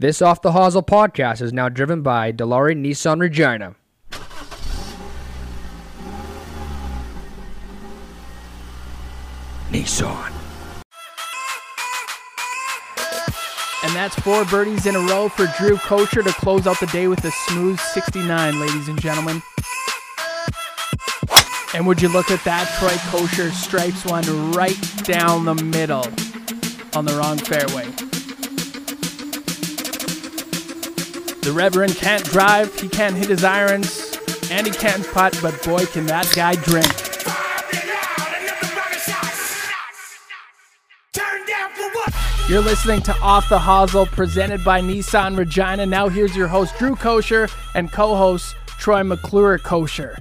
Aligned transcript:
This 0.00 0.22
Off 0.22 0.40
the 0.40 0.52
Hosel 0.52 0.82
podcast 0.82 1.42
is 1.42 1.52
now 1.52 1.68
driven 1.68 2.00
by 2.00 2.32
Delari 2.32 2.74
Nissan 2.74 3.20
Regina. 3.20 3.74
Nissan. 9.70 10.32
And 13.82 13.94
that's 13.94 14.14
four 14.20 14.46
birdies 14.46 14.86
in 14.86 14.96
a 14.96 15.00
row 15.00 15.28
for 15.28 15.44
Drew 15.58 15.76
Kosher 15.76 16.22
to 16.22 16.32
close 16.32 16.66
out 16.66 16.80
the 16.80 16.86
day 16.86 17.06
with 17.06 17.22
a 17.26 17.30
smooth 17.48 17.78
69, 17.78 18.58
ladies 18.58 18.88
and 18.88 18.98
gentlemen. 18.98 19.42
And 21.74 21.86
would 21.86 22.00
you 22.00 22.08
look 22.08 22.30
at 22.30 22.42
that? 22.44 22.74
Troy 22.78 22.96
Kosher 23.10 23.50
strikes 23.50 24.06
one 24.06 24.52
right 24.52 24.80
down 25.04 25.44
the 25.44 25.56
middle 25.56 26.06
on 26.96 27.04
the 27.04 27.12
wrong 27.18 27.36
fairway. 27.36 28.09
The 31.42 31.52
Reverend 31.52 31.96
can't 31.96 32.24
drive, 32.24 32.78
he 32.78 32.88
can't 32.88 33.16
hit 33.16 33.28
his 33.28 33.44
irons, 33.44 34.18
and 34.50 34.66
he 34.66 34.72
can't 34.72 35.06
putt, 35.08 35.38
but 35.40 35.62
boy, 35.64 35.86
can 35.86 36.06
that 36.06 36.30
guy 36.34 36.54
drink. 36.56 36.86
You're 42.48 42.62
listening 42.62 43.00
to 43.02 43.16
Off 43.20 43.48
the 43.48 43.58
Hosel, 43.58 44.06
presented 44.06 44.64
by 44.64 44.80
Nissan 44.80 45.38
Regina. 45.38 45.86
Now 45.86 46.08
here's 46.08 46.36
your 46.36 46.48
host, 46.48 46.76
Drew 46.78 46.96
Kosher, 46.96 47.48
and 47.74 47.92
co-host, 47.92 48.56
Troy 48.66 49.04
McClure 49.04 49.58
Kosher. 49.58 50.18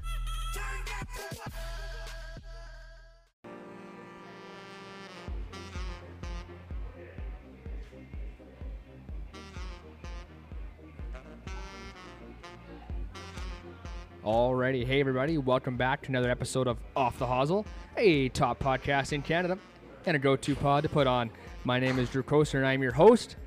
Alrighty, 14.29 14.85
hey 14.85 14.99
everybody, 14.99 15.39
welcome 15.39 15.75
back 15.75 16.03
to 16.03 16.09
another 16.09 16.29
episode 16.29 16.67
of 16.67 16.77
Off 16.95 17.17
the 17.17 17.25
Hosel, 17.25 17.65
a 17.97 18.29
top 18.29 18.59
podcast 18.59 19.11
in 19.11 19.23
Canada 19.23 19.57
and 20.05 20.15
a 20.15 20.19
go-to 20.19 20.53
pod 20.53 20.83
to 20.83 20.89
put 20.89 21.07
on. 21.07 21.31
My 21.63 21.79
name 21.79 21.97
is 21.97 22.11
Drew 22.11 22.21
Coaster 22.21 22.59
and 22.59 22.67
I'm 22.67 22.83
your 22.83 22.91
host. 22.91 23.37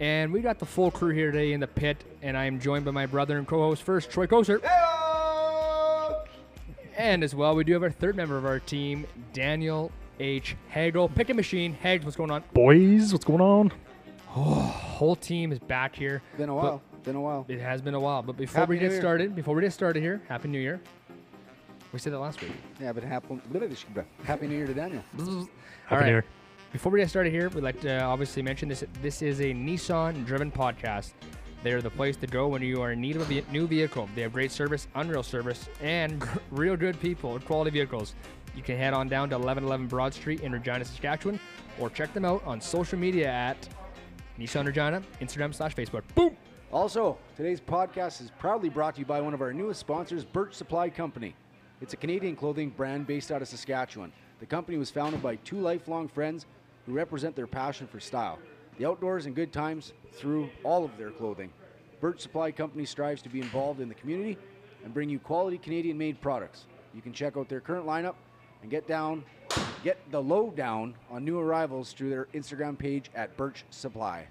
And 0.00 0.32
we 0.32 0.40
got 0.40 0.58
the 0.58 0.66
full 0.66 0.90
crew 0.90 1.14
here 1.14 1.30
today 1.30 1.52
in 1.52 1.60
the 1.60 1.68
pit, 1.68 2.02
and 2.20 2.36
I 2.36 2.46
am 2.46 2.58
joined 2.58 2.84
by 2.84 2.90
my 2.90 3.06
brother 3.06 3.38
and 3.38 3.46
co-host 3.46 3.84
first, 3.84 4.10
Troy 4.10 4.26
Coaster. 4.26 4.60
And 6.96 7.22
as 7.22 7.32
well, 7.32 7.54
we 7.54 7.62
do 7.62 7.72
have 7.74 7.84
our 7.84 7.90
third 7.92 8.16
member 8.16 8.36
of 8.36 8.44
our 8.44 8.58
team, 8.58 9.06
Daniel 9.32 9.92
H. 10.18 10.56
Hagel. 10.68 11.10
Pick 11.10 11.30
a 11.30 11.34
machine. 11.34 11.74
Hags, 11.74 12.04
what's 12.04 12.16
going 12.16 12.32
on? 12.32 12.42
Boys, 12.52 13.12
what's 13.12 13.24
going 13.24 13.40
on? 13.40 13.70
Oh, 14.34 14.40
Whole 14.42 15.14
team 15.14 15.52
is 15.52 15.60
back 15.60 15.94
here. 15.94 16.22
Been 16.36 16.48
a 16.48 16.54
while. 16.56 16.82
Been 17.04 17.16
a 17.16 17.20
while. 17.20 17.44
It 17.48 17.60
has 17.60 17.82
been 17.82 17.94
a 17.94 18.00
while, 18.00 18.22
but 18.22 18.36
before 18.36 18.60
Happy 18.60 18.70
we 18.70 18.76
New 18.76 18.80
get 18.82 18.92
Year. 18.92 19.00
started, 19.00 19.36
before 19.36 19.54
we 19.54 19.60
get 19.62 19.72
started 19.72 20.00
here, 20.02 20.22
Happy 20.28 20.48
New 20.48 20.58
Year. 20.60 20.80
We 21.92 21.98
said 21.98 22.12
that 22.14 22.18
last 22.18 22.40
week. 22.40 22.50
Yeah, 22.80 22.92
but 22.92 23.04
happy, 23.04 23.38
happy 24.24 24.46
New 24.48 24.56
Year 24.56 24.66
to 24.66 24.74
Daniel. 24.74 25.02
Happy 25.16 25.28
All 25.30 25.36
New 25.38 25.96
right. 25.96 26.06
Year. 26.08 26.24
Before 26.72 26.90
we 26.90 26.98
get 26.98 27.08
started 27.08 27.30
here, 27.30 27.50
we'd 27.50 27.62
like 27.62 27.80
to 27.82 28.00
obviously 28.02 28.42
mention 28.42 28.68
this. 28.68 28.82
This 29.00 29.22
is 29.22 29.40
a 29.40 29.52
Nissan-driven 29.52 30.50
podcast. 30.50 31.12
They're 31.62 31.80
the 31.82 31.90
place 31.90 32.16
to 32.16 32.26
go 32.26 32.48
when 32.48 32.62
you 32.62 32.82
are 32.82 32.92
in 32.92 33.00
need 33.00 33.16
of 33.16 33.22
a 33.22 33.24
ve- 33.26 33.44
new 33.52 33.66
vehicle. 33.68 34.08
They 34.16 34.22
have 34.22 34.32
great 34.32 34.50
service, 34.50 34.88
unreal 34.96 35.22
service, 35.22 35.68
and 35.80 36.26
real 36.50 36.76
good 36.76 36.98
people 37.00 37.32
with 37.32 37.44
quality 37.44 37.70
vehicles. 37.70 38.14
You 38.56 38.62
can 38.62 38.76
head 38.76 38.92
on 38.92 39.08
down 39.08 39.28
to 39.30 39.36
1111 39.36 39.86
Broad 39.86 40.12
Street 40.14 40.40
in 40.40 40.52
Regina, 40.52 40.84
Saskatchewan, 40.84 41.38
or 41.78 41.90
check 41.90 42.12
them 42.12 42.24
out 42.24 42.42
on 42.44 42.60
social 42.60 42.98
media 42.98 43.28
at 43.28 43.68
Nissan 44.38 44.66
Regina, 44.66 45.00
Instagram 45.20 45.54
slash 45.54 45.74
Facebook. 45.76 46.02
Boom! 46.14 46.36
Also, 46.74 47.16
today's 47.36 47.60
podcast 47.60 48.20
is 48.20 48.32
proudly 48.40 48.68
brought 48.68 48.96
to 48.96 49.00
you 49.00 49.06
by 49.06 49.20
one 49.20 49.32
of 49.32 49.40
our 49.40 49.52
newest 49.52 49.78
sponsors, 49.78 50.24
Birch 50.24 50.54
Supply 50.54 50.90
Company. 50.90 51.36
It's 51.80 51.92
a 51.92 51.96
Canadian 51.96 52.34
clothing 52.34 52.70
brand 52.70 53.06
based 53.06 53.30
out 53.30 53.40
of 53.40 53.46
Saskatchewan. 53.46 54.12
The 54.40 54.46
company 54.46 54.76
was 54.76 54.90
founded 54.90 55.22
by 55.22 55.36
two 55.36 55.60
lifelong 55.60 56.08
friends 56.08 56.46
who 56.84 56.92
represent 56.92 57.36
their 57.36 57.46
passion 57.46 57.86
for 57.86 58.00
style, 58.00 58.40
the 58.76 58.86
outdoors, 58.86 59.26
and 59.26 59.36
good 59.36 59.52
times 59.52 59.92
through 60.14 60.50
all 60.64 60.84
of 60.84 60.90
their 60.98 61.12
clothing. 61.12 61.52
Birch 62.00 62.18
Supply 62.20 62.50
Company 62.50 62.84
strives 62.84 63.22
to 63.22 63.28
be 63.28 63.40
involved 63.40 63.80
in 63.80 63.88
the 63.88 63.94
community 63.94 64.36
and 64.82 64.92
bring 64.92 65.08
you 65.08 65.20
quality 65.20 65.58
Canadian 65.58 65.96
made 65.96 66.20
products. 66.20 66.66
You 66.92 67.02
can 67.02 67.12
check 67.12 67.36
out 67.36 67.48
their 67.48 67.60
current 67.60 67.86
lineup 67.86 68.16
and 68.62 68.70
get 68.70 68.88
down 68.88 69.24
get 69.84 69.98
the 70.10 70.20
lowdown 70.20 70.96
on 71.08 71.24
new 71.24 71.38
arrivals 71.38 71.92
through 71.92 72.10
their 72.10 72.26
Instagram 72.34 72.76
page 72.76 73.10
at 73.14 73.36
Birch 73.36 73.64
Supply. 73.70 74.26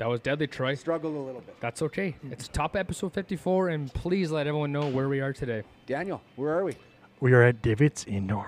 That 0.00 0.08
was 0.08 0.20
deadly, 0.20 0.46
Troy. 0.46 0.74
Struggled 0.76 1.14
a 1.14 1.18
little 1.18 1.42
bit. 1.42 1.60
That's 1.60 1.82
okay. 1.82 2.16
It's 2.30 2.48
top 2.48 2.74
episode 2.74 3.12
54, 3.12 3.68
and 3.68 3.92
please 3.92 4.30
let 4.30 4.46
everyone 4.46 4.72
know 4.72 4.88
where 4.88 5.10
we 5.10 5.20
are 5.20 5.34
today. 5.34 5.62
Daniel, 5.84 6.22
where 6.36 6.56
are 6.56 6.64
we? 6.64 6.72
We 7.20 7.34
are 7.34 7.42
at 7.42 7.60
Divots 7.60 8.04
in 8.04 8.26
Golf. 8.26 8.46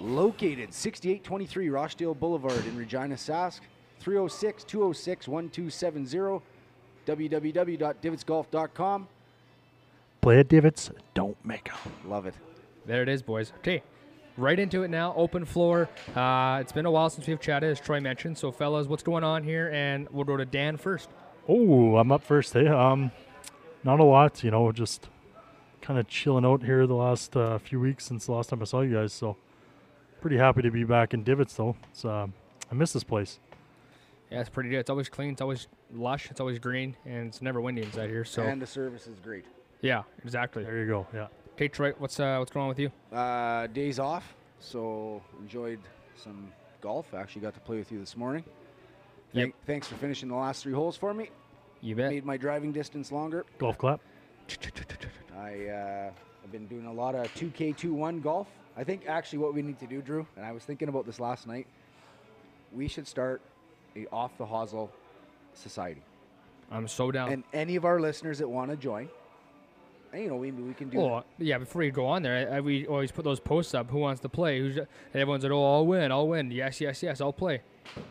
Located 0.00 0.72
6823 0.72 1.68
Rochdale 1.68 2.14
Boulevard 2.14 2.64
in 2.64 2.74
Regina, 2.74 3.16
Sask. 3.16 3.60
306 4.00 4.64
206 4.64 5.28
1270. 5.28 6.42
www.divotsgolf.com. 7.06 9.08
Play 10.22 10.38
at 10.38 10.48
Divots, 10.48 10.90
don't 11.12 11.36
make 11.44 11.70
'em. 11.70 12.10
Love 12.10 12.24
it. 12.24 12.32
There 12.86 13.02
it 13.02 13.10
is, 13.10 13.20
boys. 13.20 13.52
Okay, 13.58 13.82
right 14.36 14.58
into 14.58 14.82
it 14.82 14.88
now. 14.88 15.14
Open 15.16 15.44
floor. 15.44 15.88
Uh, 16.14 16.58
it's 16.60 16.72
been 16.72 16.86
a 16.86 16.90
while 16.90 17.10
since 17.10 17.26
we've 17.26 17.40
chatted, 17.40 17.70
as 17.70 17.80
Troy 17.80 18.00
mentioned. 18.00 18.38
So, 18.38 18.50
fellas, 18.52 18.86
what's 18.86 19.02
going 19.02 19.24
on 19.24 19.42
here? 19.44 19.70
And 19.72 20.08
we'll 20.10 20.24
go 20.24 20.36
to 20.36 20.44
Dan 20.44 20.76
first. 20.76 21.08
Oh, 21.48 21.96
I'm 21.96 22.10
up 22.12 22.22
first. 22.22 22.52
Hey, 22.52 22.66
um, 22.68 23.10
not 23.82 24.00
a 24.00 24.04
lot, 24.04 24.42
you 24.42 24.50
know, 24.50 24.72
just 24.72 25.08
kind 25.82 25.98
of 25.98 26.08
chilling 26.08 26.44
out 26.44 26.62
here 26.62 26.86
the 26.86 26.94
last 26.94 27.36
uh, 27.36 27.58
few 27.58 27.78
weeks 27.78 28.06
since 28.06 28.26
the 28.26 28.32
last 28.32 28.48
time 28.50 28.62
I 28.62 28.64
saw 28.64 28.80
you 28.80 28.94
guys. 28.94 29.12
So, 29.12 29.36
pretty 30.20 30.38
happy 30.38 30.62
to 30.62 30.70
be 30.70 30.84
back 30.84 31.12
in 31.12 31.22
Divots 31.22 31.54
though. 31.54 31.76
It's 31.90 32.04
uh, 32.04 32.26
I 32.70 32.74
miss 32.74 32.92
this 32.94 33.04
place. 33.04 33.38
Yeah, 34.30 34.40
it's 34.40 34.48
pretty 34.48 34.70
good. 34.70 34.78
It's 34.78 34.90
always 34.90 35.10
clean. 35.10 35.32
It's 35.32 35.42
always 35.42 35.68
lush. 35.94 36.30
It's 36.30 36.40
always 36.40 36.58
green, 36.58 36.96
and 37.04 37.28
it's 37.28 37.42
never 37.42 37.60
windy 37.60 37.82
inside 37.82 38.08
here. 38.08 38.24
So, 38.24 38.42
And 38.42 38.60
the 38.60 38.66
service 38.66 39.06
is 39.06 39.20
great. 39.20 39.44
yeah, 39.82 40.02
exactly. 40.24 40.64
There 40.64 40.78
you 40.78 40.86
go. 40.86 41.06
Yeah. 41.14 41.26
Okay, 41.54 41.68
Troy, 41.68 41.92
what's 41.98 42.18
uh, 42.18 42.36
what's 42.38 42.50
going 42.50 42.62
on 42.64 42.68
with 42.68 42.80
you? 42.80 42.90
Uh, 43.12 43.68
days 43.68 44.00
off, 44.00 44.34
so 44.58 45.22
enjoyed 45.40 45.78
some 46.16 46.52
golf. 46.80 47.14
Actually 47.14 47.42
got 47.42 47.54
to 47.54 47.60
play 47.60 47.76
with 47.78 47.92
you 47.92 48.00
this 48.00 48.16
morning. 48.16 48.42
Yep. 49.32 49.44
Thank- 49.44 49.54
Thanks 49.64 49.86
for 49.86 49.94
finishing 49.94 50.28
the 50.28 50.34
last 50.34 50.64
three 50.64 50.72
holes 50.72 50.96
for 50.96 51.14
me. 51.14 51.30
You 51.80 51.94
bet. 51.94 52.10
Made 52.10 52.24
my 52.24 52.36
driving 52.36 52.72
distance 52.72 53.12
longer. 53.12 53.44
Golf 53.58 53.78
clap. 53.78 54.00
I 55.36 55.66
uh, 55.66 56.10
have 56.42 56.50
been 56.50 56.66
doing 56.66 56.86
a 56.86 56.92
lot 56.92 57.14
of 57.14 57.32
2K21 57.34 58.20
golf. 58.20 58.48
I 58.76 58.82
think 58.82 59.06
actually 59.06 59.38
what 59.38 59.54
we 59.54 59.62
need 59.62 59.78
to 59.78 59.86
do, 59.86 60.02
Drew, 60.02 60.26
and 60.36 60.44
I 60.44 60.50
was 60.50 60.64
thinking 60.64 60.88
about 60.88 61.06
this 61.06 61.20
last 61.20 61.46
night, 61.46 61.68
we 62.72 62.88
should 62.88 63.06
start 63.06 63.40
a 63.94 64.06
off 64.12 64.36
the 64.38 64.44
hosel 64.46 64.90
society. 65.52 66.02
I'm 66.72 66.88
so 66.88 67.12
down. 67.12 67.30
And 67.32 67.44
any 67.52 67.76
of 67.76 67.84
our 67.84 68.00
listeners 68.00 68.38
that 68.38 68.48
want 68.48 68.72
to 68.72 68.76
join, 68.76 69.02
and, 69.02 69.10
you 70.14 70.28
know, 70.28 70.38
maybe 70.38 70.62
we 70.62 70.74
can 70.74 70.88
do. 70.88 71.00
Oh 71.00 71.24
yeah! 71.38 71.58
Before 71.58 71.82
you 71.82 71.90
go 71.90 72.06
on 72.06 72.22
there, 72.22 72.48
I, 72.52 72.56
I, 72.56 72.60
we 72.60 72.86
always 72.86 73.10
put 73.12 73.24
those 73.24 73.40
posts 73.40 73.74
up. 73.74 73.90
Who 73.90 73.98
wants 73.98 74.20
to 74.22 74.28
play? 74.28 74.58
Who's 74.60 74.76
and 74.76 74.86
everyone's 75.14 75.42
like, 75.44 75.52
"Oh, 75.52 75.74
I'll 75.74 75.86
win! 75.86 76.12
I'll 76.12 76.28
win!" 76.28 76.50
Yes, 76.50 76.80
yes, 76.80 77.02
yes! 77.02 77.20
I'll 77.20 77.32
play. 77.32 77.62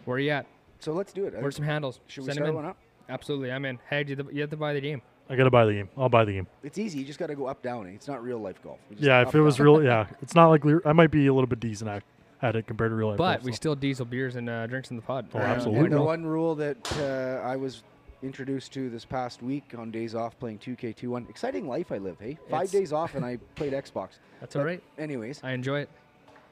Where 0.06 0.18
are 0.18 0.20
you 0.20 0.32
at? 0.32 0.46
So 0.80 0.94
let's 0.94 1.14
do 1.14 1.26
it. 1.26 1.34
Where's 1.40 1.56
some 1.56 1.66
handles? 1.66 2.00
Should 2.08 2.26
we 2.26 2.32
start 2.34 2.54
one 2.54 2.66
up? 2.66 2.78
Absolutely, 3.10 3.52
I'm 3.52 3.66
in. 3.66 3.80
Hey, 3.90 4.04
you 4.08 4.16
have 4.16 4.28
to- 4.28 4.34
you 4.34 4.42
have 4.42 4.50
to 4.50 4.58
buy 4.58 4.74
the 4.74 4.82
game. 4.82 5.02
I 5.30 5.36
gotta 5.36 5.50
buy 5.50 5.66
the 5.66 5.74
game. 5.74 5.90
I'll 5.98 6.10
buy 6.10 6.26
the 6.26 6.34
game. 6.34 6.48
It's 6.64 6.78
easy. 6.78 7.00
You 7.00 7.06
just 7.06 7.18
got 7.20 7.28
to 7.28 7.36
go 7.36 7.48
up 7.48 7.62
down. 7.62 7.88
It's 7.88 8.08
not 8.08 8.22
real 8.22 8.40
life 8.40 8.62
golf. 8.62 8.80
Yeah, 8.98 9.22
if 9.22 9.34
it 9.34 9.42
was 9.42 9.60
real, 9.60 9.82
yeah, 9.84 10.08
it's 10.22 10.36
not 10.36 10.50
like 10.50 10.64
I 10.86 10.92
might 10.92 11.12
be 11.12 11.28
a 11.28 11.34
little 11.34 11.48
bit 11.48 11.60
decent 11.62 11.90
at, 11.90 12.04
at 12.42 12.56
it 12.58 12.68
compared 12.68 12.92
to 12.92 12.96
real 12.96 13.10
life. 13.10 13.18
But 13.18 13.36
golf, 13.36 13.44
we 13.46 13.52
so. 13.54 13.56
still 13.56 13.76
diesel 13.76 14.06
beers 14.06 14.36
and 14.36 14.50
uh, 14.50 14.68
drinks 14.68 14.90
in 14.92 14.98
the 14.98 15.02
pod. 15.02 15.28
Oh, 15.34 15.40
Or, 15.40 15.42
uh, 15.42 15.46
absolutely. 15.46 15.86
And 15.86 15.94
the 15.94 15.98
no. 16.00 16.04
one 16.04 16.26
rule 16.26 16.56
that 16.56 16.92
uh, 17.00 17.48
I 17.48 17.56
was 17.56 17.84
introduced 18.28 18.72
to 18.74 18.90
this 18.90 19.04
past 19.06 19.44
week 19.44 19.76
on 19.78 19.92
days 19.92 20.16
off 20.16 20.40
playing 20.40 20.58
2K21. 20.60 21.30
Exciting 21.30 21.68
life 21.68 21.92
I 21.92 21.98
live, 21.98 22.18
hey? 22.20 22.38
Five 22.50 22.64
It's- 22.64 22.72
days 22.72 22.94
off 22.94 23.16
and 23.16 23.26
I 23.26 23.38
played 23.56 23.74
Xbox. 23.74 24.20
That's 24.40 24.56
all 24.56 24.62
But 24.62 24.68
right. 24.68 24.84
Anyways, 24.98 25.42
I 25.44 25.52
enjoy 25.52 25.82
it. 25.82 25.90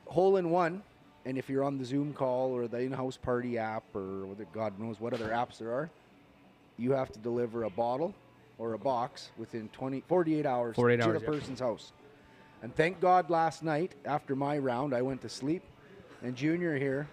hole 0.08 0.36
in 0.36 0.50
one, 0.50 0.84
and 1.26 1.38
if 1.38 1.50
you're 1.50 1.64
on 1.64 1.78
the 1.78 1.86
Zoom 1.86 2.14
call 2.14 2.52
or 2.52 2.68
the 2.68 2.80
in-house 2.80 3.16
party 3.16 3.58
app 3.58 3.84
or 3.96 4.28
God 4.52 4.78
knows 4.78 5.00
what 5.00 5.14
other 5.14 5.30
apps 5.30 5.58
there 5.58 5.72
are, 5.72 5.90
you 6.78 6.92
have 6.92 7.12
to 7.14 7.20
deliver 7.20 7.64
a 7.64 7.70
bottle 7.70 8.14
or 8.58 8.74
a 8.74 8.78
box 8.78 9.32
within 9.38 9.70
20, 9.70 10.02
48 10.02 10.46
hours 10.46 10.76
48 10.76 10.98
to 10.98 11.04
hours, 11.04 11.14
the 11.14 11.26
yep. 11.26 11.32
person's 11.32 11.60
house. 11.60 11.94
And 12.62 12.76
thank 12.76 13.00
God 13.00 13.30
last 13.30 13.64
night 13.64 13.94
after 14.06 14.36
my 14.36 14.58
round, 14.58 14.94
I 14.94 15.02
went 15.02 15.22
to 15.22 15.30
sleep, 15.30 15.64
and 16.22 16.36
Junior 16.36 16.78
here 16.78 17.08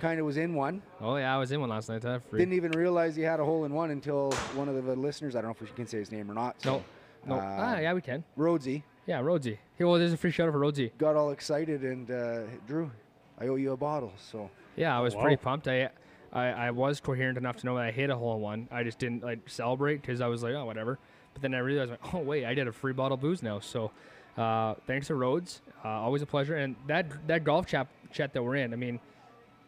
kind 0.00 0.18
of 0.20 0.26
was 0.26 0.36
in 0.36 0.54
one. 0.54 0.82
Oh 1.00 1.16
yeah, 1.16 1.34
I 1.34 1.38
was 1.38 1.52
in 1.52 1.60
one 1.60 1.70
last 1.70 1.88
night. 1.88 2.02
That 2.02 2.22
free. 2.28 2.40
Didn't 2.40 2.54
even 2.54 2.72
realize 2.72 3.16
he 3.16 3.22
had 3.22 3.40
a 3.40 3.44
hole 3.44 3.64
in 3.64 3.72
one 3.72 3.90
until 3.90 4.32
one 4.54 4.68
of 4.68 4.84
the 4.84 4.96
listeners, 4.96 5.36
I 5.36 5.40
don't 5.40 5.48
know 5.50 5.56
if 5.60 5.70
we 5.70 5.74
can 5.76 5.86
say 5.86 5.98
his 5.98 6.10
name 6.12 6.30
or 6.30 6.34
not. 6.34 6.56
no, 6.64 6.82
no. 7.26 7.36
Uh, 7.36 7.56
ah, 7.58 7.78
yeah, 7.78 7.92
we 7.92 8.00
can. 8.00 8.24
Rhodesy 8.36 8.82
Yeah, 9.06 9.20
Rhodesy. 9.20 9.58
Hey, 9.76 9.84
well, 9.84 9.94
there's 9.94 10.12
a 10.12 10.16
free 10.16 10.30
shout 10.30 10.48
out 10.48 10.52
for 10.52 10.58
Rhodesy. 10.60 10.90
got 10.98 11.16
all 11.16 11.30
excited 11.30 11.82
and 11.82 12.10
uh, 12.10 12.42
Drew, 12.66 12.90
I 13.38 13.48
owe 13.48 13.56
you 13.56 13.72
a 13.72 13.76
bottle. 13.76 14.12
So 14.30 14.50
Yeah, 14.76 14.96
I 14.96 15.00
was 15.00 15.14
wow. 15.14 15.22
pretty 15.22 15.36
pumped. 15.36 15.68
I 15.68 15.90
I, 16.32 16.46
I 16.46 16.70
was 16.70 16.98
coherent 17.00 17.36
enough 17.36 17.58
to 17.58 17.66
know 17.66 17.74
that 17.76 17.84
I 17.84 17.90
hit 17.90 18.08
a 18.08 18.16
hole 18.16 18.34
in 18.36 18.40
one. 18.40 18.68
I 18.70 18.84
just 18.84 18.98
didn't 18.98 19.22
like 19.22 19.40
celebrate 19.48 20.00
because 20.00 20.20
I 20.22 20.28
was 20.28 20.42
like, 20.42 20.54
oh, 20.54 20.64
whatever. 20.64 20.98
But 21.34 21.42
then 21.42 21.54
I 21.54 21.58
realized, 21.58 21.90
like, 21.90 22.14
oh 22.14 22.20
wait, 22.20 22.44
I 22.46 22.54
did 22.54 22.68
a 22.68 22.72
free 22.72 22.94
bottle 22.94 23.16
of 23.16 23.20
booze 23.20 23.42
now. 23.42 23.60
So, 23.60 23.90
uh, 24.38 24.74
thanks 24.86 25.08
to 25.08 25.14
Rhodes, 25.14 25.60
uh, 25.84 25.88
always 25.88 26.22
a 26.22 26.26
pleasure. 26.26 26.56
And 26.56 26.74
that 26.86 27.26
that 27.26 27.44
golf 27.44 27.66
chat 27.66 27.86
chat 28.12 28.32
that 28.32 28.42
we're 28.42 28.56
in, 28.56 28.72
I 28.72 28.76
mean, 28.76 29.00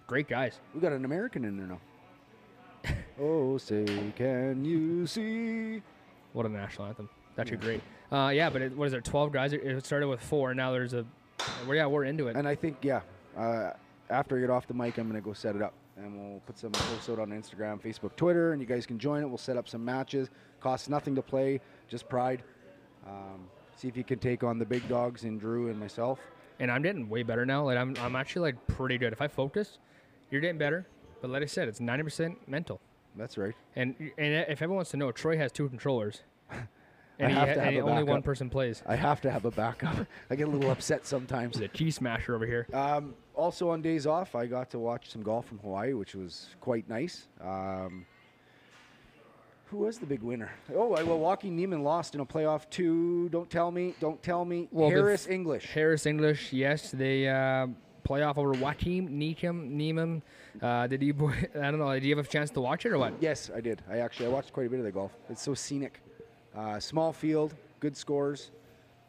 great 0.06 0.28
guys. 0.28 0.60
We 0.74 0.80
got 0.80 0.92
an 0.92 1.04
American 1.04 1.44
in 1.44 1.56
there 1.56 1.66
now. 1.66 1.80
oh, 3.20 3.58
say 3.58 3.84
can 4.16 4.64
you 4.64 5.06
see? 5.06 5.82
What 6.32 6.46
a 6.46 6.48
national 6.48 6.88
anthem. 6.88 7.08
That's 7.34 7.50
actually 7.50 7.64
great. 7.64 7.82
Uh, 8.12 8.28
yeah, 8.28 8.50
but 8.50 8.62
it, 8.62 8.76
what 8.76 8.86
is 8.86 8.92
there? 8.92 9.00
Twelve 9.00 9.32
guys. 9.32 9.52
It- 9.52 9.86
started 9.86 10.08
with 10.08 10.20
four. 10.20 10.54
Now 10.54 10.72
there's 10.72 10.94
a. 10.94 11.04
Well, 11.66 11.76
yeah, 11.76 11.86
we're 11.86 12.04
into 12.04 12.28
it. 12.28 12.36
And 12.36 12.46
I 12.46 12.54
think, 12.54 12.78
yeah, 12.82 13.00
uh, 13.36 13.70
after 14.10 14.36
I 14.36 14.40
get 14.40 14.50
off 14.50 14.66
the 14.66 14.74
mic, 14.74 14.98
I'm 14.98 15.08
going 15.08 15.20
to 15.20 15.24
go 15.24 15.32
set 15.32 15.56
it 15.56 15.62
up. 15.62 15.74
And 15.96 16.18
we'll 16.18 16.40
put 16.40 16.58
some 16.58 16.72
posts 16.72 17.08
out 17.08 17.18
on 17.18 17.30
Instagram, 17.30 17.80
Facebook, 17.80 18.16
Twitter, 18.16 18.52
and 18.52 18.60
you 18.60 18.66
guys 18.66 18.86
can 18.86 18.98
join 18.98 19.22
it. 19.22 19.28
We'll 19.28 19.38
set 19.38 19.56
up 19.56 19.68
some 19.68 19.84
matches. 19.84 20.28
Costs 20.60 20.88
nothing 20.88 21.14
to 21.14 21.22
play, 21.22 21.60
just 21.88 22.08
pride. 22.08 22.42
Um, 23.06 23.46
see 23.76 23.88
if 23.88 23.96
you 23.96 24.04
can 24.04 24.18
take 24.18 24.42
on 24.42 24.58
the 24.58 24.64
big 24.64 24.88
dogs 24.88 25.24
in 25.24 25.38
Drew 25.38 25.68
and 25.68 25.78
myself. 25.78 26.18
And 26.60 26.70
I'm 26.70 26.82
getting 26.82 27.08
way 27.08 27.22
better 27.22 27.44
now. 27.44 27.64
Like 27.64 27.78
I'm, 27.78 27.96
I'm 28.00 28.16
actually 28.16 28.42
like 28.52 28.66
pretty 28.66 28.98
good. 28.98 29.12
If 29.12 29.20
I 29.20 29.28
focus, 29.28 29.78
you're 30.30 30.40
getting 30.40 30.58
better. 30.58 30.86
But 31.20 31.30
like 31.30 31.42
I 31.42 31.46
said, 31.46 31.68
it's 31.68 31.80
90% 31.80 32.36
mental. 32.46 32.80
That's 33.16 33.38
right. 33.38 33.54
And 33.76 33.94
and 34.18 34.34
if 34.34 34.60
everyone 34.60 34.76
wants 34.76 34.90
to 34.90 34.96
know, 34.96 35.12
Troy 35.12 35.36
has 35.38 35.52
two 35.52 35.68
controllers, 35.68 36.22
and, 36.50 37.30
he 37.30 37.34
have 37.34 37.48
ha- 37.48 37.54
to 37.54 37.60
have 37.60 37.68
and 37.68 37.76
a 37.78 37.80
only 37.80 38.02
one 38.02 38.22
person 38.22 38.50
plays. 38.50 38.82
I 38.86 38.96
have 38.96 39.20
to 39.22 39.30
have 39.30 39.44
a 39.44 39.50
backup. 39.50 40.06
I 40.30 40.34
get 40.34 40.48
a 40.48 40.50
little 40.50 40.70
upset 40.70 41.06
sometimes. 41.06 41.58
A 41.60 41.68
cheese 41.68 41.96
smasher 41.96 42.34
over 42.34 42.46
here. 42.46 42.66
Um, 42.72 43.14
also 43.34 43.70
on 43.70 43.82
days 43.82 44.06
off, 44.06 44.34
I 44.34 44.46
got 44.46 44.70
to 44.70 44.78
watch 44.78 45.10
some 45.10 45.22
golf 45.22 45.46
from 45.46 45.58
Hawaii, 45.58 45.92
which 45.92 46.14
was 46.14 46.48
quite 46.60 46.88
nice. 46.88 47.28
Um, 47.40 48.04
who 49.74 49.80
was 49.80 49.98
the 49.98 50.06
big 50.06 50.22
winner? 50.22 50.52
Oh, 50.72 50.90
well, 50.90 51.18
Joaquin 51.18 51.56
Niemann 51.56 51.82
lost 51.82 52.14
in 52.14 52.20
a 52.20 52.24
playoff 52.26 52.70
to. 52.70 53.28
Don't 53.30 53.50
tell 53.50 53.72
me. 53.72 53.94
Don't 53.98 54.22
tell 54.22 54.44
me. 54.44 54.68
Well, 54.70 54.88
Harris 54.88 55.26
English. 55.26 55.66
Harris 55.66 56.06
English, 56.06 56.52
yes, 56.52 56.92
they 56.92 57.28
uh, 57.28 57.66
play 58.04 58.22
off 58.22 58.38
over 58.38 58.52
Joaquim 58.52 59.08
Neekum 59.08 59.70
Niemann. 59.70 60.22
Uh, 60.62 60.86
did 60.86 61.02
you? 61.02 61.32
I 61.56 61.70
don't 61.72 61.78
know. 61.80 61.92
Did 61.92 62.04
you 62.04 62.16
have 62.16 62.24
a 62.24 62.28
chance 62.28 62.50
to 62.50 62.60
watch 62.60 62.86
it 62.86 62.92
or 62.92 62.98
what? 62.98 63.14
Yes, 63.20 63.50
I 63.54 63.60
did. 63.60 63.82
I 63.90 63.98
actually 63.98 64.26
I 64.26 64.28
watched 64.28 64.52
quite 64.52 64.68
a 64.68 64.70
bit 64.70 64.78
of 64.78 64.84
the 64.84 64.92
golf. 64.92 65.10
It's 65.28 65.42
so 65.42 65.54
scenic. 65.54 66.00
Uh, 66.56 66.78
small 66.78 67.12
field, 67.12 67.54
good 67.80 67.96
scores. 67.96 68.52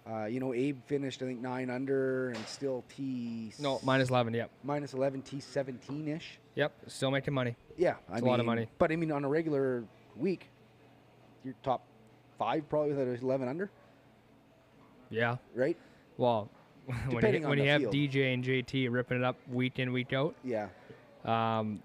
Uh, 0.10 0.26
you 0.26 0.40
know, 0.40 0.52
Abe 0.54 0.80
finished 0.88 1.22
I 1.22 1.26
think 1.26 1.42
nine 1.42 1.70
under 1.70 2.30
and 2.30 2.48
still 2.48 2.84
T. 2.96 3.54
No, 3.60 3.80
minus 3.84 4.10
11. 4.10 4.34
Yep, 4.34 4.50
minus 4.64 4.94
eleven 4.94 5.22
T 5.22 5.40
seventeen 5.40 6.08
ish. 6.08 6.40
yep. 6.56 6.74
Still 6.88 7.12
making 7.12 7.36
money. 7.36 7.56
Yeah, 7.78 7.96
It's 8.10 8.14
a 8.20 8.22
mean, 8.24 8.32
lot 8.32 8.40
of 8.40 8.48
money. 8.48 8.68
But 8.80 8.92
I 8.92 8.96
mean, 8.96 9.12
on 9.12 9.26
a 9.26 9.30
regular 9.30 9.84
week, 10.16 10.50
you're 11.46 11.54
top 11.64 11.86
five 12.40 12.68
probably 12.68 12.94
with 12.94 13.00
an 13.08 13.18
eleven 13.22 13.48
under, 13.48 13.70
Yeah. 15.10 15.38
right? 15.54 15.78
Well, 16.18 16.50
when 16.86 16.98
you, 17.10 17.16
Depending 17.16 17.48
when 17.48 17.58
you 17.60 17.70
have 17.70 17.82
field. 17.82 17.94
DJ 17.94 18.34
and 18.34 18.44
JT 18.44 18.92
ripping 18.92 19.18
it 19.20 19.24
up 19.24 19.38
week 19.50 19.80
in 19.80 19.94
week 19.94 20.12
out, 20.14 20.36
Yeah. 20.44 20.68
Um, 21.24 21.82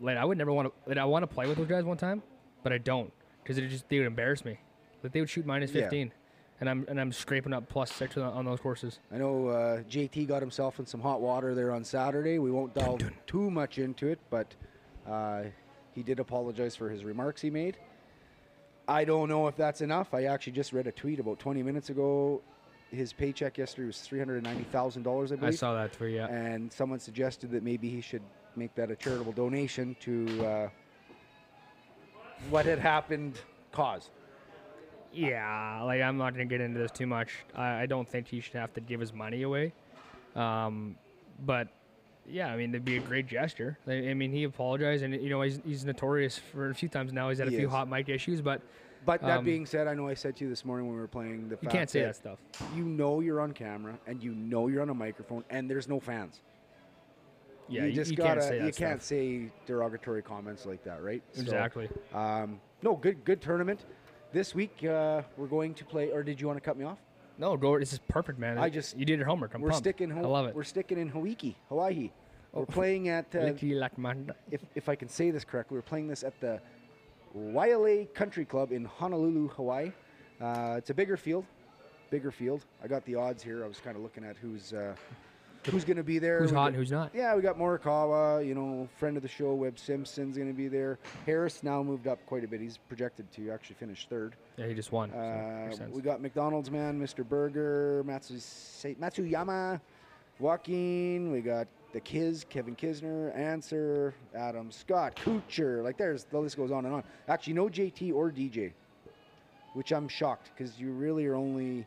like 0.00 0.16
I 0.18 0.24
would 0.24 0.38
never 0.38 0.52
want 0.52 0.68
to. 0.68 0.88
Like 0.88 0.98
I 0.98 1.04
want 1.04 1.22
to 1.22 1.26
play 1.26 1.46
with 1.46 1.56
those 1.58 1.66
guys 1.68 1.84
one 1.84 1.96
time, 1.96 2.22
but 2.62 2.72
I 2.72 2.78
don't 2.78 3.12
because 3.42 3.56
it 3.58 3.66
just 3.68 3.88
they 3.88 3.98
would 3.98 4.06
embarrass 4.06 4.44
me. 4.44 4.58
Like 5.02 5.12
they 5.12 5.20
would 5.20 5.30
shoot 5.30 5.46
minus 5.46 5.72
Yeah. 5.72 5.82
fifteen, 5.82 6.12
and 6.60 6.68
I'm 6.68 6.84
and 6.88 7.00
I'm 7.00 7.10
scraping 7.12 7.52
up 7.52 7.68
plus 7.68 7.90
six 7.92 8.16
on, 8.16 8.22
on 8.32 8.44
those 8.44 8.60
courses. 8.60 9.00
I 9.12 9.16
know 9.18 9.48
uh, 9.48 9.82
JT 9.82 10.28
got 10.28 10.42
himself 10.42 10.78
in 10.78 10.86
some 10.86 11.00
hot 11.00 11.20
water 11.20 11.54
there 11.54 11.72
on 11.72 11.82
Saturday. 11.82 12.38
We 12.38 12.50
won't 12.50 12.74
delve 12.74 13.00
too 13.26 13.50
much 13.50 13.78
into 13.78 14.06
it, 14.08 14.18
but 14.30 14.54
uh, 15.08 15.44
he 15.92 16.02
did 16.02 16.20
apologize 16.20 16.76
for 16.76 16.88
his 16.90 17.02
remarks 17.04 17.40
he 17.40 17.50
made. 17.50 17.76
I 18.88 19.04
don't 19.04 19.28
know 19.28 19.46
if 19.48 19.56
that's 19.56 19.80
enough. 19.80 20.14
I 20.14 20.24
actually 20.24 20.52
just 20.52 20.72
read 20.72 20.86
a 20.86 20.92
tweet 20.92 21.18
about 21.18 21.38
20 21.38 21.62
minutes 21.62 21.90
ago. 21.90 22.40
His 22.90 23.12
paycheck 23.12 23.58
yesterday 23.58 23.86
was 23.86 23.96
$390,000, 23.96 24.46
I 24.46 25.36
believe. 25.36 25.42
I 25.42 25.50
saw 25.50 25.74
that 25.74 25.94
for 25.94 26.06
you. 26.06 26.20
and 26.22 26.72
someone 26.72 27.00
suggested 27.00 27.50
that 27.50 27.62
maybe 27.64 27.90
he 27.90 28.00
should 28.00 28.22
make 28.54 28.74
that 28.76 28.90
a 28.90 28.96
charitable 28.96 29.32
donation 29.32 29.96
to 30.00 30.46
uh, 30.46 30.68
what 32.48 32.64
had 32.64 32.78
happened 32.78 33.40
cause. 33.72 34.10
Yeah, 35.12 35.82
like 35.82 36.00
I'm 36.02 36.16
not 36.18 36.32
gonna 36.34 36.44
get 36.44 36.60
into 36.60 36.78
this 36.78 36.90
too 36.90 37.06
much. 37.06 37.30
I, 37.54 37.82
I 37.82 37.86
don't 37.86 38.08
think 38.08 38.28
he 38.28 38.40
should 38.40 38.54
have 38.54 38.72
to 38.74 38.80
give 38.80 39.00
his 39.00 39.12
money 39.12 39.42
away. 39.42 39.72
Um, 40.34 40.96
but 41.44 41.68
yeah, 42.28 42.48
I 42.52 42.56
mean, 42.56 42.70
it'd 42.70 42.84
be 42.84 42.96
a 42.96 43.00
great 43.00 43.26
gesture. 43.26 43.78
I, 43.86 44.10
I 44.10 44.14
mean, 44.14 44.32
he 44.32 44.44
apologized, 44.44 45.02
and 45.04 45.14
you 45.14 45.30
know, 45.30 45.40
he's, 45.42 45.60
he's 45.64 45.84
notorious 45.84 46.38
for 46.38 46.70
a 46.70 46.74
few 46.74 46.88
times 46.88 47.12
now. 47.12 47.28
He's 47.28 47.38
had 47.38 47.48
a 47.48 47.50
He 47.50 47.56
few 47.58 47.66
is. 47.66 47.72
hot 47.72 47.88
mic 47.88 48.08
issues, 48.08 48.40
but 48.40 48.60
But 49.04 49.20
that 49.22 49.38
Um, 49.38 49.44
being 49.44 49.66
said, 49.66 49.86
I 49.86 49.94
know 49.94 50.08
I 50.08 50.14
said 50.14 50.36
to 50.36 50.44
you 50.44 50.50
this 50.50 50.64
morning 50.64 50.86
when 50.86 50.96
we 50.96 51.00
were 51.00 51.08
playing 51.08 51.48
the 51.48 51.58
you 51.60 51.68
can't 51.68 51.88
say 51.90 52.02
that 52.02 52.16
stuff. 52.16 52.38
you 52.74 52.84
know 52.84 53.20
you're 53.20 53.40
on 53.40 53.52
camera 53.52 53.98
and 54.06 54.22
you 54.22 54.34
know 54.34 54.66
you're 54.68 54.82
on 54.82 54.90
a 54.90 54.94
microphone 54.94 55.44
and 55.50 55.70
there's 55.70 55.88
no 55.88 56.00
fans. 56.00 56.40
Yeah, 57.68 57.84
you 57.86 57.92
just 57.92 58.10
can't 58.16 58.18
gotta 58.38 58.42
say 58.42 58.58
that 58.60 58.66
you 58.66 58.72
can't 58.72 59.02
say 59.02 59.50
derogatory 59.66 60.22
comments 60.22 60.66
like 60.66 60.84
that, 60.84 61.02
right? 61.02 61.22
So, 61.32 61.40
Exactly. 61.42 61.88
um, 62.14 62.60
no, 62.82 62.94
good 62.94 63.24
good 63.24 63.40
tournament. 63.40 63.84
This 64.32 64.54
week 64.54 64.84
uh, 64.84 65.22
we're 65.36 65.46
going 65.48 65.74
to 65.74 65.84
play. 65.84 66.10
Or 66.12 66.22
did 66.22 66.40
you 66.40 66.46
want 66.46 66.58
to 66.58 66.60
cut 66.60 66.76
me 66.76 66.84
off? 66.84 66.98
No, 67.38 67.56
go. 67.56 67.78
This 67.78 67.92
is 67.92 68.00
perfect, 68.08 68.38
man. 68.38 68.58
I 68.58 68.70
just- 68.70 68.96
you 68.96 69.04
did 69.04 69.18
your 69.18 69.26
homework. 69.26 69.54
I'm 69.54 69.60
we're 69.60 69.70
pumped. 69.70 69.84
sticking. 69.84 70.12
I 70.12 70.20
love 70.20 70.46
it. 70.46 70.54
We're 70.54 70.64
sticking 70.64 70.98
in 70.98 71.08
Hawaii. 71.08 71.54
Hawaii. 71.68 72.10
Oh. 72.54 72.60
We're 72.60 72.66
playing 72.66 73.08
at. 73.08 73.34
Uh, 73.34 73.52
if, 74.50 74.62
if 74.74 74.88
I 74.88 74.94
can 74.94 75.08
say 75.08 75.30
this 75.30 75.44
correctly, 75.44 75.76
we're 75.76 75.82
playing 75.82 76.08
this 76.08 76.24
at 76.24 76.40
the 76.40 76.60
Waialae 77.36 78.12
Country 78.14 78.46
Club 78.46 78.72
in 78.72 78.84
Honolulu, 78.84 79.48
Hawaii. 79.48 79.92
Uh, 80.40 80.74
it's 80.78 80.90
a 80.90 80.94
bigger 80.94 81.16
field, 81.16 81.44
bigger 82.10 82.30
field. 82.30 82.64
I 82.82 82.88
got 82.88 83.04
the 83.04 83.14
odds 83.16 83.42
here. 83.42 83.62
I 83.64 83.68
was 83.68 83.80
kind 83.80 83.96
of 83.96 84.02
looking 84.02 84.24
at 84.24 84.36
who's 84.36 84.72
uh, 84.72 84.94
who's 85.66 85.84
going 85.84 85.96
to 85.96 86.02
be 86.02 86.18
there. 86.18 86.40
Who's 86.40 86.50
We 86.50 86.56
hot 86.56 86.62
got- 86.64 86.66
and 86.68 86.76
who's 86.76 86.90
not? 86.90 87.10
Yeah, 87.14 87.34
we 87.34 87.42
got 87.42 87.58
Morikawa, 87.58 88.46
you 88.46 88.54
know, 88.54 88.88
friend 88.98 89.16
of 89.16 89.22
the 89.22 89.28
show, 89.28 89.54
Webb 89.54 89.78
Simpson's 89.78 90.36
going 90.36 90.48
to 90.48 90.56
be 90.56 90.68
there. 90.68 90.98
Harris 91.24 91.62
now 91.62 91.82
moved 91.82 92.06
up 92.06 92.24
quite 92.26 92.44
a 92.44 92.48
bit. 92.48 92.60
He's 92.60 92.78
projected 92.88 93.30
to 93.32 93.50
actually 93.50 93.76
finish 93.76 94.06
third. 94.08 94.36
Yeah, 94.56 94.66
he 94.66 94.74
just 94.74 94.92
won. 94.92 95.10
Uh, 95.12 95.72
sense. 95.74 95.94
we 95.94 96.02
got 96.02 96.20
McDonald's 96.20 96.70
man, 96.70 97.00
Mr. 97.00 97.26
Burger, 97.28 98.02
Matsu, 98.06 98.34
Matsuyama, 98.34 99.80
Joaquin. 100.38 101.32
We 101.32 101.40
got 101.40 101.66
the 101.92 102.00
Kiz, 102.00 102.44
Kevin 102.48 102.76
Kisner, 102.76 103.34
Ancer, 103.36 104.14
Adam 104.34 104.70
Scott, 104.70 105.16
Kuchar. 105.16 105.82
Like 105.82 105.96
there's 105.96 106.24
the 106.24 106.38
list 106.38 106.56
goes 106.56 106.70
on 106.70 106.84
and 106.84 106.94
on. 106.94 107.04
Actually, 107.28 107.54
no 107.54 107.68
JT 107.68 108.12
or 108.14 108.30
DJ, 108.30 108.72
which 109.74 109.92
I'm 109.92 110.08
shocked 110.08 110.50
because 110.56 110.78
you 110.78 110.90
really 110.92 111.26
are 111.26 111.34
only. 111.34 111.86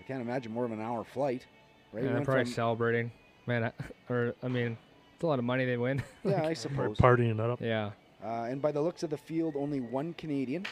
I 0.00 0.04
can't 0.04 0.20
imagine 0.20 0.52
more 0.52 0.64
of 0.64 0.72
an 0.72 0.80
hour 0.80 1.04
flight, 1.04 1.46
right? 1.92 2.04
yeah, 2.04 2.12
they're 2.12 2.22
probably 2.24 2.44
from- 2.44 2.52
celebrating, 2.52 3.10
man. 3.46 3.64
I, 3.64 3.72
or 4.12 4.34
I 4.42 4.48
mean, 4.48 4.76
it's 5.14 5.22
a 5.22 5.26
lot 5.26 5.38
of 5.38 5.44
money 5.44 5.64
they 5.64 5.76
win. 5.76 6.02
yeah, 6.24 6.42
I 6.42 6.46
We're 6.48 6.54
suppose. 6.54 6.96
partying 6.98 7.34
it 7.34 7.40
up. 7.40 7.60
yeah. 7.60 7.90
Uh, 8.24 8.44
and 8.44 8.62
by 8.62 8.70
the 8.70 8.80
looks 8.80 9.02
of 9.02 9.10
the 9.10 9.16
field, 9.16 9.54
only 9.56 9.80
one 9.80 10.14
Canadian, 10.14 10.64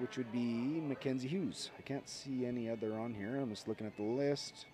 which 0.00 0.18
would 0.18 0.30
be 0.30 0.38
Mackenzie 0.86 1.28
Hughes. 1.28 1.70
I 1.78 1.82
can't 1.82 2.06
see 2.08 2.44
any 2.44 2.68
other 2.68 2.92
on 2.98 3.14
here. 3.14 3.36
I'm 3.36 3.48
just 3.50 3.66
looking 3.68 3.86
at 3.86 3.96
the 3.96 4.02
list. 4.02 4.66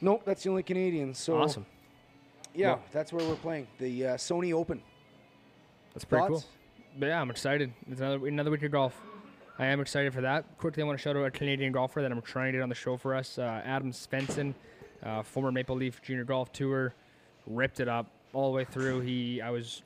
Nope, 0.00 0.22
that's 0.24 0.42
the 0.42 0.50
only 0.50 0.62
Canadian. 0.62 1.14
So 1.14 1.38
awesome. 1.38 1.66
Yeah, 2.54 2.68
Well- 2.74 2.82
that's 2.92 3.12
where 3.12 3.26
we're 3.26 3.34
playing 3.36 3.66
the 3.78 4.06
uh, 4.08 4.14
Sony 4.16 4.52
Open. 4.52 4.80
That's 5.92 6.04
pretty 6.04 6.26
Thoughts? 6.28 6.42
cool. 6.44 6.50
But 6.98 7.06
yeah, 7.06 7.20
I'm 7.20 7.30
excited. 7.30 7.72
It's 7.90 8.00
another 8.00 8.26
another 8.28 8.50
week 8.50 8.62
of 8.62 8.70
golf. 8.70 9.00
I 9.56 9.66
am 9.66 9.80
excited 9.80 10.12
for 10.12 10.20
that. 10.22 10.58
Quickly, 10.58 10.82
I 10.82 10.86
want 10.86 10.98
to 10.98 11.02
shout 11.02 11.16
out 11.16 11.24
a 11.24 11.30
Canadian 11.30 11.70
golfer 11.70 12.02
that 12.02 12.10
I'm 12.10 12.20
trying 12.22 12.52
to 12.52 12.58
get 12.58 12.62
on 12.64 12.68
the 12.68 12.74
show 12.74 12.96
for 12.96 13.14
us, 13.14 13.38
uh, 13.38 13.62
Adam 13.64 13.92
Svensson, 13.92 14.52
uh, 15.04 15.22
former 15.22 15.52
Maple 15.52 15.76
Leaf 15.76 16.02
Junior 16.02 16.24
Golf 16.24 16.52
Tour, 16.52 16.92
ripped 17.46 17.78
it 17.78 17.86
up 17.86 18.08
all 18.32 18.50
the 18.50 18.56
way 18.56 18.64
through. 18.64 19.02
He, 19.02 19.40
I 19.40 19.50
was 19.50 19.82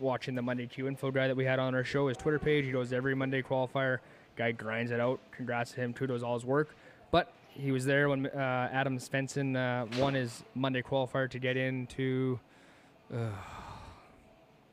watching 0.00 0.34
the 0.34 0.42
Monday 0.42 0.66
Q 0.66 0.88
info 0.88 1.12
guy 1.12 1.28
that 1.28 1.36
we 1.36 1.44
had 1.44 1.60
on 1.60 1.72
our 1.72 1.84
show, 1.84 2.08
his 2.08 2.16
Twitter 2.16 2.40
page. 2.40 2.64
He 2.64 2.72
goes 2.72 2.92
every 2.92 3.14
Monday 3.14 3.42
qualifier. 3.42 3.98
Guy 4.34 4.50
grinds 4.50 4.90
it 4.90 4.98
out. 4.98 5.20
Congrats 5.30 5.70
to 5.72 5.82
him. 5.82 5.92
Kudos 5.92 6.24
all 6.24 6.34
his 6.34 6.44
work. 6.44 6.74
But 7.12 7.32
he 7.48 7.70
was 7.70 7.84
there 7.84 8.08
when 8.08 8.26
uh, 8.26 8.70
Adam 8.72 8.98
Svensson 8.98 9.54
uh, 9.54 9.86
won 10.00 10.14
his 10.14 10.42
Monday 10.56 10.82
qualifier 10.82 11.30
to 11.30 11.38
get 11.38 11.56
into 11.56 12.40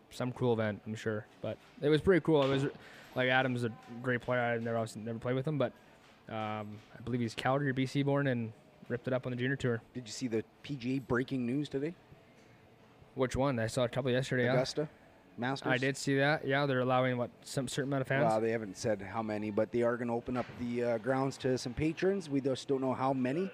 some 0.09 0.31
cool 0.31 0.53
event, 0.53 0.81
I'm 0.87 0.95
sure. 0.95 1.27
But 1.41 1.57
it 1.83 1.89
was 1.89 2.01
pretty 2.01 2.21
cool. 2.21 2.41
It 2.43 2.49
was 2.49 2.65
like 3.19 3.29
Adam's 3.29 3.65
a 3.65 3.71
great 4.01 4.21
player. 4.21 4.39
I've 4.39 4.61
never 4.61 4.77
obviously 4.77 5.01
never 5.01 5.19
played 5.19 5.35
with 5.35 5.47
him, 5.47 5.57
but 5.57 5.73
um, 6.29 6.79
I 6.97 7.01
believe 7.03 7.19
he's 7.19 7.35
Calgary, 7.35 7.73
BC 7.73 8.05
born, 8.05 8.27
and 8.27 8.53
ripped 8.87 9.07
it 9.07 9.13
up 9.13 9.25
on 9.25 9.31
the 9.31 9.35
junior 9.35 9.57
tour. 9.57 9.81
Did 9.93 10.07
you 10.07 10.13
see 10.13 10.27
the 10.27 10.43
PGA 10.63 11.05
breaking 11.05 11.45
news 11.45 11.67
today? 11.67 11.93
Which 13.15 13.35
one? 13.35 13.59
I 13.59 13.67
saw 13.67 13.83
a 13.83 13.89
couple 13.89 14.09
yesterday. 14.09 14.45
yeah. 14.45 14.53
Augusta 14.53 14.87
Masters. 15.37 15.71
I 15.71 15.77
did 15.77 15.97
see 15.97 16.17
that. 16.17 16.47
Yeah, 16.47 16.65
they're 16.65 16.79
allowing 16.79 17.17
what 17.17 17.29
some 17.43 17.67
certain 17.67 17.89
amount 17.89 18.01
of 18.01 18.07
fans. 18.07 18.25
Well, 18.25 18.39
they 18.39 18.51
haven't 18.51 18.77
said 18.77 19.01
how 19.01 19.21
many, 19.21 19.51
but 19.51 19.71
they 19.71 19.81
are 19.81 19.97
going 19.97 20.07
to 20.07 20.13
open 20.13 20.37
up 20.37 20.45
the 20.59 20.83
uh, 20.83 20.97
grounds 20.99 21.37
to 21.37 21.57
some 21.57 21.73
patrons. 21.73 22.29
We 22.29 22.39
just 22.39 22.67
don't 22.67 22.81
know 22.81 22.93
how 22.93 23.11
many. 23.11 23.51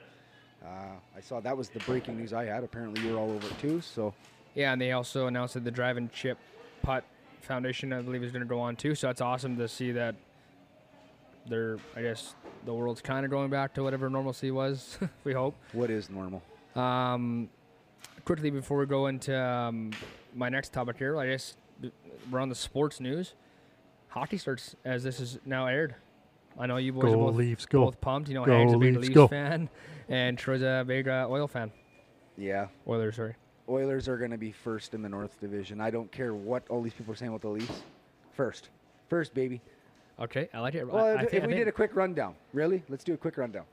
Uh, 0.63 0.67
I 1.15 1.21
saw 1.21 1.39
that 1.41 1.57
was 1.57 1.69
the 1.69 1.79
breaking 1.79 2.17
news 2.17 2.33
I 2.33 2.45
had. 2.45 2.63
Apparently, 2.63 3.01
you're 3.01 3.17
all 3.17 3.31
over 3.31 3.47
it 3.47 3.59
too. 3.59 3.81
So 3.81 4.13
Yeah, 4.53 4.73
and 4.73 4.81
they 4.81 4.91
also 4.91 5.25
announced 5.27 5.55
that 5.55 5.63
the 5.63 5.71
Drive 5.71 5.97
and 5.97 6.11
Chip 6.11 6.37
Putt 6.81 7.03
Foundation, 7.45 7.93
I 7.93 8.01
believe, 8.01 8.23
is 8.23 8.31
going 8.31 8.41
to 8.41 8.47
go 8.47 8.59
on 8.59 8.75
too. 8.75 8.95
So 8.95 9.09
it's 9.09 9.21
awesome 9.21 9.57
to 9.57 9.67
see 9.67 9.91
that 9.93 10.15
they're, 11.47 11.77
I 11.95 12.01
guess, 12.01 12.35
the 12.65 12.73
world's 12.73 13.01
kind 13.01 13.25
of 13.25 13.31
going 13.31 13.49
back 13.49 13.73
to 13.75 13.83
whatever 13.83 14.09
normalcy 14.09 14.51
was. 14.51 14.97
we 15.23 15.33
hope. 15.33 15.55
What 15.73 15.89
is 15.89 16.09
normal? 16.09 16.41
Um, 16.75 17.49
quickly 18.25 18.49
before 18.49 18.77
we 18.77 18.85
go 18.85 19.07
into 19.07 19.39
um, 19.39 19.91
my 20.33 20.49
next 20.49 20.73
topic 20.73 20.97
here, 20.97 21.17
I 21.17 21.27
guess 21.27 21.55
we're 22.31 22.39
on 22.39 22.49
the 22.49 22.55
sports 22.55 22.99
news. 22.99 23.33
Hockey 24.09 24.37
starts 24.37 24.75
as 24.83 25.03
this 25.03 25.19
is 25.19 25.39
now 25.45 25.67
aired. 25.67 25.95
I 26.57 26.67
know 26.67 26.77
you 26.77 26.93
boys 26.93 27.11
are 27.13 27.17
both, 27.17 27.35
Leafs, 27.35 27.65
go. 27.65 27.85
both 27.85 27.99
pumped. 27.99 28.29
You 28.29 28.35
know, 28.35 28.45
Go 28.45 28.53
Hank's 28.53 28.73
a 28.73 28.77
big 28.77 28.95
Leafs, 28.95 29.07
Leafs 29.07 29.15
go. 29.15 29.27
fan, 29.27 29.69
and 30.07 30.37
Troy's 30.37 30.61
a 30.61 30.85
big 30.87 31.07
uh, 31.07 31.27
Oil 31.29 31.47
fan. 31.47 31.71
Yeah. 32.37 32.67
Oilers, 32.87 33.17
sorry. 33.17 33.35
Oilers 33.67 34.07
are 34.07 34.17
going 34.17 34.31
to 34.31 34.37
be 34.37 34.51
first 34.51 34.93
in 34.93 35.01
the 35.01 35.09
North 35.09 35.39
Division. 35.39 35.81
I 35.81 35.89
don't 35.89 36.11
care 36.11 36.33
what 36.33 36.63
all 36.69 36.81
these 36.81 36.93
people 36.93 37.13
are 37.13 37.15
saying 37.17 37.29
about 37.29 37.41
the 37.41 37.49
Leafs. 37.49 37.81
First. 38.33 38.69
First, 39.09 39.33
baby. 39.33 39.61
Okay, 40.19 40.47
I 40.53 40.59
like 40.59 40.75
it. 40.75 40.87
Well, 40.87 41.03
I, 41.05 41.11
if, 41.13 41.17
I 41.19 41.23
if 41.23 41.29
think, 41.31 41.43
I 41.43 41.47
we 41.47 41.53
think- 41.53 41.61
did 41.61 41.67
a 41.67 41.71
quick 41.71 41.95
rundown. 41.95 42.35
Really? 42.53 42.83
Let's 42.89 43.03
do 43.03 43.13
a 43.13 43.17
quick 43.17 43.37
rundown. 43.37 43.63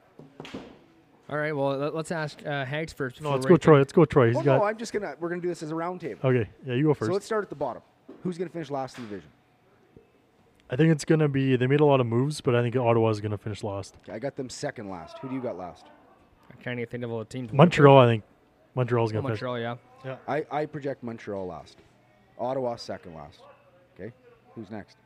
All 1.29 1.39
right, 1.39 1.53
well, 1.55 1.77
let, 1.77 1.95
us 1.95 2.11
ask 2.11 2.45
uh, 2.45 2.65
Hanks 2.65 2.93
first. 2.93 3.21
No, 3.21 3.31
let's 3.33 3.47
go, 3.47 3.55
rate 3.55 3.61
Troy. 3.63 3.79
Let's 3.79 3.93
go, 3.93 4.05
Troy. 4.05 4.27
He's 4.29 4.35
Well, 4.37 4.45
got. 4.45 4.59
no, 4.59 4.65
I'm 4.65 4.77
just 4.77 4.93
going 4.93 5.03
to, 5.03 5.15
we're 5.21 5.29
going 5.29 5.41
to 5.41 5.45
do 5.45 5.49
this 5.49 5.63
as 5.63 5.71
a 5.71 5.75
round 5.75 6.01
table. 6.01 6.21
okay, 6.25 6.49
yeah, 6.67 6.75
you 6.75 6.85
go 6.85 6.95
first. 6.95 7.09
So 7.09 7.13
let's 7.13 7.25
start 7.27 7.45
at 7.45 7.49
the 7.49 7.55
bottom. 7.57 7.83
Who's 8.23 8.37
going 8.39 8.49
to 8.49 8.53
finish 8.53 8.71
last 8.71 8.99
in 8.99 9.05
the 9.05 9.11
division? 9.11 9.31
I 10.71 10.77
think 10.77 10.91
it's 10.91 11.05
gonna 11.05 11.29
be. 11.29 11.55
They 11.57 11.67
made 11.67 11.81
a 11.81 11.85
lot 11.85 12.01
of 12.01 12.07
moves, 12.07 12.41
but 12.41 12.55
I 12.55 12.63
think 12.63 12.75
Ottawa's 12.77 13.21
gonna 13.21 13.37
finish 13.37 13.63
last. 13.63 13.95
Okay, 14.05 14.13
I 14.15 14.19
got 14.19 14.37
them 14.37 14.49
second 14.49 14.89
last. 14.89 15.19
Who 15.19 15.29
do 15.29 15.35
you 15.35 15.43
got 15.43 15.59
last? 15.59 15.85
I 16.51 16.55
can't 16.63 16.79
even 16.81 16.91
think 16.91 17.05
of 17.05 17.13
all 17.13 17.19
the 17.19 17.27
teams. 17.27 17.53
Montreal, 17.53 17.99
I 17.99 18.07
think. 18.07 18.25
Montreal's 18.75 19.11
Oh, 19.11 19.15
gonna 19.15 19.29
finish. 19.29 19.43
Montreal, 19.43 19.79
yeah. 20.05 20.17
I, 20.27 20.45
I 20.51 20.67
project 20.67 21.03
Montreal 21.03 21.47
last. 21.47 21.79
Ottawa 22.39 22.77
second 22.77 23.15
last. 23.15 23.41
Okay. 23.95 24.13
Who's 24.55 24.71
next? 24.71 24.97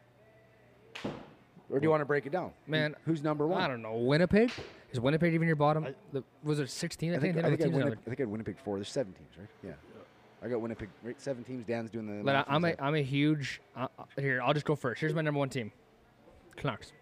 Or 1.68 1.80
do 1.80 1.85
you 1.85 1.90
want 1.90 2.00
to 2.00 2.04
break 2.06 2.26
it 2.26 2.32
down? 2.32 2.52
Man, 2.66 2.94
who's 3.04 3.23
number 3.23 3.46
one? 3.46 3.61
I 3.61 3.66
don't 3.66 3.82
know. 3.82 3.96
Winnipeg? 3.96 4.52
Is 4.92 5.00
Winnipeg 5.00 5.35
even 5.35 5.46
your 5.49 5.56
bottom? 5.56 5.85
I- 5.85 5.94
the, 6.12 6.23
was 6.44 6.61
it 6.61 6.70
16? 6.70 7.12
I, 7.12 7.16
I 7.16 7.18
think, 7.18 7.35
think, 7.35 7.44
I, 7.44 7.50
the 7.50 7.56
think 7.56 7.61
I, 7.61 7.64
teams 7.73 7.76
Winnipeg. 7.76 7.99
I 7.99 8.08
think 8.08 8.20
I 8.20 8.23
had 8.23 8.28
Winnipeg 8.30 8.58
four. 8.64 8.76
There's 8.76 8.88
seven 8.88 9.12
teams, 9.12 9.30
right? 9.38 9.49
Yeah. 9.64 9.73
I 10.44 10.49
got 10.49 10.61
Winnipeg, 10.61 10.88
right? 11.02 11.20
Seven 11.20 11.42
teams. 11.42 11.64
Dan's 11.64 11.90
doing 11.90 12.06
the. 12.06 12.23
But 12.23 12.37
I, 12.37 12.38
math 12.38 12.46
I'm 12.49 12.64
a, 12.64 12.68
himself. 12.68 12.87
I'm 12.88 12.94
a 12.94 13.02
huge. 13.02 13.61
Uh, 13.76 13.88
uh, 13.99 14.04
here, 14.18 14.40
I'll 14.42 14.54
just 14.54 14.66
go 14.66 14.76
first. 14.76 15.00
Here's 15.00 15.14
my 15.14 15.23
number 15.23 15.38
one 15.38 15.49
team 15.49 15.73
Canucks. 16.56 16.92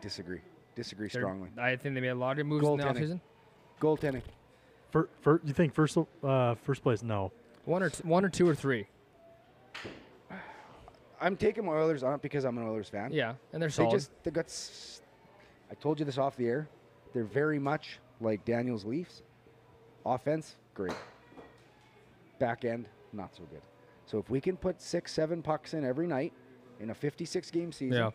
disagree. 0.00 0.40
Disagree 0.74 1.08
They're- 1.08 1.20
strongly. 1.20 1.50
I 1.58 1.76
think 1.76 1.94
they 1.94 2.00
made 2.00 2.08
a 2.08 2.14
lot 2.14 2.32
of 2.32 2.36
good 2.38 2.46
moves 2.46 2.66
in 2.66 2.76
the 2.78 2.84
Goaltending. 2.84 2.96
offseason. 2.96 3.20
Goaltending. 3.80 4.22
Fir, 4.90 5.08
fir, 5.20 5.40
you 5.44 5.52
think 5.52 5.74
first? 5.74 5.96
Uh, 6.22 6.54
first 6.56 6.82
place? 6.82 7.02
No. 7.02 7.30
One 7.64 7.82
or, 7.82 7.90
t- 7.90 8.02
one 8.04 8.24
or 8.24 8.28
two 8.30 8.48
or 8.48 8.54
three. 8.54 8.86
I'm 11.20 11.36
taking 11.36 11.64
my 11.66 11.72
Oilers 11.72 12.02
on 12.02 12.14
it 12.14 12.22
because 12.22 12.44
I'm 12.44 12.56
an 12.58 12.64
Oilers 12.66 12.88
fan. 12.88 13.10
Yeah, 13.12 13.34
and 13.52 13.60
they're 13.60 13.68
They 13.68 13.74
solid. 13.74 13.90
just 13.92 14.10
they 14.22 14.30
got. 14.30 14.46
s- 14.46 15.02
I 15.70 15.74
told 15.74 15.98
you 15.98 16.04
this 16.04 16.16
off 16.18 16.36
the 16.36 16.46
air. 16.46 16.68
They're 17.12 17.24
very 17.24 17.58
much 17.58 17.98
like 18.20 18.44
Daniels 18.44 18.84
Leafs. 18.84 19.22
Offense, 20.06 20.56
great. 20.74 20.94
Back 22.38 22.64
end, 22.64 22.86
not 23.12 23.34
so 23.36 23.42
good. 23.50 23.60
So 24.06 24.18
if 24.18 24.30
we 24.30 24.40
can 24.40 24.56
put 24.56 24.80
six, 24.80 25.12
seven 25.12 25.42
pucks 25.42 25.74
in 25.74 25.84
every 25.84 26.06
night 26.06 26.32
in 26.80 26.90
a 26.90 26.94
56 26.94 27.50
game 27.50 27.72
season, 27.72 27.98
yeah. 27.98 28.10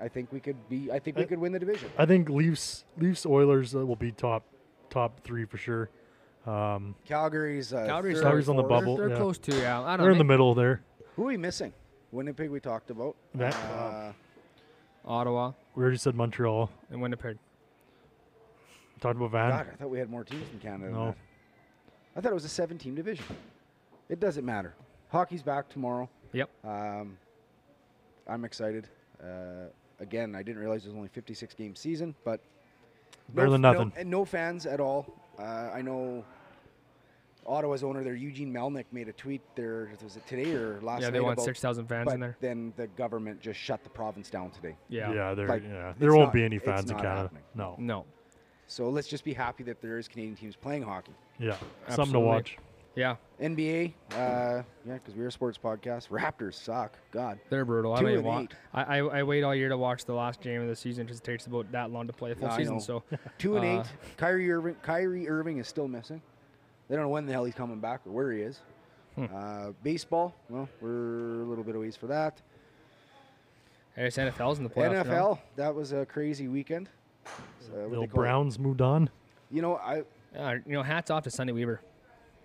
I 0.00 0.08
think 0.08 0.30
we 0.30 0.38
could 0.40 0.68
be. 0.68 0.92
I 0.92 0.98
think 0.98 1.16
we 1.16 1.22
I- 1.24 1.26
could 1.26 1.38
win 1.38 1.52
the 1.52 1.58
division. 1.58 1.90
I 1.98 2.04
think 2.06 2.28
Leafs, 2.28 2.84
Leafs, 2.98 3.24
Oilers 3.26 3.74
uh, 3.74 3.84
will 3.84 3.96
be 3.96 4.12
top, 4.12 4.44
top 4.94 5.20
three 5.24 5.44
for 5.44 5.58
sure. 5.58 5.90
Um, 6.46 6.94
Calgary's. 7.04 7.72
Uh, 7.72 7.84
Calgary's, 7.86 8.16
third, 8.18 8.22
Calgary's 8.24 8.48
on 8.48 8.56
the 8.56 8.62
fourth. 8.62 8.70
bubble. 8.70 8.96
They're, 8.96 9.08
they're 9.08 9.16
yeah. 9.16 9.22
close 9.22 9.38
to, 9.38 9.56
yeah. 9.56 9.80
I 9.82 9.96
don't 9.96 10.04
they're 10.04 10.12
in 10.12 10.18
the 10.18 10.24
middle 10.24 10.54
there. 10.54 10.82
Who 11.16 11.22
are 11.24 11.26
we 11.26 11.36
missing? 11.36 11.72
Winnipeg, 12.12 12.50
we 12.50 12.60
talked 12.60 12.90
about. 12.90 13.16
Van- 13.34 13.52
Uh, 13.52 14.12
Ottawa 15.06 15.52
We 15.74 15.82
already 15.82 15.98
said 15.98 16.14
Montreal. 16.14 16.70
and 16.90 17.02
Winnipeg. 17.02 17.36
Talked 19.00 19.16
about 19.16 19.32
Van. 19.32 19.50
God, 19.50 19.66
I 19.72 19.76
thought 19.76 19.90
we 19.90 19.98
had 19.98 20.08
more 20.08 20.24
teams 20.24 20.46
in 20.52 20.60
Canada. 20.60 20.90
No. 20.92 21.06
that. 21.06 21.16
I 22.16 22.20
thought 22.20 22.30
it 22.30 22.34
was 22.34 22.44
a 22.44 22.48
seven-team 22.48 22.94
division. 22.94 23.24
It 24.08 24.20
doesn't 24.20 24.44
matter. 24.44 24.74
Hockey's 25.10 25.42
back 25.42 25.68
tomorrow. 25.68 26.08
Yep. 26.32 26.48
Um, 26.64 27.18
I'm 28.28 28.44
excited. 28.44 28.88
Uh, 29.22 29.66
again, 30.00 30.34
I 30.34 30.42
didn't 30.42 30.60
realize 30.60 30.84
it 30.84 30.88
was 30.88 30.96
only 30.96 31.08
56 31.08 31.54
game 31.54 31.74
season, 31.74 32.14
but 32.24 32.40
Better 33.30 33.46
no, 33.46 33.52
than 33.52 33.60
no- 33.62 33.72
nothing. 33.72 33.92
and 33.96 34.10
no 34.10 34.24
fans 34.24 34.66
at 34.66 34.80
all. 34.80 35.06
Uh, 35.38 35.42
I 35.42 35.82
know 35.82 36.24
Ottawa's 37.46 37.82
owner 37.82 38.02
there, 38.04 38.14
Eugene 38.14 38.52
Melnyk, 38.52 38.84
made 38.92 39.08
a 39.08 39.12
tweet 39.12 39.42
there. 39.54 39.90
Was 40.02 40.16
it 40.16 40.26
today 40.26 40.52
or 40.54 40.80
last 40.80 41.00
yeah, 41.00 41.08
night? 41.08 41.12
they 41.14 41.20
want 41.20 41.34
about- 41.34 41.44
6,000 41.44 41.86
fans 41.86 42.04
but 42.06 42.14
in 42.14 42.20
there. 42.20 42.36
then 42.40 42.72
the 42.76 42.86
government 42.88 43.40
just 43.40 43.58
shut 43.58 43.82
the 43.84 43.90
province 43.90 44.30
down 44.30 44.50
today. 44.50 44.76
Yeah. 44.88 45.12
Yeah, 45.12 45.34
there. 45.34 45.48
Like, 45.48 45.62
yeah, 45.62 45.92
there 45.98 46.12
won't 46.12 46.26
not- 46.26 46.32
be 46.32 46.44
any 46.44 46.58
fans 46.58 46.90
in 46.90 46.96
Canada. 46.96 47.22
happening. 47.22 47.42
No. 47.54 47.76
No. 47.78 48.04
So 48.66 48.88
let's 48.88 49.08
just 49.08 49.24
be 49.24 49.34
happy 49.34 49.62
that 49.64 49.82
there 49.82 49.98
is 49.98 50.08
Canadian 50.08 50.36
teams 50.36 50.56
playing 50.56 50.82
hockey. 50.82 51.12
Yeah, 51.38 51.56
something 51.88 52.14
to 52.14 52.20
watch. 52.20 52.56
Yeah, 52.96 53.16
NBA, 53.40 53.92
uh, 54.12 54.14
yeah, 54.14 54.62
because 54.86 55.14
we're 55.14 55.26
a 55.26 55.32
sports 55.32 55.58
podcast. 55.62 56.08
Raptors 56.10 56.54
suck. 56.54 56.96
God. 57.10 57.40
they're 57.50 57.64
brutal. 57.64 57.92
I 57.92 57.98
Two 58.00 58.04
don't 58.06 58.14
and 58.18 58.24
wa- 58.24 58.40
eight. 58.40 58.54
I, 58.72 58.82
I, 58.82 58.98
I 58.98 59.22
wait 59.24 59.42
all 59.42 59.52
year 59.54 59.68
to 59.68 59.76
watch 59.76 60.04
the 60.04 60.14
last 60.14 60.40
game 60.40 60.60
of 60.62 60.68
the 60.68 60.76
season 60.76 61.04
because 61.04 61.18
it 61.18 61.24
takes 61.24 61.46
about 61.46 61.72
that 61.72 61.90
long 61.90 62.06
to 62.06 62.12
play 62.12 62.30
a 62.30 62.34
full 62.36 62.48
I 62.48 62.56
season. 62.56 62.74
know. 62.74 62.80
So 62.80 63.02
Two 63.38 63.56
and 63.56 63.66
Uh, 63.66 63.80
eight. 63.80 63.86
Kyrie 64.16 64.50
Irving. 64.52 64.76
Kyrie 64.82 65.28
Irving 65.28 65.58
is 65.58 65.66
still 65.66 65.88
missing. 65.88 66.22
They 66.88 66.94
don't 66.94 67.04
know 67.06 67.10
when 67.10 67.26
the 67.26 67.32
hell 67.32 67.44
he's 67.44 67.54
coming 67.54 67.80
back 67.80 68.02
or 68.06 68.12
where 68.12 68.30
he 68.30 68.42
is. 68.42 68.60
Hmm. 69.16 69.24
Uh, 69.34 69.70
baseball. 69.82 70.34
Well, 70.48 70.68
we're 70.80 71.42
a 71.42 71.46
little 71.46 71.64
bit 71.64 71.74
of 71.74 71.80
ways 71.80 71.96
for 71.96 72.06
that. 72.06 72.40
I 73.96 74.02
guess 74.04 74.16
NFL's 74.16 74.58
in 74.58 74.64
the 74.64 74.70
playoffs. 74.70 75.04
now. 75.06 75.12
NFL. 75.12 75.38
That 75.56 75.74
was 75.74 75.92
a 75.92 76.04
crazy 76.06 76.46
weekend. 76.48 76.88
So, 77.60 77.72
what 77.72 77.82
do 77.84 77.90
Bill 77.90 78.00
they 78.00 78.04
it? 78.04 78.12
Browns 78.12 78.58
moved 78.58 78.80
on. 78.82 79.08
You 79.50 79.62
know, 79.62 79.76
I 79.76 80.02
Uh, 80.36 80.54
you 80.66 80.72
know, 80.74 80.82
hats 80.82 81.10
off 81.10 81.22
to 81.24 81.30
Sonny 81.30 81.52
Weaver. 81.52 81.80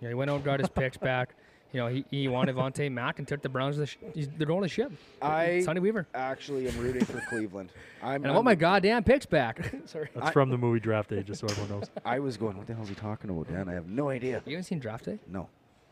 Yeah, 0.00 0.08
he 0.08 0.14
went 0.14 0.30
out, 0.30 0.36
and 0.36 0.44
got 0.44 0.60
his 0.60 0.68
picks 0.68 0.96
back. 0.96 1.34
You 1.72 1.78
know, 1.80 1.86
he, 1.86 2.04
he 2.10 2.26
wanted 2.26 2.56
Vontae 2.56 2.90
Mack 2.90 3.20
and 3.20 3.28
took 3.28 3.42
the 3.42 3.48
Browns. 3.48 3.76
To 3.76 3.80
the 3.82 3.86
sh- 3.86 3.96
he's, 4.12 4.28
they're 4.36 4.46
going 4.46 4.62
to 4.62 4.68
ship. 4.68 4.90
I 5.22 5.60
Sonny 5.60 5.78
Weaver. 5.78 6.08
actually 6.14 6.66
am 6.66 6.76
rooting 6.78 7.04
for 7.04 7.20
Cleveland. 7.28 7.70
I'm, 8.02 8.16
And 8.16 8.26
I 8.26 8.28
I'm- 8.30 8.34
want 8.34 8.44
my 8.44 8.56
goddamn 8.56 9.04
picks 9.04 9.24
back. 9.26 9.72
Sorry. 9.86 10.08
That's 10.14 10.28
I- 10.28 10.32
from 10.32 10.50
the 10.50 10.58
movie 10.58 10.80
Draft 10.80 11.10
Day, 11.10 11.22
just 11.22 11.40
so 11.40 11.46
everyone 11.46 11.70
knows. 11.80 11.90
I 12.04 12.18
was 12.18 12.36
going. 12.36 12.56
What 12.56 12.66
the 12.66 12.74
hell 12.74 12.82
is 12.82 12.88
he 12.88 12.94
talking 12.96 13.30
about, 13.30 13.48
Dan? 13.48 13.68
I 13.68 13.74
have 13.74 13.88
no 13.88 14.08
idea. 14.08 14.42
You 14.46 14.56
haven't 14.56 14.64
seen 14.64 14.80
Draft 14.80 15.04
Day? 15.04 15.20
No. 15.28 15.48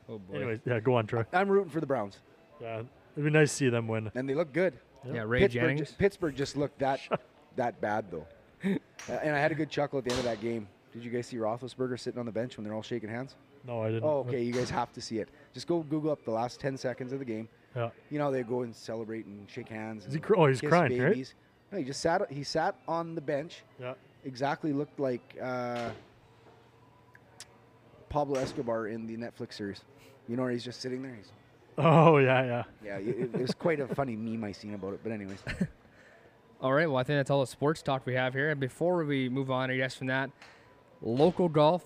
Oh 0.08 0.18
boy. 0.18 0.36
Anyways, 0.36 0.60
yeah, 0.64 0.80
go 0.80 0.94
on, 0.96 1.06
Troy. 1.06 1.24
I'm 1.32 1.48
rooting 1.48 1.70
for 1.70 1.80
the 1.80 1.86
Browns, 1.86 2.18
Yeah, 2.60 2.78
it'd 3.14 3.24
be 3.24 3.30
nice 3.30 3.50
to 3.50 3.56
see 3.56 3.68
them 3.68 3.86
win. 3.86 4.10
and 4.16 4.26
they 4.28 4.34
look 4.34 4.52
good. 4.52 4.72
yeah, 5.04 5.20
Ray 5.26 5.40
Pittsburgh, 5.40 5.62
Jennings. 5.62 5.80
just, 5.80 5.98
Pittsburgh 5.98 6.34
just 6.34 6.56
looked 6.56 6.78
that 6.80 6.98
that 7.56 7.80
bad 7.80 8.06
though. 8.10 8.26
Uh, 8.64 9.12
and 9.22 9.36
I 9.36 9.38
had 9.38 9.52
a 9.52 9.54
good 9.54 9.70
chuckle 9.70 9.98
at 9.98 10.04
the 10.06 10.10
end 10.10 10.18
of 10.18 10.24
that 10.24 10.40
game. 10.40 10.66
Did 10.92 11.04
you 11.04 11.10
guys 11.10 11.26
see 11.26 11.36
Roethlisberger 11.36 12.00
sitting 12.00 12.18
on 12.18 12.26
the 12.26 12.32
bench 12.32 12.56
when 12.56 12.64
they're 12.64 12.74
all 12.74 12.82
shaking 12.82 13.10
hands? 13.10 13.36
No, 13.66 13.82
I 13.82 13.88
didn't. 13.88 14.04
Oh, 14.04 14.18
okay. 14.20 14.42
You 14.42 14.52
guys 14.52 14.70
have 14.70 14.92
to 14.94 15.00
see 15.00 15.18
it. 15.18 15.28
Just 15.52 15.66
go 15.66 15.80
Google 15.82 16.10
up 16.12 16.24
the 16.24 16.30
last 16.30 16.60
10 16.60 16.76
seconds 16.76 17.12
of 17.12 17.18
the 17.18 17.24
game. 17.24 17.48
Yeah. 17.76 17.90
You 18.10 18.18
know 18.18 18.30
they 18.30 18.42
go 18.42 18.62
and 18.62 18.74
celebrate 18.74 19.26
and 19.26 19.48
shake 19.50 19.68
hands. 19.68 20.06
Is 20.06 20.12
he 20.12 20.16
and 20.16 20.24
cr- 20.24 20.36
oh, 20.36 20.46
he's 20.46 20.60
kiss 20.60 20.70
crying, 20.70 21.00
right? 21.00 21.34
No, 21.70 21.78
he 21.78 21.84
just 21.84 22.00
sat. 22.00 22.30
He 22.30 22.42
sat 22.42 22.76
on 22.88 23.14
the 23.14 23.20
bench. 23.20 23.62
Yeah. 23.78 23.94
Exactly 24.24 24.72
looked 24.72 24.98
like 24.98 25.36
uh, 25.40 25.90
Pablo 28.08 28.40
Escobar 28.40 28.88
in 28.88 29.06
the 29.06 29.16
Netflix 29.16 29.54
series. 29.54 29.82
You 30.28 30.36
know 30.36 30.42
where 30.42 30.52
he's 30.52 30.64
just 30.64 30.80
sitting 30.80 31.02
there. 31.02 31.14
He's, 31.14 31.30
Oh, 31.78 32.18
yeah, 32.18 32.44
yeah. 32.44 32.62
yeah, 32.84 32.96
it, 32.98 33.30
it 33.34 33.40
was 33.40 33.54
quite 33.54 33.78
a 33.78 33.86
funny 33.86 34.16
meme 34.16 34.42
I 34.42 34.50
seen 34.52 34.74
about 34.74 34.94
it. 34.94 35.00
But 35.02 35.12
anyways, 35.12 35.38
All 36.60 36.72
right. 36.72 36.88
Well, 36.88 36.96
I 36.96 37.04
think 37.04 37.18
that's 37.20 37.30
all 37.30 37.40
the 37.40 37.46
sports 37.46 37.82
talk 37.82 38.04
we 38.04 38.14
have 38.14 38.34
here. 38.34 38.50
And 38.50 38.58
before 38.58 39.04
we 39.04 39.28
move 39.28 39.48
on, 39.50 39.70
I 39.70 39.76
guess 39.76 39.94
from 39.94 40.08
that, 40.08 40.30
local 41.00 41.48
golf, 41.48 41.84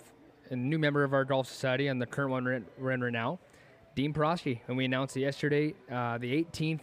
a 0.50 0.56
new 0.56 0.78
member 0.78 1.04
of 1.04 1.12
our 1.12 1.24
golf 1.24 1.48
society, 1.48 1.88
and 1.88 2.00
the 2.00 2.06
current 2.06 2.30
one 2.30 2.44
we're 2.44 2.92
in, 2.92 3.00
right 3.00 3.12
now, 3.12 3.38
Dean 3.94 4.12
Prosky. 4.12 4.60
And 4.68 4.76
we 4.76 4.84
announced 4.84 5.16
yesterday, 5.16 5.74
uh, 5.90 6.18
the 6.18 6.44
18th 6.44 6.80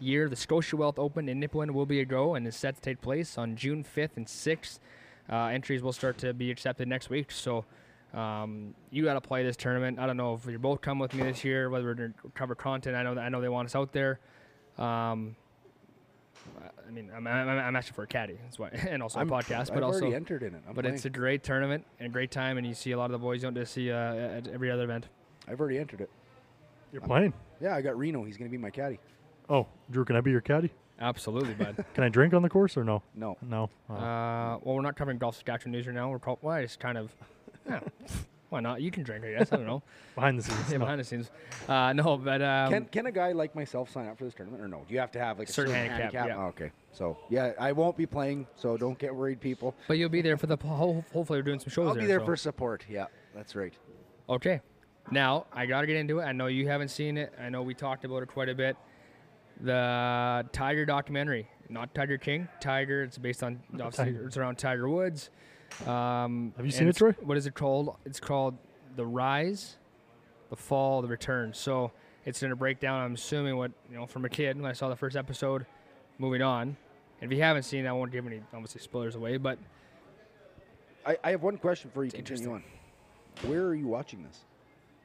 year 0.00 0.28
the 0.28 0.36
Scotia 0.36 0.76
Wealth 0.76 0.98
Open 0.98 1.28
in 1.28 1.40
Nipawin 1.40 1.70
will 1.70 1.86
be 1.86 2.00
a 2.00 2.04
go 2.04 2.34
and 2.34 2.46
is 2.46 2.56
set 2.56 2.74
to 2.76 2.80
take 2.80 3.00
place 3.00 3.38
on 3.38 3.56
June 3.56 3.84
5th 3.84 4.16
and 4.16 4.26
6th. 4.26 4.78
Uh, 5.30 5.46
entries 5.46 5.82
will 5.82 5.92
start 5.92 6.18
to 6.18 6.32
be 6.32 6.50
accepted 6.50 6.86
next 6.88 7.10
week. 7.10 7.30
So 7.30 7.64
um, 8.14 8.74
you 8.90 9.04
got 9.04 9.14
to 9.14 9.20
play 9.20 9.42
this 9.42 9.56
tournament. 9.56 9.98
I 9.98 10.06
don't 10.06 10.16
know 10.16 10.34
if 10.34 10.46
you're 10.46 10.58
both 10.58 10.80
come 10.80 10.98
with 10.98 11.14
me 11.14 11.22
this 11.22 11.44
year, 11.44 11.68
whether 11.68 11.84
we're 11.84 11.94
going 11.94 12.14
to 12.22 12.30
cover 12.34 12.54
content. 12.54 12.96
I 12.96 13.02
know 13.02 13.14
that 13.14 13.22
I 13.22 13.28
know 13.28 13.40
they 13.40 13.48
want 13.48 13.66
us 13.66 13.74
out 13.74 13.92
there. 13.92 14.20
Um, 14.78 15.36
I 16.86 16.90
mean, 16.90 17.10
I'm, 17.14 17.26
I'm, 17.26 17.48
I'm 17.48 17.76
asking 17.76 17.94
for 17.94 18.02
a 18.02 18.06
caddy, 18.06 18.38
that's 18.42 18.58
why, 18.58 18.68
and 18.88 19.02
also 19.02 19.18
I'm, 19.20 19.28
a 19.28 19.32
podcast, 19.32 19.68
but 19.68 19.78
I've 19.78 19.84
also, 19.84 20.00
already 20.00 20.14
entered 20.14 20.42
in 20.42 20.54
it. 20.54 20.62
I'm 20.68 20.74
but 20.74 20.82
playing. 20.82 20.94
it's 20.94 21.04
a 21.04 21.10
great 21.10 21.42
tournament 21.42 21.84
and 21.98 22.08
a 22.08 22.12
great 22.12 22.30
time, 22.30 22.58
and 22.58 22.66
you 22.66 22.74
see 22.74 22.92
a 22.92 22.98
lot 22.98 23.06
of 23.06 23.12
the 23.12 23.18
boys 23.18 23.42
you 23.42 23.48
don't 23.48 23.54
just 23.54 23.72
see 23.72 23.90
uh, 23.90 24.14
at 24.14 24.48
every 24.48 24.70
other 24.70 24.84
event. 24.84 25.08
I've 25.48 25.60
already 25.60 25.78
entered 25.78 26.00
it. 26.00 26.10
You're 26.92 27.02
playing. 27.02 27.32
Yeah, 27.60 27.74
I 27.74 27.82
got 27.82 27.98
Reno. 27.98 28.24
He's 28.24 28.36
going 28.36 28.50
to 28.50 28.56
be 28.56 28.60
my 28.60 28.70
caddy. 28.70 28.98
Oh, 29.48 29.66
Drew, 29.90 30.04
can 30.04 30.16
I 30.16 30.20
be 30.20 30.30
your 30.30 30.40
caddy? 30.40 30.70
Absolutely, 30.98 31.54
bud. 31.54 31.84
Can 31.94 32.04
I 32.04 32.08
drink 32.08 32.32
on 32.32 32.40
the 32.40 32.48
course 32.48 32.76
or 32.76 32.82
no? 32.82 33.02
No. 33.14 33.36
No. 33.42 33.68
Oh. 33.90 33.94
uh, 33.94 34.58
well, 34.62 34.76
we're 34.76 34.80
not 34.80 34.96
covering 34.96 35.18
golf 35.18 35.34
Saskatchewan 35.34 35.72
news 35.72 35.86
right 35.86 35.94
now. 35.94 36.08
We're 36.08 36.18
called, 36.18 36.38
well, 36.40 36.56
it's 36.56 36.76
kind 36.76 36.96
of, 36.96 37.14
yeah. 37.68 37.80
Why 38.48 38.60
not? 38.60 38.80
You 38.80 38.90
can 38.90 39.02
drink, 39.02 39.24
I 39.24 39.32
guess. 39.32 39.52
I 39.52 39.56
don't 39.56 39.66
know. 39.66 39.82
Behind 40.14 40.38
the 40.38 40.42
scenes. 40.42 40.58
yeah, 40.72 40.78
behind 40.78 41.00
the 41.00 41.04
scenes. 41.04 41.30
Uh, 41.68 41.92
no, 41.92 42.16
but 42.16 42.40
um, 42.40 42.70
can 42.72 42.84
can 42.86 43.06
a 43.06 43.12
guy 43.12 43.32
like 43.32 43.54
myself 43.54 43.90
sign 43.90 44.06
up 44.08 44.16
for 44.16 44.24
this 44.24 44.34
tournament 44.34 44.62
or 44.62 44.68
no? 44.68 44.84
Do 44.86 44.94
you 44.94 45.00
have 45.00 45.10
to 45.12 45.18
have 45.18 45.38
like 45.38 45.48
a 45.48 45.52
Certain 45.52 45.74
certain, 45.74 45.90
handicap, 45.90 46.28
yeah. 46.28 46.36
Oh, 46.36 46.46
okay, 46.46 46.70
so 46.92 47.18
yeah, 47.28 47.52
I 47.58 47.72
won't 47.72 47.96
be 47.96 48.06
playing, 48.06 48.46
so 48.56 48.76
don't 48.76 48.98
get 48.98 49.14
worried, 49.14 49.40
people. 49.40 49.74
but 49.88 49.98
you'll 49.98 50.08
be 50.08 50.22
there 50.22 50.36
for 50.36 50.46
the 50.46 50.56
ho- 50.56 51.04
hopefully 51.12 51.38
we're 51.40 51.42
doing 51.42 51.58
some 51.58 51.70
shows 51.70 51.88
I'll 51.88 51.94
there. 51.94 52.02
be 52.02 52.06
there 52.06 52.20
so- 52.20 52.24
for 52.26 52.36
support. 52.36 52.84
Yeah, 52.88 53.06
that's 53.34 53.56
right. 53.56 53.74
Okay. 54.28 54.60
Now, 55.10 55.46
I 55.52 55.66
got 55.66 55.82
to 55.82 55.86
get 55.86 55.96
into 55.96 56.18
it. 56.20 56.24
I 56.24 56.32
know 56.32 56.46
you 56.46 56.66
haven't 56.68 56.88
seen 56.88 57.16
it. 57.16 57.32
I 57.40 57.48
know 57.48 57.62
we 57.62 57.74
talked 57.74 58.04
about 58.04 58.22
it 58.22 58.28
quite 58.28 58.48
a 58.48 58.54
bit. 58.54 58.76
The 59.60 60.46
Tiger 60.52 60.84
documentary, 60.84 61.48
not 61.68 61.94
Tiger 61.94 62.18
King. 62.18 62.48
Tiger, 62.60 63.02
it's 63.02 63.16
based 63.18 63.42
on, 63.42 63.60
obviously, 63.74 64.04
Tiger. 64.06 64.26
it's 64.26 64.36
around 64.36 64.56
Tiger 64.58 64.88
Woods. 64.88 65.30
Um, 65.86 66.52
Have 66.56 66.64
you 66.64 66.72
seen 66.72 66.88
it, 66.88 66.96
Troy? 66.96 67.12
What 67.22 67.36
is 67.36 67.46
it 67.46 67.54
called? 67.54 67.96
It's 68.04 68.20
called 68.20 68.56
The 68.96 69.04
Rise, 69.04 69.76
The 70.50 70.56
Fall, 70.56 71.02
The 71.02 71.08
Return. 71.08 71.52
So 71.54 71.92
it's 72.24 72.40
going 72.40 72.50
to 72.50 72.56
break 72.56 72.80
down, 72.80 73.02
I'm 73.02 73.14
assuming, 73.14 73.56
what, 73.56 73.72
you 73.90 73.96
know, 73.96 74.06
from 74.06 74.24
a 74.24 74.28
kid 74.28 74.56
when 74.60 74.68
I 74.68 74.72
saw 74.72 74.88
the 74.88 74.96
first 74.96 75.16
episode, 75.16 75.66
moving 76.18 76.42
on. 76.42 76.76
And 77.20 77.32
if 77.32 77.36
you 77.36 77.42
haven't 77.42 77.62
seen 77.62 77.84
it, 77.84 77.88
I 77.88 77.92
won't 77.92 78.12
give 78.12 78.26
any, 78.26 78.42
obviously, 78.52 78.80
spoilers 78.80 79.14
away, 79.14 79.36
but 79.36 79.58
I, 81.06 81.16
I 81.22 81.30
have 81.30 81.42
one 81.42 81.56
question 81.56 81.90
for 81.94 82.02
you. 82.02 82.08
It's 82.08 82.16
Continue 82.16 82.52
on. 82.52 82.64
Where 83.42 83.62
are 83.62 83.74
you 83.74 83.86
watching 83.86 84.22
this? 84.22 84.40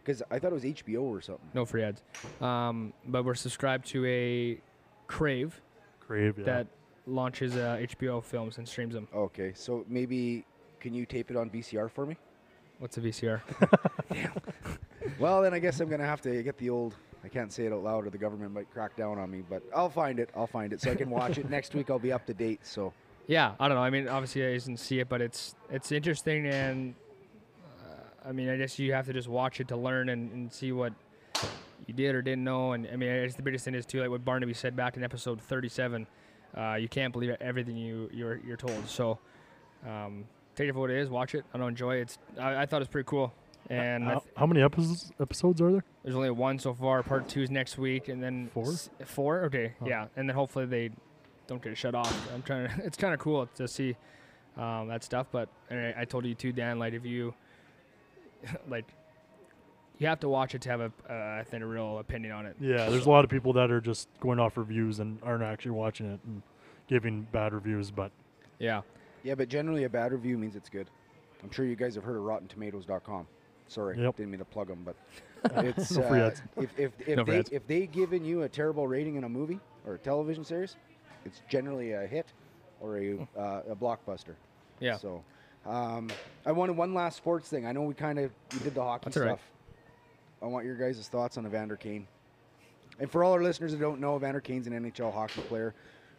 Because 0.04 0.24
I 0.32 0.40
thought 0.40 0.52
it 0.52 0.56
was 0.56 0.64
HBO 0.64 1.02
or 1.04 1.22
something. 1.22 1.48
no 1.54 1.64
free 1.64 1.84
ads. 1.84 2.02
Um, 2.42 2.92
but 3.08 3.24
we're 3.24 3.36
subscribed 3.36 3.86
to 3.88 4.06
a 4.06 4.60
Crave. 5.08 5.62
Crave, 6.00 6.40
yeah. 6.40 6.46
that 6.46 6.68
launches 7.06 7.56
uh, 7.56 7.78
HBO 7.82 8.24
films 8.24 8.58
and 8.58 8.68
streams 8.68 8.94
them. 8.94 9.08
Okay, 9.14 9.52
so 9.54 9.86
maybe 9.88 10.46
can 10.82 10.94
you 10.94 11.06
tape 11.06 11.32
it 11.32 11.38
on 11.38 11.50
VCR 11.50 11.90
for 11.90 12.06
me? 12.06 12.18
What's 12.80 12.98
a 12.98 13.02
VCR? 13.02 13.42
Well, 15.20 15.44
then 15.44 15.54
I 15.54 15.60
guess 15.60 15.80
I'm 15.80 15.88
gonna 15.88 16.06
have 16.06 16.22
to 16.22 16.42
get 16.42 16.58
the 16.58 16.72
old. 16.72 16.96
I 17.24 17.28
can't 17.28 17.54
say 17.54 17.66
it 17.66 17.74
out 17.74 17.84
loud, 17.84 18.08
or 18.08 18.10
the 18.10 18.18
government 18.18 18.54
might 18.54 18.72
crack 18.72 18.96
down 18.96 19.20
on 19.20 19.30
me. 19.30 19.44
But 19.48 19.62
I'll 19.76 19.90
find 19.90 20.20
it. 20.20 20.32
I'll 20.36 20.48
find 20.48 20.74
it 20.74 20.82
so 20.82 20.92
I 20.92 20.96
can 20.96 21.12
watch 21.12 21.38
it 21.38 21.48
next 21.52 21.76
week. 21.76 21.92
I'll 21.92 22.00
be 22.00 22.12
up 22.12 22.26
to 22.26 22.34
date. 22.34 22.62
So 22.64 22.92
yeah, 23.28 23.54
I 23.60 23.68
don't 23.68 23.78
know. 23.78 23.84
I 23.84 23.92
mean, 23.92 24.08
obviously 24.08 24.44
I 24.44 24.54
didn't 24.54 24.78
see 24.78 25.00
it, 25.00 25.10
but 25.10 25.22
it's 25.22 25.54
it's 25.70 25.92
interesting, 25.92 26.48
and 26.48 26.96
uh, 27.84 28.30
I 28.30 28.32
mean, 28.32 28.50
I 28.50 28.58
guess 28.58 28.80
you 28.80 28.94
have 28.94 29.06
to 29.06 29.14
just 29.14 29.28
watch 29.28 29.60
it 29.60 29.68
to 29.68 29.78
learn 29.78 30.10
and, 30.10 30.32
and 30.32 30.52
see 30.52 30.72
what 30.72 30.94
you 31.86 31.94
did 31.94 32.16
or 32.16 32.24
didn't 32.24 32.44
know. 32.44 32.72
And 32.72 32.88
I 32.92 32.96
mean, 32.96 33.12
I 33.12 33.22
guess 33.24 33.36
the 33.36 33.44
biggest 33.44 33.66
thing 33.66 33.76
is 33.76 33.86
too, 33.86 34.02
like 34.02 34.10
what 34.10 34.26
Barnaby 34.26 34.56
said 34.56 34.76
back 34.76 34.98
in 34.98 35.04
episode 35.04 35.40
37. 35.40 36.08
Uh, 36.58 36.78
you 36.80 36.90
can't 36.90 37.14
believe 37.14 37.36
everything 37.40 37.78
you 37.78 38.10
you're 38.12 38.38
you're 38.38 38.58
told. 38.58 38.88
So 38.88 39.20
um, 39.88 40.26
take 40.56 40.70
it 40.70 40.74
for 40.74 40.80
what 40.80 40.90
it 40.92 40.98
is. 40.98 41.10
Watch 41.10 41.36
it. 41.36 41.46
I 41.54 41.58
don't 41.58 41.70
enjoy 41.70 41.98
it. 41.98 42.02
It's, 42.02 42.18
I, 42.40 42.62
I 42.62 42.66
thought 42.66 42.78
it 42.78 42.80
was 42.80 42.88
pretty 42.90 43.08
cool. 43.08 43.34
And 43.70 44.04
how, 44.04 44.20
th- 44.20 44.34
how 44.36 44.46
many 44.48 44.62
episodes 44.62 45.12
episodes 45.20 45.62
are 45.62 45.72
there? 45.72 45.84
There's 46.04 46.16
only 46.16 46.32
one 46.32 46.60
so 46.60 46.74
far. 46.74 47.04
Part 47.04 47.30
two 47.30 47.42
is 47.44 47.50
next 47.52 47.78
week, 47.78 48.10
and 48.10 48.22
then 48.22 48.50
Four? 48.54 48.68
s- 48.72 48.90
four. 49.06 49.42
Okay, 49.46 49.74
Oh. 49.82 49.88
yeah, 49.88 50.08
and 50.16 50.28
then 50.28 50.36
hopefully 50.36 50.66
they 50.66 50.90
don't 51.48 51.62
get 51.62 51.78
shut 51.78 51.96
off. 51.96 52.30
I'm 52.34 52.42
trying 52.42 52.68
to. 52.68 52.84
It's 52.86 52.98
kind 52.98 53.14
of 53.14 53.20
cool 53.20 53.48
to 53.56 53.68
see 53.68 53.96
um, 54.58 54.88
that 54.90 55.04
stuff. 55.04 55.28
But 55.32 55.48
and 55.70 55.80
I, 55.96 56.02
I 56.02 56.06
told 56.06 56.26
you 56.26 56.34
too, 56.36 56.52
Dan. 56.52 56.80
Like 56.80 56.94
if 56.94 57.06
you 57.06 57.34
like, 58.68 58.86
you 60.00 60.08
have 60.08 60.20
to 60.22 60.30
watch 60.30 60.56
it 60.56 60.62
to 60.64 60.70
have 60.70 60.82
a 60.82 60.92
uh, 61.10 61.40
I 61.40 61.44
think 61.48 61.64
a 61.64 61.68
real 61.68 62.00
opinion 62.00 62.34
on 62.34 62.46
it. 62.48 62.56
Yeah, 62.60 62.90
there's 62.90 63.06
a 63.06 63.10
lot 63.10 63.24
of 63.24 63.30
people 63.30 63.54
that 63.54 63.72
are 63.72 63.80
just 63.82 64.10
going 64.20 64.40
off 64.40 64.58
reviews 64.58 65.00
and 65.00 65.20
aren't 65.24 65.44
actually 65.44 65.72
watching 65.72 66.08
it 66.12 66.20
and 66.26 66.42
giving 66.88 67.22
bad 67.32 67.54
reviews. 67.54 67.92
But 67.92 68.12
Yeah, 68.60 68.82
yeah, 69.24 69.36
but 69.36 69.50
generally 69.50 69.84
a 69.86 69.90
bad 69.90 70.12
review 70.12 70.38
means 70.38 70.56
it's 70.56 70.70
good. 70.70 70.90
I'm 71.44 71.52
sure 71.52 71.66
you 71.66 71.76
guys 71.76 71.96
have 71.96 72.04
heard 72.04 72.18
of 72.18 72.24
RottenTomatoes.com. 72.24 73.28
Sorry, 73.68 73.98
Yep. 74.02 74.18
didn't 74.18 74.32
mean 74.32 74.40
to 74.40 74.46
plug 74.46 74.68
them, 74.68 74.84
but 74.86 74.96
it's 75.66 75.92
No 75.98 76.04
uh, 76.04 76.32
if 76.58 76.78
if 76.78 76.92
if 77.08 77.18
No 77.18 77.24
they 77.24 77.40
ads. 77.40 77.50
if 77.52 77.66
they 77.68 77.88
given 77.88 78.24
you 78.26 78.44
a 78.44 78.50
terrible 78.50 78.88
rating 78.88 79.16
in 79.16 79.24
a 79.24 79.30
movie 79.30 79.60
or 79.86 79.96
a 79.96 79.98
television 79.98 80.44
series, 80.44 80.76
it's 81.26 81.42
generally 81.50 81.94
a 81.94 82.06
hit 82.06 82.28
or 82.82 82.98
a 82.98 83.28
uh, 83.38 83.62
a 83.70 83.76
blockbuster. 83.76 84.36
yeah. 84.80 84.98
So, 84.98 85.24
um, 85.66 86.10
I 86.46 86.52
wanted 86.52 86.76
one 86.76 86.94
last 86.94 87.16
sports 87.18 87.48
thing. 87.48 87.66
I 87.66 87.72
know 87.72 87.84
we 87.84 87.94
kind 87.94 88.20
of 88.20 88.32
we 88.54 88.60
did 88.60 88.76
the 88.76 88.84
hockey 88.84 89.06
That's 89.06 89.16
stuff. 89.18 89.28
right. 89.28 89.40
I 90.44 90.48
want 90.48 90.66
your 90.66 90.76
guys' 90.76 91.08
thoughts 91.08 91.38
on 91.38 91.46
Evander 91.46 91.78
Kane. 91.78 92.08
And 93.00 93.10
for 93.10 93.24
all 93.24 93.32
our 93.34 93.42
listeners 93.42 93.72
that 93.72 93.80
don't 93.80 94.00
know, 94.02 94.16
Evander 94.18 94.42
Kane's 94.42 94.68
an 94.68 94.74
NHL 94.74 95.14
hockey 95.14 95.42
player 95.42 95.74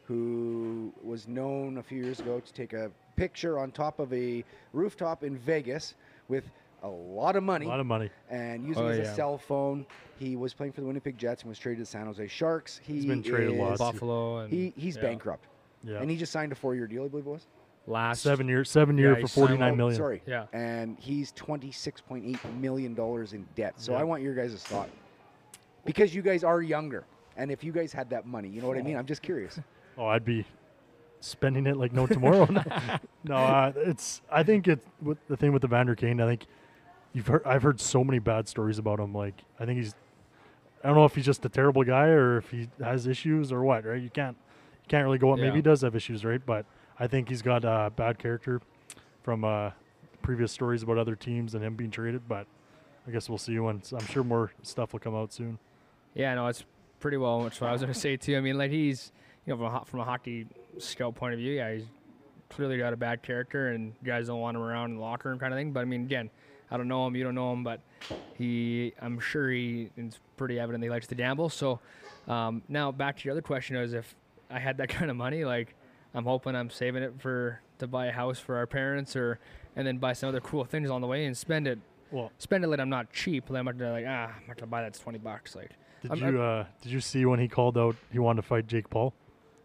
who 0.05 0.93
was 1.03 1.29
known 1.29 1.79
a 1.79 1.83
few 1.83 2.03
years 2.03 2.21
ago 2.21 2.41
to 2.41 2.53
take 2.53 2.73
a 2.73 2.91
picture 3.17 3.59
on 3.59 3.71
top 3.71 3.99
of 4.01 4.13
a 4.13 4.45
rooftop 4.73 5.23
in 5.25 5.37
Vegas 5.37 5.95
with 6.29 6.45
a 6.83 6.89
lot 6.89 7.37
of 7.37 7.45
money 7.45 7.65
a 7.67 7.69
lot 7.69 7.79
of 7.79 7.87
money. 7.87 8.11
and 8.29 8.67
using 8.67 8.83
Oh, 8.83 8.89
it 8.89 9.01
as 9.01 9.07
yeah. 9.09 9.15
cell 9.15 9.39
phone. 9.39 9.87
He 10.19 10.35
was 10.35 10.53
playing 10.55 10.73
for 10.73 10.81
the 10.81 10.87
Winnipeg 10.89 11.17
Jets 11.17 11.43
and 11.43 11.49
was 11.49 11.59
traded 11.59 11.85
to 11.85 11.91
San 11.91 12.07
Jose 12.07 12.27
Sharks. 12.27 12.81
He 12.83 12.95
He's 12.95 13.07
been 13.07 13.23
traded 13.23 13.55
is, 13.55 13.59
lots. 13.61 13.79
Buffalo 13.79 14.39
and 14.39 14.53
He, 14.53 14.73
he's 14.77 14.97
yeah. 14.97 15.03
bankrupt. 15.03 15.47
Yeah, 15.85 16.01
And 16.01 16.11
he 16.11 16.17
just 16.17 16.33
signed 16.33 16.51
a 16.53 16.55
four-year 16.55 16.87
deal, 16.89 17.05
I 17.05 17.09
believe 17.09 17.27
it 17.27 17.31
was. 17.31 17.47
last 17.87 18.23
seven 18.23 18.49
years, 18.49 18.71
seven 18.71 18.97
Yeah, 18.99 19.03
year 19.07 19.15
he 19.17 19.23
for 19.23 19.29
signed- 19.29 19.47
forty 19.49 19.59
nine 19.59 19.73
Oh, 19.73 19.77
million. 19.77 19.97
Sorry. 19.97 20.23
Yeah. 20.27 20.47
And 20.53 20.99
he's 20.99 21.33
$26.8 21.33 22.39
million 22.61 22.97
in 23.33 23.47
debt. 23.55 23.75
So 23.77 23.93
Yeah. 23.93 23.99
I 23.99 24.05
want 24.05 24.23
your 24.23 24.35
guys' 24.35 24.55
thought. 24.63 24.89
Because 25.85 26.15
you 26.15 26.23
guys 26.23 26.43
are 26.45 26.63
younger. 26.63 27.05
And 27.37 27.51
if 27.51 27.65
you 27.65 27.73
guys 27.73 27.93
had 27.93 28.11
that 28.11 28.27
money, 28.27 28.49
you 28.49 28.61
know 28.61 28.69
what 28.69 28.77
I 28.79 28.83
mean? 28.83 28.97
I'm 28.97 29.07
just 29.07 29.23
curious. 29.23 29.59
Oh, 29.99 30.07
I'd 30.07 30.25
be 30.25 30.47
spending 31.21 31.67
it 31.67 31.77
like 31.77 31.93
no 31.93 32.07
tomorrow. 32.17 32.49
no, 33.25 33.35
uh, 33.37 33.73
it's. 33.77 34.23
I 34.31 34.43
think 34.43 34.69
it's 34.69 34.87
with 35.01 35.19
the 35.29 35.37
thing 35.37 35.53
with 35.53 35.63
the 35.63 35.69
Vander 35.69 35.95
Kane. 35.95 36.21
I 36.21 36.27
think 36.27 36.47
you've 37.13 37.27
heard. 37.27 37.43
I've 37.45 37.63
heard 37.63 37.81
so 37.81 38.03
many 38.05 38.19
bad 38.19 38.49
stories 38.49 38.79
about 38.79 39.01
him. 39.01 39.15
Like 39.15 39.43
I 39.59 39.65
think 39.67 39.79
he's. 39.79 39.95
I 40.85 40.89
don't 40.89 40.97
know 40.97 41.05
if 41.05 41.15
he's 41.15 41.25
just 41.27 41.45
a 41.45 41.49
terrible 41.49 41.85
guy 41.85 42.07
or 42.07 42.39
if 42.39 42.51
he 42.51 42.69
has 42.83 43.07
issues 43.07 43.53
or 43.53 43.63
what. 43.63 43.85
Right? 43.85 44.03
You 44.03 44.11
can't. 44.11 44.37
You 44.83 44.89
can't 44.89 45.05
really 45.05 45.19
go. 45.19 45.33
up. 45.33 45.39
Maybe 45.39 45.57
he 45.57 45.63
does 45.63 45.83
have 45.83 45.95
issues, 45.95 46.25
right? 46.25 46.45
But 46.45 46.67
I 46.99 47.07
think 47.07 47.29
he's 47.29 47.43
got 47.43 47.65
uh, 47.65 47.91
bad 47.95 48.19
character 48.19 48.61
from 49.23 49.45
uh, 49.45 49.71
previous 50.23 50.51
stories 50.51 50.83
about 50.83 50.99
other 50.99 51.15
teams 51.15 51.55
and 51.55 51.63
him 51.63 51.77
being 51.77 51.91
traded. 51.91 52.27
But 52.29 52.47
I 53.07 53.11
guess 53.13 53.29
we'll 53.29 53.39
see 53.39 53.59
when. 53.61 53.83
I'm 53.93 54.07
sure 54.07 54.25
more 54.25 54.51
stuff 54.63 54.93
will 54.93 55.01
come 55.01 55.15
out 55.15 55.33
soon. 55.33 55.59
Yeah, 56.15 56.35
no, 56.35 56.49
it's 56.49 56.65
pretty 56.99 57.17
well. 57.17 57.43
That's 57.43 57.61
what 57.61 57.71
I 57.71 57.73
was 57.73 57.81
gonna 57.83 57.95
say 57.95 58.17
too. 58.17 58.37
I 58.37 58.41
mean, 58.41 58.59
like 58.59 58.71
he's, 58.71 59.13
you 59.47 59.53
know, 59.53 59.57
from 59.57 59.75
a, 59.75 59.85
from 59.85 60.01
a 60.01 60.05
hockey 60.05 60.47
scout 60.79 61.15
point 61.15 61.35
of 61.35 61.41
view, 61.41 61.53
yeah, 61.53 61.75
he's 61.75 61.85
clearly 62.49 62.79
got 62.79 62.93
a 62.93 62.97
bad 62.97 63.23
character, 63.23 63.69
and 63.69 63.93
guys 64.05 64.27
don't 64.29 64.41
want 64.41 64.57
him 64.57 64.63
around 64.63 64.91
in 64.91 64.97
the 64.97 65.03
locker 65.03 65.29
room, 65.31 65.39
kind 65.39 65.53
of 65.53 65.59
thing. 65.59 65.73
But 65.73 65.81
I 65.81 65.85
mean, 65.85 66.03
again, 66.03 66.31
I 66.71 66.77
don't 66.77 66.89
know 66.89 67.07
him, 67.07 67.17
you 67.17 67.25
don't 67.25 67.35
know 67.35 67.53
him, 67.53 67.65
but 67.65 67.81
he, 68.37 68.93
I'm 69.01 69.19
sure 69.21 69.51
he, 69.51 69.91
it's 69.97 70.21
pretty 70.37 70.59
evident 70.59 70.83
he 70.85 70.91
likes 70.91 71.07
to 71.09 71.15
gamble. 71.15 71.49
So 71.49 71.81
um, 72.29 72.63
now 72.69 72.93
back 72.93 73.19
to 73.19 73.25
your 73.25 73.33
other 73.33 73.43
question 73.43 73.77
is 73.77 73.93
if 73.93 74.15
I 74.51 74.59
had 74.59 74.77
that 74.79 74.89
kind 74.91 75.11
of 75.11 75.17
money, 75.17 75.45
like 75.45 75.75
I'm 76.15 76.25
hoping 76.25 76.55
I'm 76.55 76.71
saving 76.71 77.03
it 77.03 77.15
for 77.19 77.61
to 77.79 77.87
buy 77.87 78.07
a 78.07 78.13
house 78.13 78.39
for 78.39 78.57
our 78.57 78.67
parents, 78.67 79.17
or 79.17 79.39
and 79.75 79.87
then 79.87 79.99
buy 79.99 80.13
some 80.13 80.29
other 80.29 80.41
cool 80.41 80.65
things 80.65 80.91
on 80.91 81.01
the 81.01 81.07
way 81.07 81.25
and 81.25 81.37
spend 81.37 81.67
it. 81.67 81.79
Well, 82.11 82.31
Spend 82.39 82.63
it 82.63 82.69
like 82.69 82.79
I'm 82.79 82.91
not 82.91 83.11
cheap. 83.11 83.49
Like 83.49 83.59
I'm 83.61 83.65
not 83.65 83.79
gonna 83.79 83.93
like 83.93 84.05
ah, 84.07 84.31
I'm 84.37 84.47
not 84.47 84.57
gonna 84.57 84.67
buy 84.67 84.83
that. 84.83 84.89
It's 84.89 84.99
twenty 84.99 85.19
bucks. 85.19 85.57
Like 85.57 85.71
did 86.03 86.11
I'm- 86.11 86.35
you 86.35 86.41
uh, 86.43 86.67
did 86.83 86.93
you 86.93 87.01
see 87.01 87.25
when 87.25 87.41
he 87.41 87.49
called 87.49 87.77
out 87.79 87.97
he 88.13 88.19
wanted 88.19 88.43
to 88.43 88.47
fight 88.49 88.67
Jake 88.67 88.89
Paul? 88.91 89.15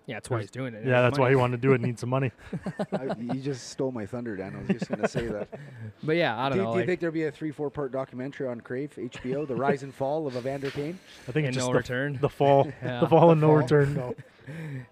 Yeah, 0.08 0.16
that's 0.16 0.30
why 0.30 0.40
he's 0.42 0.50
doing 0.50 0.74
it. 0.74 0.84
Yeah, 0.86 1.06
It's 1.08 1.12
that's 1.16 1.20
why 1.20 1.30
he 1.30 1.36
wanted 1.36 1.58
to 1.62 1.68
do 1.68 1.74
it. 1.74 1.82
Need 1.82 2.00
some 2.00 2.10
money. 2.10 2.32
I, 2.94 3.14
you 3.20 3.36
just 3.42 3.70
stole 3.70 3.92
my 3.92 4.06
thunder, 4.08 4.36
Dan. 4.36 4.56
I 4.56 4.60
was 4.60 4.80
just 4.80 4.90
going 4.90 5.02
to 5.02 5.08
say 5.08 5.28
that. 5.28 5.48
But 6.04 6.16
yeah, 6.16 6.40
I 6.40 6.50
Do, 6.50 6.56
don't 6.56 6.58
you- 6.58 6.64
know. 6.70 6.74
do 6.76 6.80
you 6.80 6.86
think 6.86 7.00
there'll 7.02 7.14
be 7.14 7.26
a 7.26 7.32
three, 7.32 7.52
four 7.52 7.70
part 7.70 7.92
documentary 7.92 8.48
on 8.48 8.62
Crave, 8.62 8.94
HBO, 8.98 9.48
The 9.48 9.56
Rise 9.56 9.84
and 9.84 9.94
Fall 9.94 10.26
of 10.28 10.36
Evander 10.38 10.72
Kane? 10.72 10.98
I 11.28 11.32
think 11.32 11.46
and 11.46 11.48
it's 11.48 11.58
just 11.58 11.68
no 11.68 11.74
the, 11.74 11.78
return. 11.78 12.18
the 12.22 12.30
fall, 12.30 12.68
Yeah. 12.84 13.02
the 13.02 13.08
fall 13.08 13.32
and 13.32 13.42
The 13.42 13.46
no 13.48 13.52
fall. 13.54 13.62
return. 13.62 13.94
No. 13.96 14.16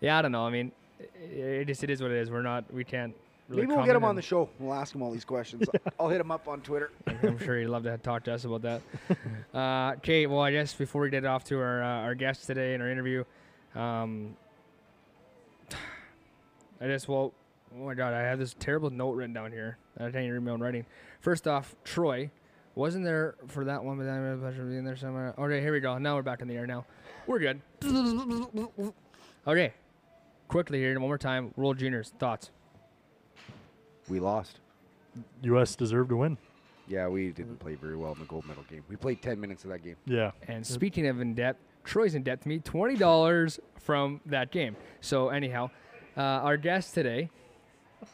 yeah, 0.01 0.19
I 0.19 0.21
don't 0.21 0.32
know. 0.34 0.45
I 0.45 0.49
mean, 0.49 0.71
it, 0.99 1.38
it 1.39 1.65
just 1.65 1.84
it 1.84 1.89
is 1.89 2.01
what 2.01 2.12
it 2.12 2.17
is. 2.17 2.30
We're 2.30 2.41
not. 2.41 2.71
We 2.73 2.84
can't. 2.84 3.13
Really 3.47 3.62
Maybe 3.62 3.75
we'll 3.75 3.86
get 3.86 3.95
him 3.95 4.04
on 4.04 4.15
the 4.15 4.23
show. 4.23 4.49
We'll 4.58 4.73
ask 4.73 4.95
him 4.95 5.04
all 5.04 5.12
these 5.12 5.23
questions. 5.23 5.69
I'll 5.99 6.10
hit 6.10 6.19
him 6.19 6.32
up 6.32 6.47
on 6.47 6.62
Twitter. 6.62 6.89
I'm 7.06 7.38
sure 7.38 7.60
he'd 7.60 7.67
love 7.67 7.84
to 7.84 7.95
talk 7.99 8.23
to 8.23 8.34
us 8.34 8.43
about 8.43 8.63
that. 8.63 8.82
Uh, 9.54 9.93
okay, 9.97 10.25
well, 10.25 10.39
I 10.41 10.51
guess 10.51 10.73
before 10.73 11.04
we 11.04 11.12
get 11.12 11.23
off 11.25 11.43
to 11.45 11.60
our 11.60 11.84
uh, 11.84 11.88
our 12.01 12.15
guest 12.15 12.47
today 12.47 12.73
in 12.73 12.82
our 12.82 12.89
interview, 12.89 13.23
um, 13.75 14.36
I 16.85 16.87
just 16.87 17.07
well, 17.07 17.33
oh 17.75 17.83
my 17.83 17.95
god, 17.95 18.13
I 18.13 18.21
have 18.21 18.37
this 18.37 18.55
terrible 18.59 18.91
note 18.91 19.13
written 19.13 19.33
down 19.33 19.51
here. 19.51 19.79
I 19.97 20.03
can't 20.03 20.17
even 20.17 20.33
read 20.33 20.43
my 20.43 20.51
own 20.51 20.61
writing. 20.61 20.85
First 21.19 21.47
off, 21.47 21.75
Troy 21.83 22.29
wasn't 22.75 23.05
there 23.05 23.33
for 23.47 23.65
that 23.65 23.83
one, 23.83 23.97
but 23.97 24.03
then 24.03 24.33
I 24.33 24.35
pleasure 24.39 24.63
being 24.65 24.83
there 24.83 24.95
somewhere. 24.95 25.33
Okay, 25.35 25.61
here 25.61 25.73
we 25.73 25.79
go. 25.79 25.97
Now 25.97 26.15
we're 26.15 26.21
back 26.21 26.43
in 26.43 26.47
the 26.47 26.55
air. 26.55 26.67
Now 26.67 26.85
we're 27.25 27.39
good. 27.39 27.59
Okay, 29.47 29.73
quickly 30.47 30.77
here, 30.77 30.93
one 30.99 31.09
more 31.09 31.17
time. 31.17 31.51
World 31.55 31.79
Juniors 31.79 32.13
thoughts. 32.19 32.51
We 34.07 34.19
lost. 34.19 34.59
U.S. 35.41 35.75
deserved 35.75 36.09
to 36.09 36.17
win. 36.17 36.37
Yeah, 36.87 37.07
we 37.07 37.29
didn't 37.31 37.57
play 37.57 37.73
very 37.73 37.95
well 37.95 38.11
in 38.13 38.19
the 38.19 38.25
gold 38.25 38.45
medal 38.45 38.63
game. 38.69 38.83
We 38.89 38.95
played 38.95 39.23
10 39.23 39.39
minutes 39.39 39.63
of 39.63 39.71
that 39.71 39.83
game. 39.83 39.95
Yeah. 40.05 40.31
And 40.47 40.65
speaking 40.65 41.07
of 41.07 41.19
in 41.19 41.33
debt, 41.33 41.57
Troy's 41.83 42.15
in 42.15 42.23
debt 42.23 42.41
to 42.41 42.47
me 42.47 42.59
twenty 42.59 42.95
dollars 42.95 43.59
from 43.79 44.19
that 44.25 44.51
game. 44.51 44.75
So 45.01 45.29
anyhow, 45.29 45.69
uh, 46.17 46.21
our 46.21 46.58
guest 46.58 46.93
today, 46.93 47.30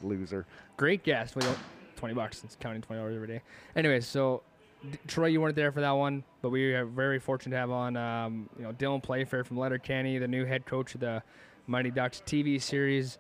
Loser. 0.02 0.46
great 0.78 1.04
guest, 1.04 1.36
with 1.36 1.58
twenty 1.96 2.14
bucks. 2.14 2.44
It's 2.44 2.56
counting 2.60 2.82
twenty 2.82 3.00
dollars 3.02 3.16
every 3.16 3.28
day. 3.28 3.42
Anyway, 3.76 4.00
so 4.02 4.42
D- 4.90 4.98
Troy, 5.08 5.28
you 5.28 5.42
weren't 5.42 5.56
there 5.56 5.72
for 5.72 5.82
that 5.82 5.92
one, 5.92 6.24
but 6.42 6.50
we 6.50 6.74
are 6.74 6.86
very 6.86 7.20
fortunate 7.20 7.56
to 7.56 7.60
have 7.60 7.70
on, 7.72 7.96
um, 7.98 8.50
you 8.58 8.64
know, 8.64 8.72
Dylan 8.74 9.02
Playfair 9.04 9.44
from 9.44 9.58
Letterkenny, 9.58 10.18
the 10.18 10.28
new 10.28 10.46
head 10.46 10.66
coach 10.66 10.96
of 10.96 11.02
the 11.02 11.22
Mighty 11.68 11.92
Ducks 11.92 12.22
TV 12.26 12.60
series. 12.62 13.18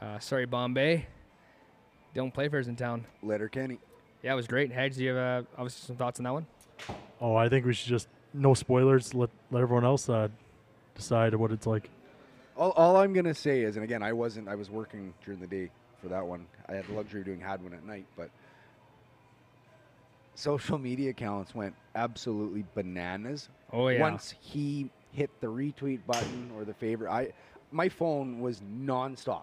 Uh, 0.00 0.18
sorry, 0.18 0.44
Bombay. 0.46 1.06
Dylan 2.14 2.32
Playfair's 2.34 2.68
in 2.68 2.76
town. 2.76 3.06
Letterkenny. 3.22 3.78
Yeah, 4.22 4.32
it 4.32 4.36
was 4.36 4.46
great. 4.46 4.70
Hedge, 4.72 4.96
do 4.96 5.04
you 5.04 5.14
have 5.14 5.44
uh, 5.44 5.46
obviously 5.56 5.86
some 5.86 5.96
thoughts 5.96 6.20
on 6.20 6.24
that 6.24 6.32
one? 6.32 6.46
Oh, 7.20 7.36
I 7.36 7.48
think 7.48 7.64
we 7.64 7.72
should 7.72 7.88
just 7.88 8.08
no 8.34 8.52
spoilers. 8.54 9.14
Let 9.14 9.30
let 9.50 9.62
everyone 9.62 9.84
else 9.84 10.08
uh, 10.08 10.28
decide 10.94 11.34
what 11.34 11.52
it's 11.52 11.66
like. 11.66 11.88
All, 12.56 12.72
all 12.72 12.96
I'm 12.96 13.12
gonna 13.12 13.34
say 13.34 13.62
is, 13.62 13.76
and 13.76 13.84
again, 13.84 14.02
I 14.02 14.12
wasn't. 14.12 14.48
I 14.48 14.54
was 14.54 14.70
working 14.70 15.14
during 15.24 15.40
the 15.40 15.46
day 15.46 15.70
for 16.00 16.08
that 16.08 16.26
one. 16.26 16.46
I 16.68 16.74
had 16.74 16.86
the 16.86 16.92
luxury 16.92 17.20
of 17.20 17.26
doing 17.26 17.40
had 17.40 17.62
one 17.62 17.72
at 17.74 17.84
night, 17.84 18.06
but 18.16 18.30
social 20.34 20.78
media 20.78 21.10
accounts 21.10 21.54
went 21.54 21.74
absolutely 21.94 22.64
bananas 22.74 23.48
Oh 23.72 23.88
yeah. 23.88 24.00
once 24.00 24.34
he 24.40 24.90
hit 25.12 25.28
the 25.40 25.46
retweet 25.46 26.00
button 26.06 26.50
or 26.56 26.64
the 26.64 26.74
favorite. 26.74 27.10
I 27.10 27.32
my 27.72 27.88
phone 27.88 28.40
was 28.40 28.60
nonstop, 28.60 29.42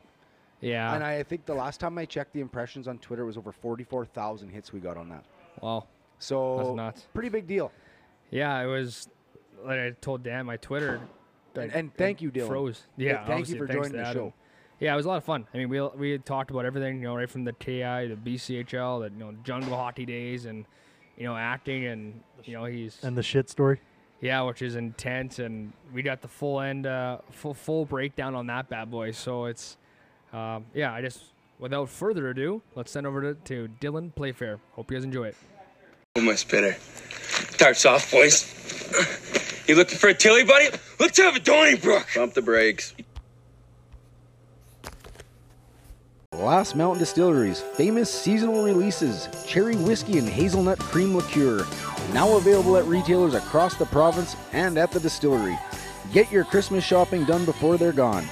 yeah. 0.60 0.94
and 0.94 1.04
I 1.04 1.24
think 1.24 1.46
the 1.46 1.54
last 1.54 1.80
time 1.80 1.98
I 1.98 2.06
checked 2.06 2.34
the 2.34 2.42
impressions 2.42 2.88
on 2.88 2.98
Twitter 3.00 3.26
was 3.26 3.38
over 3.38 3.52
forty-four 3.52 4.06
thousand 4.06 4.50
hits 4.50 4.74
we 4.74 4.80
got 4.80 4.98
on 4.98 5.10
that. 5.10 5.24
wow. 5.62 5.86
So 6.20 6.58
That's 6.58 6.76
nuts. 6.76 7.08
pretty 7.14 7.30
big 7.30 7.46
deal. 7.48 7.72
Yeah, 8.32 8.60
it 8.62 8.66
was. 8.66 9.08
Like 9.64 9.80
I 9.80 9.92
told 10.02 10.24
Dan, 10.24 10.46
my 10.48 10.58
Twitter. 10.58 11.00
And, 11.58 11.74
and 11.74 11.94
thank 11.96 12.22
you, 12.22 12.32
Dylan. 12.32 12.48
Froze. 12.48 12.84
Th- 12.98 13.10
Yeah. 13.12 13.26
thank 13.26 13.50
you 13.50 13.58
for 13.58 13.68
joining 13.68 13.92
the 13.94 13.98
that, 14.00 14.14
show. 14.14 14.34
Yeah, 14.80 14.94
it 14.94 14.96
was 14.96 15.06
a 15.06 15.10
lot 15.10 15.18
of 15.18 15.24
fun. 15.24 15.48
I 15.54 15.58
mean, 15.58 15.70
we 15.70 15.82
we 15.82 16.12
had 16.12 16.26
talked 16.26 16.52
about 16.52 16.66
everything, 16.66 16.98
you 16.98 17.04
know, 17.08 17.16
right 17.16 17.30
from 17.30 17.44
the 17.46 17.54
TI, 17.54 18.08
the 18.08 18.18
BCHL, 18.24 19.00
the 19.02 19.10
you 19.14 19.20
know 19.20 19.34
jungle 19.44 19.76
hockey 19.76 20.06
days, 20.06 20.46
and 20.46 20.66
you 21.18 21.24
know 21.26 21.36
acting, 21.36 21.86
and 21.88 22.22
you 22.44 22.54
know 22.54 22.66
he's 22.66 23.04
And 23.04 23.18
the 23.18 23.24
shit 23.24 23.50
story. 23.50 23.80
yeah, 24.22 24.42
which 24.44 24.62
is 24.62 24.76
intense, 24.76 25.40
and 25.40 25.74
we 25.94 26.04
got 26.04 26.22
the 26.22 26.28
full 26.28 26.62
end, 26.62 26.86
uh, 26.86 27.18
full 27.32 27.56
full 27.56 27.86
breakdown 27.86 28.36
on 28.36 28.46
that 28.48 28.70
bad 28.70 28.92
boy. 28.92 29.12
So 29.12 29.46
it's, 29.46 29.78
um, 30.32 30.66
yeah, 30.76 30.94
I 30.94 31.02
just 31.02 31.24
without 31.58 31.90
further 31.90 32.30
ado, 32.30 32.62
let's 32.76 32.92
send 32.92 33.08
over 33.08 33.34
to, 33.34 33.34
to 33.46 33.70
Dylan 33.82 34.14
Playfair. 34.14 34.60
Hope 34.74 34.92
you 34.92 34.98
guys 34.98 35.04
enjoy 35.06 35.30
it. 35.30 35.36
Oh, 36.16 36.22
my 36.22 36.36
spitter. 36.36 36.74
Starts 36.80 37.84
off, 37.86 38.12
boys. 38.12 39.24
You 39.68 39.76
looking 39.76 39.98
for 39.98 40.08
a 40.08 40.14
Tilly, 40.14 40.46
buddy? 40.46 40.70
Let's 40.98 41.18
have 41.18 41.36
a 41.36 41.40
Donnybrook. 41.40 42.08
Bump 42.16 42.34
the 42.34 42.42
brakes. 42.42 42.94
Last 46.32 46.78
Mountain 46.78 47.00
Distillery's 47.00 47.60
famous 47.60 48.10
seasonal 48.10 48.64
releases, 48.64 49.28
cherry 49.46 49.76
whiskey 49.76 50.20
and 50.20 50.30
hazelnut 50.30 50.80
cream 50.80 51.14
liqueur, 51.14 51.68
now 52.14 52.38
available 52.38 52.78
at 52.78 52.86
retailers 52.86 53.34
across 53.34 53.76
the 53.76 53.88
province 53.88 54.38
and 54.54 54.78
at 54.78 54.90
the 54.92 55.02
distillery. 55.02 55.60
Get 56.14 56.32
your 56.32 56.46
Christmas 56.46 56.86
shopping 56.86 57.26
done 57.26 57.44
before 57.44 57.78
they're 57.78 57.92
gone. 57.92 58.24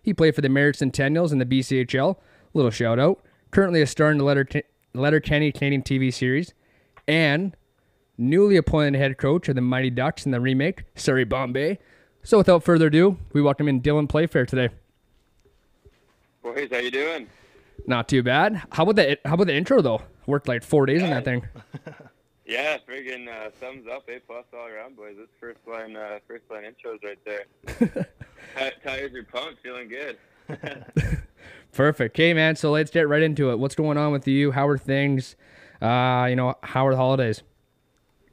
He 0.03 0.14
played 0.14 0.35
for 0.35 0.40
the 0.40 0.49
Merritt 0.49 0.77
Centennials 0.77 1.33
in 1.33 1.38
the 1.38 1.45
BCHL. 1.45 2.16
Little 2.55 2.71
shout 2.71 2.99
out. 2.99 3.23
Currently 3.51 3.83
a 3.83 3.87
star 3.87 4.11
in 4.11 4.16
the 4.16 4.25
Letter 4.25 4.49
Letter 4.95 5.21
Kenny 5.21 5.53
Canadian 5.53 5.83
TV 5.83 6.11
series, 6.11 6.55
and 7.07 7.55
newly 8.16 8.57
appointed 8.57 8.97
head 8.97 9.19
coach 9.19 9.51
of 9.51 9.55
the 9.55 9.61
Mighty 9.61 9.90
Ducks 9.90 10.25
in 10.25 10.33
the 10.33 10.40
remake 10.40 10.85
Surrey 10.95 11.25
Bombay. 11.25 11.79
So 12.23 12.38
without 12.38 12.62
further 12.62 12.87
ado, 12.87 13.19
we 13.35 13.43
welcome 13.43 13.69
in 13.69 13.83
Dylan 13.83 14.09
Playfair 14.09 14.47
today. 14.47 14.71
Boys, 16.43 16.71
how 16.73 16.79
you 16.79 16.90
doing? 16.90 17.27
Not 17.87 18.09
too 18.09 18.23
bad. 18.23 18.62
How 18.73 18.85
about 18.85 18.97
the 18.97 19.19
How 19.27 19.35
about 19.35 19.49
the 19.49 19.55
intro 19.55 19.83
though? 19.83 20.01
Worked 20.25 20.49
like 20.49 20.62
four 20.62 20.87
days 20.87 21.03
on 21.03 21.11
that 21.11 21.27
thing. 21.27 21.47
Yeah, 22.51 22.79
friggin' 22.79 23.29
uh, 23.29 23.51
thumbs 23.61 23.87
up, 23.89 24.09
A 24.09 24.19
plus 24.19 24.45
all 24.53 24.67
around, 24.67 24.97
boys. 24.97 25.15
That's 25.17 25.31
first 25.39 25.61
line, 25.69 25.95
uh, 25.95 26.19
first 26.27 26.43
line 26.51 26.65
intros 26.65 26.99
right 27.05 27.19
there. 27.25 27.45
Ti- 28.57 28.77
Tires 28.83 29.15
are 29.15 29.23
pumped, 29.23 29.63
feeling 29.63 29.89
good. 29.89 30.19
Perfect. 31.73 32.17
Okay, 32.17 32.35
man. 32.35 32.57
So 32.57 32.73
let's 32.73 32.91
get 32.91 33.09
right 33.09 33.23
into 33.23 33.53
it. 33.53 33.61
What's 33.61 33.77
going 33.77 33.97
on 33.97 34.11
with 34.11 34.27
you? 34.27 34.51
How 34.51 34.67
are 34.67 34.77
things? 34.79 35.37
Uh, 35.81 36.27
you 36.29 36.35
know, 36.35 36.57
how 36.65 36.89
are 36.89 36.91
the 36.91 36.97
holidays? 36.97 37.45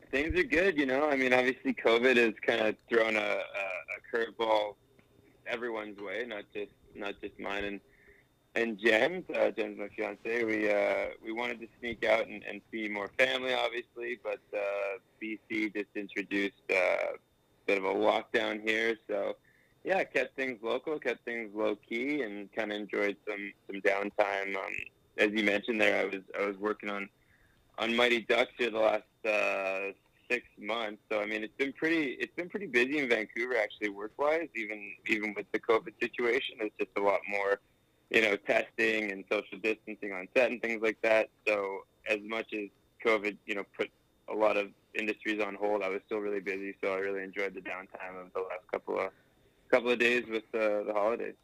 Things 0.09 0.35
are 0.35 0.43
good, 0.43 0.79
you 0.79 0.87
know. 0.87 1.07
I 1.07 1.15
mean, 1.15 1.31
obviously, 1.31 1.75
COVID 1.75 2.17
has 2.17 2.33
kind 2.41 2.61
of 2.61 2.75
thrown 2.89 3.17
a, 3.17 3.19
a, 3.19 3.21
a 3.21 4.17
curveball 4.17 4.73
everyone's 5.45 5.99
way, 6.01 6.25
not 6.27 6.45
just 6.55 6.71
not 6.95 7.13
just 7.21 7.39
mine 7.39 7.65
and 7.65 7.79
and 8.57 8.79
Jen's. 8.79 9.23
Uh, 9.29 9.51
Jen's 9.51 9.77
my 9.77 9.87
fiance. 9.95 10.43
We 10.43 10.69
uh, 10.71 11.07
we 11.23 11.31
wanted 11.31 11.59
to 11.61 11.67
sneak 11.79 12.05
out 12.05 12.27
and, 12.27 12.43
and 12.43 12.61
see 12.71 12.89
more 12.89 13.09
family, 13.17 13.53
obviously, 13.53 14.19
but 14.23 14.39
uh, 14.53 14.97
BC 15.21 15.73
just 15.73 15.89
introduced 15.95 16.55
uh, 16.71 16.73
a 16.73 17.17
bit 17.65 17.77
of 17.77 17.85
a 17.85 17.93
lockdown 17.93 18.61
here, 18.67 18.95
so 19.07 19.35
yeah, 19.83 20.03
kept 20.03 20.35
things 20.35 20.59
local, 20.61 20.99
kept 20.99 21.23
things 21.23 21.49
low 21.55 21.77
key, 21.87 22.21
and 22.21 22.51
kind 22.53 22.71
of 22.71 22.77
enjoyed 22.77 23.15
some 23.27 23.53
some 23.67 23.81
downtime. 23.81 24.55
Um, 24.55 24.73
as 25.17 25.31
you 25.31 25.43
mentioned 25.43 25.79
there, 25.79 26.01
I 26.01 26.05
was 26.05 26.21
I 26.39 26.45
was 26.45 26.57
working 26.57 26.89
on 26.89 27.07
on 27.77 27.95
Mighty 27.95 28.21
Ducks 28.21 28.51
here 28.57 28.71
the 28.71 28.79
last 28.79 29.03
uh, 29.25 29.93
six 30.29 30.45
months. 30.59 31.01
So 31.11 31.21
I 31.21 31.25
mean, 31.25 31.43
it's 31.43 31.55
been 31.57 31.73
pretty 31.73 32.17
it's 32.19 32.35
been 32.35 32.49
pretty 32.49 32.67
busy 32.67 32.99
in 32.99 33.07
Vancouver 33.07 33.55
actually 33.55 33.89
work 33.89 34.11
wise. 34.17 34.49
Even 34.55 34.91
even 35.07 35.33
with 35.35 35.45
the 35.51 35.59
COVID 35.59 35.93
situation, 36.01 36.57
there's 36.59 36.71
just 36.79 36.91
a 36.97 37.01
lot 37.01 37.19
more, 37.29 37.59
you 38.09 38.21
know, 38.21 38.35
testing 38.35 39.11
and 39.11 39.23
social 39.29 39.57
distancing 39.61 40.13
on 40.13 40.27
set 40.35 40.51
and 40.51 40.61
things 40.61 40.81
like 40.81 40.97
that. 41.01 41.29
So 41.47 41.79
as 42.09 42.19
much 42.23 42.53
as 42.53 42.69
COVID, 43.05 43.37
you 43.45 43.55
know, 43.55 43.63
put 43.77 43.89
a 44.29 44.33
lot 44.33 44.57
of 44.57 44.67
industries 44.93 45.41
on 45.41 45.55
hold, 45.55 45.83
I 45.83 45.89
was 45.89 46.01
still 46.05 46.19
really 46.19 46.39
busy. 46.39 46.75
So 46.83 46.93
I 46.93 46.97
really 46.97 47.23
enjoyed 47.23 47.53
the 47.53 47.61
downtime 47.61 48.19
of 48.19 48.31
the 48.33 48.39
last 48.41 48.69
couple 48.71 48.99
of 48.99 49.11
couple 49.69 49.91
of 49.91 49.99
days 49.99 50.23
with 50.29 50.43
uh, 50.53 50.83
the 50.83 50.93
holidays. 50.93 51.35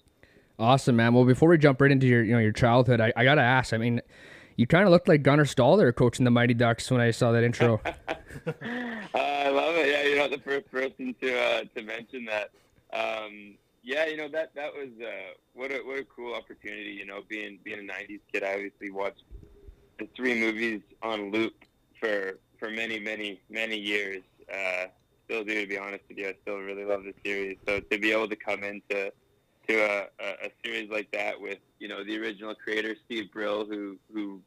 Awesome, 0.57 0.95
man. 0.95 1.13
Well, 1.13 1.25
before 1.25 1.49
we 1.49 1.57
jump 1.57 1.81
right 1.81 1.91
into 1.91 2.07
your, 2.07 2.23
you 2.23 2.31
know, 2.31 2.39
your 2.39 2.53
childhood, 2.53 3.01
I, 3.01 3.11
I 3.17 3.23
gotta 3.23 3.41
ask. 3.41 3.73
I 3.73 3.77
mean, 3.77 4.01
you 4.55 4.67
kind 4.67 4.85
of 4.85 4.91
looked 4.91 5.07
like 5.07 5.23
Gunnar 5.23 5.45
Stahl 5.45 5.77
there, 5.77 5.91
coaching 5.91 6.23
the 6.23 6.31
Mighty 6.31 6.53
Ducks 6.53 6.89
when 6.89 7.01
I 7.01 7.11
saw 7.11 7.31
that 7.31 7.43
intro. 7.43 7.81
Uh, 8.45 9.19
I 9.19 9.49
love 9.49 9.75
it. 9.75 9.89
Yeah, 9.89 10.09
you're 10.09 10.17
not 10.17 10.31
the 10.31 10.39
first 10.39 10.69
person 10.71 11.13
to 11.21 11.39
uh, 11.39 11.61
to 11.75 11.83
mention 11.83 12.25
that. 12.25 12.49
Um, 12.91 13.55
yeah, 13.83 14.05
you 14.05 14.17
know 14.17 14.29
that 14.29 14.55
that 14.55 14.73
was 14.73 14.89
uh, 15.01 15.33
what 15.53 15.71
a 15.71 15.79
what 15.79 15.99
a 15.99 16.05
cool 16.05 16.33
opportunity. 16.33 16.91
You 16.91 17.05
know, 17.05 17.21
being 17.27 17.59
being 17.63 17.79
a 17.79 17.93
'90s 17.93 18.21
kid, 18.31 18.43
I 18.43 18.53
obviously 18.53 18.89
watched 18.91 19.23
the 19.99 20.07
three 20.15 20.39
movies 20.39 20.81
on 21.01 21.31
loop 21.31 21.53
for 21.99 22.39
for 22.59 22.69
many 22.69 22.99
many 22.99 23.41
many 23.49 23.77
years. 23.77 24.23
Uh, 24.51 24.85
still 25.25 25.43
do, 25.43 25.61
to 25.61 25.67
be 25.67 25.77
honest 25.77 26.03
with 26.07 26.17
you. 26.17 26.29
I 26.29 26.35
still 26.41 26.57
really 26.57 26.85
love 26.85 27.03
the 27.03 27.13
series. 27.25 27.57
So 27.67 27.79
to 27.79 27.97
be 27.97 28.11
able 28.11 28.29
to 28.29 28.35
come 28.35 28.63
into 28.63 29.11
to 29.67 29.75
a, 29.75 30.07
a, 30.19 30.29
a 30.45 30.49
series 30.63 30.89
like 30.89 31.11
that 31.11 31.39
with 31.39 31.59
you 31.79 31.87
know 31.87 32.03
the 32.03 32.17
original 32.17 32.55
creator 32.55 32.95
Steve 33.05 33.31
Brill, 33.31 33.65
who 33.65 33.97
who 34.13 34.41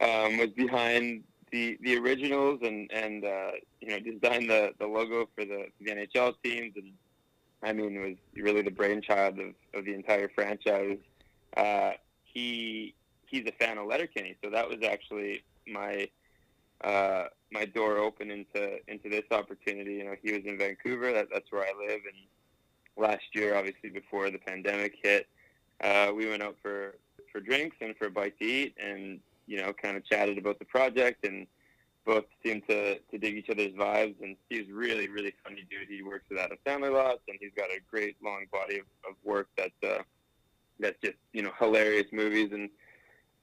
um, 0.00 0.36
was 0.36 0.50
behind 0.50 1.24
the 1.50 1.78
the 1.82 1.96
originals 1.96 2.60
and 2.62 2.90
and 2.92 3.24
uh, 3.24 3.52
you 3.80 3.88
know 3.88 4.00
designed 4.00 4.50
the 4.50 4.72
the 4.78 4.86
logo 4.86 5.28
for 5.34 5.44
the, 5.44 5.66
the 5.80 5.90
NHL 5.90 6.34
teams 6.42 6.74
and 6.76 6.92
I 7.64 7.72
mean 7.72 8.00
was 8.00 8.42
really 8.42 8.62
the 8.62 8.70
brainchild 8.70 9.38
of, 9.38 9.54
of 9.72 9.84
the 9.84 9.94
entire 9.94 10.28
franchise. 10.28 10.98
Uh, 11.56 11.92
he 12.22 12.94
he's 13.26 13.44
a 13.46 13.52
fan 13.52 13.78
of 13.78 13.86
Letterkenny, 13.86 14.36
so 14.42 14.50
that 14.50 14.68
was 14.68 14.78
actually 14.84 15.42
my 15.66 16.08
uh, 16.82 17.24
my 17.50 17.64
door 17.64 17.98
open 17.98 18.30
into 18.30 18.78
into 18.88 19.08
this 19.08 19.24
opportunity. 19.30 19.94
You 19.94 20.04
know, 20.04 20.14
he 20.22 20.32
was 20.32 20.42
in 20.44 20.58
Vancouver. 20.58 21.12
That, 21.12 21.28
that's 21.32 21.50
where 21.50 21.62
I 21.62 21.72
live. 21.78 22.00
And 22.04 22.26
last 22.96 23.24
year, 23.32 23.56
obviously 23.56 23.90
before 23.90 24.30
the 24.30 24.38
pandemic 24.38 24.94
hit, 25.02 25.26
uh, 25.82 26.12
we 26.14 26.28
went 26.28 26.42
out 26.42 26.56
for 26.62 26.96
for 27.32 27.40
drinks 27.40 27.76
and 27.80 27.96
for 27.96 28.06
a 28.06 28.10
bite 28.10 28.38
to 28.38 28.44
eat, 28.44 28.76
and 28.78 29.20
you 29.46 29.56
know, 29.56 29.72
kind 29.72 29.96
of 29.96 30.04
chatted 30.04 30.38
about 30.38 30.58
the 30.58 30.64
project 30.64 31.26
and 31.26 31.46
both 32.04 32.24
seem 32.44 32.60
to, 32.68 32.98
to 32.98 33.18
dig 33.18 33.36
each 33.36 33.50
other's 33.50 33.72
vibes. 33.72 34.14
And 34.22 34.36
Steve's 34.46 34.70
really, 34.70 35.08
really 35.08 35.34
funny 35.42 35.66
dude. 35.70 35.88
He 35.88 36.02
works 36.02 36.24
with 36.30 36.38
Adam 36.38 36.58
Sandler 36.66 36.92
lots, 36.92 37.20
and 37.28 37.38
he's 37.40 37.52
got 37.56 37.70
a 37.70 37.80
great 37.90 38.16
long 38.22 38.44
body 38.52 38.78
of, 38.78 38.86
of 39.08 39.16
work 39.24 39.48
that 39.56 39.72
uh, 39.82 40.02
that's 40.80 40.96
just 41.02 41.16
you 41.32 41.42
know 41.42 41.52
hilarious 41.58 42.06
movies 42.12 42.50
and 42.52 42.68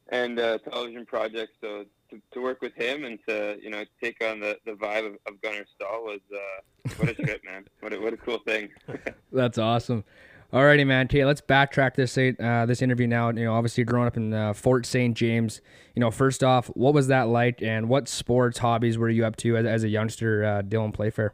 and 0.09 0.39
uh, 0.39 0.57
television 0.59 1.05
projects. 1.05 1.53
So 1.61 1.85
to, 2.09 2.21
to 2.33 2.41
work 2.41 2.61
with 2.61 2.73
him 2.75 3.05
and 3.05 3.19
to 3.27 3.57
you 3.61 3.69
know 3.69 3.83
take 4.01 4.23
on 4.23 4.39
the, 4.39 4.57
the 4.65 4.73
vibe 4.73 5.07
of, 5.07 5.13
of 5.25 5.41
Gunnar 5.41 5.65
Stahl 5.75 6.03
was 6.03 6.19
uh, 6.33 6.91
what 6.97 7.09
a 7.09 7.13
trip, 7.25 7.41
man. 7.45 7.65
What 7.79 7.93
a, 7.93 7.99
what 7.99 8.13
a 8.13 8.17
cool 8.17 8.39
thing. 8.39 8.69
That's 9.31 9.57
awesome. 9.57 10.03
Alrighty, 10.53 10.85
man. 10.85 11.05
Okay, 11.05 11.23
let's 11.23 11.39
backtrack 11.39 11.95
this 11.95 12.17
uh, 12.17 12.65
this 12.65 12.81
interview 12.81 13.07
now. 13.07 13.29
You 13.29 13.45
know, 13.45 13.53
obviously 13.53 13.85
growing 13.85 14.07
up 14.07 14.17
in 14.17 14.33
uh, 14.33 14.51
Fort 14.51 14.85
St. 14.85 15.15
James. 15.15 15.61
You 15.95 16.01
know, 16.01 16.11
first 16.11 16.43
off, 16.43 16.67
what 16.67 16.93
was 16.93 17.07
that 17.07 17.29
like, 17.29 17.61
and 17.61 17.87
what 17.87 18.09
sports 18.09 18.57
hobbies 18.57 18.97
were 18.97 19.07
you 19.07 19.25
up 19.25 19.37
to 19.37 19.55
as, 19.55 19.65
as 19.65 19.83
a 19.85 19.87
youngster, 19.87 20.43
uh, 20.43 20.61
Dylan 20.61 20.93
Playfair? 20.93 21.33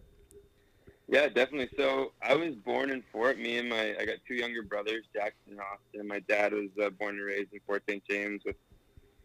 Yeah, 1.07 1.29
definitely. 1.29 1.69
So 1.77 2.11
I 2.21 2.35
was 2.35 2.53
born 2.53 2.91
in 2.91 3.03
Fort. 3.11 3.39
Me 3.39 3.57
and 3.57 3.69
my 3.69 3.95
I 3.99 4.05
got 4.05 4.17
two 4.27 4.35
younger 4.35 4.61
brothers, 4.61 5.05
Jackson 5.15 5.53
and 5.53 5.61
Austin. 5.61 6.07
My 6.07 6.19
dad 6.19 6.53
was 6.53 6.69
uh, 6.79 6.91
born 6.91 7.15
and 7.15 7.25
raised 7.25 7.53
in 7.53 7.59
Fort 7.65 7.81
St. 7.89 8.03
James 8.07 8.43
with 8.45 8.57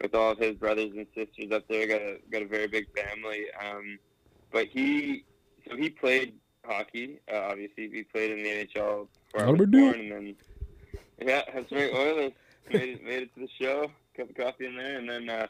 with 0.00 0.14
all 0.14 0.31
of 0.31 0.38
his 0.38 0.55
brothers 0.55 0.92
and 0.96 1.07
sisters 1.14 1.52
up 1.52 1.68
there. 1.68 1.87
Got 1.87 2.00
a 2.00 2.16
got 2.31 2.40
a 2.40 2.46
very 2.46 2.66
big 2.66 2.87
family. 2.96 3.44
Um, 3.62 3.98
but 4.50 4.68
he 4.68 5.26
so 5.68 5.76
he 5.76 5.90
played 5.90 6.33
hockey. 6.64 7.18
Uh, 7.31 7.48
obviously, 7.50 7.90
he 7.90 8.05
played 8.05 8.31
in 8.31 8.42
the 8.42 8.66
NHL 8.66 9.09
before 9.33 9.49
I 9.49 9.51
was 9.51 9.68
born, 9.68 10.01
and 10.01 10.12
then 10.12 10.37
yeah, 11.21 11.42
that's 11.53 11.71
right. 11.73 11.92
Oilers 11.92 12.33
made 12.71 12.88
it 12.88 13.05
made 13.05 13.23
it 13.23 13.35
to 13.35 13.40
the 13.40 13.49
show. 13.61 13.90
Cup 14.16 14.31
of 14.31 14.37
coffee 14.37 14.66
in 14.66 14.77
there, 14.77 14.99
and 14.99 15.09
then 15.09 15.29
uh, 15.29 15.47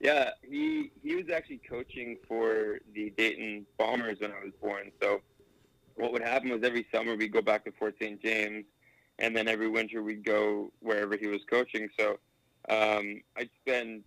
yeah, 0.00 0.30
he 0.42 0.90
he 1.02 1.16
was 1.16 1.26
actually 1.34 1.60
coaching 1.68 2.16
for 2.26 2.78
the 2.94 3.10
Dayton 3.10 3.66
Bombers 3.78 4.20
when 4.20 4.32
I 4.32 4.42
was 4.44 4.52
born. 4.60 4.90
So 5.02 5.20
what 5.96 6.12
would 6.12 6.22
happen 6.22 6.50
was 6.50 6.62
every 6.62 6.86
summer 6.92 7.16
we'd 7.16 7.32
go 7.32 7.42
back 7.42 7.64
to 7.64 7.72
Fort 7.72 7.96
St. 8.00 8.20
James, 8.22 8.64
and 9.18 9.36
then 9.36 9.48
every 9.48 9.68
winter 9.68 10.02
we'd 10.02 10.24
go 10.24 10.70
wherever 10.80 11.16
he 11.16 11.26
was 11.26 11.40
coaching. 11.48 11.88
So 11.98 12.18
um, 12.68 13.22
I'd 13.36 13.50
spend, 13.62 14.02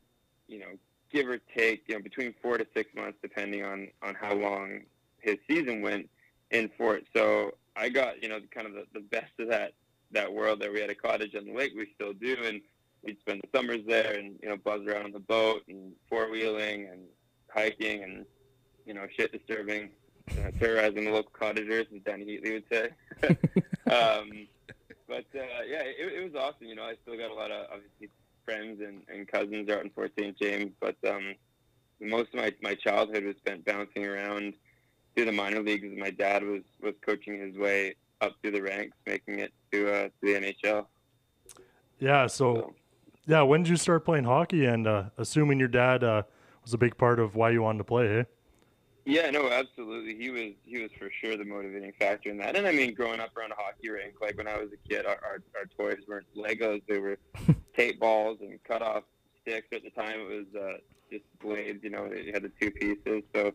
you 0.47 0.59
know, 0.59 0.77
give 1.11 1.27
or 1.27 1.39
take, 1.55 1.83
you 1.87 1.95
know, 1.95 2.01
between 2.01 2.35
four 2.41 2.57
to 2.57 2.67
six 2.75 2.93
months, 2.95 3.17
depending 3.21 3.63
on 3.63 3.89
on 4.01 4.15
how 4.15 4.33
long 4.33 4.81
his 5.19 5.37
season 5.47 5.81
went 5.81 6.09
in 6.51 6.69
Fort. 6.77 7.03
So 7.15 7.53
I 7.79 7.89
got, 7.89 8.21
you 8.21 8.29
know, 8.29 8.39
kind 8.53 8.67
of 8.67 8.73
the, 8.73 8.85
the 8.93 8.99
best 8.99 9.31
of 9.39 9.49
that 9.49 9.73
that 10.11 10.31
world 10.31 10.59
there. 10.59 10.71
We 10.71 10.81
had 10.81 10.89
a 10.89 10.95
cottage 10.95 11.35
on 11.35 11.45
the 11.45 11.53
lake, 11.53 11.73
we 11.75 11.87
still 11.95 12.13
do, 12.13 12.35
and 12.43 12.61
we'd 13.03 13.19
spend 13.19 13.41
the 13.41 13.57
summers 13.57 13.81
there 13.87 14.13
and 14.13 14.37
you 14.41 14.49
know 14.49 14.57
buzz 14.57 14.81
around 14.85 15.05
on 15.05 15.11
the 15.11 15.19
boat 15.19 15.61
and 15.69 15.93
four 16.09 16.29
wheeling 16.29 16.87
and 16.91 17.01
hiking 17.49 18.03
and 18.03 18.25
you 18.85 18.93
know 18.93 19.07
shit 19.15 19.31
disturbing 19.31 19.89
uh, 20.31 20.51
terrorizing 20.59 21.05
the 21.05 21.11
local 21.11 21.31
cottagers, 21.31 21.87
as 21.95 22.01
Danny 22.05 22.25
Heatley 22.25 22.53
would 22.53 22.63
say. 22.71 22.89
um, 23.91 24.47
but 25.07 25.25
uh, 25.35 25.63
yeah, 25.67 25.81
it, 25.81 26.13
it, 26.13 26.23
was 26.23 26.39
awesome. 26.39 26.67
You 26.67 26.75
know, 26.75 26.83
I 26.83 26.95
still 27.01 27.17
got 27.17 27.31
a 27.31 27.33
lot 27.33 27.51
of 27.51 27.67
obviously 27.71 28.09
friends 28.45 28.81
and, 28.81 29.01
and 29.07 29.27
cousins 29.27 29.69
out 29.69 29.83
in 29.83 29.89
Fort 29.89 30.11
St. 30.17 30.37
James, 30.39 30.71
but 30.79 30.95
um, 31.07 31.35
most 31.99 32.29
of 32.33 32.35
my, 32.35 32.53
my 32.61 32.75
childhood 32.75 33.23
was 33.23 33.35
spent 33.37 33.65
bouncing 33.65 34.05
around 34.05 34.53
through 35.15 35.25
the 35.25 35.31
minor 35.31 35.61
leagues. 35.61 35.87
My 35.97 36.11
dad 36.11 36.43
was 36.43 36.61
was 36.81 36.93
coaching 37.05 37.39
his 37.39 37.57
way 37.57 37.95
up 38.21 38.33
through 38.41 38.51
the 38.51 38.61
ranks, 38.61 38.95
making 39.05 39.39
it 39.39 39.53
to 39.71 39.91
uh, 39.91 40.03
to 40.03 40.11
the 40.21 40.33
NHL. 40.33 40.85
Yeah. 41.99 42.27
So, 42.27 42.55
so, 42.55 42.75
yeah, 43.27 43.41
when 43.41 43.63
did 43.63 43.69
you 43.69 43.77
start 43.77 44.05
playing 44.05 44.25
hockey? 44.25 44.65
And 44.65 44.87
uh, 44.87 45.03
assuming 45.17 45.59
your 45.59 45.67
dad 45.67 46.03
uh, 46.03 46.23
was 46.63 46.73
a 46.73 46.77
big 46.77 46.97
part 46.97 47.19
of 47.19 47.35
why 47.35 47.51
you 47.51 47.61
wanted 47.61 47.79
to 47.79 47.83
play, 47.83 48.19
eh? 48.19 48.23
Yeah, 49.05 49.31
no, 49.31 49.49
absolutely. 49.49 50.15
He 50.15 50.29
was 50.29 50.53
he 50.65 50.81
was 50.81 50.91
for 50.97 51.09
sure 51.21 51.35
the 51.35 51.45
motivating 51.45 51.93
factor 51.99 52.29
in 52.29 52.37
that. 52.37 52.55
And 52.55 52.67
I 52.67 52.71
mean, 52.71 52.93
growing 52.93 53.19
up 53.19 53.35
around 53.35 53.51
a 53.51 53.55
hockey 53.55 53.89
rink, 53.89 54.15
like 54.21 54.37
when 54.37 54.47
I 54.47 54.57
was 54.57 54.69
a 54.71 54.87
kid, 54.87 55.05
our 55.05 55.17
our, 55.23 55.41
our 55.55 55.65
toys 55.77 56.03
weren't 56.07 56.27
Legos; 56.35 56.81
they 56.87 56.99
were 56.99 57.17
tape 57.75 57.99
balls 57.99 58.37
and 58.41 58.63
cut 58.63 58.81
off 58.81 59.03
sticks. 59.41 59.67
At 59.73 59.83
the 59.83 59.89
time, 59.89 60.19
it 60.19 60.27
was 60.27 60.61
uh, 60.61 60.77
just 61.11 61.23
blades. 61.39 61.83
You 61.83 61.89
know, 61.89 62.07
it 62.11 62.33
had 62.33 62.43
the 62.43 62.51
two 62.61 62.69
pieces. 62.69 63.23
So 63.33 63.51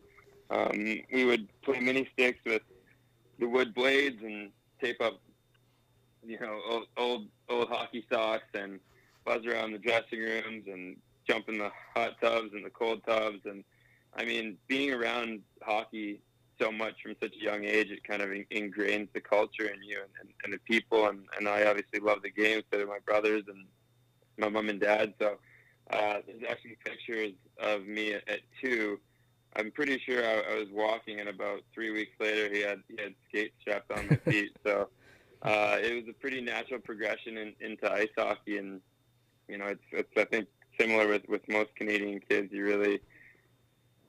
um, 0.49 0.99
we 1.11 1.25
would 1.25 1.47
play 1.61 1.79
mini 1.79 2.07
sticks 2.13 2.39
with 2.45 2.61
the 3.39 3.47
wood 3.47 3.73
blades 3.73 4.21
and 4.23 4.51
tape 4.81 5.01
up, 5.01 5.19
you 6.25 6.39
know, 6.39 6.59
old 6.69 6.87
old, 6.97 7.27
old 7.49 7.69
hockey 7.69 8.05
socks 8.11 8.47
and 8.53 8.79
buzz 9.25 9.45
around 9.45 9.71
the 9.71 9.79
dressing 9.79 10.19
rooms 10.19 10.65
and 10.67 10.97
jump 11.27 11.49
in 11.49 11.57
the 11.57 11.71
hot 11.95 12.19
tubs 12.21 12.49
and 12.53 12.63
the 12.63 12.69
cold 12.69 13.01
tubs 13.05 13.39
and 13.45 13.63
I 14.15 14.23
mean, 14.23 14.57
being 14.67 14.93
around 14.93 15.41
hockey 15.61 16.21
so 16.59 16.71
much 16.71 17.01
from 17.03 17.15
such 17.21 17.33
a 17.35 17.43
young 17.43 17.65
age, 17.65 17.91
it 17.91 18.03
kind 18.03 18.21
of 18.21 18.29
ingrains 18.29 19.09
the 19.13 19.19
culture 19.19 19.65
in 19.65 19.83
you 19.83 19.99
and, 20.01 20.11
and, 20.21 20.29
and 20.43 20.53
the 20.53 20.59
people. 20.59 21.07
And, 21.07 21.25
and 21.37 21.49
I 21.49 21.65
obviously 21.65 21.99
love 21.99 22.21
the 22.23 22.31
game, 22.31 22.61
so 22.71 22.79
do 22.79 22.87
my 22.87 22.99
brothers 23.05 23.43
and 23.47 23.65
my 24.37 24.49
mom 24.49 24.69
and 24.69 24.79
dad. 24.79 25.13
So 25.19 25.37
uh, 25.91 26.17
there's 26.25 26.43
actually 26.49 26.77
pictures 26.83 27.33
of 27.59 27.85
me 27.85 28.13
at, 28.13 28.27
at 28.29 28.39
two. 28.63 28.99
I'm 29.55 29.71
pretty 29.71 29.99
sure 29.99 30.23
I, 30.23 30.53
I, 30.53 30.55
was 30.59 30.67
walking, 30.71 31.19
and 31.19 31.29
about 31.29 31.61
three 31.73 31.91
weeks 31.91 32.11
later, 32.19 32.53
he 32.53 32.61
had 32.61 32.81
he 32.89 33.01
had 33.01 33.13
skates 33.27 33.55
strapped 33.61 33.91
on 33.91 34.07
my 34.09 34.15
feet. 34.17 34.51
so 34.65 34.89
uh, 35.43 35.77
it 35.81 35.93
was 35.93 36.03
a 36.09 36.13
pretty 36.13 36.41
natural 36.41 36.79
progression 36.79 37.37
in, 37.37 37.53
into 37.61 37.91
ice 37.91 38.09
hockey, 38.17 38.57
and 38.57 38.81
you 39.47 39.57
know, 39.57 39.67
it's, 39.67 39.83
it's 39.91 40.09
I 40.17 40.25
think 40.25 40.47
similar 40.79 41.07
with 41.07 41.27
with 41.29 41.47
most 41.47 41.75
Canadian 41.75 42.19
kids. 42.27 42.51
You 42.51 42.65
really 42.65 42.99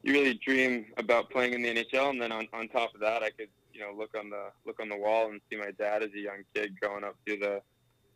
you 0.02 0.12
really 0.12 0.34
dream 0.34 0.86
about 0.96 1.30
playing 1.30 1.52
in 1.52 1.62
the 1.62 1.74
NHL, 1.74 2.10
and 2.10 2.20
then 2.20 2.32
on, 2.32 2.48
on 2.52 2.68
top 2.68 2.94
of 2.94 3.00
that, 3.00 3.22
I 3.22 3.30
could 3.30 3.48
you 3.72 3.80
know 3.80 3.92
look 3.96 4.16
on 4.18 4.30
the 4.30 4.50
look 4.64 4.80
on 4.80 4.88
the 4.88 4.96
wall 4.96 5.30
and 5.30 5.40
see 5.50 5.56
my 5.56 5.70
dad 5.78 6.02
as 6.02 6.10
a 6.14 6.20
young 6.20 6.42
kid 6.54 6.78
growing 6.80 7.04
up 7.04 7.16
through 7.24 7.38
the 7.38 7.62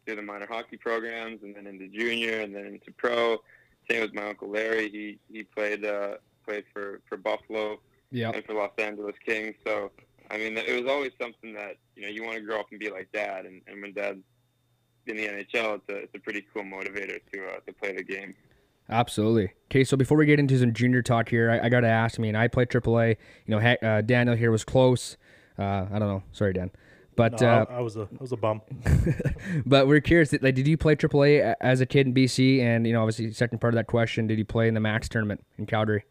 through 0.04 0.16
the 0.16 0.22
minor 0.22 0.46
hockey 0.50 0.76
programs, 0.76 1.42
and 1.42 1.54
then 1.54 1.66
into 1.66 1.86
junior, 1.88 2.40
and 2.40 2.54
then 2.54 2.66
into 2.66 2.90
pro. 2.96 3.38
Same 3.88 4.00
with 4.02 4.14
my 4.14 4.30
uncle 4.30 4.50
Larry. 4.50 4.90
He 4.90 5.18
he 5.32 5.44
played 5.44 5.84
uh, 5.84 6.14
played 6.46 6.64
for 6.72 7.00
for 7.08 7.16
Buffalo 7.16 7.80
yep. 8.10 8.34
and 8.34 8.44
for 8.44 8.54
Los 8.54 8.72
Angeles 8.78 9.14
Kings. 9.24 9.54
So 9.66 9.90
I 10.30 10.38
mean, 10.38 10.56
it 10.56 10.80
was 10.80 10.90
always 10.90 11.10
something 11.20 11.52
that 11.54 11.76
you 11.96 12.02
know 12.02 12.08
you 12.08 12.22
want 12.24 12.36
to 12.36 12.42
grow 12.42 12.60
up 12.60 12.66
and 12.70 12.78
be 12.78 12.90
like 12.90 13.10
dad, 13.12 13.46
and, 13.46 13.60
and 13.66 13.82
when 13.82 13.92
dad's 13.92 14.18
in 15.06 15.16
the 15.16 15.26
NHL, 15.26 15.76
it's 15.76 15.88
a 15.88 15.96
it's 15.96 16.14
a 16.14 16.18
pretty 16.20 16.46
cool 16.54 16.62
motivator 16.62 17.20
to 17.32 17.46
uh, 17.46 17.60
to 17.66 17.72
play 17.72 17.96
the 17.96 18.04
game. 18.04 18.34
Absolutely. 18.88 19.52
Okay, 19.70 19.84
so 19.84 19.96
before 19.96 20.18
we 20.18 20.26
get 20.26 20.40
into 20.40 20.58
some 20.58 20.72
junior 20.72 21.00
talk 21.00 21.28
here, 21.28 21.50
I, 21.50 21.66
I 21.66 21.68
got 21.68 21.80
to 21.80 21.88
ask. 21.88 22.18
I 22.18 22.22
mean, 22.22 22.34
I 22.34 22.48
played 22.48 22.68
AAA. 22.68 23.16
You 23.46 23.58
know, 23.58 23.76
uh, 23.82 24.00
Daniel 24.00 24.36
here 24.36 24.50
was 24.50 24.64
close. 24.64 25.16
Uh, 25.58 25.86
I 25.92 25.98
don't 25.98 26.08
know. 26.08 26.22
Sorry, 26.32 26.52
Dan. 26.52 26.70
But 27.14 27.40
no, 27.40 27.48
uh, 27.48 27.66
I, 27.68 27.74
I, 27.74 27.80
was 27.80 27.96
a 27.96 28.02
I 28.02 28.20
was 28.20 28.32
a 28.32 28.36
bum. 28.36 28.62
but 29.66 29.86
we're 29.86 30.00
curious. 30.00 30.32
Like, 30.32 30.54
did 30.54 30.66
you 30.66 30.76
play 30.76 30.96
AAA 30.96 31.54
as 31.60 31.80
a 31.80 31.86
kid 31.86 32.06
in 32.06 32.14
BC? 32.14 32.60
And 32.60 32.86
you 32.86 32.92
know, 32.92 33.02
obviously, 33.02 33.30
second 33.32 33.60
part 33.60 33.74
of 33.74 33.76
that 33.76 33.86
question, 33.86 34.26
did 34.26 34.38
you 34.38 34.44
play 34.44 34.68
in 34.68 34.74
the 34.74 34.80
Max 34.80 35.08
tournament 35.08 35.44
in 35.58 35.66
Calgary? 35.66 36.04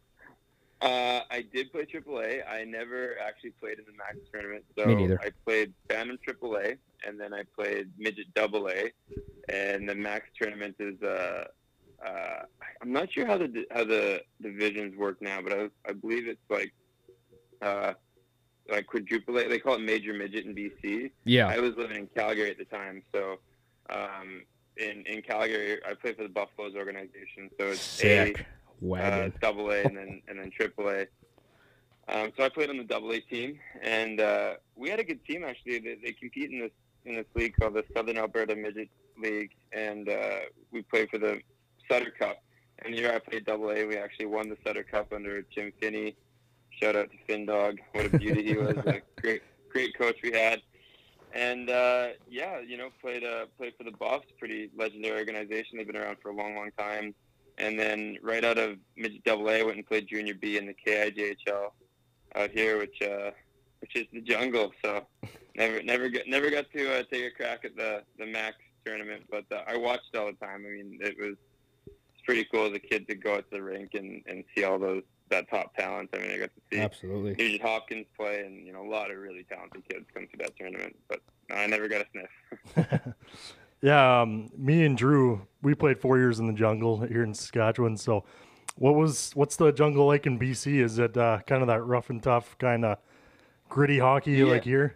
Uh, 0.81 1.21
I 1.29 1.45
did 1.53 1.71
play 1.71 1.85
AAA. 1.85 2.41
I 2.49 2.63
never 2.63 3.15
actually 3.19 3.51
played 3.51 3.79
in 3.79 3.85
the 3.85 3.97
Max 3.97 4.17
tournament. 4.31 4.63
So 4.77 4.85
Me 4.85 4.95
neither. 4.95 5.19
I 5.21 5.31
played 5.45 5.73
Phantom 5.89 6.17
AAA, 6.25 6.77
and 7.05 7.19
then 7.19 7.33
I 7.33 7.43
played 7.55 7.89
Midget 7.97 8.27
AA, 8.37 8.89
and 9.49 9.89
the 9.89 9.95
Max 9.95 10.27
tournament 10.39 10.75
is 10.79 11.01
uh, 11.01 11.45
uh, 12.05 12.43
I'm 12.81 12.93
not 12.93 13.11
sure 13.11 13.25
how 13.25 13.37
the 13.37 13.65
how 13.71 13.83
the 13.83 14.21
divisions 14.41 14.95
work 14.97 15.21
now, 15.21 15.41
but 15.41 15.53
I, 15.53 15.69
I 15.87 15.93
believe 15.93 16.27
it's 16.27 16.39
like 16.49 16.73
uh, 17.61 17.93
like 18.69 18.87
quadruple. 18.87 19.37
A. 19.37 19.47
They 19.47 19.59
call 19.59 19.75
it 19.75 19.81
major 19.81 20.13
midget 20.13 20.45
in 20.45 20.55
BC. 20.55 21.11
Yeah. 21.25 21.47
I 21.47 21.59
was 21.59 21.75
living 21.75 21.97
in 21.97 22.07
Calgary 22.15 22.51
at 22.51 22.57
the 22.57 22.65
time, 22.65 23.01
so 23.13 23.39
um, 23.89 24.43
in 24.77 25.03
in 25.07 25.21
Calgary, 25.21 25.79
I 25.85 25.93
played 25.93 26.15
for 26.15 26.23
the 26.23 26.29
Buffaloes 26.29 26.75
organization. 26.75 27.49
So 27.59 27.67
it's 27.67 27.81
Sick. 27.81 28.45
Uh, 28.81 29.29
double 29.41 29.71
A, 29.71 29.81
and 29.83 29.97
then 29.97 30.21
and 30.27 30.39
then 30.39 30.51
triple 30.51 30.89
A. 30.89 31.05
Um, 32.07 32.31
so 32.35 32.43
I 32.43 32.49
played 32.49 32.69
on 32.69 32.77
the 32.77 32.83
double 32.83 33.11
A 33.11 33.19
team, 33.19 33.59
and 33.81 34.19
uh, 34.19 34.53
we 34.75 34.89
had 34.89 34.99
a 34.99 35.03
good 35.03 35.23
team 35.25 35.43
actually. 35.43 35.79
They, 35.79 35.97
they 36.03 36.11
compete 36.13 36.51
in 36.51 36.59
this 36.59 36.71
in 37.05 37.15
this 37.15 37.25
league 37.35 37.55
called 37.59 37.75
the 37.75 37.85
Southern 37.95 38.17
Alberta 38.17 38.55
Midget 38.55 38.89
League, 39.21 39.51
and 39.71 40.09
uh, 40.09 40.39
we 40.71 40.81
played 40.81 41.09
for 41.09 41.17
the 41.17 41.39
Sutter 41.89 42.11
Cup. 42.11 42.41
And 42.79 42.93
the 42.93 42.97
year 42.97 43.13
I 43.13 43.19
played 43.19 43.45
Double 43.45 43.71
A, 43.71 43.85
we 43.85 43.97
actually 43.97 44.27
won 44.27 44.49
the 44.49 44.57
Sutter 44.65 44.83
Cup 44.83 45.11
under 45.13 45.41
Jim 45.41 45.73
Finney. 45.81 46.15
Shout 46.69 46.95
out 46.95 47.11
to 47.11 47.17
Finn 47.27 47.45
Dog. 47.45 47.77
What 47.91 48.05
a 48.05 48.17
beauty 48.17 48.43
he 48.43 48.55
was. 48.55 48.77
A 48.85 49.01
great, 49.21 49.41
great 49.69 49.97
coach 49.97 50.15
we 50.23 50.31
had. 50.31 50.61
And 51.33 51.69
uh, 51.69 52.09
yeah, 52.29 52.59
you 52.59 52.77
know, 52.77 52.89
played 53.01 53.23
uh, 53.23 53.45
played 53.57 53.73
for 53.77 53.83
the 53.83 53.91
Buffs, 53.91 54.25
pretty 54.39 54.71
legendary 54.77 55.19
organization. 55.19 55.77
They've 55.77 55.85
been 55.85 55.97
around 55.97 56.17
for 56.21 56.29
a 56.29 56.35
long, 56.35 56.55
long 56.55 56.71
time. 56.77 57.13
And 57.59 57.77
then 57.77 58.17
right 58.21 58.43
out 58.43 58.57
of 58.57 58.77
midget 58.95 59.23
Double 59.23 59.49
A, 59.49 59.63
went 59.63 59.77
and 59.77 59.85
played 59.85 60.07
Junior 60.07 60.33
B 60.33 60.57
in 60.57 60.65
the 60.65 60.73
KIJHL 60.73 61.71
out 62.35 62.51
here, 62.51 62.77
which 62.77 63.01
uh, 63.01 63.31
which 63.81 63.95
is 63.95 64.07
the 64.13 64.21
jungle. 64.21 64.71
So 64.83 65.05
never 65.55 65.81
never 65.83 66.09
got 66.09 66.27
never 66.27 66.49
got 66.49 66.71
to 66.71 66.99
uh, 66.99 67.03
take 67.11 67.25
a 67.25 67.31
crack 67.31 67.65
at 67.65 67.75
the 67.75 68.03
the 68.17 68.25
Max 68.25 68.57
tournament, 68.85 69.23
but 69.29 69.45
uh, 69.51 69.63
I 69.67 69.77
watched 69.77 70.15
all 70.15 70.27
the 70.27 70.45
time. 70.45 70.65
I 70.65 70.69
mean, 70.69 70.99
it 71.01 71.17
was 71.19 71.35
it's 71.87 72.25
pretty 72.25 72.45
cool 72.51 72.67
as 72.67 72.73
a 72.73 72.79
kid 72.79 73.07
to 73.07 73.15
go 73.15 73.35
out 73.35 73.49
to 73.51 73.57
the 73.57 73.61
rink 73.61 73.93
and, 73.93 74.23
and 74.27 74.43
see 74.55 74.63
all 74.63 74.79
those 74.79 75.03
that 75.29 75.49
top 75.49 75.75
talent. 75.75 76.09
I 76.13 76.17
mean, 76.17 76.31
I 76.31 76.37
got 76.37 76.49
to 76.55 76.61
see 76.71 76.79
absolutely 76.79 77.35
Nugent 77.35 77.61
Hopkins 77.61 78.07
play, 78.17 78.45
and 78.45 78.65
you 78.65 78.73
know 78.73 78.81
a 78.81 78.89
lot 78.89 79.11
of 79.11 79.17
really 79.17 79.43
talented 79.43 79.83
kids 79.87 80.05
come 80.13 80.27
to 80.27 80.37
that 80.37 80.55
tournament. 80.57 80.95
But 81.07 81.21
I 81.51 81.67
never 81.67 81.87
got 81.87 82.01
a 82.01 82.05
sniff. 82.11 82.99
yeah, 83.81 84.21
um, 84.21 84.49
me 84.57 84.85
and 84.85 84.97
Drew, 84.97 85.47
we 85.61 85.73
played 85.73 85.99
four 85.99 86.17
years 86.17 86.39
in 86.39 86.47
the 86.47 86.53
jungle 86.53 86.99
here 87.01 87.23
in 87.23 87.33
Saskatchewan. 87.33 87.95
So, 87.95 88.25
what 88.75 88.95
was 88.95 89.31
what's 89.35 89.55
the 89.55 89.71
jungle 89.71 90.05
like 90.05 90.25
in 90.25 90.37
BC? 90.37 90.81
Is 90.81 90.99
it 90.99 91.15
uh, 91.15 91.39
kind 91.47 91.61
of 91.61 91.67
that 91.67 91.81
rough 91.81 92.09
and 92.09 92.21
tough 92.21 92.57
kind 92.57 92.83
of 92.83 92.97
gritty 93.69 93.99
hockey 93.99 94.31
yeah. 94.31 94.45
like 94.45 94.63
here? 94.63 94.95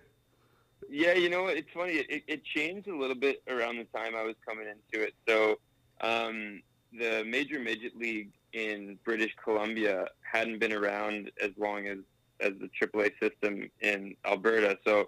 Yeah, 0.90 1.14
you 1.14 1.30
know? 1.30 1.48
It's 1.48 1.70
funny. 1.74 1.94
It, 1.94 2.24
it 2.28 2.44
changed 2.44 2.88
a 2.88 2.96
little 2.96 3.16
bit 3.16 3.42
around 3.48 3.78
the 3.78 3.86
time 3.98 4.16
I 4.16 4.24
was 4.24 4.36
coming 4.46 4.68
into 4.68 5.06
it. 5.06 5.14
So, 5.28 5.60
um, 6.02 6.62
the 6.98 7.24
major 7.26 7.60
midget 7.60 7.98
league 7.98 8.32
in 8.52 9.00
British 9.04 9.34
Columbia 9.44 10.08
hadn't 10.22 10.60
been 10.60 10.74
around 10.74 11.32
as 11.42 11.52
long 11.58 11.88
as 11.88 12.00
as 12.42 12.52
the 12.60 12.70
AAA 12.82 13.12
system 13.22 13.70
in 13.80 14.16
Alberta. 14.26 14.78
So, 14.86 15.08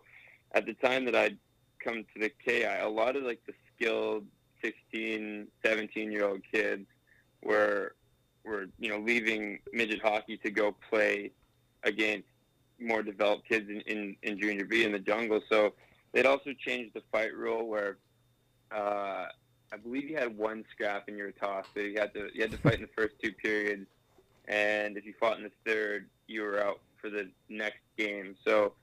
at 0.54 0.66
the 0.66 0.74
time 0.76 1.04
that 1.06 1.16
I'd 1.16 1.38
come 1.84 2.06
to 2.14 2.20
the 2.20 2.32
KI, 2.44 2.64
a 2.64 2.88
lot 2.88 3.16
of 3.16 3.24
like 3.24 3.42
the 3.46 3.54
skilled 3.76 4.26
16, 4.64 5.48
17 5.64 6.12
year 6.12 6.28
old 6.28 6.42
kids 6.52 6.86
were 7.44 7.96
were 8.44 8.68
you 8.80 8.90
know 8.90 9.00
leaving 9.00 9.60
midget 9.74 10.02
hockey 10.02 10.38
to 10.38 10.52
go 10.52 10.76
play 10.90 11.32
against 11.84 12.28
more 12.80 13.02
developed 13.02 13.48
kids 13.48 13.70
in, 13.70 13.82
in, 13.82 14.16
in 14.24 14.40
junior 14.40 14.66
B 14.66 14.84
in 14.84 14.92
the 14.92 15.00
jungle. 15.00 15.42
So 15.50 15.74
they'd 16.12 16.26
also 16.26 16.52
changed 16.54 16.94
the 16.94 17.02
fight 17.12 17.34
rule 17.34 17.68
where 17.68 17.98
uh, 18.72 19.28
I 19.72 19.78
believe 19.82 20.10
you 20.10 20.18
had 20.18 20.38
one 20.38 20.66
scrap 20.72 21.08
in 21.08 21.18
your 21.18 21.32
toss. 21.32 21.66
So 21.74 21.82
you 21.82 22.00
had 22.00 22.14
to 22.14 22.30
you 22.34 22.42
had 22.42 22.52
to 22.52 22.58
fight 22.58 22.76
in 22.76 22.82
the 22.82 22.88
first 22.96 23.16
two 23.24 23.32
periods, 23.34 23.88
and 24.48 24.98
if 24.98 25.06
you 25.06 25.14
fought 25.20 25.38
in 25.38 25.44
the 25.44 25.52
third, 25.66 26.10
you 26.28 26.42
were 26.42 26.64
out 26.64 26.82
for 27.00 27.10
the 27.10 27.30
next 27.50 27.82
game. 27.98 28.36
So 28.46 28.74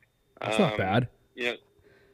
that's 0.40 0.56
um, 0.56 0.62
not 0.62 0.78
bad. 0.78 1.08
You 1.34 1.44
know, 1.44 1.56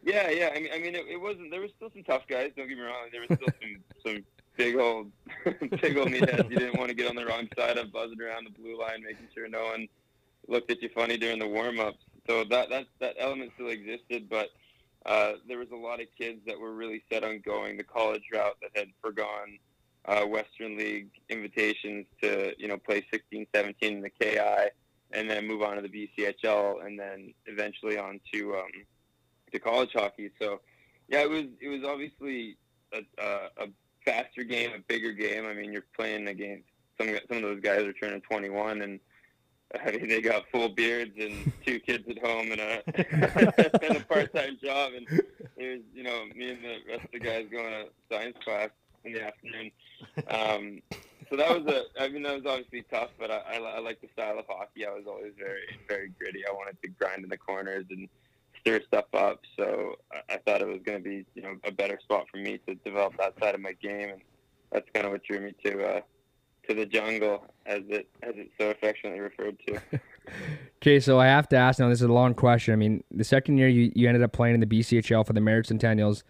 yeah, 0.05 0.31
yeah. 0.31 0.51
I 0.55 0.61
mean, 0.61 0.71
I 0.75 0.79
mean, 0.79 0.95
it, 0.95 1.07
it 1.09 1.21
wasn't. 1.21 1.51
There 1.51 1.61
was 1.61 1.71
still 1.77 1.91
some 1.93 2.05
tough 2.05 2.27
guys. 2.29 2.53
Don't 2.57 2.69
get 2.69 2.77
me 2.77 2.85
wrong. 2.85 3.09
There 3.13 3.21
was 3.21 3.37
still 3.37 3.49
some 3.61 3.83
some 4.15 4.25
big 4.57 4.77
old 4.77 5.11
big 5.81 5.97
old 5.97 6.09
meatheads. 6.09 6.51
You 6.51 6.59
didn't 6.59 6.79
want 6.79 6.89
to 6.89 6.95
get 6.95 7.09
on 7.09 7.17
the 7.17 7.27
wrong 7.27 7.49
side 7.57 7.79
of 7.79 7.93
buzzing 7.93 8.21
around 8.21 8.45
the 8.45 8.51
blue 8.51 8.79
line, 8.79 9.03
making 9.03 9.29
sure 9.35 9.49
no 9.49 9.65
one 9.65 9.89
looked 10.47 10.71
at 10.71 10.83
you 10.83 10.91
funny 10.95 11.17
during 11.17 11.39
the 11.39 11.49
warm 11.49 11.81
ups. 11.81 11.99
So 12.29 12.45
that 12.45 12.69
that 12.71 12.87
that 13.01 13.17
element 13.19 13.53
still 13.55 13.69
existed, 13.69 14.29
but 14.29 14.49
uh, 15.07 15.35
there 15.47 15.59
was 15.59 15.71
a 15.73 15.77
lot 15.77 16.01
of 16.01 16.07
kids 16.19 16.41
that 16.47 16.59
were 16.59 16.75
really 16.75 17.03
set 17.11 17.25
on 17.25 17.41
going 17.41 17.77
the 17.77 17.85
college 17.85 18.25
route 18.33 18.57
that 18.61 18.71
had 18.75 18.89
forgone 19.03 19.59
uh, 20.05 20.25
Western 20.25 20.77
League 20.77 21.11
invitations 21.29 22.07
to 22.23 22.53
you 22.59 22.69
know 22.69 22.77
play 22.77 23.05
16, 23.11 23.47
17 23.55 23.97
in 23.97 24.03
the 24.03 24.11
KI, 24.11 24.71
and 25.13 25.31
then 25.31 25.47
move 25.47 25.63
on 25.63 25.77
to 25.77 25.83
the 25.83 25.89
BCHL, 25.89 26.85
and 26.85 26.99
then 26.99 27.33
eventually 27.47 27.99
on 27.99 28.21
to 28.33 28.57
um, 28.57 28.71
to 29.53 29.59
college 29.59 29.93
hockey. 29.93 30.31
So 30.41 30.61
yeah, 31.09 31.23
it 31.23 31.31
was 31.31 31.45
it 31.61 31.69
was 31.69 31.85
obviously 31.85 32.57
a, 32.93 33.01
a, 33.23 33.65
a 33.65 33.67
faster 34.05 34.45
game, 34.45 34.71
a 34.75 34.81
bigger 34.81 35.13
game. 35.13 35.47
I 35.47 35.55
mean, 35.55 35.73
you're 35.73 35.87
playing 35.97 36.29
against 36.29 36.69
some 37.01 37.09
some 37.29 37.39
of 37.39 37.43
those 37.43 37.61
guys 37.61 37.83
are 37.83 37.93
turning 37.93 38.21
21 38.23 38.83
and 38.83 39.01
I 39.75 39.91
mean, 39.93 40.09
they 40.09 40.21
got 40.21 40.45
full 40.51 40.69
beards 40.69 41.13
and 41.19 41.53
two 41.67 41.81
kids 41.81 42.05
at 42.09 42.19
home 42.19 42.53
and 42.53 42.61
a 42.61 42.83
and 43.85 43.97
a 43.97 44.05
part-time 44.09 44.59
job, 44.63 44.93
and 44.95 45.07
it 45.57 45.69
was 45.69 45.81
you 45.95 46.03
know 46.03 46.25
me 46.35 46.51
and 46.51 46.65
the 46.65 46.79
rest 46.89 47.05
of 47.05 47.13
the 47.13 47.21
guys 47.21 47.47
going 47.51 47.71
to 47.71 47.87
science 48.11 48.37
class 48.45 48.71
in 49.05 49.13
the 49.13 49.25
afternoon. 49.25 49.71
Um, 50.29 50.83
so 51.31 51.37
that 51.37 51.51
was 51.51 51.73
a, 51.73 52.03
I 52.03 52.09
mean, 52.09 52.23
that 52.23 52.43
was 52.43 52.47
obviously 52.47 52.85
tough, 52.91 53.11
but 53.19 53.31
I, 53.31 53.37
I, 53.37 53.57
I 53.59 53.79
like 53.81 54.01
the 54.01 54.09
style 54.15 54.39
of 54.39 54.47
hockey. 54.49 54.87
I 54.87 54.91
was 54.91 55.05
always 55.07 55.33
very, 55.39 55.79
very 55.87 56.09
gritty. 56.19 56.47
I 56.49 56.53
wanted 56.53 56.81
to 56.83 56.89
grind 56.89 57.23
in 57.23 57.29
the 57.29 57.37
corners 57.37 57.85
and 57.91 58.09
stuff 58.87 59.07
up. 59.15 59.41
So 59.57 59.95
I, 60.13 60.35
I 60.35 60.37
thought 60.39 60.61
it 60.61 60.69
was 60.69 60.81
going 60.85 60.99
to 60.99 61.05
be, 61.05 61.25
you 61.35 61.43
know, 61.43 61.57
a 61.65 61.73
better 61.73 61.99
spot 62.03 62.27
for 62.31 62.39
me 62.39 62.59
to 62.67 62.75
develop 62.77 63.17
that 63.19 63.35
side 63.41 63.55
of 63.55 63.61
my 63.61 63.73
game, 63.73 64.11
and 64.11 64.21
that's 64.71 64.89
kind 64.95 65.07
of 65.07 65.13
what 65.13 65.25
drew 65.25 65.41
me 65.41 65.55
to 65.65 65.85
uh, 65.85 66.01
to 66.69 66.75
the 66.75 66.87
jungle, 66.87 67.45
as 67.67 67.83
it 67.89 68.09
as 68.23 68.35
it's 68.37 68.53
so 68.59 68.71
affectionately 68.71 69.21
referred 69.21 69.57
to. 69.67 69.81
okay, 70.83 71.01
so 71.01 71.19
I 71.19 71.27
have 71.27 71.49
to 71.49 71.57
ask 71.57 71.79
now. 71.79 71.89
This 71.89 72.01
is 72.01 72.09
a 72.09 72.13
long 72.13 72.35
question. 72.35 72.73
I 72.73 72.77
mean, 72.77 73.03
the 73.11 73.25
second 73.25 73.59
year 73.59 73.69
you, 73.69 73.91
you 73.95 74.09
ended 74.09 74.23
up 74.23 74.33
playing 74.33 74.55
in 74.55 74.61
the 74.61 74.67
BCHL 74.67 75.27
for 75.27 75.33
the 75.33 75.41
Merritt 75.41 75.67
Centennials. 75.67 76.23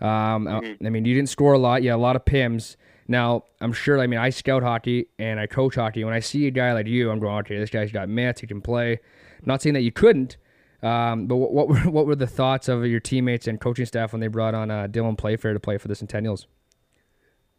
Um, 0.00 0.46
mm-hmm. 0.46 0.86
I 0.86 0.90
mean, 0.90 1.04
you 1.04 1.14
didn't 1.14 1.28
score 1.28 1.52
a 1.52 1.58
lot. 1.58 1.82
Yeah, 1.82 1.94
a 1.94 1.96
lot 1.96 2.16
of 2.16 2.24
pims. 2.24 2.76
Now, 3.08 3.44
I'm 3.60 3.72
sure. 3.72 3.98
I 3.98 4.06
mean, 4.06 4.20
I 4.20 4.30
scout 4.30 4.62
hockey 4.62 5.08
and 5.18 5.40
I 5.40 5.46
coach 5.46 5.74
hockey. 5.74 6.04
When 6.04 6.14
I 6.14 6.20
see 6.20 6.46
a 6.46 6.50
guy 6.50 6.72
like 6.72 6.86
you, 6.86 7.10
I'm 7.10 7.18
going, 7.18 7.38
okay, 7.40 7.58
this 7.58 7.70
guy's 7.70 7.90
got 7.90 8.08
mitts. 8.08 8.40
He 8.40 8.46
can 8.46 8.60
play. 8.60 9.00
not 9.44 9.60
saying 9.60 9.74
that 9.74 9.82
you 9.82 9.90
couldn't, 9.90 10.36
um, 10.82 11.26
but 11.26 11.36
what, 11.36 11.52
what, 11.52 11.68
were 11.68 11.78
what 11.90 12.06
were 12.06 12.16
the 12.16 12.26
thoughts 12.26 12.68
of 12.68 12.86
your 12.86 13.00
teammates 13.00 13.46
and 13.46 13.60
coaching 13.60 13.86
staff 13.86 14.12
when 14.12 14.20
they 14.20 14.28
brought 14.28 14.54
on 14.54 14.70
uh, 14.70 14.88
Dylan 14.88 15.16
Playfair 15.16 15.52
to 15.52 15.60
play 15.60 15.78
for 15.78 15.88
the 15.88 15.94
Centennials? 15.94 16.46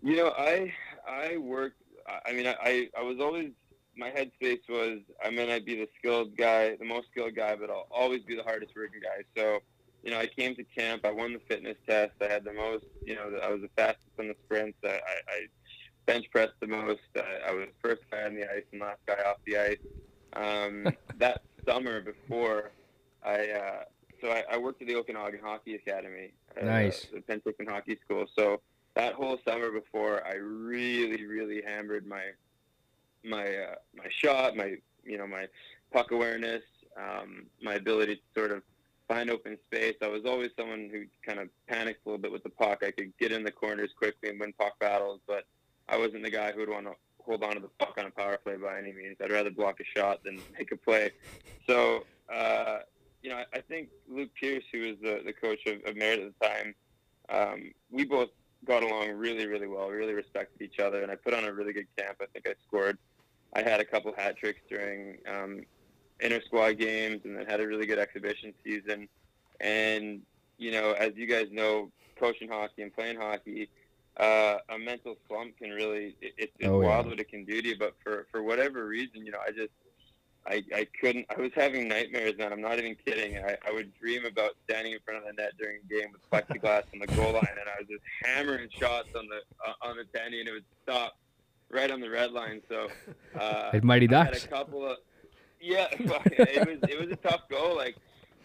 You 0.04 0.18
know, 0.18 0.34
I 0.38 0.74
I 1.08 1.38
worked 1.38 1.82
I 2.26 2.34
mean, 2.34 2.48
I, 2.48 2.90
I 2.98 3.04
was 3.04 3.20
always 3.20 3.52
my 3.96 4.10
headspace 4.10 4.62
was 4.70 5.00
I 5.24 5.30
mean 5.30 5.50
I'd 5.50 5.66
be 5.66 5.76
the 5.76 5.90
skilled 5.98 6.38
guy, 6.38 6.76
the 6.76 6.86
most 6.86 7.08
skilled 7.12 7.36
guy, 7.36 7.56
but 7.56 7.70
I'll 7.70 7.88
always 7.92 8.22
be 8.24 8.36
the 8.36 8.44
hardest 8.44 8.74
working 8.76 9.02
guy. 9.02 9.24
So, 9.36 9.60
you 10.04 10.12
know, 10.12 10.18
I 10.18 10.28
came 10.28 10.56
to 10.56 10.64
camp, 10.64 11.06
I 11.06 11.12
won 11.12 11.34
the 11.34 11.40
fitness 11.40 11.78
test, 11.88 12.14
I 12.22 12.26
had 12.26 12.44
the 12.44 12.54
most, 12.54 12.86
you 13.06 13.16
know, 13.16 13.40
I 13.44 13.50
was 13.50 13.62
the 13.62 13.70
fastest 13.76 14.10
in 14.18 14.30
the 14.30 14.36
sprints, 14.46 14.78
I, 14.84 14.88
I, 14.88 15.22
I 15.30 15.48
bench 16.06 16.26
pressed 16.32 16.54
the 16.60 16.68
most, 16.68 17.02
I, 17.16 17.50
I 17.50 17.54
was 17.54 17.68
first 17.84 18.02
guy 18.10 18.24
on 18.24 18.36
the 18.36 18.44
ice 18.52 18.64
and 18.72 18.82
last 18.82 19.00
guy 19.06 19.18
off 19.26 19.38
the 19.46 19.58
ice. 19.58 19.78
Um, 20.34 20.96
that 21.18 21.42
summer 21.68 22.02
before 22.02 22.72
I, 23.24 23.50
uh, 23.50 23.84
so 24.22 24.30
I, 24.30 24.44
I 24.52 24.58
worked 24.58 24.82
at 24.82 24.88
the 24.88 24.96
Okanagan 24.96 25.40
Hockey 25.44 25.76
Academy, 25.76 26.32
nice, 26.62 27.06
uh, 27.06 27.18
the 27.18 27.34
Penticton 27.34 27.70
Hockey 27.70 27.98
School. 28.04 28.26
So 28.38 28.62
that 28.96 29.14
whole 29.14 29.40
summer 29.48 29.72
before, 29.72 30.26
I 30.26 30.36
really, 30.36 31.26
really 31.26 31.62
hammered 31.66 32.06
my 32.08 32.24
my 33.24 33.44
uh, 33.44 33.76
my 33.96 34.06
shot, 34.10 34.56
my 34.56 34.76
you 35.04 35.18
know 35.18 35.28
my 35.28 35.48
puck 35.92 36.12
awareness, 36.12 36.64
um, 36.98 37.46
my 37.62 37.76
ability 37.76 38.16
to 38.16 38.22
sort 38.36 38.52
of 38.52 38.64
find 39.08 39.30
open 39.30 39.58
space. 39.68 39.96
I 40.02 40.08
was 40.08 40.22
always 40.26 40.52
someone 40.58 40.90
who 40.92 41.04
kind 41.26 41.40
of 41.40 41.50
panicked 41.68 42.06
a 42.06 42.10
little 42.10 42.22
bit 42.22 42.32
with 42.32 42.44
the 42.44 42.50
puck. 42.50 42.82
I 42.86 42.92
could 42.92 43.12
get 43.20 43.32
in 43.32 43.44
the 43.44 43.52
corners 43.52 43.90
quickly 43.98 44.30
and 44.30 44.40
win 44.40 44.54
puck 44.54 44.80
battles, 44.80 45.20
but 45.28 45.46
I 45.90 45.98
wasn't 45.98 46.24
the 46.24 46.32
guy 46.32 46.52
who 46.52 46.62
would 46.62 46.70
want 46.70 46.86
to 46.86 46.94
hold 47.24 47.44
on 47.44 47.56
to 47.56 47.60
the 47.60 47.70
puck 47.80 47.96
on 47.98 48.06
a 48.06 48.12
power 48.12 48.38
play 48.38 48.56
by 48.56 48.78
any 48.78 48.94
means. 48.94 49.18
I'd 49.22 49.32
rather 49.32 49.52
block 49.52 49.80
a 49.80 50.00
shot 50.00 50.24
than 50.24 50.40
make 50.58 50.72
a 50.72 50.78
play. 50.78 51.12
So, 51.68 52.06
uh, 52.34 52.80
you 53.22 53.30
know, 53.30 53.38
I, 53.38 53.46
I 53.54 53.62
think 53.62 53.90
Luke 54.10 54.30
Pierce, 54.40 54.64
who 54.72 54.82
was 54.82 54.98
the, 55.02 55.22
the 55.26 55.34
coach 55.34 55.60
of, 55.68 55.84
of 55.86 55.96
Merritt 55.96 56.20
at 56.20 56.40
the 56.40 56.48
time, 56.48 56.76
um, 57.30 57.72
we 57.92 58.06
both 58.06 58.30
got 58.66 58.84
along 58.84 59.12
really, 59.12 59.48
really 59.48 59.68
well. 59.68 59.90
We 59.90 59.96
really 59.96 60.14
respected 60.14 60.62
each 60.62 60.80
other, 60.80 61.02
and 61.02 61.12
I 61.12 61.16
put 61.16 61.34
on 61.34 61.46
a 61.46 61.54
really 61.54 61.74
good 61.74 61.88
camp. 61.98 62.18
I 62.22 62.26
think 62.34 62.48
I 62.48 62.54
scored. 62.68 62.98
I 63.54 63.62
had 63.62 63.80
a 63.80 63.86
couple 63.86 64.14
hat 64.16 64.38
tricks 64.38 64.62
during 64.70 65.18
um, 65.28 65.64
inter 66.20 66.42
squad 66.46 66.78
games, 66.78 67.22
and 67.26 67.36
then 67.36 67.46
had 67.46 67.60
a 67.60 67.68
really 67.68 67.86
good 67.86 68.00
exhibition 68.00 68.54
season. 68.64 69.08
And 69.60 70.22
you 70.58 70.72
know, 70.72 70.94
as 70.94 71.12
you 71.16 71.28
guys 71.28 71.48
know, 71.52 71.92
coaching 72.20 72.50
hockey 72.50 72.84
and 72.84 72.94
playing 72.94 73.18
hockey, 73.18 73.70
uh, 74.18 74.58
a 74.70 74.78
mental 74.78 75.16
slump 75.28 75.58
can 75.58 75.72
really 75.72 76.16
it, 76.22 76.34
it's, 76.38 76.54
it's 76.60 76.68
oh, 76.68 76.80
wild 76.80 77.06
yeah. 77.06 77.12
what 77.12 77.20
it 77.20 77.30
can 77.30 77.46
do 77.46 77.62
to 77.62 77.68
you. 77.68 77.78
But 77.78 77.96
for 78.04 78.28
for 78.32 78.44
whatever 78.44 78.86
reason, 78.86 79.26
you 79.26 79.32
know, 79.32 79.40
I 79.46 79.52
just 79.52 79.72
I, 80.48 80.64
I 80.76 80.88
couldn't. 81.00 81.28
I 81.36 81.40
was 81.40 81.52
having 81.56 81.88
nightmares, 81.88 82.38
man. 82.38 82.52
I'm 82.52 82.62
not 82.62 82.80
even 82.80 82.96
kidding. 83.06 83.38
I, 83.38 83.58
I 83.68 83.72
would 83.72 83.94
dream 84.00 84.26
about 84.26 84.52
standing 84.66 84.94
in 84.94 85.00
front 85.06 85.20
of 85.20 85.26
the 85.28 85.42
net 85.42 85.52
during 85.60 85.78
a 85.78 85.94
game 85.94 86.12
with 86.12 86.30
plexiglass 86.32 86.84
on 86.94 87.00
the 87.00 87.08
goal 87.08 87.34
line, 87.34 87.48
and 87.60 87.70
I 87.70 87.80
was 87.80 87.88
just 87.88 88.02
hammering 88.24 88.68
shots 88.72 89.10
on 89.16 89.28
the 89.28 89.42
uh, 89.66 89.74
on 89.88 89.98
the 89.98 90.06
tenny, 90.18 90.40
and 90.40 90.50
it 90.50 90.54
would 90.54 90.66
stop 90.84 91.18
right 91.70 91.92
on 91.92 92.02
the 92.02 92.10
red 92.10 92.32
line. 92.32 92.62
So, 92.70 92.90
uh, 93.40 93.80
Mighty 93.84 94.08
Ducks. 94.08 94.30
I 94.30 94.40
had 94.40 94.44
a 94.46 94.48
couple 94.48 94.86
of 94.86 94.98
yeah. 95.60 95.88
it 95.92 96.68
was 96.68 96.90
it 96.90 97.00
was 97.00 97.12
a 97.12 97.16
tough 97.18 97.48
goal. 97.48 97.76
Like 97.76 97.96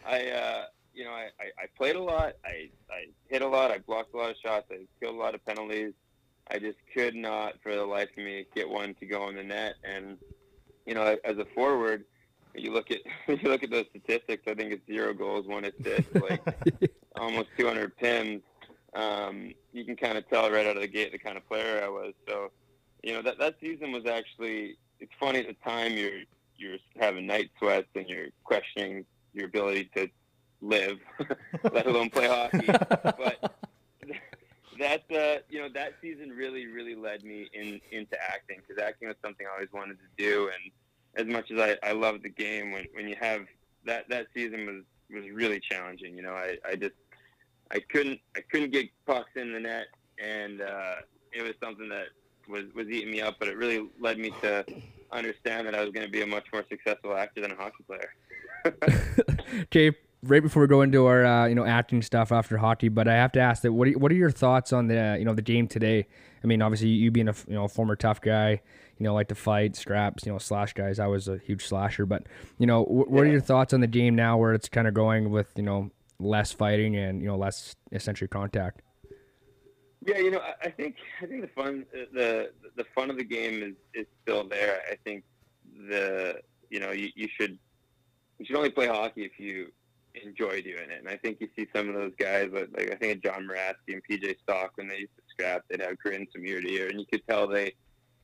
I, 0.06 0.28
uh, 0.28 0.64
you 0.94 1.04
know, 1.04 1.12
I, 1.12 1.28
I, 1.40 1.62
I 1.62 1.66
played 1.78 1.96
a 1.96 2.02
lot. 2.02 2.34
I 2.44 2.68
I 2.90 3.06
hit 3.28 3.40
a 3.40 3.48
lot. 3.48 3.70
I 3.70 3.78
blocked 3.78 4.12
a 4.12 4.18
lot 4.18 4.30
of 4.30 4.36
shots. 4.36 4.66
I 4.70 4.86
killed 5.00 5.16
a 5.16 5.18
lot 5.18 5.34
of 5.34 5.44
penalties. 5.46 5.94
I 6.48 6.58
just 6.58 6.78
could 6.94 7.16
not, 7.16 7.54
for 7.60 7.74
the 7.74 7.84
life 7.84 8.10
of 8.16 8.22
me, 8.22 8.46
get 8.54 8.68
one 8.68 8.94
to 9.00 9.06
go 9.06 9.28
in 9.28 9.34
the 9.34 9.42
net, 9.42 9.74
and 9.82 10.16
you 10.86 10.94
know, 10.94 11.16
as 11.24 11.38
a 11.38 11.44
forward, 11.54 12.04
you 12.54 12.72
look 12.72 12.90
at 12.90 13.00
you 13.28 13.48
look 13.48 13.62
at 13.62 13.70
those 13.70 13.86
statistics. 13.90 14.44
I 14.46 14.54
think 14.54 14.72
it's 14.72 14.86
zero 14.86 15.12
goals, 15.12 15.46
one 15.46 15.64
assist, 15.64 16.14
like 16.14 16.42
almost 17.18 17.48
200 17.58 17.96
pims. 17.98 18.42
Um, 18.94 19.52
you 19.72 19.84
can 19.84 19.96
kind 19.96 20.16
of 20.16 20.28
tell 20.28 20.50
right 20.50 20.66
out 20.66 20.76
of 20.76 20.82
the 20.82 20.88
gate 20.88 21.12
the 21.12 21.18
kind 21.18 21.36
of 21.36 21.46
player 21.46 21.82
I 21.84 21.88
was. 21.88 22.14
So, 22.26 22.50
you 23.02 23.12
know, 23.12 23.22
that 23.22 23.38
that 23.38 23.56
season 23.60 23.92
was 23.92 24.06
actually. 24.06 24.76
It's 24.98 25.12
funny 25.20 25.40
at 25.40 25.46
the 25.46 25.56
time 25.62 25.92
you're 25.92 26.22
you're 26.56 26.78
having 26.98 27.26
night 27.26 27.50
sweats 27.58 27.88
and 27.94 28.08
you're 28.08 28.28
questioning 28.44 29.04
your 29.34 29.44
ability 29.44 29.90
to 29.94 30.08
live, 30.62 30.98
let 31.72 31.86
alone 31.86 32.08
play 32.08 32.26
hockey. 32.26 32.66
but 32.66 33.56
that 34.78 35.02
uh, 35.10 35.40
you 35.48 35.60
know 35.60 35.68
that 35.74 35.94
season 36.00 36.30
really 36.30 36.66
really 36.66 36.94
led 36.94 37.24
me 37.24 37.48
in 37.52 37.80
into 37.92 38.16
acting 38.22 38.60
because 38.66 38.82
acting 38.82 39.08
was 39.08 39.16
something 39.24 39.46
I 39.46 39.54
always 39.54 39.72
wanted 39.72 39.98
to 39.98 40.22
do. 40.22 40.50
And 40.54 41.26
as 41.26 41.32
much 41.32 41.50
as 41.50 41.58
I, 41.58 41.88
I 41.88 41.92
love 41.92 42.22
the 42.22 42.28
game 42.28 42.72
when, 42.72 42.86
when 42.94 43.08
you 43.08 43.16
have 43.20 43.42
that 43.84 44.08
that 44.08 44.26
season 44.34 44.66
was 44.66 44.82
was 45.10 45.30
really 45.30 45.60
challenging 45.60 46.16
you 46.16 46.22
know. 46.22 46.32
I, 46.32 46.56
I 46.68 46.76
just 46.76 46.94
I 47.70 47.80
couldn't 47.80 48.20
I 48.36 48.40
couldn't 48.50 48.70
get 48.70 48.86
pucks 49.06 49.30
in 49.36 49.52
the 49.52 49.60
net. 49.60 49.86
And 50.22 50.62
uh, 50.62 50.96
it 51.32 51.42
was 51.42 51.52
something 51.62 51.88
that 51.90 52.06
was 52.48 52.64
was 52.74 52.88
eating 52.88 53.10
me 53.10 53.20
up 53.20 53.36
but 53.38 53.48
it 53.48 53.56
really 53.56 53.88
led 54.00 54.18
me 54.18 54.32
to 54.42 54.64
understand 55.12 55.66
that 55.66 55.74
I 55.74 55.82
was 55.82 55.92
going 55.92 56.06
to 56.06 56.12
be 56.12 56.22
a 56.22 56.26
much 56.26 56.46
more 56.52 56.64
successful 56.68 57.16
actor 57.16 57.40
than 57.40 57.52
a 57.52 57.56
hockey 57.56 57.84
player. 57.86 58.12
Okay 59.62 59.92
right 60.26 60.42
before 60.42 60.62
we 60.62 60.68
go 60.68 60.82
into 60.82 61.06
our 61.06 61.24
uh, 61.24 61.46
you 61.46 61.54
know 61.54 61.64
acting 61.64 62.02
stuff 62.02 62.32
after 62.32 62.56
hockey, 62.58 62.88
but 62.88 63.08
I 63.08 63.14
have 63.14 63.32
to 63.32 63.40
ask 63.40 63.62
that 63.62 63.72
what 63.72 63.88
are, 63.88 63.92
what 63.92 64.12
are 64.12 64.16
your 64.16 64.30
thoughts 64.30 64.72
on 64.72 64.88
the 64.88 65.16
you 65.18 65.24
know 65.24 65.34
the 65.34 65.42
game 65.42 65.68
today? 65.68 66.06
I 66.42 66.46
mean, 66.46 66.62
obviously 66.62 66.88
you 66.88 67.10
being 67.10 67.28
a 67.28 67.34
you 67.46 67.54
know 67.54 67.68
former 67.68 67.96
tough 67.96 68.20
guy, 68.20 68.60
you 68.98 69.04
know 69.04 69.14
like 69.14 69.28
to 69.28 69.34
fight, 69.34 69.76
scraps, 69.76 70.26
you 70.26 70.32
know 70.32 70.38
slash 70.38 70.72
guys. 70.72 70.98
I 70.98 71.06
was 71.06 71.28
a 71.28 71.38
huge 71.38 71.66
slasher, 71.66 72.06
but 72.06 72.26
you 72.58 72.66
know 72.66 72.84
wh- 72.84 73.10
what 73.10 73.24
are 73.24 73.30
your 73.30 73.40
thoughts 73.40 73.72
on 73.72 73.80
the 73.80 73.86
game 73.86 74.14
now, 74.14 74.36
where 74.36 74.52
it's 74.52 74.68
kind 74.68 74.88
of 74.88 74.94
going 74.94 75.30
with 75.30 75.48
you 75.56 75.62
know 75.62 75.90
less 76.18 76.52
fighting 76.52 76.96
and 76.96 77.20
you 77.20 77.28
know 77.28 77.36
less 77.36 77.74
essentially 77.92 78.28
contact? 78.28 78.82
Yeah, 80.04 80.18
you 80.18 80.30
know, 80.30 80.40
I, 80.40 80.66
I 80.66 80.70
think 80.70 80.96
I 81.22 81.26
think 81.26 81.42
the 81.42 81.48
fun 81.48 81.84
the 81.92 82.50
the 82.76 82.84
fun 82.94 83.10
of 83.10 83.16
the 83.16 83.24
game 83.24 83.62
is 83.62 83.74
is 83.94 84.06
still 84.22 84.46
there. 84.48 84.80
I 84.90 84.96
think 85.04 85.24
the 85.88 86.40
you 86.70 86.80
know 86.80 86.92
you, 86.92 87.08
you 87.14 87.28
should 87.38 87.58
you 88.38 88.44
should 88.44 88.56
only 88.56 88.70
play 88.70 88.86
hockey 88.86 89.24
if 89.24 89.38
you 89.38 89.72
enjoy 90.24 90.62
doing 90.62 90.90
it. 90.90 90.98
And 90.98 91.08
I 91.08 91.16
think 91.16 91.40
you 91.40 91.48
see 91.56 91.66
some 91.74 91.88
of 91.88 91.94
those 91.94 92.12
guys 92.18 92.50
like, 92.52 92.68
like 92.76 92.92
I 92.92 92.96
think 92.96 93.16
of 93.16 93.22
John 93.22 93.48
Moraski 93.48 93.94
and 93.94 94.02
PJ 94.08 94.36
Stock 94.42 94.72
when 94.76 94.88
they 94.88 94.98
used 94.98 95.16
to 95.16 95.22
scrap, 95.30 95.64
they'd 95.68 95.80
have 95.80 95.98
grins 95.98 96.28
from 96.32 96.46
ear 96.46 96.60
to 96.60 96.68
ear, 96.68 96.88
and 96.88 96.98
you 97.00 97.06
could 97.10 97.26
tell 97.28 97.46
they 97.46 97.72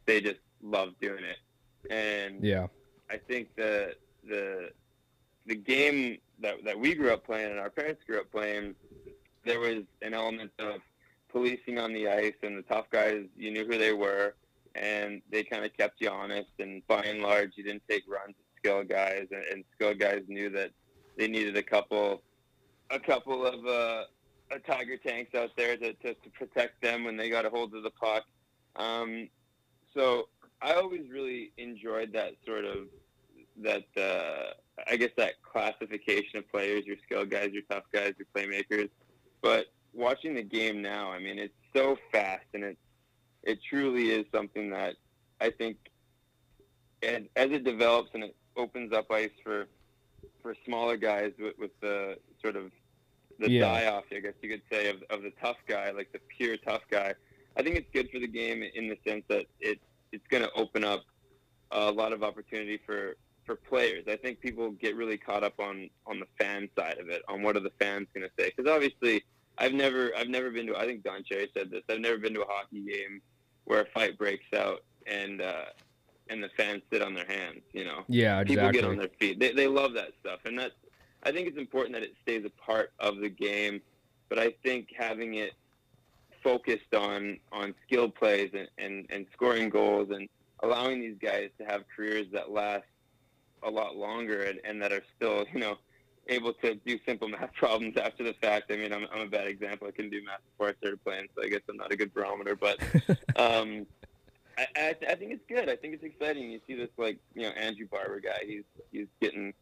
they 0.07 0.21
just 0.21 0.41
loved 0.63 0.99
doing 1.01 1.25
it. 1.25 1.93
And 1.93 2.45
Yeah, 2.45 2.69
I 3.11 3.17
think 3.17 3.49
the 3.57 3.95
the 4.29 4.71
the 5.47 5.55
game 5.57 6.19
that 6.41 6.65
that 6.65 6.79
we 6.79 6.95
grew 6.95 7.13
up 7.13 7.25
playing 7.25 7.51
and 7.51 7.61
our 7.61 7.71
parents 7.71 8.03
grew 8.07 8.21
up 8.21 8.31
playing, 8.31 8.75
there 9.45 9.61
was 9.61 9.83
an 10.03 10.15
element 10.15 10.53
of 10.59 10.81
policing 11.31 11.79
on 11.79 11.93
the 11.93 12.09
ice, 12.09 12.35
and 12.43 12.59
the 12.59 12.63
tough 12.63 12.87
guys 12.91 13.25
you 13.37 13.51
knew 13.51 13.67
who 13.67 13.79
they 13.79 13.93
were, 13.93 14.35
and 14.75 15.23
they 15.31 15.43
kind 15.43 15.65
of 15.65 15.77
kept 15.77 16.01
you 16.01 16.11
honest. 16.11 16.51
And 16.59 16.87
by 16.87 17.03
and 17.03 17.23
large, 17.23 17.53
you 17.57 17.65
didn't 17.65 17.83
take 17.89 18.05
runs 18.09 18.35
at 18.39 18.59
skill 18.59 18.85
guys, 18.85 19.27
and, 19.31 19.45
and 19.51 19.65
skill 19.75 19.95
guys 19.95 20.23
knew 20.29 20.51
that 20.51 20.71
they 21.17 21.29
needed 21.29 21.57
a 21.57 21.63
couple 21.63 22.23
a 22.91 22.99
couple 22.99 23.47
of 23.47 23.65
uh, 23.67 24.05
uh, 24.51 24.59
tiger 24.67 24.97
tanks 24.97 25.35
out 25.35 25.51
there 25.57 25.77
to, 25.77 25.93
to, 25.95 26.15
to 26.15 26.31
protect 26.39 26.83
them 26.83 27.05
when 27.05 27.17
they 27.17 27.31
got 27.31 27.47
a 27.47 27.51
hold 27.51 27.75
of 27.75 27.83
the 27.83 27.91
puck. 27.91 28.25
Um, 28.77 29.29
so 29.95 30.29
I 30.61 30.75
always 30.75 31.09
really 31.11 31.53
enjoyed 31.57 32.13
that 32.13 32.35
sort 32.47 32.65
of 32.65 32.89
that 33.63 33.85
uh, 33.97 34.55
I 34.91 34.97
guess 34.97 35.11
that 35.17 35.35
classification 35.43 36.39
of 36.39 36.51
players, 36.51 36.87
your 36.87 36.97
skill 37.05 37.25
guys, 37.25 37.51
your 37.53 37.63
tough 37.71 37.85
guys, 37.93 38.15
your 38.19 38.27
playmakers. 38.35 38.89
But 39.43 39.67
watching 39.93 40.35
the 40.35 40.43
game 40.43 40.81
now, 40.81 41.11
I 41.11 41.19
mean, 41.19 41.39
it's 41.39 41.55
so 41.75 41.97
fast 42.11 42.47
and 42.55 42.65
it 42.65 42.79
it 43.43 43.59
truly 43.69 44.11
is 44.11 44.25
something 44.33 44.71
that 44.71 44.95
I 45.41 45.51
think 45.51 45.77
and 47.03 47.29
as 47.37 47.51
it 47.51 47.65
develops 47.65 48.11
and 48.15 48.25
it 48.25 48.37
opens 48.57 48.93
up 48.93 49.11
ice 49.11 49.31
for 49.43 49.67
for 50.43 50.55
smaller 50.65 50.97
guys 50.97 51.33
with, 51.39 51.59
with 51.59 51.71
the 51.81 52.19
sort 52.41 52.57
of 52.57 52.71
the 53.39 53.51
Yeah. 53.51 53.61
die 53.61 53.87
off, 53.87 54.05
I 54.13 54.21
guess 54.21 54.35
you 54.43 54.49
could 54.51 54.63
say, 54.71 54.89
of, 54.89 55.03
of 55.11 55.23
the 55.23 55.33
tough 55.41 55.57
guy, 55.67 55.91
like 55.91 56.13
the 56.13 56.21
pure 56.37 56.57
tough 56.57 56.83
guy. 56.91 57.15
I 57.57 57.63
think 57.63 57.77
it's 57.77 57.89
good 57.93 58.11
for 58.11 58.19
the 58.19 58.27
game 58.27 58.63
in 58.63 58.89
the 58.89 58.99
sense 59.07 59.25
that 59.29 59.47
it 59.61 59.79
it's 60.13 60.27
going 60.29 60.43
to 60.43 60.53
open 60.53 60.85
up 60.85 61.05
a 61.71 61.91
lot 61.91 62.13
of 62.13 62.23
opportunity 62.23 62.79
for 62.85 63.17
for 63.45 63.57
players. 63.57 64.05
I 64.07 64.17
think 64.17 64.41
people 64.41 64.71
get 64.73 64.95
really 64.97 65.17
caught 65.19 65.43
up 65.43 65.59
on 65.59 65.89
on 66.07 66.21
the 66.21 66.27
fan 66.39 66.69
side 66.79 66.99
of 66.99 67.09
it, 67.09 67.23
on 67.29 67.43
what 67.43 67.57
are 67.57 67.61
the 67.61 67.73
fans 67.81 68.07
going 68.15 68.27
to 68.27 68.33
say? 68.39 68.53
Because 68.55 68.71
obviously, 68.71 69.25
I've 69.59 69.73
never 69.73 70.13
I've 70.17 70.29
never 70.29 70.51
been 70.51 70.67
to. 70.69 70.77
I 70.77 70.87
think 70.87 71.03
Don 71.03 71.25
Cherry 71.25 71.49
said 71.57 71.71
this. 71.71 71.83
I've 71.89 72.01
never 72.01 72.19
been 72.19 72.35
to 72.35 72.43
a 72.43 72.47
hockey 72.49 72.81
game 72.81 73.21
where 73.65 73.81
a 73.83 73.87
fight 73.87 74.19
breaks 74.19 74.47
out 74.57 74.85
and 75.07 75.41
uh, 75.43 75.67
and 76.33 76.43
the 76.43 76.49
fans 76.57 76.83
sit 76.91 77.03
on 77.03 77.15
their 77.15 77.27
hands. 77.27 77.61
You 77.73 77.85
know, 77.85 78.05
yeah, 78.09 78.41
exactly. 78.41 78.57
people 78.57 78.73
get 78.73 78.85
on 78.85 78.97
their 78.97 79.11
feet. 79.19 79.39
They, 79.39 79.53
they 79.53 79.69
love 79.69 79.93
that 79.95 80.13
stuff, 80.21 80.41
and 80.45 80.59
that's. 80.59 80.75
I 81.25 81.31
think 81.31 81.47
it's 81.47 81.59
important 81.59 81.95
that 81.95 82.03
it 82.03 82.15
stays 82.23 82.45
a 82.45 82.51
part 82.61 82.93
of 82.99 83.19
the 83.19 83.29
game, 83.29 83.81
but 84.29 84.41
I 84.41 84.55
think 84.65 84.89
having 84.97 85.35
it 85.35 85.53
focused 86.43 86.95
on 86.95 87.39
on 87.53 87.75
skill 87.87 88.09
plays 88.09 88.51
and, 88.55 88.69
and, 88.79 89.07
and 89.11 89.27
scoring 89.33 89.69
goals 89.69 90.09
and 90.11 90.29
allowing 90.65 91.01
these 91.01 91.17
guys 91.21 91.51
to 91.59 91.65
have 91.65 91.85
careers 91.95 92.27
that 92.33 92.51
last 92.51 92.85
a 93.63 93.71
lot 93.71 93.97
longer 93.97 94.43
and, 94.43 94.59
and 94.65 94.83
that 94.83 94.93
are 94.93 95.03
still 95.17 95.45
you 95.53 95.61
know 95.61 95.79
able 96.29 96.53
to 96.53 96.75
do 96.87 96.99
simple 97.07 97.29
math 97.29 97.53
problems 97.55 97.97
after 97.97 98.25
the 98.25 98.35
fact. 98.35 98.71
I 98.71 98.77
mean, 98.77 98.93
I'm, 98.93 99.07
I'm 99.13 99.23
a 99.23 99.27
bad 99.27 99.47
example. 99.47 99.89
I 99.89 99.91
couldn't 99.91 100.11
do 100.11 100.23
math 100.25 100.41
before 100.53 100.71
I 100.71 100.75
started 100.79 101.03
playing, 101.05 101.29
so 101.35 101.43
I 101.45 101.49
guess 101.49 101.61
I'm 101.69 101.77
not 101.77 101.93
a 101.93 101.97
good 101.97 102.13
barometer. 102.15 102.57
But 102.57 102.79
um, 103.37 103.87
I, 104.59 104.67
I, 104.77 104.97
I 105.09 105.15
think 105.15 105.33
it's 105.33 105.45
good. 105.49 105.69
I 105.69 105.77
think 105.77 105.95
it's 105.95 106.05
exciting. 106.05 106.51
You 106.51 106.61
see 106.67 106.75
this 106.75 106.91
like 106.97 107.19
you 107.35 107.43
know 107.43 107.51
Andrew 107.51 107.87
Barber 107.91 108.21
guy. 108.21 108.41
He's 108.47 108.65
he's 108.91 109.07
getting 109.21 109.53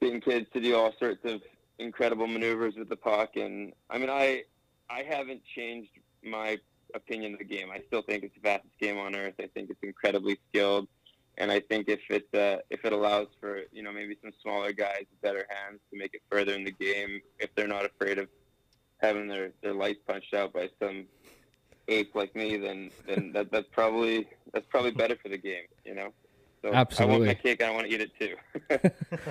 getting 0.00 0.20
kids 0.20 0.46
to 0.52 0.60
do 0.60 0.76
all 0.76 0.92
sorts 0.98 1.24
of 1.24 1.42
incredible 1.78 2.26
maneuvers 2.26 2.74
with 2.76 2.88
the 2.88 2.96
puck, 2.96 3.36
and 3.36 3.72
I 3.90 3.98
mean 3.98 4.10
I 4.10 4.42
I 4.90 5.02
haven't 5.02 5.42
changed 5.54 5.90
my 6.22 6.58
opinion 6.94 7.34
of 7.34 7.38
the 7.38 7.44
game. 7.44 7.70
I 7.72 7.80
still 7.86 8.02
think 8.02 8.24
it's 8.24 8.34
the 8.34 8.40
fastest 8.40 8.78
game 8.80 8.98
on 8.98 9.14
earth. 9.14 9.34
I 9.40 9.48
think 9.48 9.70
it's 9.70 9.82
incredibly 9.82 10.38
skilled, 10.50 10.88
and 11.38 11.50
I 11.50 11.60
think 11.60 11.88
if 11.88 12.00
it 12.10 12.26
uh, 12.34 12.62
if 12.70 12.84
it 12.84 12.92
allows 12.92 13.28
for 13.40 13.62
you 13.72 13.82
know 13.82 13.92
maybe 13.92 14.16
some 14.22 14.32
smaller 14.42 14.72
guys 14.72 15.04
with 15.10 15.20
better 15.22 15.46
hands 15.48 15.80
to 15.92 15.98
make 15.98 16.14
it 16.14 16.22
further 16.30 16.54
in 16.54 16.64
the 16.64 16.72
game, 16.72 17.20
if 17.38 17.54
they're 17.54 17.68
not 17.68 17.84
afraid 17.84 18.18
of 18.18 18.28
having 18.98 19.28
their, 19.28 19.50
their 19.62 19.74
lights 19.74 20.00
punched 20.06 20.32
out 20.34 20.52
by 20.52 20.68
some 20.80 21.04
ape 21.88 22.14
like 22.14 22.34
me, 22.34 22.56
then 22.56 22.90
then 23.06 23.32
that, 23.32 23.50
that's 23.50 23.68
probably 23.72 24.28
that's 24.52 24.66
probably 24.68 24.90
better 24.90 25.16
for 25.16 25.28
the 25.28 25.38
game. 25.38 25.64
You 25.84 25.94
know. 25.94 26.12
So 26.62 26.68
I 26.68 26.72
want 26.72 26.88
Absolutely. 26.90 27.26
my 27.26 27.34
cake. 27.34 27.60
and 27.60 27.70
I 27.70 27.74
want 27.74 27.86
to 27.86 27.92
eat 27.92 28.00
it 28.00 28.10
too. 28.18 29.30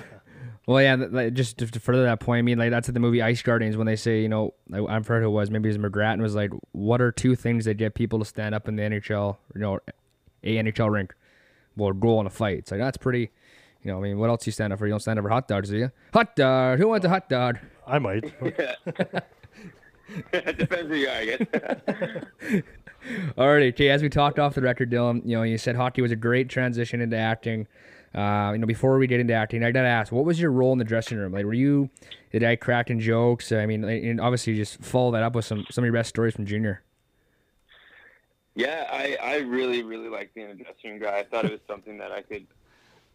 Well, 0.66 0.82
yeah, 0.82 0.94
like, 0.94 1.34
just 1.34 1.58
to 1.58 1.66
to 1.66 1.80
further 1.80 2.04
that 2.04 2.20
point, 2.20 2.38
I 2.38 2.42
mean, 2.42 2.58
like 2.58 2.70
that's 2.70 2.88
at 2.88 2.94
the 2.94 3.00
movie 3.00 3.20
Ice 3.20 3.42
Guardians 3.42 3.76
when 3.76 3.86
they 3.86 3.96
say, 3.96 4.22
you 4.22 4.28
know, 4.28 4.54
I, 4.72 4.78
I 4.78 5.00
forgot 5.00 5.20
who 5.20 5.26
it 5.26 5.32
was, 5.32 5.50
maybe 5.50 5.68
it 5.68 5.78
was 5.78 5.90
McGrattan 5.90 6.22
was 6.22 6.34
like, 6.34 6.52
what 6.72 7.02
are 7.02 7.12
two 7.12 7.36
things 7.36 7.66
that 7.66 7.74
get 7.74 7.94
people 7.94 8.18
to 8.18 8.24
stand 8.24 8.54
up 8.54 8.66
in 8.66 8.76
the 8.76 8.82
NHL, 8.82 9.36
you 9.54 9.60
know, 9.60 9.78
a 10.42 10.56
NHL 10.56 10.90
rink? 10.90 11.14
Well, 11.76 11.90
a 11.90 11.94
goal 11.94 12.20
in 12.20 12.26
a 12.26 12.30
fight. 12.30 12.58
It's 12.58 12.70
like 12.70 12.80
that's 12.80 12.96
pretty, 12.96 13.30
you 13.82 13.90
know, 13.90 13.98
I 13.98 14.00
mean, 14.00 14.18
what 14.18 14.30
else 14.30 14.46
you 14.46 14.52
stand 14.52 14.72
up 14.72 14.78
for? 14.78 14.86
You 14.86 14.92
don't 14.92 15.00
stand 15.00 15.18
up 15.18 15.24
for 15.24 15.28
hot 15.28 15.48
dogs, 15.48 15.68
do 15.68 15.76
you? 15.76 15.90
Hot 16.14 16.34
dog. 16.34 16.78
Who 16.78 16.88
wants 16.88 17.04
a 17.04 17.10
hot 17.10 17.28
dog? 17.28 17.58
I 17.86 17.98
might. 17.98 18.32
it 20.32 20.58
depends 20.58 20.90
who 20.90 20.96
you 20.96 21.08
are, 21.08 21.12
I 21.12 21.24
guess. 21.24 21.40
Alrighty, 23.36 23.68
okay. 23.70 23.90
As 23.90 24.02
we 24.02 24.08
talked 24.08 24.38
off 24.38 24.54
the 24.54 24.62
record, 24.62 24.90
Dylan, 24.90 25.22
you 25.24 25.36
know, 25.36 25.42
you 25.42 25.58
said 25.58 25.76
hockey 25.76 26.02
was 26.02 26.12
a 26.12 26.16
great 26.16 26.48
transition 26.48 27.00
into 27.00 27.16
acting. 27.16 27.66
Uh, 28.14 28.52
you 28.52 28.58
know, 28.58 28.66
before 28.66 28.96
we 28.98 29.06
get 29.06 29.20
into 29.20 29.34
acting, 29.34 29.64
I 29.64 29.72
gotta 29.72 29.88
ask, 29.88 30.12
what 30.12 30.24
was 30.24 30.40
your 30.40 30.52
role 30.52 30.72
in 30.72 30.78
the 30.78 30.84
dressing 30.84 31.18
room? 31.18 31.32
Like, 31.32 31.44
were 31.44 31.52
you 31.52 31.90
the 32.30 32.38
guy 32.38 32.56
cracking 32.56 33.00
jokes? 33.00 33.50
I 33.50 33.66
mean, 33.66 33.82
and 33.84 34.20
obviously, 34.20 34.54
just 34.54 34.82
follow 34.82 35.10
that 35.12 35.22
up 35.22 35.34
with 35.34 35.44
some 35.44 35.66
some 35.70 35.82
of 35.82 35.86
your 35.86 35.94
best 35.94 36.10
stories 36.10 36.34
from 36.34 36.46
junior. 36.46 36.82
Yeah, 38.54 38.86
I, 38.90 39.18
I 39.20 39.36
really, 39.38 39.82
really 39.82 40.08
liked 40.08 40.34
being 40.34 40.46
a 40.46 40.54
dressing 40.54 40.90
room 40.90 41.00
guy. 41.00 41.18
I 41.18 41.24
thought 41.24 41.44
it 41.44 41.50
was 41.50 41.60
something 41.66 41.98
that 41.98 42.12
I 42.12 42.22
could 42.22 42.46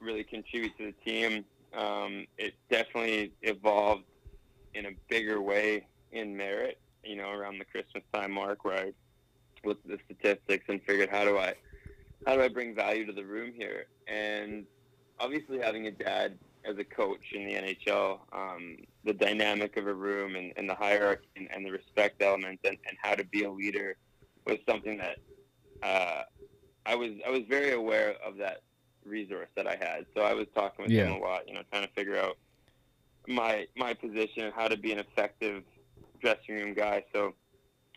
really 0.02 0.24
contribute 0.24 0.78
to 0.78 0.88
the 0.88 1.10
team. 1.10 1.46
Um, 1.74 2.28
it 2.38 2.56
definitely 2.70 3.32
evolved 3.42 4.04
in 4.74 4.88
a 4.88 4.92
bigger 5.08 5.42
way 5.42 5.88
in 6.12 6.36
Merritt, 6.36 6.80
you 7.04 7.16
know, 7.16 7.32
around 7.32 7.60
the 7.60 7.66
Christmas 7.66 8.04
time 8.14 8.32
mark 8.32 8.66
where 8.66 8.78
I 8.88 8.94
looked 9.66 9.90
at 9.90 9.98
the 9.98 10.00
statistics 10.06 10.66
and 10.70 10.82
figured 10.84 11.10
how 11.10 11.24
do 11.26 11.38
I 11.38 11.54
how 12.26 12.36
do 12.36 12.42
I 12.42 12.48
bring 12.50 12.76
value 12.76 13.06
to 13.06 13.14
the 13.14 13.26
room 13.26 13.54
here? 13.56 13.86
And 14.08 14.66
obviously 15.20 15.60
having 15.60 15.88
a 15.88 15.92
dad 15.92 16.38
as 16.66 16.78
a 16.78 16.84
coach 16.84 17.24
in 17.34 17.46
the 17.46 17.54
NHL, 17.56 18.20
um, 18.34 18.78
the 19.04 19.14
dynamic 19.14 19.78
of 19.78 19.88
a 19.88 19.94
room 19.94 20.36
and, 20.36 20.52
and 20.58 20.70
the 20.70 20.76
hierarchy 20.76 21.28
and, 21.36 21.48
and 21.52 21.66
the 21.66 21.72
respect 21.72 22.22
element 22.22 22.60
and, 22.64 22.78
and 22.88 22.98
how 23.02 23.16
to 23.16 23.24
be 23.26 23.44
a 23.44 23.52
leader 23.52 23.96
was 24.46 24.58
something 24.68 24.98
that 24.98 25.18
uh, 25.82 26.24
I 26.86 26.96
was 26.96 27.12
I 27.26 27.30
was 27.30 27.42
very 27.50 27.72
aware 27.74 28.16
of 28.26 28.38
that 28.38 28.60
resource 29.06 29.50
that 29.56 29.68
I 29.68 29.76
had. 29.76 30.06
So 30.16 30.24
I 30.24 30.34
was 30.34 30.48
talking 30.56 30.84
with 30.86 30.92
Yeah. 30.94 31.06
him 31.06 31.14
a 31.14 31.18
lot, 31.18 31.48
you 31.48 31.54
know, 31.54 31.62
trying 31.72 31.86
to 31.88 31.94
figure 31.94 32.18
out 32.18 32.38
my 33.28 33.68
my 33.76 33.94
position 33.94 34.44
and 34.44 34.54
how 34.54 34.68
to 34.68 34.78
be 34.78 34.92
an 34.92 35.00
effective 35.00 35.64
dressing 36.20 36.56
room 36.56 36.74
guy. 36.74 37.04
So 37.14 37.36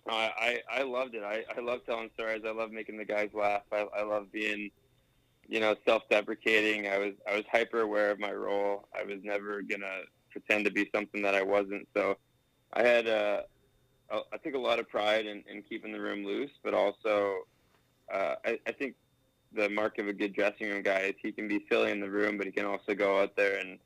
uh, 0.09 0.31
I 0.37 0.61
I 0.71 0.83
loved 0.83 1.15
it. 1.15 1.23
I, 1.23 1.45
I 1.57 1.61
love 1.61 1.81
telling 1.87 2.11
stories. 2.15 2.43
I 2.47 2.51
love 2.53 2.73
making 2.73 2.99
the 2.99 3.05
guys 3.05 3.31
laugh. 3.35 3.63
I, 3.73 3.87
I 3.97 4.03
love 4.03 4.33
being 4.33 4.71
you 5.49 5.61
know 5.61 5.75
self-deprecating. 5.87 6.89
I 6.89 6.99
was 6.99 7.13
I 7.31 7.37
was 7.37 7.45
hyper 7.51 7.81
aware 7.83 8.11
of 8.11 8.19
my 8.19 8.33
role. 8.33 8.89
I 8.99 9.05
was 9.05 9.19
never 9.23 9.63
gonna 9.63 10.01
pretend 10.31 10.65
to 10.65 10.71
be 10.71 10.89
something 10.95 11.23
that 11.23 11.35
I 11.35 11.43
wasn't. 11.43 11.89
So 11.97 12.17
I 12.73 12.83
had 12.83 13.09
uh, 13.09 13.43
I- 14.11 14.23
I 14.33 14.37
took 14.39 14.55
a 14.55 14.59
lot 14.59 14.79
of 14.79 14.89
pride 14.89 15.27
in, 15.27 15.43
in 15.51 15.63
keeping 15.63 15.93
the 15.93 16.01
room 16.01 16.25
loose, 16.25 16.51
but 16.65 16.75
also 16.75 17.39
uh, 18.13 18.35
I, 18.45 18.59
I 18.67 18.73
think 18.73 18.95
the 19.53 19.69
mark 19.71 19.99
of 19.99 20.09
a 20.09 20.13
good 20.13 20.35
dressing 20.35 20.69
room 20.69 20.83
guy 20.83 21.01
is 21.01 21.15
he 21.23 21.33
can 21.33 21.49
be 21.49 21.65
silly 21.71 21.91
in 21.91 22.01
the 22.01 22.11
room, 22.11 22.37
but 22.37 22.47
he 22.47 22.53
can 22.53 22.67
also 22.67 22.95
go 22.95 23.21
out 23.21 23.37
there 23.37 23.59
and 23.59 23.79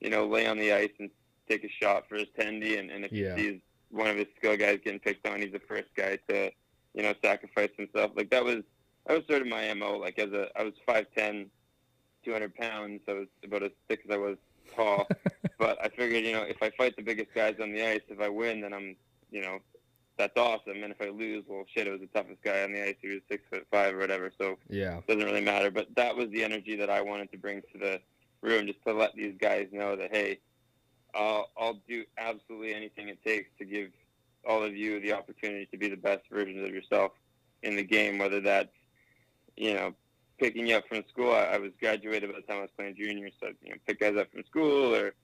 you 0.00 0.10
know 0.10 0.26
lay 0.26 0.46
on 0.46 0.58
the 0.58 0.72
ice 0.72 0.90
and 0.98 1.10
take 1.48 1.64
a 1.64 1.68
shot 1.68 2.04
for 2.08 2.16
his 2.16 2.28
tendy. 2.38 2.78
And, 2.78 2.90
and 2.90 3.04
if 3.04 3.12
Yeah. 3.12 3.36
he 3.36 3.42
sees 3.42 3.60
one 3.90 4.08
of 4.08 4.16
his 4.16 4.26
skill 4.38 4.56
guys 4.56 4.80
getting 4.84 5.00
picked 5.00 5.26
on, 5.26 5.40
he's 5.40 5.52
the 5.52 5.60
first 5.60 5.88
guy 5.96 6.18
to 6.28 6.50
you 6.94 7.02
know 7.02 7.14
sacrifice 7.22 7.70
himself. 7.76 8.12
Like 8.16 8.30
that 8.30 8.44
was 8.44 8.62
that 9.06 9.16
was 9.16 9.26
sort 9.28 9.42
of 9.42 9.48
my 9.48 9.72
mo. 9.74 9.98
Like 9.98 10.18
as 10.18 10.32
a 10.32 10.48
I 10.58 10.62
was 10.64 10.74
5'10", 10.88 11.46
200 12.24 12.54
pounds. 12.54 13.00
I 13.08 13.12
was 13.12 13.28
about 13.44 13.62
as 13.62 13.70
thick 13.88 14.02
as 14.08 14.14
I 14.14 14.18
was 14.18 14.36
tall. 14.74 15.06
but 15.58 15.78
I 15.80 15.88
figured 15.88 16.10
figured, 16.12 16.24
you 16.24 16.32
know, 16.32 16.42
if 16.42 16.62
I 16.62 16.70
fight 16.70 16.96
the 16.96 17.02
biggest 17.02 17.34
guys 17.34 17.56
on 17.60 17.72
the 17.72 17.86
ice, 17.86 18.00
if 18.08 18.20
I 18.20 18.28
win, 18.28 18.60
then 18.60 18.72
I'm, 18.72 18.96
you 19.30 19.42
know, 19.42 19.58
that's 20.18 20.36
awesome. 20.36 20.82
And 20.82 20.92
if 20.92 21.00
I 21.00 21.08
lose, 21.08 21.44
well, 21.48 21.64
shit, 21.74 21.86
it 21.86 21.90
was 21.90 22.00
the 22.00 22.06
toughest 22.08 22.42
guy 22.42 22.62
on 22.62 22.72
the 22.72 22.86
ice. 22.86 22.96
He 23.00 23.08
was 23.08 23.20
six 23.30 23.42
foot 23.50 23.66
five 23.70 23.94
or 23.94 23.98
whatever. 23.98 24.30
So 24.38 24.58
Yeah. 24.68 24.98
it 24.98 25.06
doesn't 25.06 25.24
really 25.24 25.40
matter. 25.40 25.70
But 25.70 25.88
that 25.96 26.14
was 26.14 26.28
the 26.30 26.44
energy 26.44 26.76
that 26.76 26.90
I 26.90 27.00
wanted 27.00 27.30
to 27.32 27.38
bring 27.38 27.62
to 27.72 27.78
the 27.78 28.00
room, 28.42 28.66
just 28.66 28.82
to 28.86 28.92
let 28.92 29.14
these 29.14 29.34
guys 29.40 29.68
know 29.72 29.96
that 29.96 30.14
hey, 30.14 30.38
I'll 31.14 31.50
I'll 31.58 31.80
do 31.88 32.04
absolutely 32.18 32.74
anything 32.74 33.08
it 33.08 33.22
takes 33.24 33.50
to 33.58 33.64
give 33.64 33.90
all 34.46 34.62
of 34.62 34.76
you 34.76 35.00
the 35.00 35.12
opportunity 35.12 35.66
to 35.66 35.76
be 35.76 35.88
the 35.88 35.96
best 35.96 36.22
versions 36.30 36.66
of 36.66 36.74
yourself 36.74 37.12
in 37.62 37.76
the 37.76 37.82
game. 37.82 38.18
Whether 38.18 38.40
that's 38.40 38.72
you 39.56 39.74
know 39.74 39.94
picking 40.40 40.66
you 40.66 40.76
up 40.76 40.88
from 40.88 41.04
school. 41.08 41.32
I, 41.32 41.42
I 41.42 41.58
was 41.58 41.70
graduated 41.78 42.30
by 42.30 42.36
the 42.36 42.46
time 42.46 42.58
I 42.58 42.62
was 42.62 42.70
playing 42.76 42.96
junior, 42.96 43.28
so 43.38 43.48
you 43.62 43.70
know 43.70 43.76
pick 43.86 44.00
guys 44.00 44.16
up 44.16 44.32
from 44.32 44.44
school 44.44 44.94
or 44.94 45.14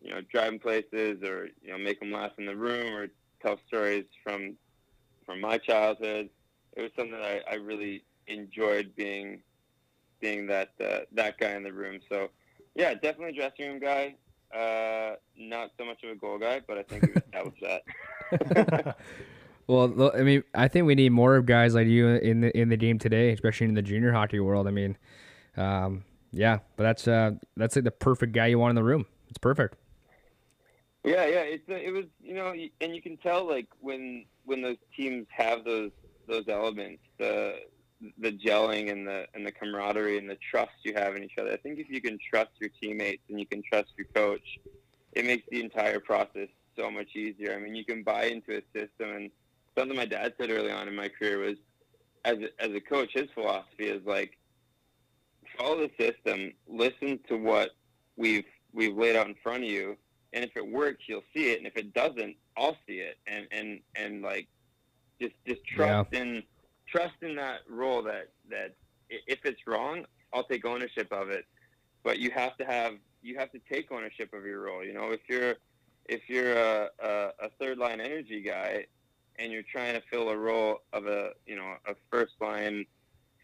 you 0.00 0.10
know 0.10 0.20
driving 0.32 0.60
places 0.60 1.22
or 1.22 1.48
you 1.62 1.72
know 1.72 1.78
make 1.78 2.00
them 2.00 2.12
laugh 2.12 2.32
in 2.38 2.46
the 2.46 2.56
room 2.56 2.94
or 2.94 3.08
tell 3.42 3.58
stories 3.66 4.04
from 4.22 4.56
from 5.26 5.40
my 5.40 5.58
childhood. 5.58 6.30
It 6.76 6.82
was 6.82 6.90
something 6.96 7.18
that 7.18 7.42
I, 7.48 7.52
I 7.52 7.54
really 7.56 8.04
enjoyed 8.28 8.94
being 8.96 9.42
being 10.20 10.46
that 10.46 10.72
uh, 10.80 11.00
that 11.12 11.38
guy 11.38 11.52
in 11.52 11.64
the 11.64 11.72
room. 11.72 12.00
So 12.08 12.30
yeah, 12.74 12.94
definitely 12.94 13.32
dressing 13.32 13.68
room 13.68 13.80
guy. 13.80 14.14
Uh, 14.54 15.14
not 15.36 15.70
so 15.78 15.84
much 15.84 16.02
of 16.02 16.10
a 16.10 16.14
goal 16.16 16.38
guy, 16.38 16.60
but 16.66 16.78
I 16.78 16.82
think 16.82 17.02
we 17.06 17.12
established 17.12 17.62
that. 17.62 18.96
Well, 19.70 20.10
I 20.16 20.22
mean, 20.22 20.42
I 20.52 20.66
think 20.66 20.86
we 20.86 20.96
need 20.96 21.10
more 21.10 21.36
of 21.36 21.46
guys 21.46 21.76
like 21.76 21.86
you 21.86 22.08
in 22.08 22.40
the 22.40 22.58
in 22.58 22.70
the 22.70 22.76
game 22.76 22.98
today, 22.98 23.30
especially 23.30 23.68
in 23.68 23.74
the 23.74 23.82
junior 23.82 24.10
hockey 24.10 24.40
world. 24.40 24.66
I 24.66 24.72
mean, 24.72 24.98
um, 25.56 26.02
yeah, 26.32 26.58
but 26.74 26.82
that's 26.82 27.06
uh, 27.06 27.32
that's 27.56 27.76
like 27.76 27.84
the 27.84 27.92
perfect 27.92 28.32
guy 28.32 28.48
you 28.48 28.58
want 28.58 28.70
in 28.70 28.74
the 28.74 28.82
room. 28.82 29.06
It's 29.28 29.38
perfect. 29.38 29.76
Yeah, 31.04 31.24
yeah, 31.24 31.42
it's 31.42 31.68
a, 31.68 31.86
it 31.86 31.92
was 31.92 32.06
you 32.20 32.34
know, 32.34 32.52
and 32.80 32.96
you 32.96 33.00
can 33.00 33.16
tell 33.18 33.48
like 33.48 33.68
when 33.78 34.24
when 34.44 34.60
those 34.60 34.78
teams 34.96 35.28
have 35.30 35.64
those 35.64 35.92
those 36.26 36.48
elements, 36.48 37.02
the 37.18 37.60
the 38.18 38.32
gelling 38.32 38.90
and 38.90 39.06
the 39.06 39.26
and 39.34 39.46
the 39.46 39.52
camaraderie 39.52 40.18
and 40.18 40.28
the 40.28 40.38
trust 40.50 40.72
you 40.84 40.94
have 40.94 41.16
in 41.16 41.22
each 41.22 41.38
other. 41.38 41.52
I 41.52 41.56
think 41.56 41.78
if 41.78 41.90
you 41.90 42.00
can 42.00 42.18
trust 42.18 42.50
your 42.58 42.70
teammates 42.80 43.22
and 43.28 43.38
you 43.38 43.46
can 43.46 43.62
trust 43.62 43.90
your 43.96 44.06
coach, 44.14 44.58
it 45.12 45.24
makes 45.26 45.44
the 45.50 45.60
entire 45.60 46.00
process 46.00 46.48
so 46.76 46.90
much 46.90 47.14
easier. 47.14 47.54
I 47.54 47.58
mean, 47.58 47.74
you 47.74 47.84
can 47.84 48.02
buy 48.02 48.24
into 48.24 48.56
a 48.56 48.62
system, 48.72 49.16
and 49.16 49.30
something 49.76 49.96
my 49.96 50.06
dad 50.06 50.34
said 50.38 50.50
early 50.50 50.70
on 50.70 50.88
in 50.88 50.94
my 50.94 51.08
career 51.08 51.38
was, 51.38 51.56
as 52.24 52.38
a, 52.38 52.62
as 52.62 52.74
a 52.74 52.80
coach, 52.80 53.10
his 53.12 53.28
philosophy 53.34 53.88
is 53.88 54.04
like, 54.06 54.38
follow 55.58 55.88
the 55.88 55.90
system, 55.98 56.52
listen 56.68 57.18
to 57.28 57.36
what 57.36 57.70
we've 58.16 58.44
we've 58.72 58.96
laid 58.96 59.16
out 59.16 59.26
in 59.26 59.34
front 59.42 59.64
of 59.64 59.68
you, 59.68 59.96
and 60.32 60.44
if 60.44 60.56
it 60.56 60.66
works, 60.66 61.04
you'll 61.06 61.24
see 61.34 61.50
it, 61.50 61.58
and 61.58 61.66
if 61.66 61.76
it 61.76 61.92
doesn't, 61.92 62.36
I'll 62.56 62.76
see 62.86 63.00
it, 63.00 63.18
and 63.26 63.46
and 63.50 63.80
and 63.96 64.22
like, 64.22 64.48
just 65.20 65.34
just 65.46 65.64
trust 65.66 66.14
in 66.14 66.42
trust 66.90 67.14
in 67.22 67.36
that 67.36 67.60
role 67.68 68.02
that 68.02 68.28
that 68.50 68.74
if 69.08 69.40
it's 69.44 69.66
wrong, 69.66 70.04
I'll 70.32 70.44
take 70.44 70.64
ownership 70.64 71.12
of 71.12 71.30
it, 71.30 71.44
but 72.02 72.18
you 72.18 72.30
have 72.30 72.56
to 72.58 72.64
have 72.64 72.94
you 73.22 73.38
have 73.38 73.50
to 73.52 73.60
take 73.70 73.90
ownership 73.92 74.32
of 74.32 74.44
your 74.44 74.60
role. 74.62 74.84
You 74.84 74.94
know, 74.94 75.10
if 75.10 75.20
you're 75.28 75.56
if 76.08 76.22
you're 76.28 76.54
a, 76.54 76.88
a, 77.02 77.30
a 77.40 77.48
third 77.58 77.78
line 77.78 78.00
energy 78.00 78.40
guy 78.40 78.86
and 79.38 79.52
you're 79.52 79.62
trying 79.62 79.94
to 79.94 80.02
fill 80.10 80.30
a 80.30 80.36
role 80.36 80.82
of 80.92 81.06
a 81.06 81.30
you 81.46 81.56
know 81.56 81.74
a 81.86 81.94
first 82.10 82.32
line 82.40 82.86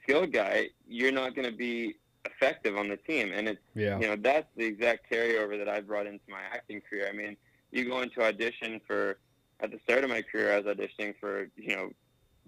skilled 0.02 0.32
guy, 0.32 0.68
you're 0.88 1.12
not 1.12 1.34
going 1.34 1.50
to 1.50 1.56
be 1.56 1.96
effective 2.24 2.76
on 2.76 2.88
the 2.88 2.96
team, 2.96 3.32
and 3.32 3.48
it's 3.48 3.60
Yeah. 3.74 3.98
you 3.98 4.06
know 4.08 4.16
that's 4.16 4.48
the 4.56 4.64
exact 4.64 5.10
carryover 5.10 5.58
that 5.58 5.68
I 5.68 5.80
brought 5.80 6.06
into 6.06 6.24
my 6.28 6.40
acting 6.52 6.80
career. 6.80 7.08
I 7.08 7.12
mean, 7.12 7.36
you 7.70 7.84
go 7.84 8.00
into 8.00 8.22
audition 8.22 8.80
for 8.86 9.18
at 9.60 9.70
the 9.70 9.78
start 9.84 10.04
of 10.04 10.10
my 10.10 10.22
career, 10.22 10.52
I 10.52 10.60
was 10.60 10.66
auditioning 10.76 11.14
for 11.20 11.48
you 11.56 11.74
know 11.76 11.90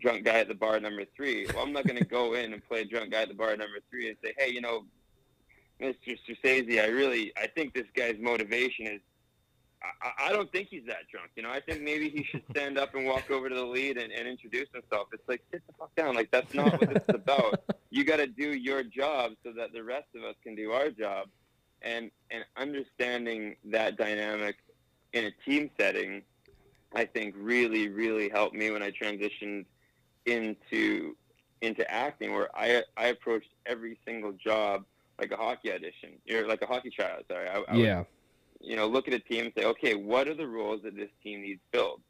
drunk 0.00 0.24
guy 0.24 0.40
at 0.40 0.48
the 0.48 0.54
bar 0.54 0.80
number 0.80 1.04
three. 1.16 1.46
Well, 1.54 1.64
I'm 1.64 1.72
not 1.72 1.86
going 1.86 1.98
to 1.98 2.04
go 2.04 2.34
in 2.34 2.52
and 2.52 2.66
play 2.66 2.84
drunk 2.84 3.12
guy 3.12 3.22
at 3.22 3.28
the 3.28 3.34
bar 3.34 3.56
number 3.56 3.78
three 3.90 4.08
and 4.08 4.16
say, 4.24 4.34
hey, 4.38 4.50
you 4.50 4.60
know, 4.60 4.84
Mr. 5.80 6.18
Scorsese, 6.26 6.82
I 6.82 6.86
really 6.86 7.32
I 7.36 7.46
think 7.46 7.74
this 7.74 7.86
guy's 7.94 8.16
motivation 8.18 8.86
is. 8.86 9.00
I, 10.02 10.26
I 10.26 10.32
don't 10.32 10.50
think 10.50 10.68
he's 10.70 10.84
that 10.88 11.08
drunk. 11.08 11.30
You 11.36 11.44
know, 11.44 11.50
I 11.50 11.60
think 11.60 11.82
maybe 11.82 12.08
he 12.08 12.24
should 12.24 12.42
stand 12.50 12.78
up 12.78 12.96
and 12.96 13.06
walk 13.06 13.30
over 13.30 13.48
to 13.48 13.54
the 13.54 13.64
lead 13.64 13.96
and, 13.96 14.10
and 14.10 14.26
introduce 14.26 14.66
himself. 14.74 15.06
It's 15.12 15.22
like, 15.28 15.40
sit 15.52 15.62
the 15.68 15.72
fuck 15.78 15.94
down. 15.94 16.16
Like, 16.16 16.32
that's 16.32 16.52
not 16.52 16.80
what 16.80 16.96
is 16.96 17.02
about. 17.08 17.62
You 17.90 18.02
got 18.02 18.16
to 18.16 18.26
do 18.26 18.56
your 18.56 18.82
job 18.82 19.34
so 19.44 19.52
that 19.52 19.72
the 19.72 19.84
rest 19.84 20.08
of 20.16 20.24
us 20.24 20.34
can 20.42 20.56
do 20.56 20.72
our 20.72 20.90
job. 20.90 21.28
And, 21.82 22.10
and 22.32 22.44
understanding 22.56 23.54
that 23.66 23.96
dynamic 23.96 24.56
in 25.12 25.26
a 25.26 25.30
team 25.48 25.70
setting, 25.78 26.22
I 26.94 27.04
think 27.04 27.34
really, 27.38 27.88
really 27.88 28.28
helped 28.28 28.56
me 28.56 28.72
when 28.72 28.82
I 28.82 28.90
transitioned 28.90 29.64
into 30.28 31.16
into 31.60 31.88
acting, 31.90 32.32
where 32.32 32.48
I 32.56 32.82
I 32.96 33.06
approached 33.08 33.50
every 33.66 33.98
single 34.04 34.32
job 34.32 34.84
like 35.18 35.32
a 35.32 35.36
hockey 35.36 35.72
audition, 35.72 36.10
or 36.30 36.46
like 36.46 36.62
a 36.62 36.66
hockey 36.66 36.90
tryout. 36.90 37.24
Sorry, 37.28 37.48
I, 37.48 37.56
I 37.68 37.76
would 37.76 37.84
yeah. 37.84 38.04
you 38.60 38.76
know, 38.76 38.86
look 38.86 39.08
at 39.08 39.14
a 39.14 39.18
team 39.18 39.46
and 39.46 39.52
say, 39.56 39.64
okay, 39.64 39.94
what 39.94 40.28
are 40.28 40.34
the 40.34 40.46
roles 40.46 40.82
that 40.82 40.96
this 40.96 41.10
team 41.22 41.42
needs 41.42 41.60
filled? 41.72 42.00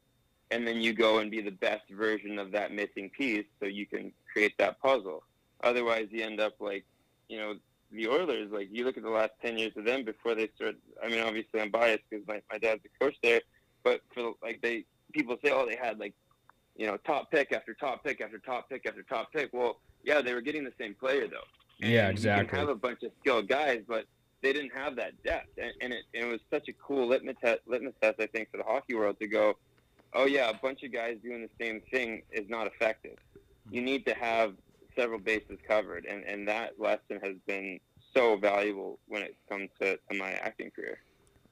And 0.51 0.67
then 0.67 0.81
you 0.81 0.93
go 0.93 1.19
and 1.19 1.31
be 1.31 1.41
the 1.41 1.51
best 1.51 1.89
version 1.91 2.39
of 2.39 2.53
that 2.53 2.73
missing 2.73 3.11
piece 3.11 3.45
so 3.61 3.67
you 3.67 3.87
can 3.87 4.13
create 4.33 4.57
that 4.59 4.81
puzzle. 4.81 5.23
Otherwise, 5.63 6.09
you 6.11 6.23
end 6.23 6.41
up 6.41 6.55
like, 6.61 6.85
you 7.29 7.39
know, 7.39 7.55
the 7.91 8.09
Oilers, 8.09 8.51
like 8.51 8.69
you 8.71 8.85
look 8.85 8.97
at 8.97 9.03
the 9.03 9.11
last 9.11 9.33
10 9.43 9.59
years 9.59 9.73
of 9.77 9.85
them 9.85 10.05
before 10.05 10.35
they 10.35 10.49
start, 10.57 10.77
I 11.03 11.09
mean, 11.09 11.21
obviously 11.21 11.61
I'm 11.61 11.71
biased 11.71 12.05
because 12.09 12.27
my, 12.27 12.41
my 12.51 12.59
dad's 12.59 12.81
a 12.85 13.05
coach 13.05 13.17
there, 13.23 13.41
but 13.83 14.01
for 14.15 14.33
like 14.43 14.61
they, 14.63 14.85
people 15.13 15.37
say, 15.43 15.51
oh, 15.51 15.67
they 15.67 15.77
had 15.77 15.99
like, 15.99 16.15
you 16.79 16.87
know, 16.87 16.97
top 16.99 17.31
pick 17.31 17.53
after 17.53 17.75
top 17.75 18.03
pick 18.05 18.21
after 18.23 18.39
top 18.39 18.71
pick 18.71 18.87
after 18.87 19.03
top 19.03 19.33
pick. 19.33 19.53
Well, 19.53 19.81
yeah, 20.05 20.23
they 20.23 20.33
were 20.33 20.41
getting 20.41 20.65
the 20.65 20.73
same 20.81 20.95
player 20.95 21.27
though. 21.29 21.45
And 21.83 21.93
Yeah, 21.93 22.07
You 22.07 22.13
exactly. 22.13 22.49
can 22.49 22.59
have 22.61 22.69
a 22.71 22.75
bunch 22.75 23.03
of 23.03 23.11
skilled 23.21 23.49
guys, 23.49 23.83
but 23.87 24.07
they 24.41 24.53
didn't 24.53 24.73
have 24.75 24.95
that 24.97 25.21
depth, 25.25 25.49
and, 25.61 25.73
and, 25.81 25.93
it, 25.93 26.05
it 26.13 26.25
was 26.25 26.41
such 26.49 26.69
a 26.69 26.73
cool 26.75 27.09
litmus 27.09 27.35
test, 27.45 27.59
litmus 27.67 27.95
test, 28.01 28.21
I 28.21 28.27
think, 28.27 28.49
for 28.53 28.57
the 28.59 28.63
hockey 28.63 28.95
world 28.95 29.19
to 29.19 29.27
go, 29.27 29.55
oh 30.15 30.27
yeah, 30.27 30.49
a 30.49 30.55
bunch 30.55 30.85
of 30.85 30.93
guys 30.93 31.17
doing 31.25 31.43
the 31.43 31.65
same 31.65 31.81
thing 31.91 32.23
is 32.31 32.49
not 32.49 32.69
effective. 32.69 33.19
You 33.69 33.83
need 33.83 34.07
to 34.07 34.15
have 34.15 34.55
several 34.97 35.19
bases 35.19 35.59
covered, 35.67 36.05
and, 36.07 36.23
and 36.23 36.47
that 36.47 36.79
lesson 36.79 37.19
has 37.21 37.35
been 37.49 37.81
so 38.15 38.37
valuable 38.37 39.01
when 39.09 39.23
it 39.23 39.35
comes 39.49 39.71
to, 39.81 39.97
to 40.09 40.17
my 40.17 40.33
acting 40.35 40.71
career. 40.71 40.99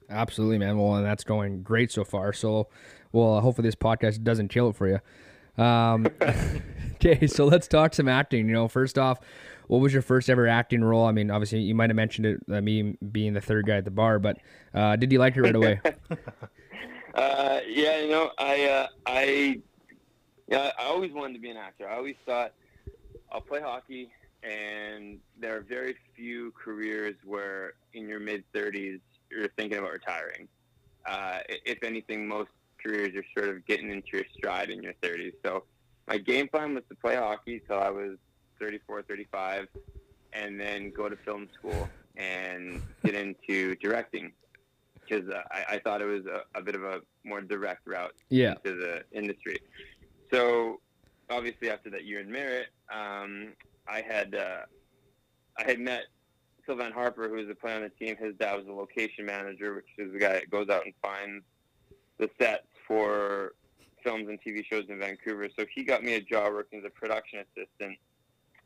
Absolutely, 0.09 0.59
man. 0.59 0.78
Well, 0.78 0.96
and 0.96 1.07
that's 1.07 1.24
going 1.24 1.62
great 1.62 1.90
so 1.90 2.04
far. 2.04 2.32
So, 2.32 2.68
well, 3.12 3.40
hopefully 3.40 3.66
this 3.66 3.74
podcast 3.74 4.22
doesn't 4.22 4.48
kill 4.48 4.70
it 4.70 4.76
for 4.76 4.88
you. 4.88 5.62
Um, 5.62 6.07
okay, 6.94 7.26
so 7.26 7.46
let's 7.46 7.66
talk 7.66 7.94
some 7.94 8.09
acting. 8.09 8.46
You 8.48 8.54
know, 8.54 8.68
first 8.68 8.98
off, 8.98 9.20
what 9.68 9.78
was 9.78 9.92
your 9.92 10.02
first 10.02 10.30
ever 10.30 10.46
acting 10.46 10.84
role? 10.84 11.07
I 11.07 11.12
mean, 11.12 11.30
obviously 11.30 11.61
you 11.61 11.74
might 11.74 11.90
have 11.90 11.96
mentioned 11.96 12.26
it, 12.26 12.40
uh, 12.50 12.61
me 12.61 12.96
being 13.11 13.32
the 13.32 13.40
third 13.40 13.66
guy 13.66 13.76
at 13.76 13.84
the 13.84 13.90
bar, 13.90 14.18
but 14.18 14.38
uh, 14.74 14.96
did 14.96 15.11
you 15.11 15.18
like 15.18 15.36
it 15.36 15.42
right 15.42 15.57
away? 15.57 15.80
Uh, 17.16 17.61
yeah, 17.66 17.98
you 17.98 18.11
know, 18.11 18.30
I, 18.36 18.64
uh, 18.66 18.86
I, 19.07 19.61
yeah, 20.48 20.70
I 20.78 20.84
always 20.84 21.12
wanted 21.12 21.32
to 21.32 21.38
be 21.40 21.48
an 21.48 21.57
actor. 21.57 21.88
I 21.88 21.96
always 21.96 22.16
thought 22.26 22.52
I'll 23.32 23.40
play 23.40 23.62
hockey, 23.62 24.11
and 24.42 25.18
there 25.40 25.57
are 25.57 25.62
very 25.62 25.96
few 26.14 26.52
careers 26.52 27.14
where 27.24 27.72
in 27.94 28.07
your 28.07 28.20
mid 28.20 28.44
30s 28.52 29.00
you're 29.31 29.49
thinking 29.57 29.79
about 29.79 29.93
retiring. 29.93 30.49
Uh, 31.09 31.39
if 31.49 31.83
anything, 31.83 32.27
most 32.27 32.51
careers 32.85 33.11
you're 33.12 33.24
sort 33.37 33.55
of 33.55 33.64
getting 33.66 33.91
into 33.91 34.07
your 34.12 34.24
stride 34.37 34.70
in 34.70 34.83
your 34.83 34.93
30s. 35.03 35.33
So 35.45 35.64
my 36.09 36.18
game 36.18 36.49
plan 36.49 36.74
was 36.74 36.85
to 36.91 36.97
play 36.97 37.16
hockey 37.16 37.62
till 37.66 37.79
I 37.79 37.91
was 37.91 38.16
34, 38.61 39.03
35, 39.03 39.66
and 40.33 40.61
then 40.61 40.93
go 40.97 41.09
to 41.09 41.16
film 41.24 41.49
school 41.59 41.89
and 42.16 42.81
get 43.05 43.14
into 43.14 43.74
directing 43.77 44.33
because 45.09 45.29
uh, 45.31 45.43
I, 45.53 45.74
I 45.77 45.79
thought 45.79 46.01
it 46.03 46.07
was 46.07 46.24
a, 46.27 46.59
a 46.59 46.62
bit 46.62 46.74
of 46.74 46.83
a 46.83 47.01
more 47.24 47.41
direct 47.41 47.87
route 47.87 48.12
Yeah. 48.31 48.55
into 48.64 48.77
the 48.79 49.05
industry. 49.12 49.59
So 50.33 50.81
obviously 51.31 51.70
after 51.70 51.91
that 51.91 52.05
year 52.05 52.20
in 52.20 52.31
Merritt, 52.31 52.68
um, 52.93 53.53
I 53.89 54.01
had 54.01 54.35
uh, 54.35 54.62
I 55.59 55.64
had 55.64 55.79
met 55.79 56.05
Sylvan 56.66 56.92
Harper, 56.92 57.28
who 57.28 57.36
was 57.36 57.48
a 57.48 57.54
player 57.54 57.76
on 57.76 57.82
the 57.82 57.88
team. 57.90 58.16
His 58.16 58.34
dad 58.34 58.56
was 58.56 58.66
a 58.66 58.72
location 58.72 59.24
manager, 59.24 59.74
which 59.74 59.86
is 59.98 60.12
the 60.12 60.18
guy 60.18 60.34
that 60.34 60.50
goes 60.50 60.68
out 60.68 60.84
and 60.84 60.94
finds 61.02 61.44
the 62.18 62.28
sets 62.38 62.66
for 62.86 63.52
films 64.02 64.28
and 64.28 64.38
TV 64.40 64.64
shows 64.64 64.84
in 64.88 64.98
Vancouver. 64.98 65.48
So 65.58 65.64
he 65.74 65.84
got 65.84 66.02
me 66.02 66.14
a 66.14 66.20
job 66.20 66.52
working 66.52 66.80
as 66.80 66.84
a 66.84 66.90
production 66.90 67.40
assistant, 67.40 67.98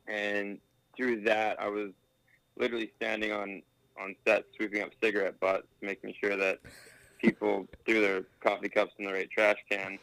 and 0.07 0.59
through 0.97 1.23
that, 1.23 1.61
I 1.61 1.69
was 1.69 1.91
literally 2.57 2.93
standing 2.97 3.33
on 3.33 3.63
on 4.01 4.15
set 4.27 4.45
sweeping 4.57 4.83
up 4.83 4.91
cigarette 5.03 5.39
butts, 5.41 5.67
making 5.83 6.15
sure 6.23 6.37
that 6.37 6.61
people 7.21 7.67
threw 7.85 8.01
their 8.01 8.23
coffee 8.43 8.69
cups 8.69 8.93
in 8.99 9.05
the 9.05 9.13
right 9.13 9.31
trash 9.31 9.57
can, 9.71 9.99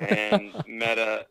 and 0.00 0.52
met 0.68 0.98
a 0.98 1.26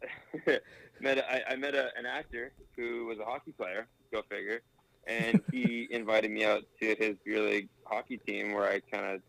met 0.99 1.17
a, 1.17 1.31
I, 1.31 1.53
I 1.53 1.55
met 1.55 1.75
a, 1.75 1.89
an 1.97 2.05
actor 2.05 2.51
who 2.75 3.05
was 3.05 3.19
a 3.19 3.25
hockey 3.25 3.51
player. 3.51 3.87
Go 4.11 4.21
figure. 4.29 4.61
And 5.07 5.41
he 5.51 5.87
invited 5.91 6.31
me 6.31 6.45
out 6.45 6.63
to 6.81 6.95
his 6.95 7.15
beer 7.25 7.41
league 7.41 7.69
hockey 7.85 8.17
team, 8.17 8.53
where 8.53 8.67
I 8.69 8.79
kind 8.91 9.15
of 9.15 9.21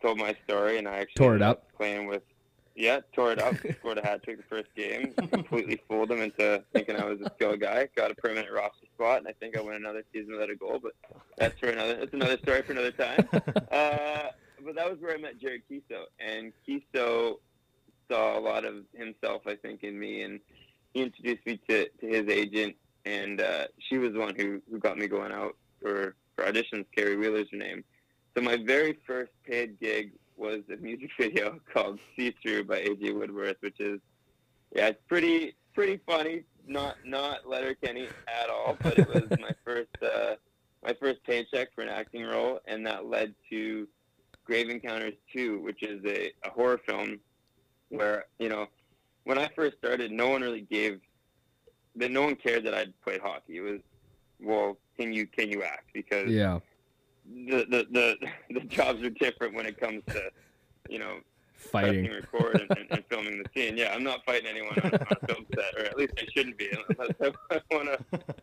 told 0.00 0.18
my 0.18 0.36
story, 0.44 0.78
and 0.78 0.88
I 0.88 0.98
actually 0.98 1.24
Tore 1.24 1.36
it 1.36 1.42
up. 1.42 1.66
playing 1.76 2.06
with. 2.06 2.22
Yeah, 2.74 3.00
tore 3.14 3.32
it 3.32 3.38
up. 3.38 3.54
scored 3.80 3.98
a 3.98 4.02
hat 4.02 4.22
trick 4.22 4.38
the 4.38 4.42
first 4.44 4.74
game. 4.74 5.12
Completely 5.30 5.78
fooled 5.88 6.10
him 6.10 6.22
into 6.22 6.64
thinking 6.72 6.96
I 6.96 7.04
was 7.04 7.20
a 7.20 7.30
skill 7.34 7.54
guy. 7.56 7.88
Got 7.94 8.10
a 8.10 8.14
permanent 8.14 8.50
roster 8.50 8.86
spot, 8.94 9.18
and 9.18 9.28
I 9.28 9.32
think 9.32 9.58
I 9.58 9.60
went 9.60 9.76
another 9.76 10.02
season 10.12 10.32
without 10.32 10.48
a 10.48 10.56
goal. 10.56 10.80
But 10.82 10.92
that's 11.36 11.58
for 11.60 11.68
another. 11.68 11.96
That's 11.96 12.14
another 12.14 12.38
story 12.38 12.62
for 12.62 12.72
another 12.72 12.92
time. 12.92 13.28
Uh, 13.72 14.28
but 14.64 14.74
that 14.76 14.88
was 14.88 15.00
where 15.00 15.14
I 15.14 15.18
met 15.18 15.40
Jared 15.40 15.62
Keeso, 15.70 16.04
and 16.20 16.52
Keeso 16.68 17.36
saw 18.10 18.38
a 18.38 18.40
lot 18.40 18.64
of 18.64 18.84
himself, 18.94 19.42
I 19.46 19.56
think, 19.56 19.82
in 19.82 19.98
me, 19.98 20.22
and 20.22 20.40
he 20.92 21.02
introduced 21.02 21.44
me 21.46 21.58
to, 21.68 21.88
to 21.88 22.06
his 22.06 22.28
agent, 22.28 22.76
and 23.04 23.40
uh, 23.40 23.66
she 23.78 23.98
was 23.98 24.12
the 24.12 24.18
one 24.18 24.34
who, 24.36 24.60
who 24.70 24.78
got 24.78 24.98
me 24.98 25.06
going 25.06 25.32
out 25.32 25.56
for, 25.80 26.14
for 26.36 26.44
auditions. 26.44 26.86
Carrie 26.94 27.16
Wheeler's 27.16 27.48
her 27.50 27.58
name. 27.58 27.84
So 28.36 28.42
my 28.42 28.56
very 28.56 28.98
first 29.06 29.32
paid 29.44 29.78
gig 29.80 30.12
was 30.36 30.60
a 30.72 30.76
music 30.76 31.10
video 31.18 31.60
called 31.72 31.98
"See 32.16 32.34
Through" 32.42 32.64
by 32.64 32.82
AJ 32.82 33.14
Woodworth, 33.18 33.56
which 33.60 33.80
is 33.80 34.00
yeah, 34.74 34.88
it's 34.88 35.02
pretty 35.08 35.54
pretty 35.74 36.00
funny. 36.06 36.44
Not 36.66 36.96
not 37.04 37.48
Letterkenny 37.48 38.08
at 38.28 38.48
all, 38.48 38.76
but 38.82 38.98
it 38.98 39.08
was 39.08 39.24
my 39.38 39.50
first 39.64 39.90
uh, 40.02 40.36
my 40.82 40.94
first 40.94 41.22
paycheck 41.24 41.74
for 41.74 41.82
an 41.82 41.88
acting 41.88 42.24
role, 42.24 42.60
and 42.66 42.86
that 42.86 43.06
led 43.06 43.34
to 43.50 43.86
Grave 44.44 44.68
Encounters 44.68 45.14
2, 45.32 45.60
which 45.60 45.82
is 45.82 46.04
a, 46.04 46.32
a 46.44 46.50
horror 46.50 46.80
film 46.86 47.20
where, 47.90 48.24
you 48.38 48.48
know, 48.48 48.66
when 49.24 49.38
I 49.38 49.48
first 49.54 49.78
started, 49.78 50.10
no 50.10 50.28
one 50.28 50.42
really 50.42 50.62
gave, 50.62 51.00
that 51.96 52.10
no 52.10 52.22
one 52.22 52.36
cared 52.36 52.64
that 52.64 52.74
I'd 52.74 52.92
played 53.02 53.20
hockey. 53.20 53.58
It 53.58 53.60
was, 53.60 53.80
well, 54.40 54.76
can 54.98 55.12
you 55.12 55.26
can 55.26 55.50
you 55.50 55.62
act? 55.62 55.90
Because 55.92 56.30
Yeah. 56.30 56.60
the, 57.26 57.64
the, 57.68 57.86
the, 57.90 58.16
the 58.60 58.60
jobs 58.66 59.02
are 59.02 59.10
different 59.10 59.54
when 59.54 59.66
it 59.66 59.78
comes 59.78 60.02
to, 60.08 60.30
you 60.88 60.98
know, 60.98 61.18
Fighting. 61.54 62.10
record 62.10 62.56
and, 62.60 62.70
and, 62.76 62.90
and 62.90 63.04
filming 63.08 63.38
the 63.38 63.44
scene. 63.54 63.76
Yeah, 63.76 63.94
I'm 63.94 64.02
not 64.02 64.24
fighting 64.26 64.48
anyone 64.48 64.76
on, 64.80 64.90
on 64.94 65.16
a 65.22 65.26
film 65.26 65.46
set, 65.54 65.74
or 65.78 65.84
at 65.86 65.96
least 65.96 66.12
I 66.18 66.24
shouldn't 66.34 66.58
be, 66.58 66.68
unless 66.98 67.12
I, 67.22 67.60
want 67.70 67.86
to 67.88 67.98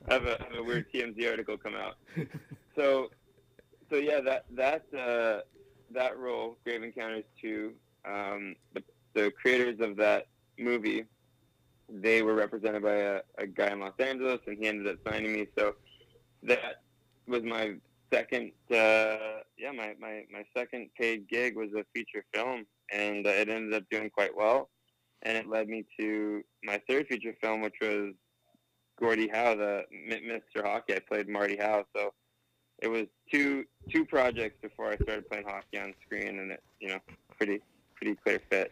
have 0.08 0.26
a, 0.26 0.38
have 0.42 0.56
a 0.58 0.64
weird 0.64 0.86
TMZ 0.94 1.30
article 1.30 1.58
come 1.58 1.76
out. 1.76 1.98
So, 2.78 3.10
so 3.90 3.98
yeah, 3.98 4.22
that 4.22 4.46
that 4.56 4.86
uh, 4.98 5.42
that 5.92 6.18
role, 6.18 6.56
Grave 6.64 6.82
Encounters 6.84 7.26
Two, 7.42 7.74
um, 8.06 8.56
the, 8.74 8.82
the 9.14 9.32
creators 9.32 9.82
of 9.82 9.98
that 9.98 10.28
movie, 10.58 11.04
they 11.92 12.22
were 12.22 12.36
represented 12.36 12.84
by 12.84 12.96
a, 12.96 13.20
a 13.38 13.48
guy 13.48 13.72
in 13.72 13.80
Los 13.80 13.94
Angeles, 14.00 14.40
and 14.48 14.58
he 14.58 14.68
ended 14.68 14.88
up 14.88 15.00
signing 15.08 15.34
me. 15.34 15.48
So 15.58 15.76
that 16.44 16.82
was 17.28 17.44
my 17.44 17.76
second, 18.12 18.52
uh, 18.72 19.42
yeah, 19.58 19.72
my, 19.76 19.96
my, 20.00 20.26
my 20.32 20.44
second 20.56 20.90
paid 21.00 21.28
gig 21.28 21.56
was 21.56 21.70
a 21.78 21.84
feature 21.94 22.24
film, 22.34 22.66
and 22.92 23.26
it 23.26 23.50
ended 23.50 23.74
up 23.74 23.84
doing 23.90 24.10
quite 24.10 24.36
well. 24.36 24.70
And 25.24 25.38
it 25.38 25.50
led 25.50 25.68
me 25.68 25.86
to 26.00 26.44
my 26.64 26.82
third 26.88 27.08
feature 27.08 27.36
film, 27.42 27.62
which 27.62 27.76
was 27.82 28.14
Gordie 29.00 29.28
Howe, 29.28 29.56
the 29.56 29.84
Mr. 30.10 30.64
Hockey. 30.64 30.96
I 30.96 31.00
played 31.00 31.28
Marty 31.28 31.58
Howe, 31.58 31.86
so 31.96 32.14
it 32.82 32.88
was 32.88 33.06
two 33.32 33.66
two 33.92 34.06
projects 34.06 34.58
before 34.62 34.88
I 34.88 34.96
started 34.96 35.30
playing 35.30 35.46
hockey 35.46 35.80
on 35.80 35.94
screen, 36.06 36.40
and 36.40 36.52
it, 36.52 36.64
you 36.80 36.90
know, 36.90 37.00
pretty 37.38 37.62
pretty 37.96 38.16
clear 38.24 38.42
fit. 38.50 38.72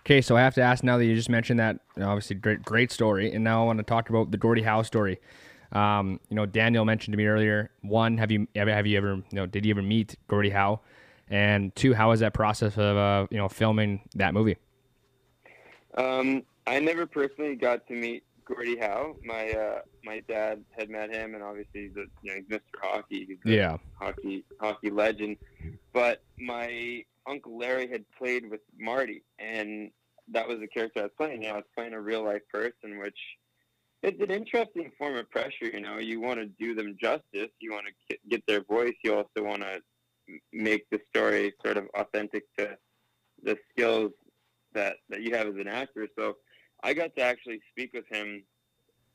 Okay, 0.00 0.20
so 0.20 0.36
I 0.36 0.40
have 0.40 0.54
to 0.54 0.62
ask 0.62 0.82
now 0.82 0.96
that 0.96 1.04
you 1.04 1.14
just 1.14 1.28
mentioned 1.28 1.60
that, 1.60 1.78
obviously 2.00 2.36
great 2.36 2.62
great 2.62 2.90
story, 2.90 3.32
and 3.32 3.44
now 3.44 3.62
I 3.62 3.66
want 3.66 3.78
to 3.78 3.82
talk 3.84 4.08
about 4.10 4.30
the 4.30 4.38
Gordie 4.38 4.62
Howe 4.62 4.82
story. 4.82 5.20
Um, 5.72 6.18
you 6.28 6.36
know, 6.36 6.46
Daniel 6.46 6.84
mentioned 6.84 7.12
to 7.12 7.18
me 7.18 7.26
earlier. 7.26 7.70
One, 7.82 8.18
have 8.18 8.30
you 8.32 8.48
ever 8.54 8.72
have 8.72 8.86
you 8.86 8.96
ever 8.96 9.14
you 9.16 9.24
know 9.32 9.46
did 9.46 9.64
you 9.66 9.72
ever 9.72 9.82
meet 9.82 10.16
Gordie 10.26 10.50
Howe? 10.50 10.80
And 11.28 11.74
two, 11.76 11.94
how 11.94 12.08
was 12.10 12.20
that 12.20 12.34
process 12.34 12.76
of 12.76 12.96
uh, 12.96 13.26
you 13.30 13.38
know 13.38 13.48
filming 13.48 14.00
that 14.14 14.34
movie? 14.34 14.56
Um, 15.96 16.42
I 16.66 16.80
never 16.80 17.06
personally 17.06 17.54
got 17.54 17.86
to 17.88 17.94
meet 17.94 18.24
Gordie 18.46 18.78
Howe. 18.78 19.16
My 19.24 19.50
uh, 19.52 19.80
my 20.02 20.20
dad 20.28 20.64
had 20.76 20.88
met 20.88 21.14
him, 21.14 21.34
and 21.34 21.42
obviously 21.42 21.82
he's 21.82 21.96
a, 21.96 22.04
you 22.22 22.30
know, 22.30 22.34
he's 22.36 22.44
Mr. 22.46 22.60
Hockey. 22.80 23.26
He's 23.26 23.38
a 23.44 23.50
Yeah. 23.56 23.76
hockey 23.94 24.44
hockey 24.60 24.90
legend. 24.90 25.36
But 25.92 26.22
my 26.38 27.04
uncle 27.26 27.58
Larry 27.58 27.88
had 27.88 28.04
played 28.16 28.50
with 28.50 28.60
Marty, 28.78 29.22
and 29.38 29.90
that 30.28 30.48
was 30.48 30.60
the 30.60 30.66
character 30.66 31.00
I 31.00 31.04
was 31.04 31.12
playing. 31.16 31.42
You 31.42 31.48
know, 31.48 31.54
I 31.54 31.58
was 31.58 31.66
playing 31.76 31.94
a 31.94 32.00
real 32.00 32.24
life 32.24 32.42
person, 32.52 32.98
which 32.98 33.18
it's 34.02 34.20
an 34.22 34.30
interesting 34.30 34.90
form 34.98 35.16
of 35.16 35.30
pressure. 35.30 35.66
You 35.66 35.80
know, 35.80 35.98
you 35.98 36.20
want 36.20 36.40
to 36.40 36.46
do 36.46 36.74
them 36.74 36.96
justice. 37.00 37.50
You 37.60 37.72
want 37.72 37.86
to 38.08 38.16
get, 38.28 38.46
their 38.46 38.62
voice. 38.62 38.94
You 39.04 39.14
also 39.14 39.46
want 39.46 39.62
to 39.62 39.80
make 40.52 40.88
the 40.90 41.00
story 41.08 41.52
sort 41.64 41.76
of 41.76 41.86
authentic 41.94 42.44
to 42.58 42.76
the 43.42 43.58
skills 43.70 44.12
that 44.72 44.96
that 45.08 45.22
you 45.22 45.34
have 45.34 45.48
as 45.48 45.56
an 45.56 45.68
actor. 45.68 46.06
So 46.16 46.36
I 46.82 46.94
got 46.94 47.14
to 47.16 47.22
actually 47.22 47.60
speak 47.70 47.92
with 47.92 48.06
him 48.08 48.44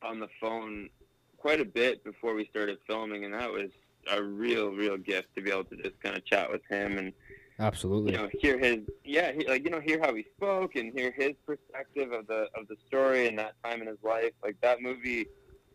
on 0.04 0.20
the 0.20 0.28
phone 0.40 0.90
quite 1.38 1.62
a 1.62 1.66
bit 1.66 2.04
before 2.04 2.36
we 2.36 2.46
started 2.48 2.78
filming, 2.86 3.26
and 3.26 3.34
that 3.34 3.52
was 3.52 3.70
a 4.12 4.22
real, 4.22 4.70
real 4.70 4.98
gift 4.98 5.30
to 5.36 5.42
be 5.42 5.52
able 5.52 5.64
to 5.66 5.76
just 5.78 6.00
kind 6.02 6.16
of 6.16 6.26
chat 6.26 6.52
with 6.52 6.62
him 6.70 6.98
and 6.98 7.14
Absolutely. 7.58 8.12
you 8.12 8.18
know 8.18 8.30
hear 8.40 8.60
his 8.60 8.80
yeah 9.06 9.32
he, 9.32 9.48
like 9.48 9.64
you 9.64 9.70
know 9.70 9.80
hear 9.80 10.00
how 10.02 10.14
he 10.14 10.26
spoke 10.36 10.76
and 10.76 10.92
hear 10.98 11.12
his 11.12 11.32
perspective 11.46 12.12
of 12.12 12.28
the 12.28 12.48
of 12.54 12.68
the 12.68 12.76
story 12.86 13.28
and 13.28 13.40
that 13.40 13.54
time 13.64 13.82
in 13.82 13.88
his 13.88 13.98
life. 14.04 14.34
Like 14.44 14.58
that 14.62 14.82
movie 14.82 15.28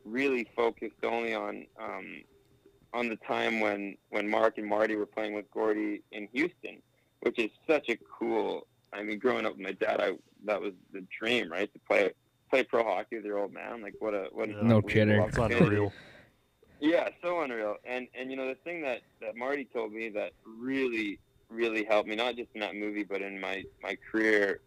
really 0.05 0.47
focused 0.55 1.03
only 1.03 1.35
on 1.35 1.67
um, 1.81 2.23
on 2.93 3.09
the 3.09 3.17
time 3.17 3.61
when 3.61 3.97
when 4.11 4.29
Mark 4.29 4.59
and 4.59 4.67
Marty 4.67 4.97
were 4.97 5.07
playing 5.07 5.35
with 5.35 5.51
Gordie 5.53 6.03
in 6.13 6.29
Houston, 6.33 6.83
which 7.21 7.39
is 7.39 7.51
such 7.67 7.89
a 7.89 7.97
cool. 7.97 8.67
I 8.93 9.03
mean, 9.03 9.19
growing 9.19 9.47
up 9.47 9.53
with 9.53 9.61
my 9.61 9.73
dad, 9.73 10.01
I 10.01 10.13
that 10.45 10.61
was 10.61 10.73
the 10.93 11.07
dream, 11.19 11.51
right? 11.51 11.73
To 11.73 11.81
play 11.89 12.11
play 12.51 12.65
pro 12.65 12.85
hockey 12.85 13.17
with 13.17 13.25
your 13.25 13.39
old 13.39 13.53
man. 13.53 13.83
Like 13.83 13.95
what 14.01 14.15
a 14.15 14.29
what 14.33 14.49
a 14.49 14.53
No 14.53 14.77
unbelievable 14.77 14.89
kidding. 14.89 15.21
It's 15.23 15.39
opportunity. 15.39 15.65
unreal. 15.77 15.93
Yeah, 16.81 17.09
so 17.23 17.41
unreal. 17.41 17.77
And 17.85 18.09
and 18.15 18.31
you 18.31 18.37
know 18.37 18.49
the 18.49 18.57
thing 18.57 18.83
that 18.83 19.01
that 19.21 19.37
Marty 19.37 19.65
told 19.65 19.93
me 19.93 20.09
that 20.11 20.33
really 20.45 21.19
really 21.51 21.85
helped 21.85 22.09
me 22.09 22.17
not 22.17 22.37
just 22.37 22.49
in 22.55 22.61
that 22.61 22.75
movie 22.75 23.05
but 23.05 23.21
in 23.21 23.41
my 23.41 23.65
my 23.83 23.97
career 24.11 24.61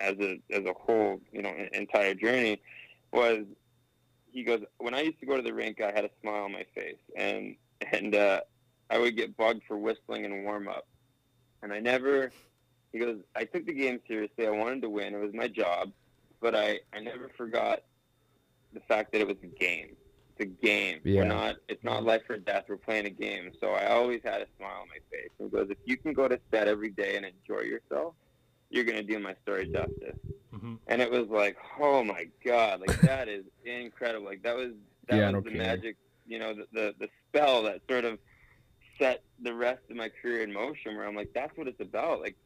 as 0.00 0.16
a 0.18 0.40
as 0.50 0.64
a 0.64 0.72
whole, 0.72 1.20
you 1.32 1.42
know, 1.42 1.54
entire 1.72 2.14
journey 2.14 2.60
was 3.12 3.44
he 4.32 4.42
goes 4.42 4.62
when 4.78 4.94
I 4.94 5.00
used 5.02 5.20
to 5.20 5.26
go 5.26 5.36
to 5.36 5.42
the 5.42 5.52
rink 5.52 5.80
I 5.80 5.92
had 5.92 6.04
a 6.04 6.10
smile 6.20 6.44
on 6.44 6.52
my 6.52 6.64
face 6.74 6.98
and 7.16 7.54
and 7.92 8.14
uh 8.14 8.40
I 8.88 8.98
would 8.98 9.16
get 9.16 9.36
bugged 9.36 9.62
for 9.68 9.76
whistling 9.78 10.24
and 10.24 10.44
warm 10.44 10.66
up. 10.66 10.86
And 11.62 11.72
I 11.72 11.80
never 11.80 12.32
he 12.92 12.98
goes 12.98 13.18
I 13.36 13.44
took 13.44 13.66
the 13.66 13.74
game 13.74 14.00
seriously. 14.08 14.46
I 14.46 14.50
wanted 14.50 14.82
to 14.82 14.90
win. 14.90 15.14
It 15.14 15.20
was 15.20 15.34
my 15.34 15.48
job, 15.48 15.92
but 16.40 16.54
I 16.54 16.80
I 16.92 17.00
never 17.00 17.30
forgot 17.36 17.82
the 18.72 18.80
fact 18.80 19.12
that 19.12 19.20
it 19.20 19.26
was 19.26 19.36
a 19.42 19.46
game 19.46 19.96
the 20.40 20.46
game. 20.46 20.98
Yeah. 21.04 21.20
We're 21.20 21.28
not. 21.28 21.56
It's 21.68 21.84
not 21.84 22.02
life 22.02 22.22
or 22.28 22.38
death. 22.38 22.64
We're 22.68 22.76
playing 22.76 23.06
a 23.06 23.10
game. 23.10 23.52
So 23.60 23.68
I 23.72 23.86
always 23.90 24.20
had 24.24 24.40
a 24.40 24.46
smile 24.56 24.80
on 24.82 24.88
my 24.88 24.98
face. 25.12 25.28
And 25.38 25.50
he 25.50 25.56
goes, 25.56 25.68
if 25.70 25.78
you 25.84 25.96
can 25.96 26.12
go 26.12 26.26
to 26.26 26.40
set 26.50 26.66
every 26.66 26.90
day 26.90 27.16
and 27.16 27.24
enjoy 27.26 27.62
yourself, 27.64 28.14
you're 28.70 28.84
gonna 28.84 29.02
do 29.02 29.18
my 29.20 29.34
story 29.42 29.66
justice. 29.66 30.16
Mhm. 30.54 30.78
And 30.88 31.00
it 31.02 31.10
was 31.10 31.28
like, 31.28 31.56
oh 31.78 32.02
my 32.02 32.26
god, 32.44 32.80
like 32.80 33.00
that 33.02 33.28
is 33.28 33.44
incredible. 33.64 34.26
Like 34.26 34.42
that 34.42 34.56
was 34.56 34.72
that 35.08 35.16
Yeah, 35.16 35.26
was 35.26 35.32
no 35.34 35.40
the 35.40 35.50
kidding. 35.50 35.58
magic. 35.58 35.96
You 36.26 36.38
know, 36.38 36.54
the, 36.54 36.66
the 36.72 36.94
the 36.98 37.08
spell 37.28 37.62
that 37.64 37.80
sort 37.88 38.04
of 38.04 38.18
set 38.98 39.22
the 39.42 39.54
rest 39.54 39.82
of 39.90 39.96
my 39.96 40.08
career 40.08 40.42
in 40.42 40.52
motion. 40.52 40.96
Where 40.96 41.06
I'm 41.06 41.14
like, 41.16 41.32
that's 41.34 41.56
what 41.56 41.68
it's 41.68 41.80
about. 41.80 42.20
Like 42.20 42.36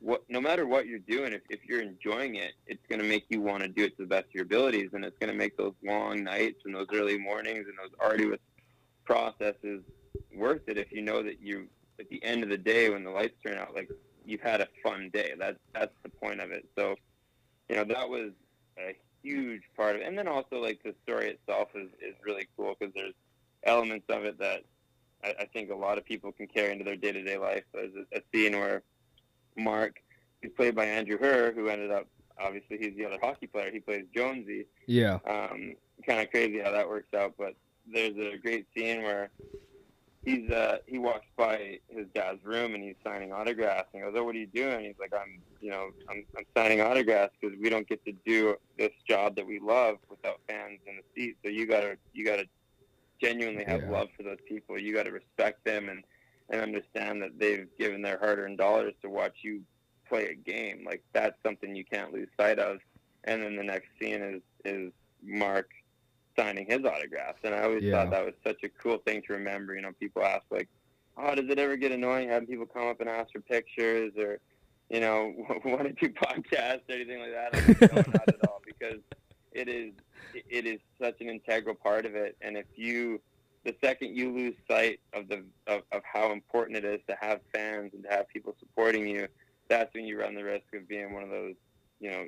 what 0.00 0.22
no 0.28 0.40
matter 0.40 0.66
what 0.66 0.86
you're 0.86 0.98
doing, 0.98 1.32
if, 1.32 1.42
if 1.50 1.60
you're 1.64 1.82
enjoying 1.82 2.36
it, 2.36 2.52
it's 2.66 2.84
going 2.88 3.00
to 3.00 3.06
make 3.06 3.26
you 3.28 3.40
want 3.40 3.62
to 3.62 3.68
do 3.68 3.84
it 3.84 3.96
to 3.96 4.02
the 4.02 4.08
best 4.08 4.26
of 4.26 4.34
your 4.34 4.44
abilities, 4.44 4.90
and 4.92 5.04
it's 5.04 5.18
going 5.18 5.32
to 5.32 5.36
make 5.36 5.56
those 5.56 5.74
long 5.84 6.24
nights 6.24 6.62
and 6.64 6.74
those 6.74 6.86
early 6.92 7.18
mornings 7.18 7.66
and 7.68 7.76
those 7.78 7.94
arduous 8.00 8.40
processes 9.04 9.82
worth 10.34 10.62
it. 10.68 10.78
If 10.78 10.90
you 10.92 11.02
know 11.02 11.22
that 11.22 11.40
you, 11.40 11.66
at 11.98 12.08
the 12.08 12.22
end 12.24 12.42
of 12.42 12.48
the 12.48 12.58
day, 12.58 12.90
when 12.90 13.04
the 13.04 13.10
lights 13.10 13.34
turn 13.44 13.58
out, 13.58 13.74
like 13.74 13.90
you've 14.24 14.40
had 14.40 14.60
a 14.60 14.68
fun 14.82 15.10
day. 15.12 15.34
That's 15.38 15.58
that's 15.74 15.94
the 16.02 16.08
point 16.08 16.40
of 16.40 16.50
it. 16.50 16.66
So, 16.76 16.94
you 17.68 17.76
know, 17.76 17.84
that 17.84 18.08
was 18.08 18.30
a 18.78 18.96
huge 19.22 19.62
part 19.76 19.96
of 19.96 20.02
it. 20.02 20.06
And 20.06 20.16
then 20.16 20.28
also, 20.28 20.60
like 20.60 20.82
the 20.82 20.94
story 21.02 21.30
itself 21.30 21.68
is 21.74 21.88
is 22.00 22.14
really 22.24 22.46
cool 22.56 22.74
because 22.78 22.94
there's 22.94 23.14
elements 23.64 24.06
of 24.08 24.24
it 24.24 24.38
that 24.38 24.62
I, 25.22 25.44
think 25.52 25.70
a 25.70 25.74
lot 25.74 25.98
of 25.98 26.04
people 26.06 26.32
can 26.32 26.46
carry 26.46 26.72
into 26.72 26.84
their 26.84 26.96
day 26.96 27.12
to 27.12 27.22
day 27.22 27.36
life. 27.36 27.64
There's 27.74 27.92
a, 27.94 28.18
a 28.18 28.22
scene 28.32 28.58
where 28.58 28.82
Mark, 29.60 29.96
who's 30.42 30.52
played 30.56 30.74
by 30.74 30.86
Andrew 30.86 31.18
Herr, 31.18 31.52
who 31.52 31.68
ended 31.68 31.90
up 31.90 32.06
obviously 32.38 32.78
he's 32.78 32.96
the 32.96 33.04
other 33.04 33.18
hockey 33.22 33.46
player. 33.46 33.70
He 33.70 33.80
plays 33.80 34.04
Jonesy. 34.14 34.66
Yeah. 34.86 35.18
Um, 35.26 35.74
kind 36.06 36.20
of 36.20 36.30
crazy 36.30 36.58
how 36.60 36.70
that 36.72 36.88
works 36.88 37.12
out, 37.14 37.34
but 37.38 37.54
there's 37.92 38.16
a 38.16 38.38
great 38.38 38.66
scene 38.76 39.02
where 39.02 39.30
he's 40.24 40.50
uh, 40.50 40.78
he 40.86 40.98
walks 40.98 41.26
by 41.36 41.78
his 41.88 42.06
dad's 42.14 42.44
room 42.44 42.74
and 42.74 42.82
he's 42.82 42.96
signing 43.04 43.32
autographs 43.32 43.88
and 43.92 44.02
he 44.02 44.10
goes, 44.10 44.18
"Oh, 44.18 44.24
what 44.24 44.34
are 44.34 44.38
you 44.38 44.46
doing?" 44.46 44.84
He's 44.84 44.98
like, 44.98 45.12
"I'm, 45.14 45.40
you 45.60 45.70
know, 45.70 45.90
I'm, 46.08 46.24
I'm 46.36 46.44
signing 46.56 46.80
autographs 46.80 47.34
because 47.40 47.56
we 47.60 47.68
don't 47.68 47.88
get 47.88 48.04
to 48.06 48.12
do 48.24 48.56
this 48.78 48.92
job 49.08 49.36
that 49.36 49.46
we 49.46 49.58
love 49.58 49.96
without 50.08 50.40
fans 50.48 50.80
in 50.86 50.96
the 50.96 51.02
seats. 51.14 51.38
So 51.44 51.50
you 51.50 51.66
gotta 51.66 51.96
you 52.12 52.24
gotta 52.24 52.46
genuinely 53.22 53.64
have 53.64 53.82
Yeah. 53.82 53.90
love 53.90 54.08
for 54.16 54.22
those 54.22 54.40
people. 54.48 54.78
You 54.78 54.94
gotta 54.94 55.10
respect 55.12 55.64
them 55.64 55.88
and 55.88 56.04
and 56.50 56.60
understand 56.60 57.22
that 57.22 57.38
they've 57.38 57.68
given 57.78 58.02
their 58.02 58.18
hard-earned 58.18 58.58
dollars 58.58 58.94
to 59.02 59.08
watch 59.08 59.36
you 59.42 59.62
play 60.08 60.26
a 60.26 60.34
game. 60.34 60.84
Like 60.84 61.02
that's 61.12 61.36
something 61.44 61.74
you 61.74 61.84
can't 61.84 62.12
lose 62.12 62.28
sight 62.38 62.58
of. 62.58 62.78
And 63.24 63.42
then 63.42 63.56
the 63.56 63.62
next 63.62 63.88
scene 64.00 64.22
is 64.22 64.42
is 64.64 64.92
Mark 65.22 65.68
signing 66.38 66.66
his 66.68 66.84
autographs, 66.84 67.40
and 67.44 67.54
I 67.54 67.62
always 67.62 67.82
Yeah. 67.84 67.92
thought 68.04 68.10
that 68.12 68.24
was 68.24 68.34
such 68.46 68.62
a 68.64 68.68
cool 68.68 68.98
thing 68.98 69.22
to 69.26 69.32
remember. 69.34 69.74
You 69.74 69.82
know, 69.82 69.92
people 70.00 70.22
ask 70.22 70.42
like, 70.50 70.68
"Oh, 71.16 71.34
does 71.34 71.48
it 71.50 71.58
ever 71.58 71.76
get 71.76 71.92
annoying 71.92 72.28
having 72.28 72.48
people 72.48 72.66
come 72.66 72.86
up 72.88 73.00
and 73.00 73.08
ask 73.08 73.32
for 73.32 73.40
pictures 73.40 74.12
or?" 74.16 74.38
You 74.88 74.98
know, 75.00 75.32
want 75.64 75.82
to 75.84 75.92
do 75.92 76.12
podcasts 76.12 76.82
or 76.88 76.94
anything 76.94 77.20
like 77.20 77.30
that? 77.32 77.52
Like, 77.54 77.92
no, 77.92 77.96
not 78.12 78.28
at 78.28 78.40
all, 78.42 78.60
because 78.66 79.00
it 79.52 79.68
is 79.68 79.92
it 80.32 80.66
is 80.66 80.80
such 81.00 81.20
an 81.20 81.28
integral 81.28 81.74
part 81.76 82.06
of 82.06 82.14
it. 82.14 82.36
And 82.40 82.56
if 82.56 82.66
you, 82.74 83.20
the 83.64 83.74
second 83.82 84.16
you 84.16 84.32
lose 84.32 84.54
sight 84.68 85.00
of 85.12 85.28
the 85.28 85.44
of, 85.66 85.82
of 85.92 86.02
how 86.10 86.32
important 86.32 86.78
it 86.78 86.84
is 86.84 87.00
to 87.08 87.16
have 87.20 87.40
fans 87.52 87.92
and 87.94 88.02
to 88.04 88.08
have 88.08 88.28
people 88.28 88.54
supporting 88.58 89.06
you, 89.06 89.28
that's 89.68 89.92
when 89.94 90.04
you 90.04 90.18
run 90.18 90.34
the 90.34 90.44
risk 90.44 90.64
of 90.74 90.88
being 90.88 91.12
one 91.12 91.22
of 91.22 91.30
those, 91.30 91.54
you 92.00 92.10
know, 92.10 92.26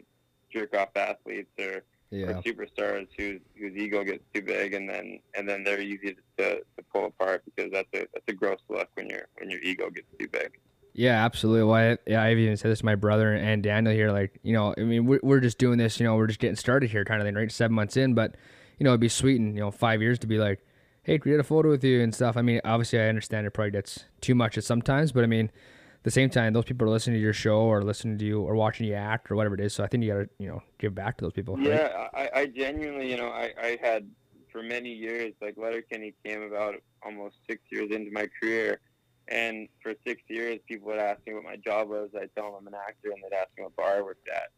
jerk 0.52 0.76
off 0.76 0.90
athletes 0.96 1.50
or, 1.58 1.82
or 2.12 2.42
superstars 2.42 3.08
whose 3.16 3.40
whose 3.58 3.74
ego 3.74 4.04
gets 4.04 4.22
too 4.34 4.42
big 4.42 4.74
and 4.74 4.88
then 4.88 5.18
and 5.34 5.48
then 5.48 5.64
they're 5.64 5.80
easy 5.80 6.16
to, 6.36 6.56
to 6.56 6.82
pull 6.92 7.06
apart 7.06 7.42
because 7.44 7.72
that's 7.72 7.88
a 7.94 8.06
that's 8.12 8.28
a 8.28 8.32
gross 8.32 8.60
look 8.68 8.88
when 8.94 9.08
your 9.08 9.26
when 9.38 9.50
your 9.50 9.60
ego 9.60 9.88
gets 9.88 10.08
too 10.18 10.28
big. 10.28 10.58
Yeah, 10.94 11.24
absolutely. 11.24 11.62
Well, 11.64 11.74
I, 11.74 11.98
yeah, 12.06 12.22
I've 12.22 12.36
even 12.36 12.56
said 12.58 12.70
this 12.70 12.80
to 12.80 12.84
my 12.84 12.96
brother 12.96 13.32
and 13.32 13.62
Daniel 13.62 13.94
here. 13.94 14.12
Like, 14.12 14.38
you 14.42 14.52
know, 14.52 14.74
I 14.76 14.82
mean, 14.82 15.06
we're, 15.06 15.20
we're 15.22 15.40
just 15.40 15.56
doing 15.56 15.78
this, 15.78 15.98
you 15.98 16.04
know, 16.04 16.16
we're 16.16 16.26
just 16.26 16.38
getting 16.38 16.56
started 16.56 16.90
here 16.90 17.02
kind 17.04 17.18
of 17.18 17.26
thing, 17.26 17.34
right? 17.34 17.50
Seven 17.50 17.74
months 17.74 17.96
in, 17.96 18.12
but, 18.12 18.34
you 18.78 18.84
know, 18.84 18.90
it'd 18.90 19.00
be 19.00 19.08
sweet 19.08 19.36
in, 19.36 19.54
you 19.54 19.60
know, 19.60 19.70
five 19.70 20.02
years 20.02 20.18
to 20.18 20.26
be 20.26 20.36
like, 20.36 20.60
hey, 21.02 21.18
get 21.18 21.40
a 21.40 21.44
photo 21.44 21.68
with 21.68 21.84
you 21.84 22.00
and 22.00 22.14
stuff. 22.14 22.36
I 22.36 22.42
mean, 22.42 22.60
obviously, 22.64 23.00
I 23.00 23.08
understand 23.08 23.46
it 23.46 23.50
probably 23.50 23.72
gets 23.72 24.04
too 24.20 24.34
much 24.34 24.56
at 24.56 24.64
sometimes, 24.64 25.12
but 25.12 25.24
I 25.24 25.26
mean, 25.26 25.46
at 25.46 26.04
the 26.04 26.10
same 26.10 26.30
time, 26.30 26.52
those 26.52 26.64
people 26.64 26.86
are 26.86 26.90
listening 26.90 27.16
to 27.16 27.20
your 27.20 27.32
show 27.32 27.60
or 27.60 27.82
listening 27.82 28.18
to 28.18 28.24
you 28.24 28.40
or 28.40 28.54
watching 28.54 28.86
you 28.86 28.94
act 28.94 29.30
or 29.30 29.36
whatever 29.36 29.54
it 29.54 29.60
is. 29.60 29.72
So 29.72 29.84
I 29.84 29.86
think 29.86 30.04
you 30.04 30.12
got 30.12 30.20
to, 30.20 30.28
you 30.38 30.48
know, 30.48 30.62
give 30.78 30.94
back 30.94 31.18
to 31.18 31.24
those 31.24 31.32
people. 31.32 31.56
Right? 31.56 31.66
Yeah, 31.66 32.08
I, 32.14 32.30
I 32.34 32.46
genuinely, 32.46 33.10
you 33.10 33.16
know, 33.16 33.28
I, 33.28 33.52
I 33.60 33.78
had 33.80 34.08
for 34.50 34.62
many 34.62 34.90
years, 34.90 35.32
like 35.40 35.54
Letterkenny 35.56 36.14
came 36.24 36.42
about 36.42 36.74
almost 37.04 37.36
six 37.48 37.62
years 37.70 37.90
into 37.90 38.10
my 38.12 38.28
career. 38.40 38.80
And 39.28 39.68
for 39.80 39.94
six 40.06 40.20
years, 40.28 40.58
people 40.66 40.88
would 40.88 40.98
ask 40.98 41.20
me 41.26 41.34
what 41.34 41.44
my 41.44 41.56
job 41.56 41.88
was. 41.88 42.10
I'd 42.14 42.34
tell 42.34 42.46
them 42.46 42.54
I'm 42.60 42.66
an 42.66 42.74
actor, 42.74 43.10
and 43.12 43.22
they'd 43.22 43.36
ask 43.36 43.48
me 43.56 43.64
what 43.64 43.76
bar 43.76 43.98
I 43.98 44.02
worked 44.02 44.28
at. 44.28 44.50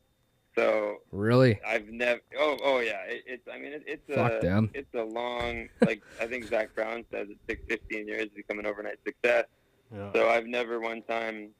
So 0.56 0.98
Really? 1.10 1.60
I've 1.66 1.88
never. 1.88 2.20
Oh, 2.38 2.56
oh 2.62 2.78
yeah. 2.80 3.02
It, 3.06 3.22
it's. 3.26 3.48
I 3.52 3.58
mean, 3.58 3.72
it, 3.72 3.84
it's 3.86 4.02
Fuck 4.14 4.32
a. 4.32 4.40
them. 4.40 4.70
It's 4.74 4.92
a 4.94 5.02
long. 5.02 5.68
Like 5.84 6.02
I 6.20 6.26
think 6.26 6.44
Zac 6.46 6.74
Brown 6.74 7.04
says, 7.12 7.28
it 7.30 7.38
took 7.48 7.68
15 7.68 8.06
years 8.08 8.24
to 8.28 8.34
become 8.36 8.58
an 8.58 8.66
overnight 8.66 8.98
success. 9.06 9.46
Yeah. 9.94 10.10
So 10.14 10.28
I've 10.28 10.46
never 10.46 10.80
one 10.80 11.02
time 11.02 11.50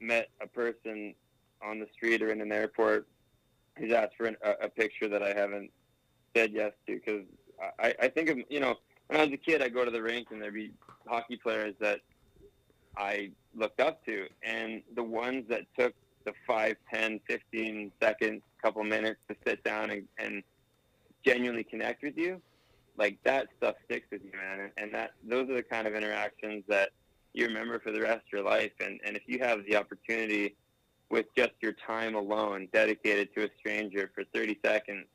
met 0.00 0.28
a 0.40 0.46
person 0.46 1.14
on 1.62 1.80
the 1.80 1.86
street 1.92 2.22
or 2.22 2.30
in 2.30 2.40
an 2.40 2.52
airport 2.52 3.08
who's 3.76 3.92
asked 3.92 4.16
for 4.16 4.26
an, 4.26 4.36
a, 4.42 4.66
a 4.66 4.68
picture 4.68 5.08
that 5.08 5.22
I 5.22 5.32
haven't 5.34 5.70
said 6.36 6.52
yes 6.52 6.72
to 6.86 6.94
because 6.94 7.24
I, 7.80 7.94
I 8.00 8.08
think 8.08 8.28
of 8.28 8.38
you 8.48 8.60
know 8.60 8.76
when 9.08 9.20
I 9.20 9.24
was 9.24 9.32
a 9.32 9.36
kid 9.38 9.62
I'd 9.62 9.74
go 9.74 9.84
to 9.84 9.90
the 9.90 10.02
rink 10.02 10.28
and 10.30 10.40
there'd 10.40 10.54
be 10.54 10.72
hockey 11.06 11.36
players 11.36 11.74
that 11.80 12.00
I 12.96 13.32
looked 13.56 13.80
up 13.80 14.04
to 14.06 14.26
and 14.42 14.82
the 14.94 15.02
ones 15.02 15.46
that 15.48 15.62
took 15.78 15.94
the 16.28 16.34
5, 16.46 16.76
10, 16.92 17.20
15 17.26 17.92
seconds, 18.02 18.42
couple 18.62 18.84
minutes 18.84 19.20
to 19.28 19.36
sit 19.46 19.64
down 19.64 19.90
and, 19.90 20.04
and 20.18 20.42
genuinely 21.24 21.64
connect 21.64 22.02
with 22.02 22.18
you, 22.18 22.40
like 22.98 23.18
that 23.24 23.46
stuff 23.56 23.76
sticks 23.86 24.06
with 24.10 24.22
you, 24.22 24.32
man. 24.32 24.60
And, 24.60 24.72
and 24.76 24.94
that 24.94 25.12
those 25.26 25.48
are 25.48 25.54
the 25.54 25.62
kind 25.62 25.86
of 25.86 25.94
interactions 25.94 26.64
that 26.68 26.90
you 27.32 27.46
remember 27.46 27.78
for 27.78 27.92
the 27.92 28.00
rest 28.00 28.26
of 28.26 28.32
your 28.32 28.42
life. 28.42 28.72
And, 28.80 29.00
and 29.06 29.16
if 29.16 29.22
you 29.26 29.38
have 29.38 29.64
the 29.64 29.76
opportunity 29.76 30.56
with 31.10 31.26
just 31.34 31.52
your 31.62 31.72
time 31.86 32.14
alone 32.14 32.68
dedicated 32.72 33.34
to 33.36 33.44
a 33.44 33.48
stranger 33.58 34.10
for 34.14 34.24
30 34.34 34.58
seconds 34.62 35.06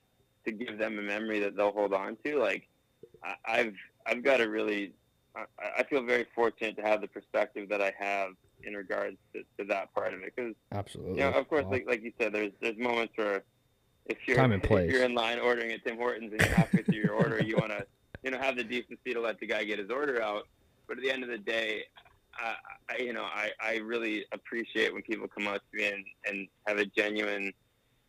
to 0.45 0.51
give 0.51 0.79
them 0.79 0.97
a 0.97 1.01
memory 1.01 1.39
that 1.41 1.55
they'll 1.55 1.71
hold 1.71 1.93
on 1.93 2.17
to, 2.25 2.39
like 2.39 2.67
I, 3.23 3.35
I've, 3.45 3.75
I've 4.07 4.23
got 4.23 4.41
a 4.41 4.49
really, 4.49 4.93
I, 5.35 5.43
I 5.79 5.83
feel 5.83 6.01
very 6.03 6.25
fortunate 6.33 6.75
to 6.77 6.81
have 6.81 7.01
the 7.01 7.07
perspective 7.07 7.69
that 7.69 7.81
I 7.81 7.93
have 7.99 8.29
in 8.65 8.73
regards 8.75 9.17
to, 9.33 9.43
to 9.57 9.67
that 9.67 9.93
part 9.93 10.13
of 10.13 10.21
it. 10.21 10.35
Cause 10.35 10.53
Absolutely. 10.71 11.13
you 11.13 11.19
know, 11.19 11.31
of 11.37 11.47
course, 11.47 11.65
Wow. 11.65 11.71
like, 11.71 11.87
like 11.87 12.03
you 12.03 12.11
said, 12.19 12.33
there's, 12.33 12.51
there's 12.61 12.77
moments 12.77 13.13
where 13.15 13.43
if 14.05 14.17
you're, 14.27 14.37
Time 14.37 14.51
and 14.51 14.61
place. 14.61 14.87
if 14.87 14.93
you're 14.93 15.03
in 15.03 15.15
line 15.15 15.39
ordering 15.39 15.71
at 15.71 15.85
Tim 15.85 15.97
Hortons 15.97 16.31
and 16.31 16.41
you're 16.41 16.55
halfway 16.55 16.83
through 16.83 16.95
your 17.01 17.13
order, 17.13 17.41
you 17.41 17.55
want 17.57 17.71
to, 17.71 17.85
you 18.23 18.31
know, 18.31 18.37
have 18.37 18.55
the 18.57 18.63
decency 18.63 19.13
to 19.13 19.21
let 19.21 19.39
the 19.39 19.47
guy 19.47 19.63
get 19.63 19.79
his 19.79 19.89
order 19.89 20.21
out. 20.21 20.47
But 20.87 20.97
at 20.97 21.03
the 21.03 21.11
end 21.11 21.23
of 21.23 21.29
the 21.29 21.37
day, 21.37 21.83
I, 22.35 22.55
I 22.89 22.97
you 22.97 23.13
know, 23.13 23.23
I, 23.23 23.51
I 23.61 23.77
really 23.77 24.25
appreciate 24.33 24.93
when 24.93 25.03
people 25.03 25.27
come 25.27 25.47
up 25.47 25.61
to 25.71 25.77
me 25.77 25.87
and, 25.87 26.05
and 26.27 26.47
have 26.67 26.79
a 26.79 26.85
genuine 26.85 27.53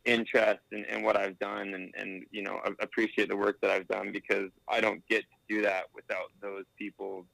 interest 0.05 0.61
in, 0.73 0.85
in 0.85 1.03
what 1.03 1.17
I've 1.17 1.39
done 1.39 1.75
and, 1.75 1.95
and, 1.97 2.25
you 2.31 2.43
know, 2.43 2.61
appreciate 2.81 3.29
the 3.29 3.37
work 3.37 3.61
that 3.63 3.71
I've 3.71 3.89
done 3.89 4.13
because 4.13 4.51
I 4.69 4.81
don't 4.81 5.07
get 5.09 5.23
to 5.23 5.55
do 5.57 5.63
that 5.63 5.85
without 5.95 6.31
those 6.43 6.65
people 6.79 7.25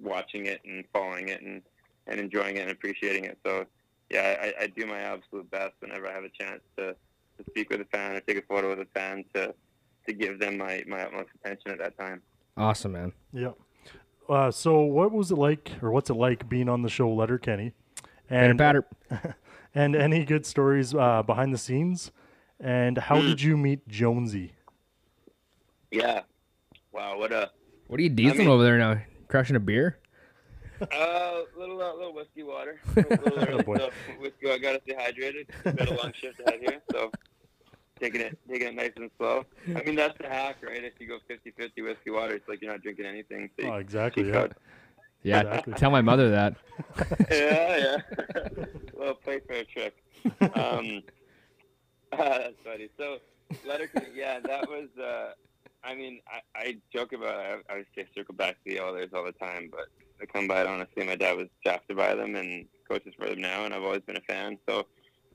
watching 0.00 0.46
it 0.46 0.60
and 0.64 0.84
following 0.92 1.28
it 1.28 1.42
and, 1.42 1.62
and 2.06 2.20
enjoying 2.20 2.56
it 2.56 2.60
and 2.60 2.70
appreciating 2.70 3.24
it. 3.24 3.38
So, 3.44 3.66
yeah, 4.10 4.36
I, 4.40 4.64
I 4.64 4.66
do 4.68 4.86
my 4.86 4.98
absolute 5.00 5.50
best 5.50 5.74
whenever 5.80 6.06
I 6.08 6.12
have 6.12 6.24
a 6.24 6.28
chance 6.28 6.60
to, 6.76 6.92
to 6.92 7.44
speak 7.50 7.70
with 7.70 7.80
a 7.80 7.84
fan 7.86 8.12
or 8.16 8.20
take 8.20 8.38
a 8.38 8.42
photo 8.42 8.70
with 8.70 8.80
a 8.80 8.88
fan 8.94 9.24
to, 9.34 9.54
to 10.06 10.12
give 10.12 10.38
them 10.38 10.56
my, 10.58 10.82
my 10.86 11.02
utmost 11.02 11.28
attention 11.42 11.72
at 11.72 11.78
that 11.78 11.98
time. 11.98 12.22
Awesome, 12.56 12.92
man. 12.92 13.12
Yeah. 13.32 13.52
Uh, 14.28 14.50
so, 14.50 14.80
what 14.80 15.12
was 15.12 15.30
it 15.30 15.36
like, 15.38 15.72
or 15.82 15.90
what's 15.90 16.10
it 16.10 16.14
like 16.14 16.48
being 16.48 16.68
on 16.68 16.82
the 16.82 16.88
show 16.88 17.08
Letterkenny? 17.10 17.72
And 18.28 18.58
patter. 18.58 18.84
and 19.74 19.94
any 19.94 20.24
good 20.24 20.44
stories 20.46 20.94
uh, 20.94 21.22
behind 21.22 21.52
the 21.54 21.58
scenes? 21.58 22.10
And 22.58 22.98
how 22.98 23.20
did 23.20 23.40
you 23.42 23.56
meet 23.56 23.86
Jonesy? 23.86 24.52
Yeah. 25.90 26.22
Wow. 26.92 27.18
What 27.18 27.32
a 27.32 27.50
What 27.86 28.00
are 28.00 28.02
you 28.02 28.08
dieseling 28.08 28.38
mean- 28.46 28.48
over 28.48 28.64
there 28.64 28.78
now? 28.78 29.00
Crushing 29.28 29.56
a 29.56 29.60
beer? 29.60 29.98
Uh, 30.80 31.40
little 31.58 31.80
uh, 31.82 31.94
little 31.94 32.14
whiskey 32.14 32.42
water. 32.42 32.80
Little, 32.96 33.16
little 33.24 33.48
early 33.48 33.62
boy. 33.62 33.76
stuff. 33.76 33.90
Whiskey. 34.20 34.50
I 34.50 34.58
gotta 34.58 34.80
stay 34.84 34.94
hydrated. 34.94 35.46
Got 35.76 35.88
a 35.88 35.94
long 35.94 36.12
shift 36.20 36.40
ahead 36.40 36.60
here, 36.60 36.80
so 36.92 37.10
taking 38.00 38.20
it 38.20 38.38
taking 38.48 38.68
it 38.68 38.74
nice 38.74 38.92
and 38.96 39.10
slow. 39.16 39.44
I 39.74 39.82
mean 39.82 39.94
that's 39.96 40.16
the 40.18 40.28
hack, 40.28 40.56
right? 40.62 40.82
If 40.84 40.94
you 40.98 41.08
go 41.08 41.18
50-50 41.30 41.82
whiskey 41.84 42.10
water, 42.10 42.34
it's 42.34 42.48
like 42.48 42.60
you're 42.62 42.70
not 42.72 42.82
drinking 42.82 43.06
anything. 43.06 43.50
So 43.58 43.66
you 43.66 43.72
Oh, 43.72 43.76
exactly. 43.76 44.28
Yeah. 44.28 44.38
out. 44.38 44.52
Yeah. 45.22 45.40
Exactly. 45.40 45.72
Tell 45.74 45.90
my 45.90 46.02
mother 46.02 46.30
that. 46.30 46.54
yeah, 47.30 47.76
yeah. 47.76 48.64
well, 48.94 49.14
play 49.14 49.40
fair 49.40 49.64
trick. 49.64 49.94
Um, 50.54 51.02
that's 52.12 52.54
funny. 52.64 52.88
So, 52.98 53.18
Letterkenny, 53.66 54.06
yeah, 54.14 54.40
that 54.40 54.68
was. 54.68 54.88
Uh, 55.02 55.32
I 55.86 55.94
mean, 55.94 56.20
I, 56.26 56.40
I 56.58 56.76
joke 56.92 57.12
about. 57.12 57.38
It. 57.38 57.64
I, 57.70 57.74
I 57.74 57.84
say 57.94 58.06
circle 58.14 58.34
back 58.34 58.54
to 58.54 58.60
the 58.64 58.80
Oilers 58.80 59.10
all 59.14 59.24
the 59.24 59.32
time, 59.32 59.70
but 59.70 59.86
I 60.20 60.26
come 60.26 60.48
by 60.48 60.62
it 60.62 60.66
honestly. 60.66 61.06
My 61.06 61.14
dad 61.14 61.36
was 61.36 61.46
drafted 61.64 61.96
by 61.96 62.14
them 62.14 62.34
and 62.34 62.66
coaches 62.88 63.14
for 63.16 63.28
them 63.28 63.40
now, 63.40 63.64
and 63.64 63.72
I've 63.72 63.84
always 63.84 64.02
been 64.02 64.16
a 64.16 64.22
fan. 64.22 64.58
So, 64.68 64.86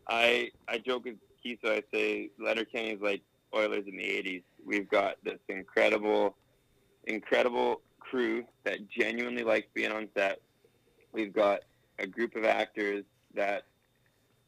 I 0.10 0.50
I 0.68 0.78
joke 0.78 1.06
with 1.06 1.16
Keith. 1.42 1.60
So 1.64 1.72
I 1.72 1.84
say 1.94 2.32
Letterkenny 2.38 2.90
is 2.92 3.02
like 3.02 3.22
Oilers 3.56 3.86
in 3.88 3.96
the 3.96 4.04
'80s. 4.04 4.44
We've 4.66 4.90
got 4.90 5.16
this 5.24 5.40
incredible, 5.48 6.36
incredible 7.06 7.82
crew 8.00 8.44
that 8.66 8.90
genuinely 8.90 9.44
likes 9.44 9.68
being 9.74 9.92
on 9.94 10.10
set. 10.18 10.42
We've 11.14 11.34
got 11.34 11.62
a 11.98 12.06
group 12.06 12.36
of 12.36 12.44
actors 12.44 13.06
that, 13.36 13.64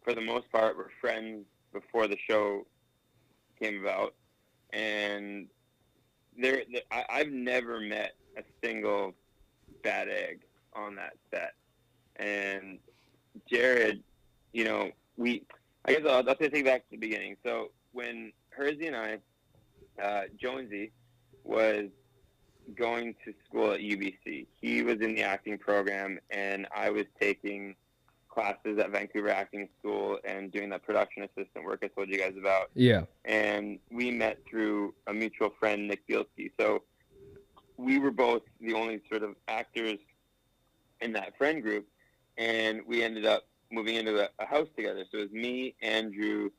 for 0.04 0.14
the 0.14 0.22
most 0.22 0.52
part, 0.52 0.76
were 0.76 0.92
friends 1.00 1.46
before 1.72 2.08
the 2.08 2.18
show 2.28 2.66
came 3.58 3.82
about, 3.82 4.16
and 4.74 5.48
there, 6.38 6.64
there 6.72 6.82
I, 6.92 7.06
I've 7.10 7.32
never 7.32 7.80
met 7.80 8.16
a 8.38 8.44
single 8.64 9.14
bad 9.84 10.10
egg 10.10 10.42
on 10.74 10.96
that 10.96 11.14
set. 11.32 11.54
And 12.18 12.80
Jared, 13.50 14.04
you 14.52 14.64
know, 14.66 14.92
we, 15.18 15.44
I 15.86 15.94
guess 15.94 16.02
I'll, 16.08 16.28
I'll 16.28 16.36
take 16.36 16.66
back 16.66 16.82
to 16.86 16.92
the 16.92 16.98
beginning. 16.98 17.38
So 17.44 17.72
when 17.92 18.32
Hersey 18.50 18.88
and 18.88 18.96
I, 18.96 19.18
uh, 20.02 20.24
Jonesy, 20.40 20.92
was 21.44 21.90
going 22.76 23.16
to 23.26 23.34
school 23.46 23.72
at 23.72 23.80
UBC. 23.80 24.48
He 24.60 24.82
was 24.82 25.02
in 25.02 25.16
the 25.16 25.24
acting 25.24 25.58
program, 25.58 26.20
and 26.30 26.68
I 26.76 26.90
was 26.90 27.06
taking 27.20 27.76
classes 28.34 28.80
at 28.80 28.90
Vancouver 28.90 29.30
Acting 29.30 29.70
School 29.80 30.18
and 30.24 30.52
doing 30.52 30.70
that 30.70 30.84
production 30.84 31.24
assistant 31.24 31.66
work 31.66 31.82
I 31.84 31.88
told 31.88 32.10
you 32.10 32.18
guys 32.18 32.34
about. 32.38 32.72
Yeah. 32.74 33.04
And 33.26 33.80
we 33.92 34.12
met 34.12 34.40
through 34.50 34.94
a 35.08 35.14
mutual 35.14 35.54
friend, 35.60 35.88
Nick 35.88 36.08
Bielski. 36.08 36.52
So 36.60 36.84
we 37.78 38.00
were 38.00 38.12
both 38.12 38.42
the 38.60 38.74
only 38.74 39.02
sort 39.10 39.24
of 39.24 39.36
actors 39.48 40.00
in 41.02 41.14
that 41.14 41.38
friend 41.38 41.62
group, 41.62 41.88
and 42.38 42.82
we 42.88 43.04
ended 43.04 43.26
up 43.26 43.44
moving 43.72 43.96
into 43.96 44.20
a, 44.20 44.30
a 44.40 44.46
house 44.46 44.68
together. 44.76 45.04
So 45.12 45.20
it 45.20 45.32
was 45.32 45.32
me, 45.32 45.76
Andrew, 45.82 46.50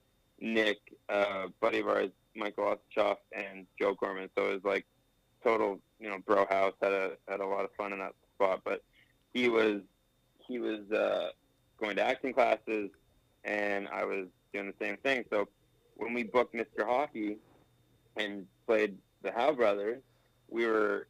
Nick, 0.40 0.78
uh, 1.08 1.46
buddy 1.60 1.80
of 1.80 1.88
ours, 1.88 2.10
Michael 2.36 2.76
Ostchoff, 2.76 3.18
and 3.32 3.66
Joe 3.78 3.94
Gorman. 3.94 4.28
So 4.36 4.50
it 4.50 4.54
was 4.54 4.64
like 4.64 4.86
total, 5.42 5.80
you 5.98 6.08
know, 6.08 6.18
bro 6.26 6.46
house. 6.48 6.74
Had 6.82 6.92
a 6.92 7.12
had 7.28 7.40
a 7.40 7.46
lot 7.46 7.64
of 7.64 7.70
fun 7.76 7.92
in 7.92 7.98
that 8.00 8.14
spot. 8.34 8.60
But 8.64 8.82
he 9.32 9.48
was 9.48 9.80
he 10.46 10.58
was 10.58 10.90
uh, 10.90 11.28
going 11.78 11.96
to 11.96 12.02
acting 12.02 12.32
classes, 12.32 12.90
and 13.44 13.88
I 13.88 14.04
was 14.04 14.26
doing 14.52 14.66
the 14.66 14.84
same 14.84 14.96
thing. 14.98 15.24
So 15.30 15.48
when 15.96 16.14
we 16.14 16.22
booked 16.22 16.54
Mr. 16.54 16.84
Hockey 16.84 17.38
and 18.16 18.46
played 18.66 18.96
the 19.22 19.32
Howe 19.32 19.52
brothers, 19.52 20.02
we 20.48 20.66
were 20.66 21.08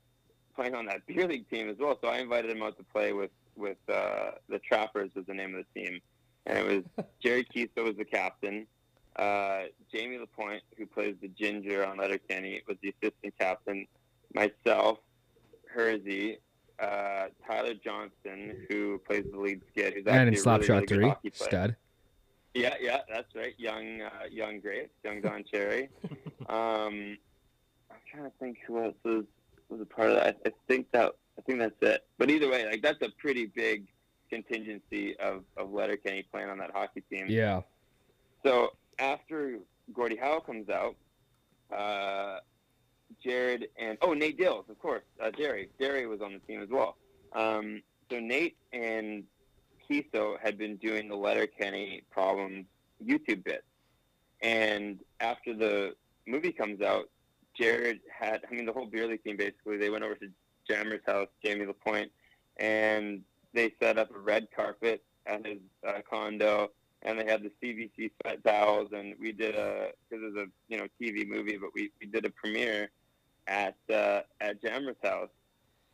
playing 0.55 0.75
on 0.75 0.87
that 0.87 1.07
beer 1.07 1.27
league 1.29 1.49
team 1.51 1.69
as 1.69 1.77
well. 1.79 1.99
So 2.03 2.09
I 2.09 2.19
invited 2.19 2.51
him 2.51 2.63
out 2.63 2.77
to 2.79 2.85
play 2.85 3.13
with 3.13 3.31
with 3.57 3.79
uh, 3.89 4.33
the 4.49 4.59
Trappers 4.59 5.11
was 5.15 5.27
the 5.27 5.35
name 5.35 5.55
of 5.55 5.65
the 5.65 5.81
team, 5.81 6.01
and 6.47 6.59
it 6.59 6.67
was 6.99 7.05
Jerry 7.23 7.45
Keeso 7.45 7.85
was 7.85 7.97
the 7.97 8.05
captain. 8.05 8.67
Uh, 9.17 9.65
Jamie 9.93 10.19
Lapointe, 10.19 10.63
who 10.77 10.87
plays 10.87 11.15
the 11.23 11.29
ginger 11.29 11.87
on 11.87 11.99
Letterkenny, 11.99 12.63
was 12.67 12.77
the 12.83 12.93
assistant 13.01 13.33
captain. 13.39 13.87
Myself, 14.35 14.99
Hersey, 15.73 16.39
uh, 16.81 17.27
Tyler 17.47 17.75
Johnston, 17.75 18.67
who 18.69 18.99
plays 19.07 19.25
the 19.31 19.39
lead 19.39 19.61
skid, 19.71 19.95
who's 19.95 20.07
And 20.07 20.29
in 20.29 20.35
really, 20.35 20.37
Slapshot 20.37 20.69
really 20.69 20.87
3, 20.87 21.09
hockey 21.09 21.31
player. 21.31 21.49
stud. 21.49 21.77
Yeah, 22.55 22.75
yeah, 22.81 22.99
that's 23.09 23.35
right. 23.35 23.55
Young, 23.59 24.01
uh, 24.03 24.11
young 24.31 24.61
grapes, 24.61 24.93
young 25.05 25.21
Don 25.21 25.45
Cherry. 25.53 25.89
um, 26.49 27.17
I'm 27.91 27.99
trying 28.11 28.25
to 28.25 28.33
think 28.39 28.59
who 28.67 28.83
else 28.85 28.95
was 29.05 29.25
was 29.69 29.81
a 29.81 29.85
part 29.87 30.11
of 30.11 30.17
that. 30.17 30.37
I, 30.45 30.49
I 30.49 30.53
think 30.69 30.91
that 30.93 31.13
I 31.39 31.43
think 31.43 31.59
that's 31.59 31.75
it. 31.81 32.05
But 32.19 32.31
either 32.31 32.49
way, 32.51 32.65
like 32.67 32.83
that's 32.83 33.03
a 33.03 33.09
pretty 33.19 33.47
big 33.47 33.87
contingency 34.31 35.17
of 35.19 35.43
of 35.57 35.73
Letterkenny 35.73 36.25
playing 36.31 36.49
on 36.49 36.59
that 36.59 36.71
hockey 36.73 37.03
team. 37.11 37.27
Yeah. 37.29 37.63
So 38.45 38.71
after 38.99 39.59
Gordie 39.93 40.17
Howe 40.17 40.39
comes 40.41 40.69
out, 40.69 40.95
uh, 41.77 42.39
Jared 43.25 43.69
and 43.79 43.97
oh 44.03 44.13
Nate 44.13 44.39
Dales, 44.39 44.67
of 44.69 44.79
course, 44.79 45.03
uh, 45.21 45.31
Jerry. 45.31 45.71
Jerry 45.81 46.07
was 46.07 46.21
on 46.21 46.33
the 46.35 46.39
team 46.41 46.63
as 46.63 46.69
well. 46.69 46.97
Um, 47.33 47.83
so 48.11 48.21
Nate 48.21 48.57
and 48.73 49.25
Keeso 49.89 50.37
had 50.43 50.59
been 50.59 50.77
doing 50.77 51.09
the 51.09 51.17
Letterkenny 51.17 52.03
Problems 52.11 52.67
YouTube 53.05 53.45
bit, 53.45 53.65
and 54.43 55.01
after 55.21 55.55
the 55.55 55.95
movie 56.27 56.53
comes 56.53 56.83
out, 56.83 57.09
Jared 57.59 58.01
had 58.11 58.43
I 58.49 58.55
mean 58.55 58.67
the 58.67 58.73
whole 58.73 58.87
beer 58.87 59.07
league 59.07 59.25
team 59.25 59.37
basically 59.37 59.79
they 59.79 59.91
went 59.91 60.05
over 60.05 60.15
to 60.17 60.29
Jammer's 60.69 61.03
house, 61.07 61.29
Jamie 61.43 61.67
Lapointe, 61.67 62.13
and 62.59 63.23
they 63.55 63.73
set 63.81 63.99
up 63.99 64.15
a 64.15 64.19
red 64.19 64.49
carpet 64.55 65.03
at 65.27 65.47
his 65.47 65.59
uh, 65.87 66.01
condo 66.09 66.71
and 67.05 67.19
they 67.19 67.25
had 67.25 67.43
the 67.43 67.51
CBC 67.63 68.11
sweat 68.21 68.43
towels, 68.45 68.89
and 68.93 69.15
we 69.21 69.31
did 69.31 69.55
a 69.55 69.91
because 70.09 70.25
it 70.25 70.35
was 70.35 70.47
a 70.47 70.47
you 70.69 70.79
know 70.79 70.87
TV 71.01 71.27
movie, 71.27 71.57
but 71.57 71.71
we, 71.75 71.91
we 72.01 72.07
did 72.07 72.25
a 72.25 72.31
premiere 72.31 72.91
at 73.47 73.77
uh, 73.93 74.21
at 74.41 74.63
Jammer's 74.63 74.97
house, 75.03 75.29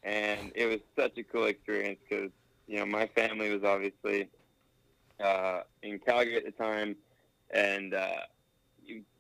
and 0.03 0.53
it 0.55 0.67
was 0.67 0.81
such 0.97 1.19
a 1.19 1.23
cool 1.23 1.47
experience 1.47 1.99
because 2.09 2.31
you 2.67 2.79
know 2.79 2.87
my 2.87 3.07
family 3.07 3.53
was 3.53 3.65
obviously 3.65 4.29
uh, 5.23 5.61
in 5.83 5.99
Calgary 5.99 6.37
at 6.37 6.45
the 6.45 6.53
time, 6.53 6.97
and 7.51 7.95
uh, 7.95 8.21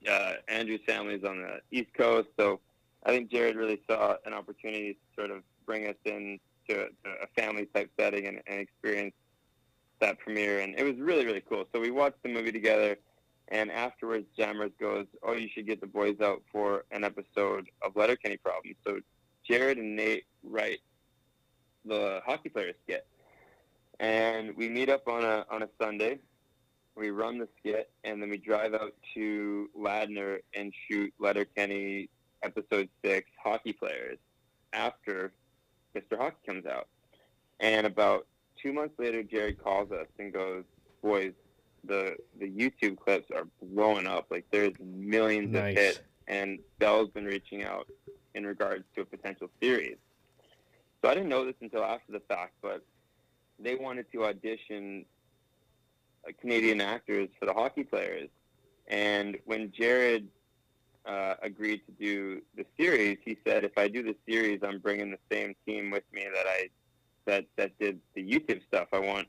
uh, 0.08 0.32
Andrew's 0.48 0.80
family 0.86 1.14
is 1.14 1.24
on 1.24 1.42
the 1.42 1.60
East 1.70 1.92
Coast, 1.94 2.28
so 2.38 2.60
I 3.04 3.10
think 3.10 3.30
Jared 3.30 3.56
really 3.56 3.80
saw 3.88 4.16
an 4.24 4.32
opportunity 4.32 4.94
to 4.94 5.20
sort 5.20 5.30
of 5.30 5.42
bring 5.66 5.86
us 5.86 5.96
in 6.04 6.38
to, 6.68 6.74
to 6.74 7.10
a 7.22 7.26
family 7.40 7.66
type 7.66 7.90
setting 7.98 8.26
and, 8.26 8.40
and 8.46 8.60
experience 8.60 9.14
that 10.00 10.18
premiere, 10.18 10.60
and 10.60 10.74
it 10.78 10.84
was 10.84 10.96
really 10.96 11.26
really 11.26 11.42
cool. 11.46 11.66
So 11.72 11.80
we 11.80 11.90
watched 11.90 12.22
the 12.22 12.28
movie 12.30 12.52
together, 12.52 12.96
and 13.50 13.70
afterwards, 13.70 14.26
Jammers 14.36 14.72
goes, 14.78 15.06
"Oh, 15.22 15.32
you 15.32 15.48
should 15.48 15.66
get 15.66 15.80
the 15.80 15.86
boys 15.86 16.20
out 16.20 16.42
for 16.52 16.84
an 16.90 17.04
episode 17.04 17.70
of 17.82 17.96
Letterkenny 17.96 18.36
Problems." 18.36 18.76
So 18.84 19.00
Jared 19.44 19.78
and 19.78 19.96
Nate 19.96 20.24
write 20.44 20.80
the 21.84 22.22
hockey 22.24 22.48
player 22.48 22.72
skit, 22.84 23.06
and 23.98 24.56
we 24.56 24.68
meet 24.68 24.88
up 24.88 25.08
on 25.08 25.24
a 25.24 25.44
on 25.50 25.62
a 25.62 25.68
Sunday. 25.80 26.20
We 26.94 27.10
run 27.10 27.38
the 27.38 27.48
skit, 27.58 27.90
and 28.04 28.20
then 28.20 28.30
we 28.30 28.36
drive 28.36 28.74
out 28.74 28.94
to 29.14 29.70
Ladner 29.76 30.40
and 30.54 30.72
shoot 30.88 31.12
Letterkenny 31.18 32.08
episode 32.42 32.88
six 33.04 33.30
hockey 33.42 33.72
players 33.72 34.18
after 34.72 35.32
Mr. 35.94 36.16
Hockey 36.18 36.36
comes 36.46 36.66
out. 36.66 36.88
And 37.58 37.86
about 37.86 38.26
two 38.62 38.72
months 38.72 38.98
later, 38.98 39.22
Jared 39.22 39.62
calls 39.62 39.90
us 39.92 40.06
and 40.18 40.32
goes, 40.32 40.64
"Boys, 41.02 41.32
the 41.84 42.16
the 42.38 42.48
YouTube 42.48 42.98
clips 42.98 43.30
are 43.34 43.46
blowing 43.62 44.06
up. 44.06 44.26
Like 44.30 44.46
there's 44.50 44.72
millions 44.80 45.52
Nice. 45.52 45.76
of 45.76 45.82
hits, 45.82 46.00
and 46.28 46.58
Bell's 46.78 47.10
been 47.10 47.24
reaching 47.24 47.64
out 47.64 47.88
in 48.34 48.46
regards 48.46 48.84
to 48.94 49.02
a 49.02 49.04
potential 49.04 49.50
series. 49.60 49.96
So 51.02 51.10
I 51.10 51.14
didn't 51.14 51.28
know 51.30 51.44
this 51.44 51.54
until 51.60 51.82
after 51.84 52.12
the 52.12 52.20
fact, 52.20 52.52
but 52.62 52.84
they 53.58 53.74
wanted 53.74 54.10
to 54.12 54.24
audition 54.26 55.04
uh, 56.26 56.32
Canadian 56.40 56.80
actors 56.80 57.28
for 57.38 57.46
the 57.46 57.52
hockey 57.54 57.84
players. 57.84 58.28
And 58.88 59.38
when 59.46 59.72
Jared 59.72 60.28
uh, 61.06 61.34
agreed 61.42 61.80
to 61.86 61.92
do 61.92 62.42
the 62.56 62.66
series, 62.78 63.18
he 63.24 63.38
said, 63.46 63.64
"If 63.64 63.78
I 63.78 63.88
do 63.88 64.02
the 64.02 64.16
series, 64.28 64.60
I'm 64.62 64.78
bringing 64.78 65.10
the 65.10 65.18
same 65.32 65.54
team 65.66 65.90
with 65.90 66.04
me 66.12 66.26
that 66.32 66.46
I 66.46 66.68
that 67.26 67.46
that 67.56 67.78
did 67.78 68.00
the 68.14 68.22
YouTube 68.22 68.60
stuff. 68.66 68.88
I 68.92 68.98
want 68.98 69.28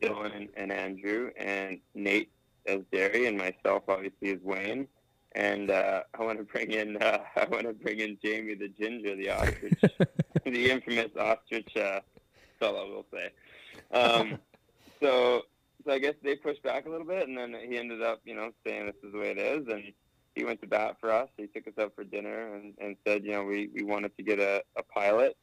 Dylan 0.00 0.36
and, 0.36 0.48
and 0.56 0.72
Andrew 0.72 1.30
and 1.36 1.78
Nate 1.94 2.30
as 2.66 2.80
Derry 2.92 3.26
and 3.26 3.38
myself, 3.38 3.84
obviously, 3.88 4.30
as 4.32 4.40
Wayne." 4.42 4.88
And 5.32 5.70
uh, 5.70 6.02
I 6.18 6.24
want 6.24 6.38
to 6.38 6.44
bring 6.44 6.70
in 6.70 6.96
uh, 6.96 7.18
I 7.36 7.44
want 7.46 7.64
to 7.64 7.72
bring 7.72 8.00
in 8.00 8.18
Jamie 8.22 8.54
the 8.54 8.68
Ginger, 8.68 9.16
the 9.16 9.30
ostrich, 9.30 9.80
the 10.44 10.70
infamous 10.70 11.10
ostrich 11.18 11.76
uh, 11.76 12.00
fellow, 12.58 12.88
we'll 12.90 13.06
say. 13.12 13.30
Um, 13.92 14.38
so, 15.02 15.42
so 15.84 15.92
I 15.92 15.98
guess 15.98 16.14
they 16.22 16.36
pushed 16.36 16.62
back 16.62 16.86
a 16.86 16.90
little 16.90 17.06
bit, 17.06 17.28
and 17.28 17.36
then 17.36 17.54
he 17.68 17.78
ended 17.78 18.02
up, 18.02 18.20
you 18.24 18.34
know, 18.34 18.50
saying 18.66 18.86
this 18.86 18.94
is 19.02 19.12
the 19.12 19.18
way 19.18 19.30
it 19.30 19.38
is, 19.38 19.66
and 19.68 19.92
he 20.34 20.44
went 20.44 20.60
to 20.60 20.66
bat 20.66 20.96
for 21.00 21.10
us. 21.10 21.28
He 21.36 21.46
took 21.46 21.66
us 21.66 21.72
out 21.80 21.94
for 21.94 22.04
dinner 22.04 22.54
and, 22.54 22.74
and 22.78 22.96
said, 23.06 23.24
you 23.24 23.32
know, 23.32 23.44
we, 23.44 23.70
we 23.74 23.82
wanted 23.82 24.16
to 24.16 24.22
get 24.22 24.38
a, 24.38 24.62
a 24.76 24.82
pilot. 24.82 25.36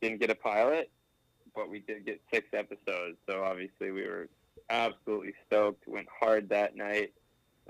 Didn't 0.00 0.20
get 0.20 0.30
a 0.30 0.34
pilot, 0.34 0.90
but 1.54 1.70
we 1.70 1.80
did 1.80 2.04
get 2.04 2.20
six 2.32 2.48
episodes. 2.52 3.16
So 3.28 3.42
obviously 3.44 3.90
we 3.90 4.06
were 4.06 4.28
absolutely 4.70 5.34
stoked. 5.46 5.86
Went 5.86 6.08
hard 6.20 6.48
that 6.50 6.76
night. 6.76 7.12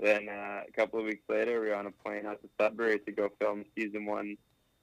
Then 0.01 0.27
uh, 0.27 0.61
a 0.67 0.71
couple 0.75 0.99
of 0.99 1.05
weeks 1.05 1.23
later, 1.29 1.61
we 1.61 1.69
were 1.69 1.75
on 1.75 1.87
a 1.87 1.91
plane 1.91 2.25
out 2.25 2.41
to 2.41 2.49
Sudbury 2.59 2.99
to 2.99 3.11
go 3.11 3.31
film 3.39 3.63
season 3.75 4.05
one 4.05 4.37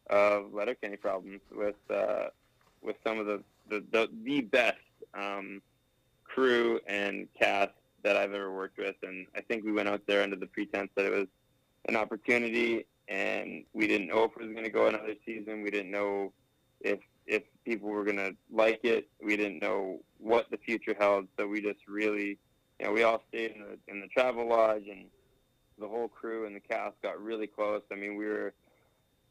of 0.08 0.52
Letterkenny 0.54 0.96
Problems 0.96 1.40
with 1.54 1.76
uh, 1.90 2.26
with 2.80 2.96
some 3.06 3.18
of 3.18 3.26
the 3.26 3.42
the, 3.68 3.84
the, 3.92 4.08
the 4.24 4.40
best 4.40 4.78
um, 5.14 5.60
crew 6.24 6.80
and 6.86 7.28
cast 7.38 7.72
that 8.02 8.16
I've 8.16 8.32
ever 8.32 8.52
worked 8.52 8.78
with. 8.78 8.96
And 9.02 9.26
I 9.36 9.40
think 9.42 9.64
we 9.64 9.72
went 9.72 9.88
out 9.88 10.02
there 10.06 10.22
under 10.22 10.36
the 10.36 10.46
pretense 10.46 10.90
that 10.96 11.04
it 11.04 11.12
was 11.12 11.28
an 11.88 11.96
opportunity, 11.96 12.86
and 13.08 13.64
we 13.72 13.86
didn't 13.86 14.08
know 14.08 14.24
if 14.24 14.32
it 14.32 14.42
was 14.42 14.52
going 14.52 14.64
to 14.64 14.70
go 14.70 14.86
another 14.86 15.14
season. 15.24 15.62
We 15.62 15.70
didn't 15.70 15.90
know 15.90 16.32
if 16.80 16.98
if 17.26 17.42
people 17.64 17.88
were 17.88 18.04
going 18.04 18.16
to 18.16 18.34
like 18.52 18.80
it. 18.84 19.08
We 19.24 19.36
didn't 19.36 19.62
know 19.62 20.00
what 20.18 20.50
the 20.50 20.56
future 20.58 20.94
held. 20.98 21.28
So 21.38 21.46
we 21.46 21.60
just 21.60 21.80
really, 21.88 22.38
you 22.80 22.86
know, 22.86 22.92
we 22.92 23.02
all 23.02 23.22
stayed 23.28 23.52
in 23.52 23.62
the 23.62 23.78
in 23.88 24.00
the 24.00 24.08
travel 24.08 24.48
lodge, 24.48 24.86
and 24.90 25.06
the 25.78 25.88
whole 25.88 26.08
crew 26.08 26.46
and 26.46 26.54
the 26.54 26.60
cast 26.60 27.00
got 27.02 27.22
really 27.22 27.46
close. 27.46 27.82
I 27.92 27.94
mean, 27.96 28.16
we 28.16 28.26
were 28.26 28.52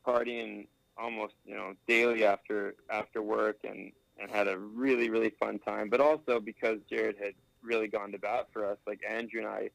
partying 0.06 0.68
almost, 0.98 1.34
you 1.46 1.56
know, 1.56 1.74
daily 1.88 2.26
after 2.26 2.76
after 2.90 3.22
work, 3.22 3.58
and 3.64 3.92
and 4.20 4.30
had 4.32 4.48
a 4.48 4.58
really 4.58 5.10
really 5.10 5.32
fun 5.40 5.60
time. 5.60 5.90
But 5.90 6.00
also 6.02 6.40
because 6.40 6.78
Jared 6.90 7.18
had 7.22 7.34
really 7.64 7.88
gone 7.88 8.12
to 8.12 8.18
bat 8.20 8.48
for 8.52 8.66
us, 8.66 8.78
like 8.88 9.02
Andrew 9.08 9.40
and 9.42 9.50
I 9.50 9.70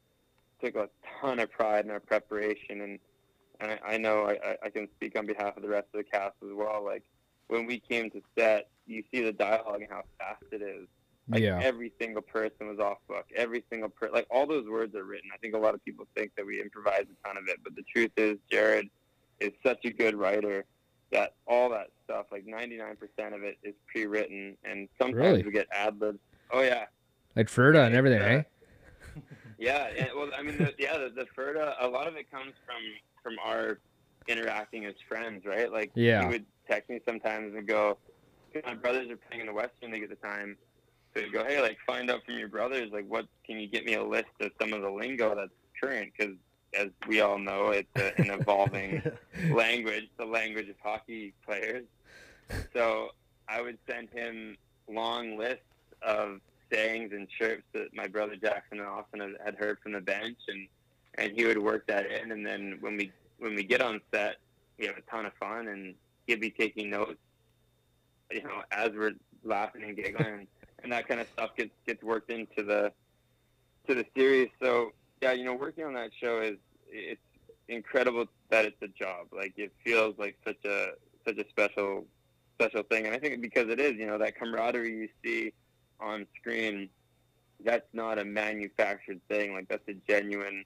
took 0.61 0.75
a 0.75 0.89
ton 1.21 1.39
of 1.39 1.51
pride 1.51 1.85
in 1.85 1.91
our 1.91 1.99
preparation, 1.99 2.81
and, 2.81 2.99
and 3.59 3.71
I, 3.85 3.93
I 3.93 3.97
know 3.97 4.23
I, 4.25 4.33
I- 4.43 4.57
I 4.65 4.69
can 4.69 4.87
speak 4.95 5.17
on 5.17 5.25
behalf 5.27 5.55
of 5.55 5.61
the 5.63 5.69
rest 5.69 5.87
of 5.93 5.99
the 5.99 6.03
cast 6.03 6.35
as 6.43 6.49
well. 6.51 6.83
Like 6.83 7.03
when 7.47 7.65
we 7.65 7.79
came 7.79 8.09
to 8.11 8.21
set, 8.37 8.69
you 8.85 9.03
see 9.11 9.21
the 9.23 9.31
dialogue 9.31 9.81
and 9.81 9.89
how 9.89 10.03
fast 10.17 10.43
it 10.51 10.61
is. 10.61 10.87
Like 11.29 11.41
yeah. 11.41 11.59
every 11.61 11.91
single 11.99 12.21
person 12.21 12.69
was 12.69 12.79
off 12.79 12.99
book. 13.07 13.25
Every 13.35 13.63
single 13.69 13.89
per 13.89 14.09
like 14.11 14.25
all 14.31 14.47
those 14.47 14.65
words 14.67 14.95
are 14.95 15.03
written. 15.03 15.29
I 15.33 15.37
think 15.37 15.55
a 15.55 15.57
lot 15.57 15.73
of 15.73 15.83
people 15.83 16.07
think 16.15 16.31
that 16.37 16.45
we 16.45 16.61
improvise 16.61 17.01
a 17.03 17.27
ton 17.27 17.35
of 17.37 17.49
it, 17.49 17.57
but 17.63 17.75
the 17.75 17.83
truth 17.93 18.11
is 18.15 18.37
Jared 18.49 18.89
is 19.41 19.51
such 19.61 19.83
a 19.83 19.91
good 19.91 20.15
writer 20.15 20.63
that 21.11 21.33
all 21.45 21.69
that 21.69 21.87
stuff, 22.05 22.27
like 22.31 22.45
99% 22.45 22.91
of 23.33 23.43
it, 23.43 23.57
is 23.63 23.73
pre-written, 23.91 24.57
and 24.65 24.89
sometimes 24.99 25.15
Really? 25.15 25.43
we 25.43 25.51
get 25.51 25.67
ad 25.71 25.99
libs. 26.01 26.19
Oh 26.51 26.61
yeah, 26.61 26.85
Like 27.35 27.47
Ferda 27.47 27.85
and 27.85 27.95
everything, 27.95 28.21
Yeah. 28.21 28.37
eh? 28.37 28.43
yeah, 29.57 29.87
yeah. 29.95 30.07
Well, 30.15 30.29
I 30.37 30.41
mean, 30.43 30.57
the, 30.57 30.73
yeah, 30.77 30.97
the, 30.97 31.09
the 31.09 31.25
Ferda, 31.37 31.75
a 31.79 31.87
lot 31.87 32.07
of 32.07 32.15
it 32.15 32.29
comes 32.31 32.53
from 32.65 32.75
from 33.23 33.35
our 33.43 33.79
interacting 34.27 34.85
as 34.85 34.95
friends, 35.07 35.45
right? 35.45 35.71
Like, 35.71 35.91
Yeah. 35.93 36.21
he 36.23 36.27
would 36.27 36.45
text 36.69 36.89
me 36.89 36.99
sometimes 37.05 37.55
and 37.55 37.67
go, 37.67 37.97
"My 38.65 38.75
brothers 38.75 39.09
are 39.09 39.17
playing 39.17 39.41
in 39.41 39.47
the 39.47 39.53
Western 39.53 39.91
League 39.91 40.03
at 40.03 40.09
the 40.09 40.15
time." 40.15 40.57
So 41.13 41.21
he'd 41.21 41.33
go, 41.33 41.43
"Hey, 41.43 41.61
like, 41.61 41.77
find 41.85 42.09
out 42.11 42.25
from 42.25 42.37
your 42.37 42.47
brothers, 42.47 42.91
like, 42.91 43.07
what 43.07 43.27
can 43.45 43.59
you 43.59 43.67
get 43.67 43.85
me 43.85 43.93
a 43.93 44.03
list 44.03 44.29
of 44.39 44.51
some 44.59 44.73
of 44.73 44.81
the 44.81 44.89
lingo 44.89 45.35
that's 45.35 45.51
current?" 45.81 46.11
Because 46.17 46.35
as 46.73 46.89
we 47.07 47.21
all 47.21 47.37
know, 47.39 47.69
it's 47.69 47.89
a, 47.95 48.19
an 48.19 48.29
evolving 48.39 49.01
language, 49.51 50.09
the 50.17 50.25
language 50.25 50.69
of 50.69 50.75
hockey 50.81 51.33
players. 51.45 51.85
So 52.73 53.09
I 53.47 53.61
would 53.61 53.77
send 53.89 54.09
him 54.09 54.57
long 54.89 55.37
list 55.37 55.61
of 56.01 56.39
sayings 56.71 57.11
and 57.13 57.27
chirps 57.29 57.63
that 57.73 57.93
my 57.93 58.07
brother 58.07 58.35
Jackson 58.35 58.79
often 58.81 59.19
had- 59.21 59.37
had 59.43 59.55
heard 59.55 59.79
from 59.79 59.93
the 59.93 60.01
bench, 60.01 60.37
and 60.47 60.67
and 61.19 61.31
he 61.35 61.45
would 61.45 61.57
work 61.57 61.87
that 61.87 62.05
in. 62.11 62.31
And 62.31 62.45
then 62.45 62.77
when 62.79 62.97
we 62.97 63.11
when 63.39 63.55
we 63.55 63.63
get 63.63 63.81
on 63.81 64.01
set, 64.13 64.37
we 64.77 64.85
have 64.85 64.97
a 64.97 65.01
ton 65.01 65.25
of 65.25 65.33
fun, 65.35 65.67
and 65.67 65.95
he'd 66.27 66.41
be 66.41 66.51
taking 66.51 66.89
notes, 66.89 67.19
you 68.29 68.43
know, 68.43 68.61
as 68.71 68.91
we're 68.91 69.13
laughing 69.43 69.83
and 69.83 69.95
giggling, 69.95 70.47
and, 70.83 70.91
that 70.91 71.07
kind 71.07 71.19
of 71.19 71.27
stuff 71.33 71.49
gets 71.57 71.71
gets 71.85 72.01
worked 72.03 72.29
into 72.29 72.63
the 72.63 72.91
to 73.87 73.95
the 73.95 74.05
series. 74.15 74.49
So 74.61 74.91
yeah, 75.21 75.31
you 75.31 75.43
know, 75.43 75.53
working 75.53 75.83
on 75.83 75.93
that 75.95 76.11
show 76.21 76.39
is 76.41 76.57
it's 76.89 77.19
incredible 77.67 78.25
that 78.49 78.65
it's 78.65 78.81
a 78.81 78.87
job. 78.87 79.27
Like 79.33 79.53
it 79.57 79.73
feels 79.83 80.15
like 80.17 80.37
such 80.45 80.63
a 80.65 80.91
such 81.25 81.37
a 81.37 81.49
special 81.49 82.05
special 82.55 82.83
thing, 82.83 83.05
and 83.05 83.15
I 83.15 83.19
think 83.19 83.41
because 83.41 83.69
it 83.69 83.79
is, 83.79 83.95
you 83.95 84.05
know, 84.05 84.17
that 84.17 84.37
camaraderie 84.37 84.93
you 84.93 85.09
see 85.23 85.53
on 85.99 86.25
screen, 86.39 86.89
that's 87.65 87.87
not 87.93 88.17
a 88.17 88.25
manufactured 88.25 89.19
thing. 89.27 89.53
Like 89.53 89.67
that's 89.67 89.87
a 89.89 89.95
genuine 90.07 90.63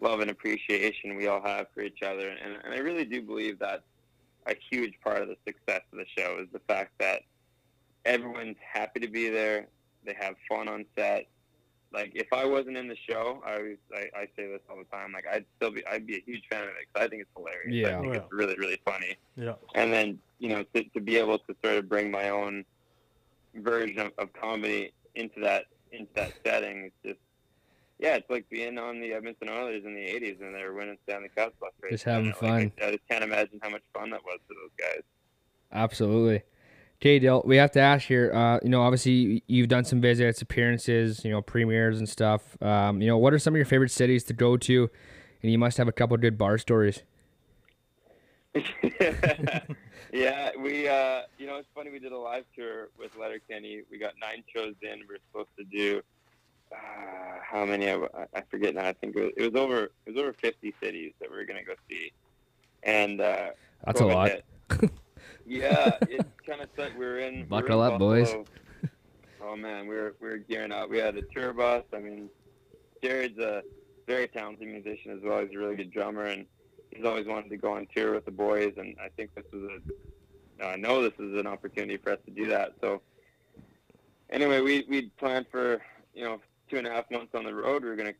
love 0.00 0.20
and 0.20 0.30
appreciation 0.30 1.16
we 1.16 1.26
all 1.26 1.42
have 1.42 1.66
for 1.74 1.80
each 1.80 2.02
other, 2.02 2.28
and, 2.28 2.56
and 2.64 2.74
I 2.74 2.78
really 2.78 3.04
do 3.04 3.22
believe 3.22 3.58
that's 3.58 3.82
a 4.46 4.54
huge 4.70 4.94
part 5.02 5.22
of 5.22 5.28
the 5.28 5.36
success 5.46 5.82
of 5.92 5.98
the 5.98 6.06
show 6.16 6.38
is 6.40 6.48
the 6.52 6.60
fact 6.60 6.92
that 6.98 7.22
everyone's 8.04 8.56
happy 8.72 9.00
to 9.00 9.08
be 9.08 9.28
there. 9.28 9.66
They 10.04 10.14
have 10.18 10.34
fun 10.48 10.68
on 10.68 10.84
set. 10.96 11.26
Like 11.92 12.12
if 12.14 12.32
I 12.32 12.44
wasn't 12.44 12.76
in 12.76 12.88
the 12.88 12.96
show, 13.08 13.42
I 13.46 13.56
always 13.56 13.78
I, 13.94 14.08
I 14.16 14.24
say 14.36 14.46
this 14.48 14.60
all 14.68 14.76
the 14.76 14.84
time. 14.84 15.12
Like 15.12 15.24
I'd 15.30 15.44
still 15.56 15.70
be 15.70 15.86
I'd 15.86 16.06
be 16.06 16.16
a 16.16 16.22
huge 16.24 16.42
fan 16.50 16.62
of 16.62 16.68
it 16.68 16.74
because 16.92 17.06
I 17.06 17.08
think 17.08 17.22
it's 17.22 17.30
hilarious. 17.36 17.74
Yeah. 17.74 17.98
I 17.98 18.00
think 18.00 18.14
Oh, 18.14 18.18
it's 18.18 18.32
really 18.32 18.56
really 18.56 18.80
funny. 18.84 19.16
Yeah. 19.36 19.54
And 19.74 19.92
then 19.92 20.18
you 20.38 20.48
know 20.50 20.64
to, 20.74 20.84
to 20.84 21.00
be 21.00 21.16
able 21.16 21.38
to 21.38 21.56
sort 21.64 21.76
of 21.76 21.88
bring 21.88 22.10
my 22.10 22.28
own 22.30 22.64
version 23.54 23.98
of, 24.00 24.12
of 24.18 24.32
comedy 24.32 24.92
into 25.14 25.40
that 25.40 25.64
into 25.92 26.12
that 26.14 26.32
setting, 26.44 26.84
it's 26.86 26.94
just 27.04 27.20
yeah, 27.98 28.16
it's 28.16 28.28
like 28.28 28.48
being 28.50 28.78
on 28.78 29.00
the 29.00 29.12
Edmonton 29.12 29.48
Oilers 29.48 29.84
in 29.84 29.94
the 29.94 30.00
'80s 30.00 30.40
when 30.40 30.52
they 30.52 30.62
were 30.62 30.74
winning 30.74 30.98
Stanley 31.04 31.30
Cups. 31.34 31.54
Just 31.90 32.04
having 32.04 32.26
Like, 32.28 32.36
fun. 32.36 32.72
I, 32.80 32.86
I 32.86 32.90
just 32.92 33.08
can't 33.08 33.24
imagine 33.24 33.58
how 33.62 33.70
much 33.70 33.82
fun 33.94 34.10
that 34.10 34.22
was 34.24 34.38
for 34.46 34.54
those 34.54 34.70
guys. 34.78 35.02
Absolutely. 35.72 36.42
Okay, 37.00 37.18
Dale, 37.18 37.42
we 37.44 37.56
have 37.56 37.70
to 37.72 37.80
ask 37.80 38.06
here. 38.06 38.32
Uh, 38.32 38.58
you 38.62 38.70
know, 38.70 38.80
obviously 38.82 39.42
you've 39.46 39.68
done 39.68 39.84
some 39.84 40.00
visits, 40.00 40.40
appearances, 40.40 41.24
you 41.24 41.30
know, 41.30 41.42
premieres 41.42 41.98
and 41.98 42.08
stuff. 42.08 42.60
Um, 42.62 43.02
you 43.02 43.06
know, 43.08 43.18
what 43.18 43.34
are 43.34 43.38
some 43.38 43.52
of 43.54 43.56
your 43.56 43.66
favorite 43.66 43.90
cities 43.90 44.24
to 44.24 44.32
go 44.32 44.56
to? 44.56 44.90
And 45.42 45.52
you 45.52 45.58
must 45.58 45.76
have 45.76 45.88
a 45.88 45.92
couple 45.92 46.16
good 46.16 46.38
bar 46.38 46.56
stories. 46.56 47.02
yeah, 50.12 50.50
we 50.58 50.88
uh, 50.88 51.22
you 51.38 51.46
know 51.46 51.56
it's 51.56 51.68
funny. 51.74 51.90
We 51.90 51.98
did 51.98 52.12
a 52.12 52.18
live 52.18 52.44
tour 52.56 52.88
with 52.98 53.10
Letterkenny. 53.20 53.82
We 53.90 53.98
got 53.98 54.14
nine 54.20 54.42
shows 54.54 54.74
in. 54.80 55.02
We're 55.08 55.18
supposed 55.30 55.50
to 55.58 55.64
do 55.64 56.00
uh, 56.72 56.76
how 57.42 57.64
many? 57.64 57.90
I, 57.90 57.98
I 58.34 58.42
forget 58.50 58.74
now. 58.74 58.86
I 58.86 58.92
think 58.92 59.16
it 59.16 59.22
was, 59.22 59.32
it 59.36 59.52
was 59.52 59.60
over. 59.60 59.84
It 60.06 60.14
was 60.14 60.16
over 60.16 60.32
fifty 60.32 60.74
cities 60.82 61.12
that 61.20 61.30
we 61.30 61.36
were 61.36 61.44
gonna 61.44 61.64
go 61.64 61.74
see, 61.88 62.12
and 62.82 63.20
uh, 63.20 63.50
That's 63.84 64.00
a 64.00 64.06
lot. 64.06 64.30
yeah, 65.46 65.96
it 66.02 66.26
kind 66.46 66.60
of 66.60 66.68
sucked. 66.76 66.96
We 66.98 67.04
were 67.04 67.18
in. 67.18 67.34
we 67.34 67.40
were 67.42 67.46
Buckle 67.46 67.84
in 67.84 67.92
up, 67.92 67.98
boys. 67.98 68.34
Oh 69.40 69.54
man, 69.54 69.86
we 69.86 69.94
were 69.94 70.16
we 70.20 70.28
were 70.28 70.38
gearing 70.38 70.72
up. 70.72 70.90
We 70.90 70.98
had 70.98 71.16
a 71.16 71.22
tour 71.22 71.52
bus. 71.52 71.84
I 71.94 71.98
mean, 71.98 72.28
Jared's 73.02 73.38
a 73.38 73.62
very 74.06 74.28
talented 74.28 74.66
musician 74.68 75.12
as 75.12 75.22
well. 75.22 75.40
He's 75.40 75.54
a 75.54 75.58
really 75.58 75.76
good 75.76 75.92
drummer, 75.92 76.24
and 76.24 76.46
he's 76.90 77.04
always 77.04 77.26
wanted 77.26 77.50
to 77.50 77.56
go 77.56 77.72
on 77.72 77.86
tour 77.94 78.14
with 78.14 78.24
the 78.24 78.30
boys. 78.30 78.74
And 78.76 78.96
I 79.02 79.08
think 79.08 79.34
this 79.34 79.44
was 79.52 79.62
a, 80.60 80.64
I 80.66 80.76
know 80.76 81.02
this 81.02 81.12
is 81.18 81.38
an 81.38 81.46
opportunity 81.46 81.96
for 81.96 82.12
us 82.12 82.18
to 82.24 82.30
do 82.32 82.46
that. 82.48 82.72
So 82.80 83.02
anyway, 84.30 84.60
we 84.60 84.84
we 84.88 85.10
planned 85.18 85.46
for 85.50 85.80
you 86.14 86.24
know 86.24 86.40
two 86.68 86.78
and 86.78 86.86
a 86.86 86.90
half 86.90 87.10
months 87.10 87.34
on 87.34 87.44
the 87.44 87.54
road. 87.54 87.82
We 87.82 87.88
were 87.88 87.96
gonna 87.96 88.14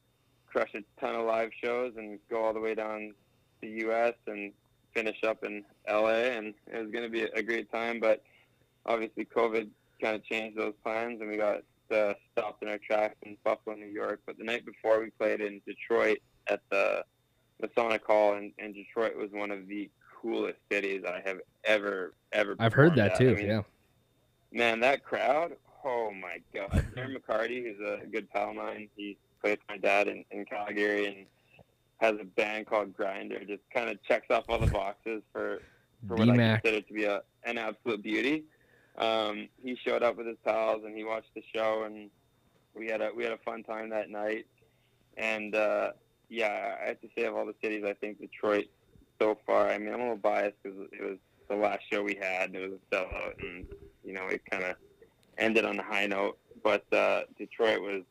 crush 0.47 0.75
a 0.75 0.83
ton 1.01 1.15
of 1.15 1.27
live 1.27 1.51
shows 1.63 1.95
and 1.97 2.19
go 2.31 2.45
all 2.45 2.53
the 2.53 2.61
way 2.61 2.75
down 2.75 3.15
to 3.61 3.67
U.S. 3.67 4.15
and 4.27 4.53
finish 4.95 5.23
up 5.25 5.45
in 5.45 5.65
L.A. 5.87 6.37
and 6.37 6.55
it 6.73 6.83
was 6.83 6.91
gonna 6.91 7.09
be 7.09 7.23
a 7.23 7.43
great 7.43 7.71
time, 7.71 8.01
but 8.01 8.23
obviously 8.87 9.25
COVID 9.25 9.69
kind 10.01 10.17
of 10.17 10.25
changed 10.25 10.59
those 10.59 10.75
plans, 10.83 11.21
and 11.21 11.31
we 11.31 11.37
got 11.37 11.63
uh, 11.91 12.15
stopped 12.33 12.63
in 12.63 12.69
our 12.69 12.79
tracks 12.79 13.17
in 13.23 13.37
Buffalo, 13.45 13.77
New 13.77 13.87
York. 13.87 14.21
But 14.27 14.39
the 14.39 14.45
night 14.45 14.65
before, 14.65 15.01
we 15.01 15.11
played 15.11 15.41
in 15.41 15.61
Detroit 15.67 16.19
at 16.49 16.61
the 16.71 17.05
Masonic 17.61 18.05
Hall, 18.05 18.35
and, 18.35 18.53
and 18.59 18.75
Detroit 18.75 19.17
was 19.17 19.31
one 19.33 19.51
of 19.51 19.69
the 19.69 19.91
coolest 20.21 20.59
cities 20.71 21.03
I 21.07 21.21
have 21.25 21.41
ever 21.65 22.15
ever. 22.33 22.57
I've 22.59 22.73
heard 22.73 22.95
that 22.97 23.13
at. 23.13 23.19
too. 23.19 23.31
I 23.31 23.35
mean, 23.35 23.47
yeah. 23.47 23.63
Man, 24.53 24.81
that 24.81 25.05
crowd! 25.05 25.57
Oh 25.89 26.11
my 26.11 26.39
God! 26.53 26.85
Darren 26.97 27.17
McCarty, 27.17 27.63
who's 27.63 27.81
a 27.81 28.05
good 28.07 28.29
pal 28.31 28.51
of 28.51 28.57
mine, 28.57 28.89
he 28.97 29.17
plays 29.41 29.53
with 29.53 29.69
my 29.69 29.79
dad 29.79 30.09
in, 30.09 30.25
in 30.33 30.45
Calgary 30.45 31.07
and 31.07 31.27
has 31.99 32.21
a 32.21 32.25
band 32.25 32.67
called 32.67 32.93
Grinder. 32.93 33.39
Just 33.45 33.63
kind 33.73 33.89
of 33.89 34.03
checks 34.03 34.27
off 34.31 34.45
all 34.49 34.59
the 34.59 34.67
boxes 34.67 35.23
for 35.33 35.63
for 36.09 36.17
what 36.17 36.29
I 36.29 36.33
D-Mac. 36.33 36.63
consider 36.63 36.87
to 36.87 36.93
be 36.93 37.05
a 37.05 37.23
an 37.45 37.57
absolute 37.57 38.03
beauty. 38.03 38.45
Um, 38.99 39.49
he 39.63 39.79
showed 39.87 40.03
up 40.03 40.17
with 40.17 40.27
his 40.27 40.39
pals 40.45 40.83
and 40.85 40.97
he 40.97 41.05
watched 41.05 41.33
the 41.35 41.43
show 41.55 41.85
and 41.85 42.11
we 42.75 42.89
had 42.89 43.01
a 43.01 43.11
we 43.15 43.23
had 43.23 43.33
a 43.33 43.39
fun 43.39 43.63
time 43.63 43.91
that 43.91 44.11
night. 44.11 44.47
And 45.17 45.55
uh, 45.55 45.93
yeah, 46.29 46.77
I 46.83 46.89
have 46.89 47.01
to 47.01 47.09
say 47.17 47.25
of 47.27 47.37
all 47.37 47.47
the 47.47 47.55
cities, 47.63 47.85
I 47.87 47.93
think 47.95 48.21
Detroit 48.21 48.67
so 49.21 49.39
far. 49.47 49.71
I 49.71 49.79
mean, 49.79 49.93
I'm 49.93 50.01
a 50.01 50.03
little 50.03 50.17
biased 50.17 50.57
because 50.63 50.79
it 50.93 51.03
was 51.03 51.19
the 51.49 51.57
last 51.57 51.83
show 51.91 52.03
we 52.03 52.19
had. 52.21 52.51
And 52.51 52.57
it 52.57 52.71
was 52.71 52.79
a 52.91 52.95
sellout, 52.95 53.41
and 53.41 53.67
you 54.05 54.13
know 54.13 54.27
it 54.27 54.43
kind 54.51 54.65
of 54.65 54.77
ended 55.39 55.65
on 55.65 55.79
a 55.79 55.83
high 55.83 56.07
note. 56.07 56.39
But 56.63 56.85
uh, 56.93 57.23
Detroit 57.39 57.81
was 57.81 58.03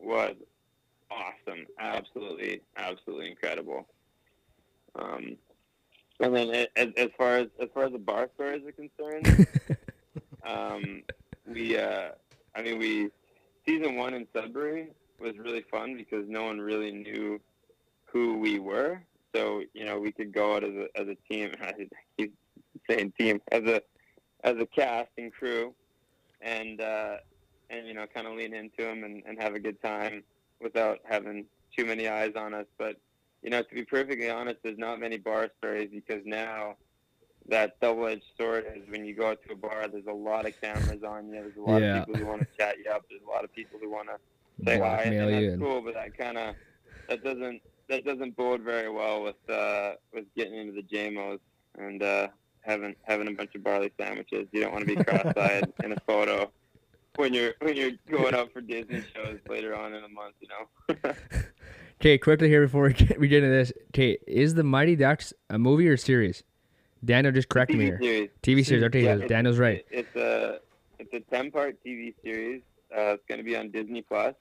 was 0.00 0.34
awesome, 1.10 1.66
absolutely, 1.78 2.60
absolutely 2.76 3.30
incredible. 3.30 3.86
Um, 4.94 5.36
and 6.20 6.34
then 6.34 6.66
as, 6.76 6.88
as 6.96 7.08
far 7.16 7.36
as 7.38 7.48
as 7.60 7.68
far 7.74 7.84
as 7.84 7.92
the 7.92 7.98
bar 7.98 8.28
stories 8.34 8.62
are 8.66 8.72
concerned, 8.72 9.46
um, 10.46 11.02
we 11.46 11.76
uh, 11.78 12.10
I 12.54 12.62
mean 12.62 12.78
we 12.78 13.10
season 13.66 13.96
one 13.96 14.14
in 14.14 14.26
Sudbury 14.34 14.88
was 15.20 15.36
really 15.38 15.64
fun 15.70 15.96
because 15.96 16.26
no 16.28 16.44
one 16.44 16.60
really 16.60 16.92
knew 16.92 17.40
who 18.04 18.38
we 18.38 18.58
were. 18.58 19.00
So 19.34 19.62
you 19.74 19.84
know 19.84 19.98
we 19.98 20.12
could 20.12 20.32
go 20.32 20.56
out 20.56 20.64
as 20.64 20.74
a 20.74 20.88
as 20.98 21.08
a 21.08 21.16
team. 21.30 21.52
I 21.60 21.72
keep 22.16 22.34
saying 22.88 23.12
team 23.18 23.40
as 23.52 23.64
a 23.64 23.82
as 24.44 24.56
a 24.58 24.66
cast 24.66 25.10
and 25.18 25.32
crew, 25.32 25.74
and 26.40 26.80
uh, 26.80 27.16
and 27.70 27.86
you 27.86 27.94
know 27.94 28.06
kind 28.12 28.26
of 28.26 28.34
lean 28.34 28.54
into 28.54 28.82
them 28.82 29.04
and, 29.04 29.22
and 29.26 29.40
have 29.42 29.54
a 29.54 29.60
good 29.60 29.80
time 29.82 30.22
without 30.60 30.98
having 31.08 31.46
too 31.76 31.84
many 31.84 32.08
eyes 32.08 32.32
on 32.36 32.54
us. 32.54 32.66
But 32.78 32.96
you 33.42 33.50
know 33.50 33.62
to 33.62 33.74
be 33.74 33.84
perfectly 33.84 34.30
honest, 34.30 34.58
there's 34.62 34.78
not 34.78 35.00
many 35.00 35.18
bar 35.18 35.50
stories 35.58 35.90
because 35.92 36.22
now 36.24 36.76
that 37.48 37.78
double-edged 37.80 38.24
sword 38.36 38.64
is 38.74 38.82
when 38.88 39.04
you 39.04 39.14
go 39.14 39.28
out 39.28 39.38
to 39.46 39.52
a 39.52 39.56
bar, 39.56 39.86
there's 39.86 40.06
a 40.08 40.12
lot 40.12 40.46
of 40.46 40.52
cameras 40.60 41.02
on 41.06 41.28
you. 41.28 41.34
There's 41.34 41.56
a 41.56 41.60
lot 41.60 41.80
Yeah. 41.80 41.98
of 42.00 42.06
people 42.06 42.18
who 42.18 42.26
want 42.26 42.42
to 42.42 42.48
chat 42.58 42.76
you 42.84 42.90
up. 42.90 43.04
There's 43.08 43.22
a 43.22 43.30
lot 43.30 43.44
of 43.44 43.52
people 43.52 43.78
who 43.80 43.88
want 43.90 44.08
to 44.08 44.18
say 44.66 44.78
hi, 44.80 45.02
and, 45.04 45.32
that's 45.32 45.56
cool. 45.58 45.80
But 45.80 45.94
that 45.94 46.16
kind 46.16 46.38
of 46.38 46.56
that 47.08 47.22
doesn't 47.22 47.62
that 47.88 48.04
doesn't 48.04 48.36
bode 48.36 48.62
very 48.62 48.90
well 48.90 49.22
with 49.22 49.36
uh, 49.48 49.92
with 50.12 50.24
getting 50.36 50.56
into 50.56 50.72
the 50.72 50.82
JMOs 50.82 51.38
and 51.78 52.02
uh, 52.02 52.28
having 52.66 52.94
having 53.04 53.28
a 53.28 53.32
bunch 53.32 53.54
of 53.54 53.62
barley 53.64 53.92
sandwiches. 53.98 54.46
You 54.52 54.60
don't 54.62 54.72
want 54.72 54.86
to 54.88 54.96
be 54.96 55.02
cross-eyed 55.04 55.72
in 55.84 55.92
a 55.92 56.00
photo 56.06 56.50
when 57.16 57.32
you're 57.32 57.54
when 57.60 57.76
you're 57.76 57.92
going 58.10 58.34
out 58.34 58.52
for 58.52 58.60
Disney 58.60 59.02
shows 59.14 59.38
later 59.48 59.74
on 59.76 59.94
in 59.94 60.02
the 60.02 60.08
month. 60.08 60.34
You 60.40 60.48
know. 60.48 61.12
Okay, 61.98 62.18
quickly 62.18 62.48
here 62.50 62.60
before 62.60 62.82
we 62.82 62.92
get, 62.92 63.18
we 63.18 63.26
get 63.26 63.42
into 63.42 63.56
this. 63.56 63.72
Okay, 63.88 64.18
is 64.26 64.52
the 64.52 64.62
Mighty 64.62 64.96
Ducks 64.96 65.32
a 65.48 65.58
movie 65.58 65.88
or 65.88 65.96
series? 65.96 66.42
Daniel 67.02 67.32
just 67.32 67.48
corrected 67.48 67.78
me 67.78 67.86
here. 67.86 67.98
series. 68.02 68.28
TV 68.42 68.66
series. 68.66 68.84
Okay, 68.84 69.02
Yeah, 69.04 69.16
Daniel's 69.26 69.58
right. 69.58 69.82
It's 69.90 70.14
a 70.14 70.58
it's 70.98 71.14
a 71.14 71.20
ten 71.34 71.50
part 71.50 71.82
TV 71.82 72.12
series. 72.22 72.60
Uh, 72.94 73.14
it's 73.14 73.22
going 73.26 73.38
to 73.38 73.44
be 73.44 73.56
on 73.56 73.70
Disney 73.70 74.02
Plus. 74.02 74.34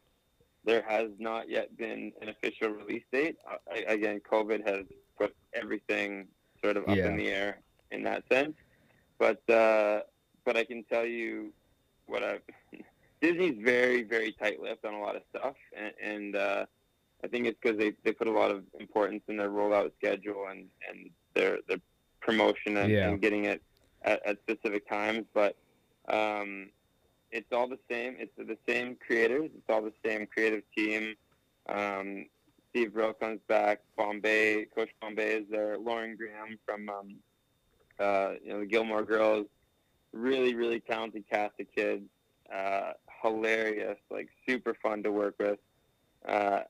There 0.65 0.84
has 0.86 1.11
not 1.17 1.47
yet 1.49 1.78
been 1.78 2.11
an 2.21 2.28
official 2.28 2.71
release 2.71 3.03
date. 3.13 3.38
Uh, 3.49 3.55
I- 3.71 3.86
again, 3.93 4.19
COVID 4.30 4.67
has 4.67 4.86
put 5.17 5.34
everything 5.53 6.28
sort 6.61 6.76
of 6.76 6.84
up 6.89 6.97
Yeah. 6.97 7.07
in 7.07 7.15
the 7.15 7.30
air 7.30 7.59
in 7.91 8.03
that 8.03 8.23
sense. 8.31 8.53
But 9.17 9.47
uh, 9.49 10.01
but 10.45 10.57
I 10.57 10.63
can 10.63 10.83
tell 10.83 11.05
you 11.05 11.51
what 12.07 12.23
I 12.23 12.39
Disney's 13.21 13.57
very 13.63 14.03
very 14.03 14.31
tight-lipped 14.33 14.86
on 14.86 14.93
a 14.93 14.99
lot 14.99 15.15
of 15.15 15.23
stuff, 15.29 15.55
and, 15.75 15.93
and 16.03 16.36
uh, 16.36 16.65
I 17.23 17.27
think 17.27 17.47
it's 17.47 17.57
because 17.61 17.77
they, 17.77 17.93
they 18.03 18.11
put 18.11 18.27
a 18.27 18.31
lot 18.31 18.51
of 18.51 18.63
importance 18.79 19.23
in 19.27 19.38
their 19.38 19.49
rollout 19.49 19.91
schedule 19.97 20.47
and, 20.49 20.65
and 20.89 21.09
their 21.33 21.59
their 21.67 21.77
promotion 22.21 22.77
and, 22.77 22.91
Yeah. 22.91 23.09
and 23.09 23.21
getting 23.21 23.45
it 23.45 23.61
at, 24.03 24.25
at 24.25 24.38
specific 24.39 24.88
times. 24.89 25.25
But 25.33 25.55
um, 26.07 26.69
it's 27.31 27.51
all 27.51 27.67
the 27.67 27.79
same. 27.89 28.15
It's 28.19 28.31
the 28.38 28.57
same 28.67 28.97
creators. 29.05 29.49
It's 29.55 29.69
all 29.69 29.81
the 29.81 29.93
same 30.05 30.27
creative 30.27 30.63
team. 30.75 31.15
Um, 31.67 32.27
Steve 32.69 32.93
Brill 32.93 33.13
comes 33.13 33.39
back. 33.47 33.79
Bombay, 33.97 34.65
Coach 34.75 34.89
Bombay 35.01 35.38
is 35.38 35.45
there. 35.49 35.77
Lauren 35.77 36.15
Graham 36.15 36.59
from 36.65 36.89
um, 36.89 37.15
uh, 37.99 38.33
you 38.43 38.53
know 38.53 38.59
the 38.59 38.65
Gilmore 38.65 39.03
Girls. 39.03 39.47
Really, 40.13 40.55
really 40.55 40.79
talented 40.79 41.25
cast 41.29 41.59
of 41.59 41.67
kids. 41.75 42.03
uh, 42.53 42.91
hilarious, 43.21 43.97
like 44.09 44.29
super 44.47 44.75
fun 44.81 45.03
to 45.03 45.11
work 45.11 45.35
with. 45.39 45.59
Uh, 46.27 46.61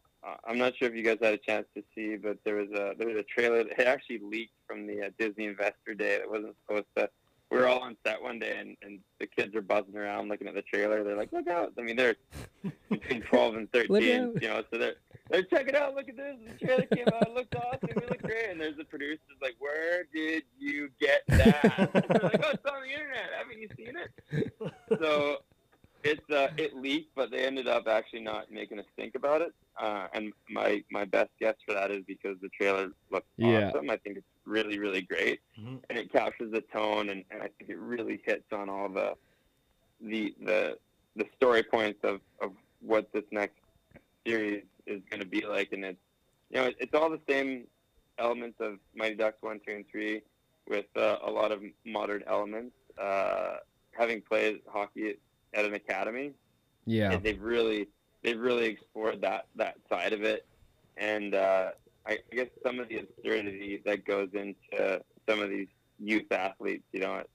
I'm 0.47 0.57
not 0.57 0.75
sure 0.77 0.87
if 0.87 0.95
you 0.95 1.03
guys 1.03 1.17
had 1.21 1.33
a 1.33 1.37
chance 1.37 1.67
to 1.75 1.83
see, 1.93 2.15
but 2.15 2.37
there 2.43 2.55
was 2.55 2.69
a 2.71 2.95
there 2.97 3.07
was 3.07 3.17
a 3.17 3.23
trailer 3.23 3.63
that 3.63 3.87
actually 3.87 4.19
leaked 4.19 4.55
from 4.67 4.87
the 4.87 5.03
uh, 5.03 5.09
Disney 5.19 5.45
Investor 5.45 5.93
Day 5.93 6.17
that 6.17 6.29
wasn't 6.29 6.55
supposed 6.65 6.87
to. 6.97 7.09
We 7.51 7.57
were 7.57 7.67
all 7.67 7.79
on 7.79 7.95
set 8.05 8.21
one 8.21 8.39
day, 8.39 8.57
and, 8.59 8.75
and 8.81 8.99
the 9.19 9.27
kids 9.27 9.55
are 9.55 9.61
buzzing 9.61 9.95
around 9.95 10.29
looking 10.29 10.47
at 10.47 10.55
the 10.55 10.63
trailer. 10.63 11.03
They're 11.03 11.15
like, 11.15 11.31
"Look 11.31 11.47
out!" 11.47 11.73
I 11.77 11.81
mean, 11.81 11.95
they're 11.95 12.15
between 12.89 13.21
12 13.21 13.55
and 13.55 13.71
13, 13.71 14.37
you 14.41 14.47
know, 14.47 14.63
so 14.71 14.79
they're 14.79 14.95
they're 15.29 15.43
check 15.43 15.67
it 15.67 15.75
out. 15.75 15.95
Look 15.95 16.09
at 16.09 16.17
this. 16.17 16.35
The 16.59 16.65
trailer 16.65 16.85
came 16.93 17.07
out. 17.07 17.27
It 17.27 17.33
looked 17.33 17.55
awesome. 17.55 17.89
It 17.89 18.09
looked 18.09 18.23
great. 18.23 18.49
And 18.49 18.59
there's 18.59 18.77
the 18.77 18.83
producers 18.83 19.19
like, 19.41 19.55
"Where 19.59 20.05
did 20.13 20.43
you 20.57 20.89
get 20.99 21.21
that?" 21.27 21.61
they're 21.93 22.19
like, 22.21 22.41
"Oh, 22.43 22.51
it's 22.53 22.65
on 22.65 22.81
the 22.81 22.91
internet. 22.91 23.29
Haven't 23.37 23.59
you 23.59 23.69
seen 23.77 23.95
it?" 23.95 24.99
So 24.99 25.37
it's 26.05 26.29
uh, 26.29 26.47
it 26.57 26.75
leaked, 26.75 27.13
but 27.15 27.31
they 27.31 27.45
ended 27.45 27.67
up 27.67 27.87
actually 27.87 28.21
not 28.21 28.51
making 28.51 28.79
us 28.79 28.85
think 28.95 29.15
about 29.15 29.41
it. 29.41 29.53
Uh, 29.79 30.07
and 30.13 30.31
my 30.49 30.83
my 30.91 31.03
best 31.03 31.31
guess 31.39 31.55
for 31.65 31.73
that 31.73 31.91
is 31.91 32.03
because 32.07 32.37
the 32.41 32.49
trailer 32.49 32.91
looks 33.11 33.27
Yeah. 33.37 33.69
awesome. 33.69 33.89
I 33.89 33.97
think 33.97 34.17
it's 34.17 34.27
really 34.45 34.77
really 34.79 35.01
great, 35.01 35.39
Mhm. 35.59 35.81
and 35.89 35.97
it 35.97 36.11
captures 36.11 36.51
the 36.51 36.61
tone, 36.61 37.09
and, 37.09 37.25
and 37.31 37.41
I 37.41 37.49
think 37.57 37.69
it 37.69 37.77
really 37.79 38.21
hits 38.25 38.51
on 38.53 38.69
all 38.69 38.87
the 38.87 39.15
the 39.99 40.33
the 40.41 40.77
the 41.15 41.25
story 41.35 41.63
points 41.63 41.99
of 42.03 42.21
of 42.39 42.53
what 42.81 43.11
this 43.11 43.25
next 43.31 43.57
series 44.25 44.63
is 44.85 45.01
going 45.09 45.21
to 45.21 45.25
be 45.27 45.45
like, 45.45 45.71
and 45.73 45.83
it's 45.83 45.99
you 46.49 46.57
know 46.57 46.65
it, 46.67 46.75
it's 46.79 46.93
all 46.93 47.09
the 47.09 47.21
same 47.27 47.67
elements 48.19 48.57
of 48.61 48.79
Mighty 48.95 49.15
Ducks 49.15 49.41
one, 49.41 49.59
two, 49.65 49.73
and 49.75 49.85
three, 49.89 50.21
with 50.67 50.85
uh, 50.95 51.17
a 51.23 51.31
lot 51.31 51.51
of 51.51 51.63
modern 51.85 52.23
elements. 52.27 52.75
Uh, 52.97 53.57
having 53.91 54.21
played 54.21 54.61
hockey 54.67 55.15
at, 55.55 55.65
an 55.65 55.73
academy, 55.73 56.33
Yeah. 56.85 57.11
and 57.11 57.23
they've 57.23 57.41
really 57.41 57.87
they've 58.23 58.39
really 58.39 58.65
explored 58.65 59.21
that 59.21 59.45
that 59.55 59.75
side 59.89 60.11
of 60.13 60.23
it 60.23 60.45
and 60.97 61.35
uh, 61.35 61.69
I, 62.07 62.17
I 62.31 62.35
guess 62.35 62.47
some 62.65 62.79
of 62.79 62.87
the 62.89 62.99
absurdity 62.99 63.81
that 63.85 64.03
goes 64.05 64.29
into 64.33 65.01
some 65.29 65.41
of 65.41 65.49
these 65.49 65.67
youth 65.99 66.31
athletes 66.31 66.83
you 66.91 67.01
know 67.01 67.17
at, 67.17 67.27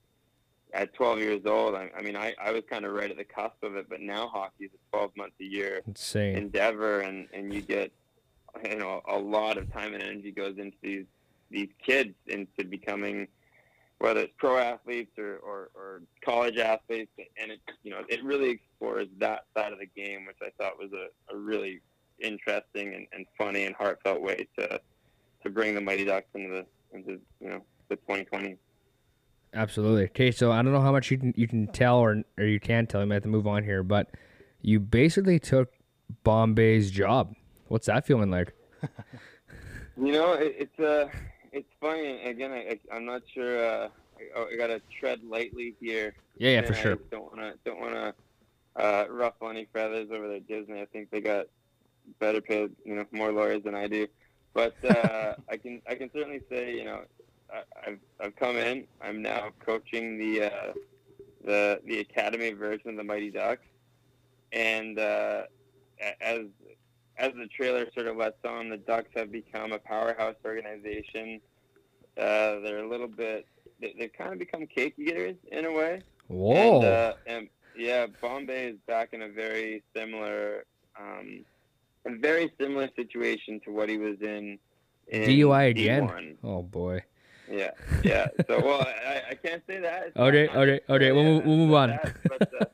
at 0.73 0.93
12 0.95 1.19
years 1.21 1.41
old 1.47 1.75
I, 1.77 1.91
I 1.97 2.03
mean 2.03 2.17
I, 2.17 2.35
I 2.43 2.51
was 2.51 2.63
kind 2.69 2.85
of 2.85 2.93
right 2.93 3.11
at 3.11 3.17
the 3.17 3.25
cusp 3.25 3.63
of 3.63 3.77
it 3.77 3.89
but 3.89 4.01
now 4.01 4.27
hockey 4.29 4.65
is 4.65 4.71
a 4.75 4.97
12 4.97 5.17
month 5.17 5.33
a 5.41 5.45
year 5.45 5.81
Insane. 5.87 6.37
endeavor 6.37 7.01
and 7.01 7.29
and 7.33 7.53
you 7.55 7.61
get 7.61 7.93
you 8.65 8.77
know 8.77 9.01
a 9.09 9.17
lot 9.19 9.59
of 9.59 9.73
time 9.73 9.95
and 9.95 10.03
energy 10.03 10.33
goes 10.33 10.59
into 10.59 10.77
these 10.83 11.05
these 11.51 11.69
kids 11.85 12.15
into 12.27 12.65
becoming 12.65 13.29
whether 14.01 14.21
it's 14.21 14.33
pro 14.39 14.57
athletes 14.59 15.19
or, 15.19 15.37
or, 15.37 15.71
or 15.75 16.03
college 16.25 16.57
athletes 16.57 17.13
and 17.41 17.53
it 17.53 17.61
you 17.83 17.91
know 17.91 18.03
it 18.09 18.25
really 18.25 18.51
explores 18.51 19.07
that 19.19 19.45
side 19.57 19.73
of 19.73 19.79
the 19.79 19.87
game 19.87 20.27
which 20.27 20.39
I 20.43 20.51
thought 20.61 20.79
was 20.79 20.91
a, 20.93 21.35
a 21.35 21.39
really 21.39 21.81
interesting 22.19 22.95
and, 22.95 23.07
and 23.13 23.27
funny 23.39 23.65
and 23.65 23.75
heartfelt 23.75 24.21
way 24.21 24.47
to 24.59 24.81
to 25.43 25.51
bring 25.51 25.75
the 25.75 25.81
Mighty 25.81 26.05
Ducks 26.05 26.29
into 26.35 26.49
the 26.49 26.97
into 26.97 27.21
you 27.41 27.49
know 27.49 27.63
the 27.89 27.97
2020 27.97 28.57
Absolutely. 29.53 30.05
Okay, 30.05 30.31
so 30.31 30.53
I 30.53 30.63
don't 30.63 30.73
know 30.73 30.81
how 30.81 30.93
much 30.93 31.11
you 31.11 31.19
can 31.19 31.35
you 31.37 31.49
can 31.49 31.67
tell 31.67 31.97
or 31.97 32.23
or 32.39 32.45
you 32.45 32.61
can 32.61 32.87
tell. 32.87 33.01
You 33.01 33.09
might 33.09 33.15
have 33.15 33.25
to 33.25 33.29
move 33.29 33.49
on 33.49 33.65
here, 33.65 33.83
but 33.83 34.09
you 34.63 34.79
basically 34.79 35.41
took 35.41 35.73
Bombay's 36.25 36.89
job. 36.89 37.35
What's 37.67 37.87
that 37.87 38.07
feeling 38.07 38.31
like? 38.31 38.55
You 40.01 40.13
know, 40.13 40.33
it, 40.33 40.57
it's 40.59 40.81
uh, 40.81 41.09
it's 41.53 41.69
funny. 41.81 42.23
Again, 42.23 42.53
I, 42.53 42.57
I, 42.57 42.97
I'm 42.97 43.05
not 43.05 43.23
sure. 43.33 43.65
Uh, 43.65 43.89
I, 44.37 44.47
I 44.53 44.57
gotta 44.57 44.81
tread 44.99 45.21
lightly 45.25 45.75
here. 45.81 46.15
Yeah, 46.39 46.51
yeah, 46.51 46.63
for 46.63 46.75
I 46.75 46.77
sure. 46.77 46.99
don't 47.11 47.31
wanna 47.31 47.55
don't 47.65 47.81
wanna 47.81 48.15
uh, 48.77 49.05
ruffle 49.09 49.49
any 49.49 49.67
feathers 49.73 50.09
over 50.13 50.29
there, 50.29 50.41
Disney. 50.41 50.81
I 50.81 50.87
think 50.87 51.11
they 51.11 51.21
got 51.21 51.47
better 52.19 52.41
paid, 52.41 52.71
you 52.85 52.95
know, 52.97 53.05
more 53.13 53.33
lawyers 53.33 53.63
than 53.65 53.75
I 53.75 53.87
do. 53.87 54.07
But 54.55 54.75
uh, 54.85 55.35
I 55.49 55.57
can 55.57 55.83
I 55.89 55.95
can 55.95 56.11
certainly 56.13 56.41
say, 56.51 56.75
you 56.75 56.85
know, 56.85 57.03
I, 57.53 57.63
I've 57.87 57.99
I've 58.21 58.37
come 58.37 58.57
in. 58.57 58.87
I'm 59.01 59.23
now 59.23 59.51
coaching 59.65 60.19
the 60.19 60.45
uh, 60.45 60.73
the 61.45 61.81
the 61.85 62.01
academy 62.01 62.53
version 62.53 62.91
of 62.91 62.97
the 62.97 63.05
Mighty 63.05 63.31
Ducks, 63.31 63.67
and 64.53 64.99
uh, 64.99 65.43
as 66.21 66.41
as 67.21 67.33
the 67.35 67.47
trailer 67.47 67.87
sort 67.95 68.07
of 68.07 68.17
lets 68.17 68.43
on, 68.45 68.69
the 68.71 68.77
Ducks 68.79 69.11
have 69.15 69.31
become 69.31 69.73
a 69.73 69.79
powerhouse 69.79 70.37
organization. 70.45 71.41
Uh, 72.19 72.61
they're 72.61 72.85
a 72.85 72.89
little 72.89 73.07
bit, 73.09 73.47
they, 73.81 73.95
they've 73.99 74.13
kind 74.13 74.33
of 74.33 74.39
become 74.39 74.67
cake 74.67 74.95
eaters 74.99 75.37
in 75.53 75.65
a 75.67 75.73
way. 75.73 76.01
Whoa. 76.29 76.77
And, 76.77 76.85
uh, 76.85 77.15
and 77.27 77.49
yeah, 77.77 78.07
Bombay 78.21 78.69
is 78.71 78.77
back 78.87 79.11
in 79.13 79.23
a 79.23 79.29
very 79.29 79.83
similar, 79.95 80.65
um, 80.99 81.45
a 82.07 82.17
very 82.17 82.51
similar 82.61 82.89
situation 82.97 83.61
to 83.65 83.71
what 83.71 83.89
he 83.89 83.99
was 83.99 84.17
in. 84.23 84.59
in 85.09 85.23
DUI 85.29 85.71
again. 85.71 86.09
D1. 86.09 86.37
oh 86.45 86.63
boy. 86.63 87.03
Yeah, 87.51 87.73
yeah. 88.05 88.29
So, 88.49 88.61
well, 88.65 88.81
I, 88.83 89.23
I 89.31 89.35
can't 89.35 89.63
say 89.67 89.81
that. 89.81 90.07
It's 90.09 90.17
Okay, 90.27 90.47
not- 90.47 90.57
okay, 90.57 90.81
okay, 90.89 91.13
we'll 91.13 91.25
move- 91.25 91.45
we'll 91.45 91.57
move 91.57 91.75
on. 91.75 91.91
that, 91.91 92.17
But, 92.29 92.43
uh, 92.61 92.65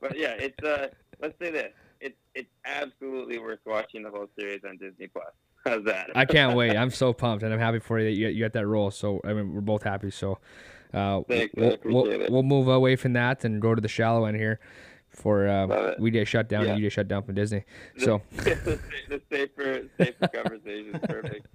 but 0.00 0.18
yeah, 0.18 0.34
it's 0.38 0.62
uh, 0.62 0.88
let's 1.22 1.38
say 1.40 1.50
this: 1.50 1.72
it's 2.06 2.16
it's 2.34 2.50
absolutely 2.64 3.38
worth 3.38 3.60
watching 3.66 4.02
the 4.02 4.10
whole 4.10 4.28
series 4.38 4.60
on 4.68 4.76
Disney 4.78 5.08
Plus. 5.08 5.26
How's 5.64 5.84
that? 5.84 6.10
I 6.14 6.24
can't 6.24 6.56
wait. 6.60 6.76
I'm 6.76 6.90
so 6.90 7.12
pumped, 7.12 7.42
and 7.42 7.52
I'm 7.52 7.58
happy 7.60 7.78
for 7.80 7.98
you 7.98 8.06
that 8.06 8.12
you, 8.16 8.28
you 8.28 8.44
got 8.44 8.52
that 8.52 8.66
role. 8.66 8.90
So 8.90 9.20
I 9.24 9.32
mean, 9.32 9.52
we're 9.54 9.60
both 9.60 9.82
happy. 9.82 10.10
So 10.10 10.38
uh, 10.94 11.22
Thanks, 11.28 11.52
we'll, 11.56 11.76
we'll, 11.84 12.26
we'll 12.30 12.42
move 12.42 12.68
away 12.68 12.96
from 12.96 13.14
that 13.14 13.44
and 13.44 13.60
go 13.60 13.74
to 13.74 13.80
the 13.80 13.88
shallow 13.88 14.24
end 14.26 14.36
here. 14.36 14.60
For 15.10 15.48
uh, 15.48 15.94
we 15.98 16.10
get 16.10 16.28
shut 16.28 16.46
down, 16.46 16.64
Yeah. 16.64 16.70
and 16.72 16.78
you 16.78 16.84
get 16.84 16.92
shut 16.92 17.08
down 17.08 17.22
from 17.22 17.36
Disney. 17.36 17.64
So 17.96 18.20
the, 18.32 18.78
the 19.08 19.22
safer, 19.32 19.84
safer 19.96 20.28
conversation 20.34 20.94
is 20.94 21.00
perfect. 21.08 21.46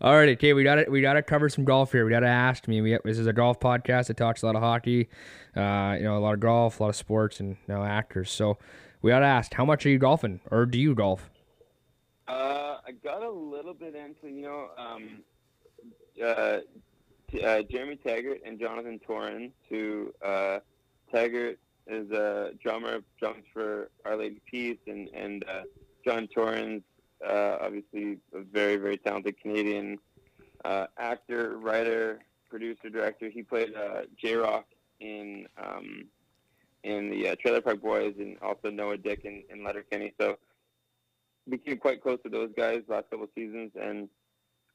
All 0.00 0.14
right, 0.16 0.30
okay, 0.30 0.52
we 0.52 0.64
got 0.64 0.76
to 0.76 0.90
we 0.90 1.00
got 1.00 1.12
to 1.12 1.22
cover 1.22 1.48
some 1.48 1.64
golf 1.64 1.92
here. 1.92 2.04
We 2.04 2.10
got 2.10 2.20
to 2.20 2.26
ask 2.26 2.66
me. 2.66 2.80
We 2.80 2.98
this 3.04 3.20
is 3.20 3.28
a 3.28 3.32
golf 3.32 3.60
podcast 3.60 4.08
that 4.08 4.16
talks 4.16 4.42
a 4.42 4.46
lot 4.46 4.56
of 4.56 4.62
hockey, 4.62 5.08
uh, 5.56 5.94
you 5.96 6.04
know, 6.04 6.18
a 6.18 6.18
lot 6.18 6.34
of 6.34 6.40
golf, 6.40 6.80
a 6.80 6.82
lot 6.82 6.88
of 6.88 6.96
sports, 6.96 7.38
and 7.38 7.56
now 7.68 7.84
actors. 7.84 8.32
So 8.32 8.58
we 9.02 9.10
got 9.10 9.20
to 9.20 9.26
ask, 9.26 9.52
how 9.54 9.64
much 9.64 9.86
are 9.86 9.90
you 9.90 9.98
golfing, 9.98 10.40
or 10.50 10.66
do 10.66 10.78
you 10.78 10.94
golf? 10.94 11.30
Uh, 12.26 12.78
I 12.86 12.92
got 13.02 13.22
a 13.22 13.30
little 13.30 13.74
bit 13.74 13.94
into, 13.94 14.28
you 14.34 14.42
know, 14.42 14.68
um, 14.76 15.22
uh, 16.24 16.58
t- 17.30 17.42
uh, 17.42 17.62
Jeremy 17.62 17.96
Taggart 17.96 18.40
and 18.44 18.58
Jonathan 18.58 18.98
Torrens, 18.98 19.52
who 19.68 20.12
uh, 20.24 20.58
Taggart 21.12 21.58
is 21.86 22.10
a 22.10 22.50
drummer, 22.62 23.00
drums 23.18 23.44
for 23.52 23.90
Our 24.04 24.16
Lady 24.16 24.40
Peace, 24.50 24.78
and 24.86 25.08
and 25.14 25.44
uh, 25.44 25.62
John 26.04 26.28
Torrens, 26.28 26.82
uh, 27.26 27.56
obviously 27.60 28.18
a 28.34 28.40
very 28.40 28.76
very 28.76 28.98
talented 28.98 29.40
Canadian 29.40 29.98
uh, 30.64 30.86
actor, 30.98 31.56
writer, 31.58 32.20
producer, 32.50 32.90
director. 32.90 33.30
He 33.30 33.42
played 33.42 33.74
uh, 33.74 34.02
J-Roc 34.20 34.66
in 35.00 35.46
um, 35.56 36.06
in 36.84 37.10
the 37.10 37.30
uh, 37.30 37.36
Trailer 37.40 37.60
Park 37.60 37.82
Boys, 37.82 38.14
and 38.18 38.36
also 38.40 38.70
Noah 38.70 38.96
Dick 38.96 39.24
and, 39.24 39.42
in 39.50 39.64
Letterkenny. 39.64 40.14
So 40.20 40.38
became 41.48 41.78
quite 41.78 42.02
close 42.02 42.18
to 42.24 42.28
those 42.28 42.50
guys 42.56 42.82
last 42.88 43.10
couple 43.10 43.28
seasons, 43.34 43.72
and 43.80 44.08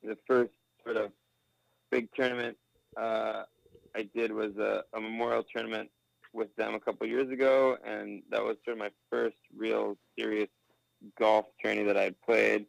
the 0.03 0.17
first 0.27 0.51
sort 0.83 0.97
of 0.97 1.11
big 1.91 2.09
tournament 2.15 2.57
uh, 2.97 3.43
I 3.95 4.09
did 4.15 4.31
was 4.31 4.57
a, 4.57 4.83
a 4.93 4.99
memorial 4.99 5.43
tournament 5.43 5.89
with 6.33 6.53
them 6.55 6.73
a 6.73 6.79
couple 6.79 7.07
years 7.07 7.29
ago, 7.29 7.77
and 7.85 8.23
that 8.31 8.43
was 8.43 8.57
sort 8.65 8.77
of 8.77 8.79
my 8.79 8.91
first 9.09 9.37
real 9.55 9.97
serious 10.17 10.49
golf 11.19 11.45
tourney 11.63 11.83
that 11.83 11.97
I 11.97 12.03
had 12.03 12.21
played, 12.21 12.65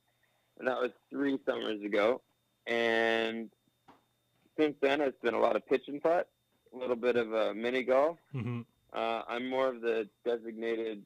and 0.59 0.69
that 0.69 0.79
was 0.79 0.91
three 1.11 1.39
summers 1.47 1.83
ago. 1.83 2.21
And 2.67 3.51
since 4.59 4.77
then, 4.81 5.01
it's 5.01 5.19
been 5.23 5.35
a 5.35 5.41
lot 5.41 5.57
of 5.57 5.67
pitch 5.67 5.89
and 5.89 6.03
putt, 6.03 6.29
a 6.75 6.77
little 6.77 6.97
bit 6.97 7.17
of 7.17 7.35
uh, 7.35 7.53
mini 7.55 7.83
golf. 7.83 8.19
hmm 8.33 8.61
Uh, 8.95 9.23
I'm 9.29 9.49
more 9.49 9.69
of 9.69 9.81
the 9.81 10.09
designated 10.25 11.03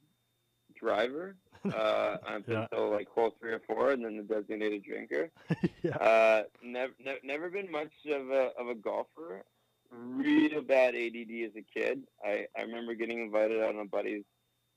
driver 0.78 1.36
uh, 1.64 1.68
up 1.76 2.42
Yeah. 2.46 2.62
until 2.70 2.90
like 2.90 3.08
hole 3.08 3.34
three 3.40 3.52
or 3.52 3.60
four, 3.66 3.90
and 3.92 4.04
then 4.04 4.16
the 4.16 4.22
designated 4.22 4.84
drinker. 4.84 5.30
yeah. 5.82 5.96
Uh, 5.96 6.42
never, 6.62 6.92
ne- 7.04 7.18
never 7.24 7.50
been 7.50 7.70
much 7.70 7.90
of 8.10 8.30
a 8.30 8.50
of 8.58 8.68
a 8.68 8.74
golfer. 8.74 9.42
Real 9.90 10.60
bad 10.60 10.94
ADD 10.94 11.30
as 11.46 11.52
a 11.56 11.64
kid. 11.74 12.02
I, 12.22 12.46
I 12.56 12.62
remember 12.62 12.92
getting 12.94 13.20
invited 13.22 13.62
out 13.62 13.74
on 13.74 13.80
a 13.80 13.84
buddy's 13.86 14.24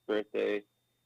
birthday 0.08 0.62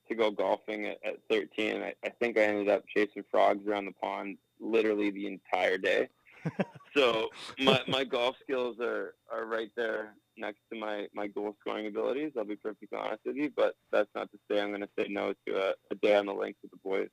to 0.09 0.15
go 0.15 0.31
golfing 0.31 0.87
at, 0.87 0.99
at 1.05 1.17
13. 1.29 1.83
I, 1.83 1.93
I 2.05 2.11
think 2.11 2.39
I 2.39 2.43
ended 2.43 2.69
up 2.69 2.85
chasing 2.87 3.25
frogs 3.33 3.67
around 3.67 3.87
the 3.87 3.93
pond 4.01 4.39
literally 4.61 5.11
the 5.11 5.27
entire 5.27 5.77
day. 5.77 6.09
so 6.97 7.31
my, 7.59 7.81
my 7.89 8.05
golf 8.05 8.37
skills 8.41 8.77
are, 8.81 9.15
are 9.33 9.45
right 9.47 9.71
there 9.77 10.15
next 10.37 10.61
to 10.73 10.79
my, 10.79 11.07
my 11.15 11.27
goal 11.27 11.57
scoring 11.61 11.87
abilities. 11.87 12.33
I'll 12.37 12.45
be 12.45 12.57
perfectly 12.57 12.99
honest 12.99 13.23
with 13.25 13.37
you, 13.37 13.51
but 13.57 13.75
that's 13.93 14.09
not 14.15 14.31
to 14.33 14.39
say 14.51 14.61
I'm 14.61 14.69
going 14.69 14.81
to 14.83 14.89
say 14.99 15.07
no 15.09 15.35
to 15.47 15.57
a, 15.57 15.75
a 15.91 15.95
day 15.97 16.15
on 16.17 16.27
the 16.27 16.35
links 16.35 16.59
with 16.63 16.71
the 16.73 16.79
boys. 16.85 17.09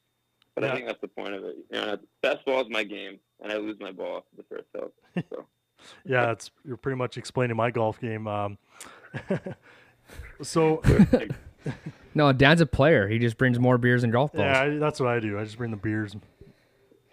But 0.56 0.64
Yeah. 0.64 0.72
I 0.72 0.76
think 0.76 0.88
that's 0.88 1.02
the 1.02 1.08
point 1.08 1.34
of 1.34 1.44
it. 1.44 1.56
You 1.72 1.82
know, 1.82 1.98
best 2.22 2.46
ball 2.46 2.62
is 2.62 2.68
my 2.70 2.84
game, 2.84 3.20
and 3.42 3.52
I 3.52 3.58
lose 3.58 3.78
my 3.80 3.92
ball 3.92 4.18
after 4.18 4.36
the 4.38 4.44
first 4.44 4.68
hole. 4.76 4.94
So 5.32 5.46
Yeah, 6.06 6.32
it's 6.32 6.52
you're 6.66 6.78
pretty 6.78 6.98
much 6.98 7.18
explaining 7.18 7.58
my 7.58 7.72
golf 7.72 8.00
game. 8.00 8.28
Um, 8.28 8.58
so 10.42 10.82
No, 12.16 12.32
Dan's 12.32 12.62
a 12.62 12.66
player. 12.66 13.08
He 13.08 13.18
just 13.20 13.38
brings 13.38 13.58
more 13.60 13.78
beers 13.78 14.04
and 14.04 14.14
golf 14.14 14.34
balls. 14.34 14.46
Yeah, 14.46 14.62
I, 14.62 14.78
that's 14.78 15.00
what 15.00 15.10
I 15.10 15.20
do. 15.20 15.40
I 15.40 15.44
just 15.44 15.58
bring 15.58 15.72
the 15.72 15.78
beers. 15.78 16.16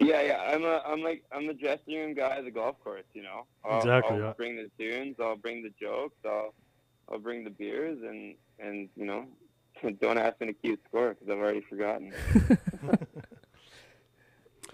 Yeah, 0.01 0.21
yeah. 0.21 0.51
I'm 0.53 0.63
a, 0.63 0.81
I'm 0.85 1.01
like, 1.01 1.23
I'm 1.31 1.47
the 1.47 1.53
dressing 1.53 1.95
room 1.95 2.13
guy 2.13 2.37
at 2.37 2.43
the 2.43 2.51
golf 2.51 2.75
course. 2.83 3.03
You 3.13 3.23
know. 3.23 3.45
I'll, 3.63 3.79
Exactly, 3.79 4.17
I'll 4.17 4.23
yeah. 4.23 4.33
bring 4.35 4.55
the 4.55 4.69
tunes. 4.77 5.15
I'll 5.19 5.35
bring 5.35 5.63
the 5.63 5.71
jokes. 5.79 6.17
I'll, 6.25 6.53
I'll 7.11 7.19
bring 7.19 7.43
the 7.43 7.49
beers, 7.49 7.99
and 8.01 8.35
and 8.59 8.89
you 8.95 9.05
know, 9.05 9.25
don't 10.01 10.17
ask 10.17 10.39
me 10.41 10.47
to 10.47 10.53
keep 10.53 10.81
score 10.87 11.09
because 11.09 11.29
I've 11.29 11.37
already 11.37 11.61
forgotten. 11.61 12.13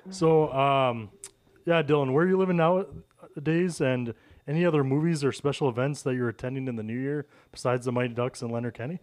So, 0.09 0.51
um, 0.53 1.09
yeah, 1.65 1.83
Dylan, 1.83 2.13
where 2.13 2.25
are 2.25 2.27
you 2.27 2.37
living 2.37 2.57
nowadays, 2.57 3.81
and 3.81 4.13
any 4.47 4.65
other 4.65 4.83
movies 4.83 5.23
or 5.23 5.31
special 5.31 5.67
events 5.67 6.01
that 6.03 6.15
you're 6.15 6.29
attending 6.29 6.67
in 6.67 6.75
the 6.75 6.83
new 6.83 6.97
year 6.97 7.27
besides 7.51 7.85
the 7.85 7.91
Mighty 7.91 8.13
Ducks 8.13 8.41
and 8.41 8.51
Letterkenny? 8.51 8.99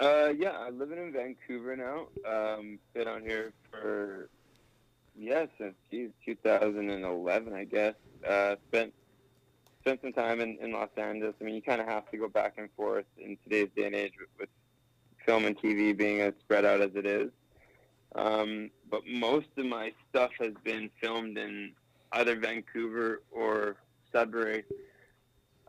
Uh, 0.00 0.32
yeah, 0.36 0.58
I'm 0.58 0.78
living 0.78 0.98
in 0.98 1.12
Vancouver 1.12 1.76
now. 1.76 2.08
Um, 2.28 2.78
been 2.94 3.06
on 3.06 3.22
here 3.22 3.52
for 3.70 4.30
yeah 5.20 5.46
since 5.58 5.74
geez, 5.90 6.10
2011, 6.24 7.52
I 7.52 7.64
guess. 7.64 7.94
Uh, 8.26 8.56
spent 8.68 8.92
spent 9.80 10.00
some 10.02 10.12
time 10.12 10.40
in, 10.40 10.58
in 10.60 10.72
Los 10.72 10.88
Angeles. 10.96 11.34
I 11.40 11.44
mean, 11.44 11.54
you 11.54 11.62
kind 11.62 11.80
of 11.80 11.86
have 11.86 12.10
to 12.10 12.16
go 12.16 12.28
back 12.28 12.54
and 12.58 12.68
forth 12.76 13.06
in 13.18 13.36
today's 13.44 13.68
day 13.76 13.86
and 13.86 13.94
age 13.94 14.12
with, 14.18 14.28
with 14.38 14.48
film 15.24 15.44
and 15.44 15.56
TV 15.58 15.96
being 15.96 16.20
as 16.20 16.34
spread 16.40 16.64
out 16.64 16.80
as 16.80 16.90
it 16.94 17.06
is. 17.06 17.30
Um, 18.14 18.70
but 18.90 19.02
most 19.06 19.46
of 19.56 19.66
my 19.66 19.92
stuff 20.10 20.30
has 20.40 20.52
been 20.64 20.90
filmed 21.00 21.38
in 21.38 21.72
either 22.12 22.36
Vancouver 22.36 23.22
or 23.30 23.76
Sudbury. 24.12 24.64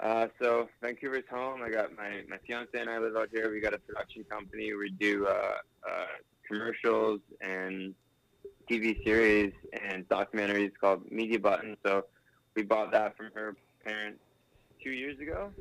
Uh, 0.01 0.27
so 0.41 0.67
Vancouver's 0.81 1.23
home. 1.29 1.61
I 1.61 1.69
got 1.69 1.95
my, 1.95 2.23
my 2.27 2.37
fiance 2.47 2.69
and 2.73 2.89
I 2.89 2.97
live 2.97 3.15
out 3.15 3.29
here. 3.31 3.51
We 3.51 3.61
got 3.61 3.73
a 3.73 3.79
production 3.79 4.23
company. 4.23 4.73
We 4.73 4.89
do 4.89 5.27
uh, 5.27 5.57
uh, 5.87 6.05
commercials 6.47 7.21
and 7.39 7.93
TV 8.69 9.03
series 9.03 9.53
and 9.73 10.07
documentaries 10.09 10.71
called 10.79 11.09
Media 11.11 11.39
Button. 11.39 11.77
So 11.85 12.05
we 12.55 12.63
bought 12.63 12.91
that 12.91 13.15
from 13.17 13.29
her 13.33 13.55
parents 13.83 14.19
two 14.83 14.91
years 14.91 15.19
ago. 15.19 15.51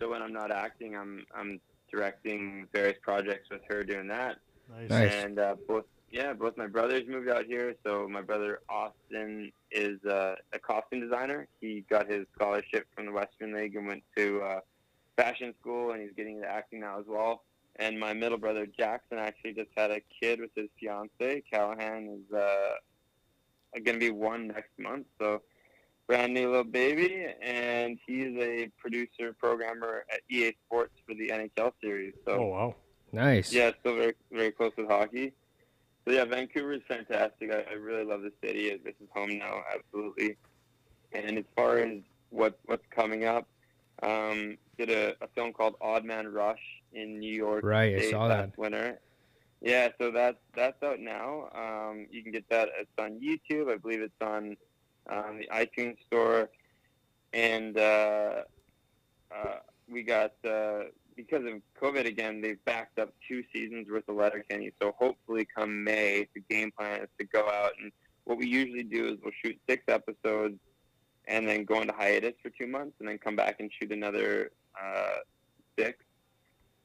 So 0.00 0.10
when 0.10 0.22
I'm 0.22 0.32
not 0.32 0.50
acting, 0.50 0.96
I'm 0.96 1.24
I'm 1.34 1.60
directing 1.90 2.66
various 2.72 2.98
projects 3.02 3.48
with 3.50 3.60
her 3.68 3.84
doing 3.84 4.08
that. 4.08 4.36
Nice. 4.70 4.90
Nice. 4.90 5.12
And 5.12 5.38
uh, 5.38 5.56
both, 5.68 5.84
yeah, 6.10 6.32
both 6.32 6.56
my 6.56 6.66
brothers 6.66 7.02
moved 7.08 7.28
out 7.28 7.44
here. 7.44 7.74
So 7.84 8.08
my 8.08 8.22
brother 8.22 8.60
Austin 8.68 9.52
is 9.70 10.02
uh, 10.04 10.34
a 10.52 10.58
costume 10.58 11.00
designer. 11.00 11.46
He 11.60 11.84
got 11.88 12.10
his 12.10 12.26
scholarship 12.34 12.86
from 12.94 13.06
the 13.06 13.12
Western 13.12 13.54
League 13.54 13.76
and 13.76 13.86
went 13.86 14.02
to 14.16 14.40
uh, 14.42 14.60
fashion 15.16 15.54
school, 15.60 15.92
and 15.92 16.02
he's 16.02 16.12
getting 16.16 16.36
into 16.36 16.48
acting 16.48 16.80
now 16.80 16.98
as 16.98 17.06
well. 17.06 17.42
And 17.76 17.98
my 17.98 18.12
middle 18.12 18.38
brother 18.38 18.66
Jackson 18.66 19.18
actually 19.18 19.54
just 19.54 19.70
had 19.76 19.90
a 19.90 20.00
kid 20.20 20.40
with 20.40 20.50
his 20.54 20.68
fiance. 20.78 21.42
Callahan 21.50 22.20
is 22.20 22.34
uh, 22.36 22.74
going 23.74 23.98
to 23.98 23.98
be 23.98 24.10
one 24.10 24.48
next 24.48 24.70
month. 24.78 25.06
So 25.20 25.42
brand 26.06 26.34
new 26.34 26.48
little 26.48 26.64
baby, 26.64 27.26
and 27.42 27.98
he's 28.06 28.36
a 28.38 28.70
producer 28.78 29.32
programmer 29.32 30.04
at 30.12 30.20
EA 30.30 30.52
Sports 30.66 30.92
for 31.06 31.14
the 31.14 31.28
NHL 31.28 31.72
series. 31.80 32.14
So 32.24 32.32
Oh 32.32 32.46
wow. 32.46 32.74
Nice. 33.12 33.52
yeah, 33.52 33.70
still 33.80 33.96
very 33.96 34.14
very 34.32 34.52
close 34.52 34.72
with 34.76 34.88
hockey. 34.88 35.32
So 36.06 36.12
yeah, 36.12 36.24
Vancouver 36.24 36.74
is 36.74 36.82
fantastic. 36.86 37.50
I, 37.50 37.64
I 37.70 37.74
really 37.74 38.04
love 38.04 38.22
the 38.22 38.32
city. 38.44 38.68
This 38.84 38.94
is 39.00 39.08
home 39.14 39.38
now, 39.38 39.62
absolutely. 39.74 40.36
And 41.12 41.38
as 41.38 41.44
far 41.56 41.78
as 41.78 41.98
what 42.30 42.58
what's 42.66 42.84
coming 42.90 43.24
up, 43.24 43.48
um, 44.02 44.58
did 44.76 44.90
a, 44.90 45.14
a 45.22 45.28
film 45.34 45.52
called 45.52 45.76
Odd 45.80 46.04
Man 46.04 46.30
Rush 46.32 46.60
in 46.94 47.18
New 47.18 47.34
York 47.34 47.64
Right, 47.64 47.96
I 47.96 48.10
saw 48.10 48.28
that. 48.28 48.56
winter. 48.56 49.00
Yeah, 49.60 49.88
so 49.98 50.10
that's 50.10 50.38
that's 50.54 50.82
out 50.82 51.00
now. 51.00 51.48
Um, 51.54 52.06
you 52.10 52.22
can 52.22 52.32
get 52.32 52.48
that. 52.50 52.68
It's 52.78 52.90
on 52.98 53.20
YouTube. 53.20 53.72
I 53.72 53.76
believe 53.76 54.02
it's 54.02 54.12
on 54.20 54.56
um, 55.10 55.38
the 55.38 55.48
iTunes 55.52 55.96
store, 56.06 56.50
and 57.32 57.78
uh, 57.78 58.42
uh, 59.34 59.56
we 59.88 60.02
got 60.02 60.32
uh, 60.46 60.84
because 61.16 61.44
of 61.46 61.62
COVID 61.80 62.06
again, 62.06 62.40
they've 62.42 62.62
backed 62.66 62.98
up 62.98 63.14
two 63.26 63.42
seasons 63.54 63.88
worth 63.90 64.08
of 64.08 64.16
Letterkenny. 64.16 64.72
So 64.82 64.94
hopefully, 64.98 65.46
come 65.56 65.82
May, 65.82 66.28
the 66.34 66.42
game 66.50 66.70
plan 66.70 67.00
is 67.00 67.08
to 67.18 67.24
go 67.24 67.48
out 67.48 67.72
and 67.80 67.90
what 68.24 68.38
we 68.38 68.46
usually 68.46 68.82
do 68.82 69.06
is 69.06 69.18
we'll 69.22 69.32
shoot 69.44 69.58
six 69.68 69.84
episodes 69.88 70.58
and 71.26 71.48
then 71.48 71.64
go 71.64 71.80
into 71.80 71.92
hiatus 71.94 72.34
for 72.42 72.50
two 72.50 72.66
months 72.66 72.94
and 73.00 73.08
then 73.08 73.18
come 73.18 73.36
back 73.36 73.60
and 73.60 73.70
shoot 73.78 73.92
another 73.92 74.50
uh, 74.82 75.18
six. 75.78 75.98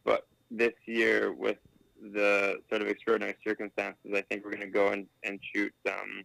But 0.03 0.27
this 0.51 0.73
year, 0.85 1.31
with 1.31 1.57
the 2.01 2.59
sort 2.69 2.81
of 2.81 2.87
extraordinary 2.87 3.35
circumstances, 3.45 4.11
I 4.13 4.21
think 4.21 4.43
we're 4.43 4.51
going 4.51 4.61
to 4.61 4.67
go 4.67 4.89
and, 4.89 5.05
and 5.23 5.39
shoot 5.53 5.73
um, 5.87 6.23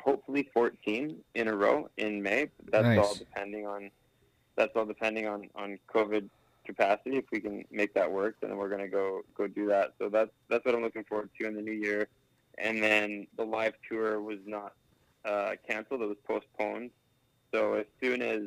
hopefully 0.00 0.48
14 0.52 1.16
in 1.34 1.48
a 1.48 1.54
row 1.54 1.88
in 1.96 2.22
May. 2.22 2.50
That's 2.70 2.84
Nice. 2.84 2.98
all 2.98 3.14
depending 3.14 3.66
on 3.66 3.90
that's 4.56 4.76
all 4.76 4.84
depending 4.84 5.26
on, 5.26 5.48
on 5.54 5.78
COVID 5.92 6.28
capacity. 6.66 7.16
If 7.16 7.24
we 7.32 7.40
can 7.40 7.64
make 7.70 7.94
that 7.94 8.10
work, 8.10 8.36
then 8.40 8.56
we're 8.56 8.68
going 8.68 8.82
to 8.82 8.88
go 8.88 9.22
go 9.34 9.46
do 9.46 9.66
that. 9.68 9.94
So 9.98 10.08
that's 10.08 10.30
that's 10.48 10.64
what 10.64 10.74
I'm 10.74 10.82
looking 10.82 11.04
forward 11.04 11.30
to 11.40 11.46
in 11.46 11.54
the 11.54 11.62
new 11.62 11.72
year. 11.72 12.08
And 12.58 12.82
then 12.82 13.26
the 13.36 13.44
live 13.44 13.74
tour 13.88 14.20
was 14.20 14.38
not 14.46 14.74
uh, 15.24 15.52
canceled; 15.66 16.02
it 16.02 16.06
was 16.06 16.18
postponed. 16.26 16.90
So 17.52 17.74
as 17.74 17.86
soon 18.02 18.22
as 18.22 18.42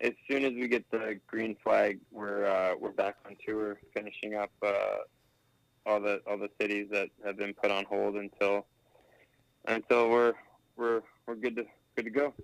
as 0.00 0.12
soon 0.28 0.44
as 0.44 0.52
we 0.52 0.68
get 0.68 0.90
the 0.90 1.18
green 1.26 1.56
flag, 1.62 1.98
we're 2.10 2.46
uh, 2.46 2.74
we're 2.78 2.92
back 2.92 3.16
on 3.26 3.36
tour, 3.46 3.78
finishing 3.94 4.34
up 4.34 4.50
uh, 4.62 4.96
all 5.86 6.00
the 6.00 6.20
all 6.26 6.38
the 6.38 6.50
cities 6.60 6.88
that 6.90 7.08
have 7.24 7.36
been 7.36 7.54
put 7.54 7.70
on 7.70 7.84
hold 7.84 8.16
until 8.16 8.66
until 9.66 10.08
we're 10.08 10.34
we're 10.76 11.02
we're 11.26 11.36
good 11.36 11.56
to 11.56 11.64
good 11.96 12.04
to 12.04 12.10
go. 12.10 12.34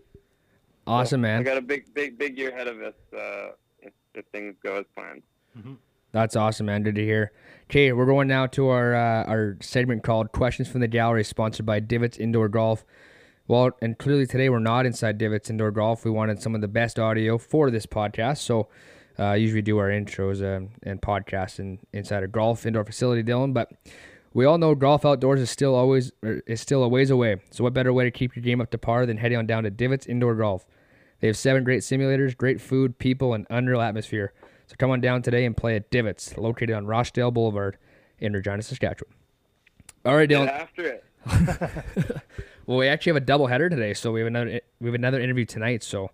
Awesome, 0.87 1.25
I 1.25 1.29
man. 1.29 1.39
We 1.39 1.45
got 1.45 1.57
a 1.57 1.63
big 1.63 1.93
big 1.95 2.19
big 2.19 2.39
year 2.39 2.51
ahead 2.51 2.69
of 2.69 2.81
us 2.81 2.95
uh, 3.13 3.51
if, 3.81 3.93
if 4.15 4.25
things 4.33 4.55
go 4.65 4.77
as 4.77 4.85
planned. 4.95 5.23
That's 6.13 6.35
awesome, 6.35 6.67
man. 6.67 6.83
Good 6.83 6.97
to 6.97 7.05
hear. 7.05 7.33
Okay, 7.65 7.93
we're 7.93 8.07
going 8.07 8.27
now 8.27 8.47
to 8.49 8.69
our 8.69 8.95
uh, 8.95 9.25
our 9.25 9.57
segment 9.61 10.03
called 10.03 10.33
"Questions 10.33 10.69
from 10.69 10.81
the 10.81 10.89
Gallery," 10.89 11.25
sponsored 11.25 11.67
by 11.67 11.81
Divots 11.81 12.19
Indoor 12.19 12.49
Golf. 12.49 12.85
Well, 13.51 13.73
and 13.83 13.99
clearly 13.99 14.29
today 14.29 14.49
we're 14.49 14.61
not 14.61 14.87
inside 14.87 15.19
Divots 15.19 15.51
Indoor 15.51 15.73
Golf. 15.73 16.05
We 16.05 16.13
wanted 16.13 16.41
some 16.41 16.55
of 16.55 16.61
the 16.61 16.69
best 16.69 17.01
audio 17.01 17.37
for 17.37 17.69
this 17.73 17.85
podcast, 17.85 18.39
so 18.39 18.69
uh, 19.19 19.33
usually 19.33 19.61
do 19.61 19.77
our 19.79 19.89
intros 19.89 20.41
um, 20.41 20.69
and 20.85 21.03
podcasts 21.03 21.59
in, 21.59 21.81
inside 21.93 22.23
a 22.23 22.29
golf 22.29 22.65
indoor 22.65 22.85
facility, 22.85 23.25
Dylan. 23.25 23.53
But 23.53 23.73
we 24.33 24.45
all 24.45 24.57
know 24.57 24.77
golf 24.77 25.05
outdoors 25.05 25.41
is 25.41 25.51
still 25.51 25.75
always 25.75 26.13
er, 26.25 26.45
is 26.47 26.61
still 26.61 26.85
a 26.85 26.89
ways 26.89 27.11
away. 27.11 27.41
So 27.51 27.65
what 27.65 27.75
better 27.75 27.93
way 27.93 28.05
to 28.05 28.13
keep 28.13 28.37
your 28.37 28.45
game 28.45 28.61
up 28.61 28.71
to 28.71 28.79
par 28.79 29.05
than 29.05 29.17
heading 29.17 29.37
on 29.37 29.47
down 29.49 29.65
to 29.65 29.71
Divots 29.71 30.07
Indoor 30.07 30.37
Golf? 30.37 30.65
They 31.19 31.27
have 31.27 31.37
seven 31.37 31.65
great 31.65 31.81
simulators, 31.81 32.37
great 32.37 32.61
food, 32.61 33.01
people, 33.01 33.35
and 33.35 33.49
unreal 33.51 33.81
atmosphere. 33.81 34.33
So 34.69 34.77
come 34.79 34.93
on 34.93 35.01
down 35.01 35.23
today 35.23 35.45
and 35.45 35.57
play 35.57 35.75
at 35.75 35.91
Divots, 35.91 36.39
located 36.39 36.71
on 36.71 36.87
Rochdale 36.87 37.33
Boulevard 37.33 37.79
in 38.21 38.33
Regina, 38.33 38.63
Saskatchewan. 38.63 39.13
All 40.05 40.15
right, 40.15 40.29
Get 40.29 40.39
Dylan. 40.39 40.49
after 40.49 40.85
it. 40.85 41.05
Well, 42.67 42.79
we 42.79 42.89
actually 42.89 43.11
have 43.11 43.23
a 43.23 43.27
double 43.27 43.47
header 43.47 43.69
today, 43.69 43.95
so 43.95 44.13
we 44.13 44.21
have 44.21 44.27
another 44.27 44.61
we 44.81 44.87
have 44.87 44.95
another 44.95 45.21
interview 45.21 45.45
tonight. 45.45 45.83
So 45.83 46.11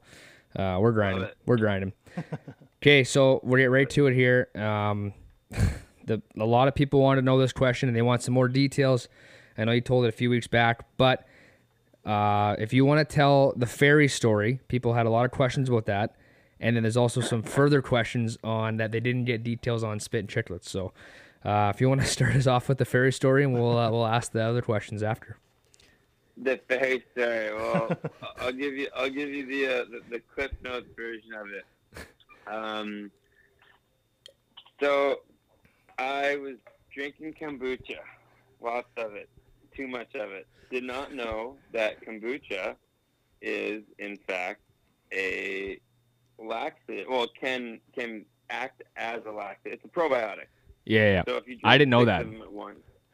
uh, 0.57 0.79
we're 0.81 0.93
grinding. 0.93 1.29
We're 1.45 1.57
grinding. 1.59 1.93
okay, 2.83 3.05
so 3.05 3.41
we're 3.43 3.59
getting 3.59 3.73
right 3.73 3.91
to 3.91 4.07
it 4.07 4.15
here. 4.15 4.49
Um, 4.55 5.13
the 6.05 6.23
a 6.39 6.45
lot 6.45 6.69
of 6.69 6.75
people 6.75 7.01
want 7.01 7.19
to 7.19 7.23
know 7.23 7.39
this 7.39 7.53
question 7.53 7.89
and 7.89 7.97
they 7.97 8.03
want 8.03 8.23
some 8.23 8.35
more 8.35 8.49
details. 8.49 9.09
I 9.59 9.65
know 9.65 9.73
you 9.73 9.81
told 9.81 10.05
it 10.05 10.09
a 10.09 10.13
few 10.13 10.31
weeks 10.31 10.47
back, 10.47 10.85
but 10.97 11.27
uh, 12.05 12.55
if 12.59 12.73
you 12.73 12.85
want 12.85 13.07
to 13.07 13.15
tell 13.15 13.53
the 13.57 13.67
fairy 13.67 14.09
story, 14.09 14.61
people 14.69 14.95
had 14.95 15.07
a 15.07 15.11
lot 15.11 15.25
of 15.25 15.31
questions 15.31 15.69
about 15.69 15.87
that. 15.87 16.15
And 16.61 16.77
then 16.77 16.85
there's 16.85 16.97
also 16.97 17.21
some 17.21 17.43
further 17.43 17.83
questions 17.83 18.39
on 18.43 18.79
that 18.79 18.93
they 18.93 19.01
didn't 19.01 19.25
get 19.25 19.43
details 19.43 19.85
on 19.85 20.01
Spittin' 20.01 20.29
Chiclets. 20.29 20.69
So 20.69 20.93
uh, 21.45 21.73
if 21.75 21.81
you 21.81 21.89
want 21.89 22.01
to 22.01 22.07
start 22.17 22.35
us 22.35 22.47
off 22.47 22.69
with 22.69 22.79
the 22.79 22.85
fairy 22.85 23.13
story, 23.13 23.45
and 23.45 23.53
we'll 23.53 23.77
uh, 23.77 23.91
we'll 23.91 24.07
ask 24.07 24.33
the 24.33 24.43
other 24.43 24.63
questions 24.63 25.03
after. 25.03 25.39
The 26.37 26.61
fairy 26.69 27.05
story. 27.13 27.53
Well, 27.55 27.97
I'll 28.39 28.53
give 28.53 28.75
you. 28.75 28.89
I'll 28.95 29.11
give 29.11 29.31
you 29.31 29.47
the 29.47 29.67
uh, 29.67 29.85
the, 29.91 30.01
the 30.11 30.23
Cliff 30.35 30.53
Notes 30.63 30.87
version 30.97 31.33
of 31.33 31.47
it. 31.49 31.67
Um, 32.47 33.11
so, 34.81 35.21
I 35.99 36.37
was 36.37 36.57
drinking 36.95 37.35
kombucha, 37.41 37.99
lots 38.61 38.89
of 38.97 39.15
it, 39.15 39.29
too 39.75 39.89
much 39.89 40.15
of 40.15 40.31
it. 40.31 40.47
Did 40.71 40.85
not 40.85 41.15
know 41.15 41.57
that 41.73 42.05
kombucha 42.05 42.77
is 43.41 43.83
in 43.99 44.19
fact 44.27 44.61
a 45.13 45.79
laxative. 46.39 47.07
Well, 47.09 47.27
can 47.41 47.81
can 47.95 48.25
act 48.51 48.83
as 48.97 49.21
a 49.27 49.31
laxative. 49.31 49.79
It's 49.79 49.85
a 49.85 49.89
probiotic. 49.89 50.47
Yeah, 50.85 51.13
yeah. 51.13 51.23
So 51.27 51.37
if 51.37 51.49
you 51.49 51.59
I 51.65 51.79
didn't 51.79 51.91
know 51.91 52.05
that. 52.05 52.25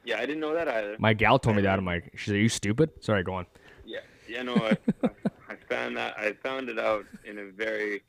Of 0.05 0.09
them 0.09 0.19
at 0.19 0.19
once, 0.19 0.19
yeah, 0.19 0.19
I 0.19 0.27
didn't 0.27 0.41
know 0.41 0.55
that 0.55 0.69
either. 0.69 0.97
My 0.99 1.15
gal 1.15 1.39
told 1.39 1.57
me 1.57 1.63
that. 1.63 1.79
I'm 1.79 1.85
like, 1.85 2.13
she's 2.17 2.35
"Are 2.35 2.39
you 2.39 2.49
stupid?" 2.49 2.91
Sorry, 3.01 3.23
go 3.23 3.35
on. 3.35 3.47
Yeah, 3.85 4.01
yeah, 4.29 4.43
no, 4.43 4.55
I, 4.55 4.77
I 5.49 5.57
found 5.69 5.97
that 5.97 6.19
I 6.19 6.33
found 6.43 6.69
it 6.69 6.79
out 6.79 7.07
in 7.25 7.39
a 7.39 7.47
very 7.47 8.03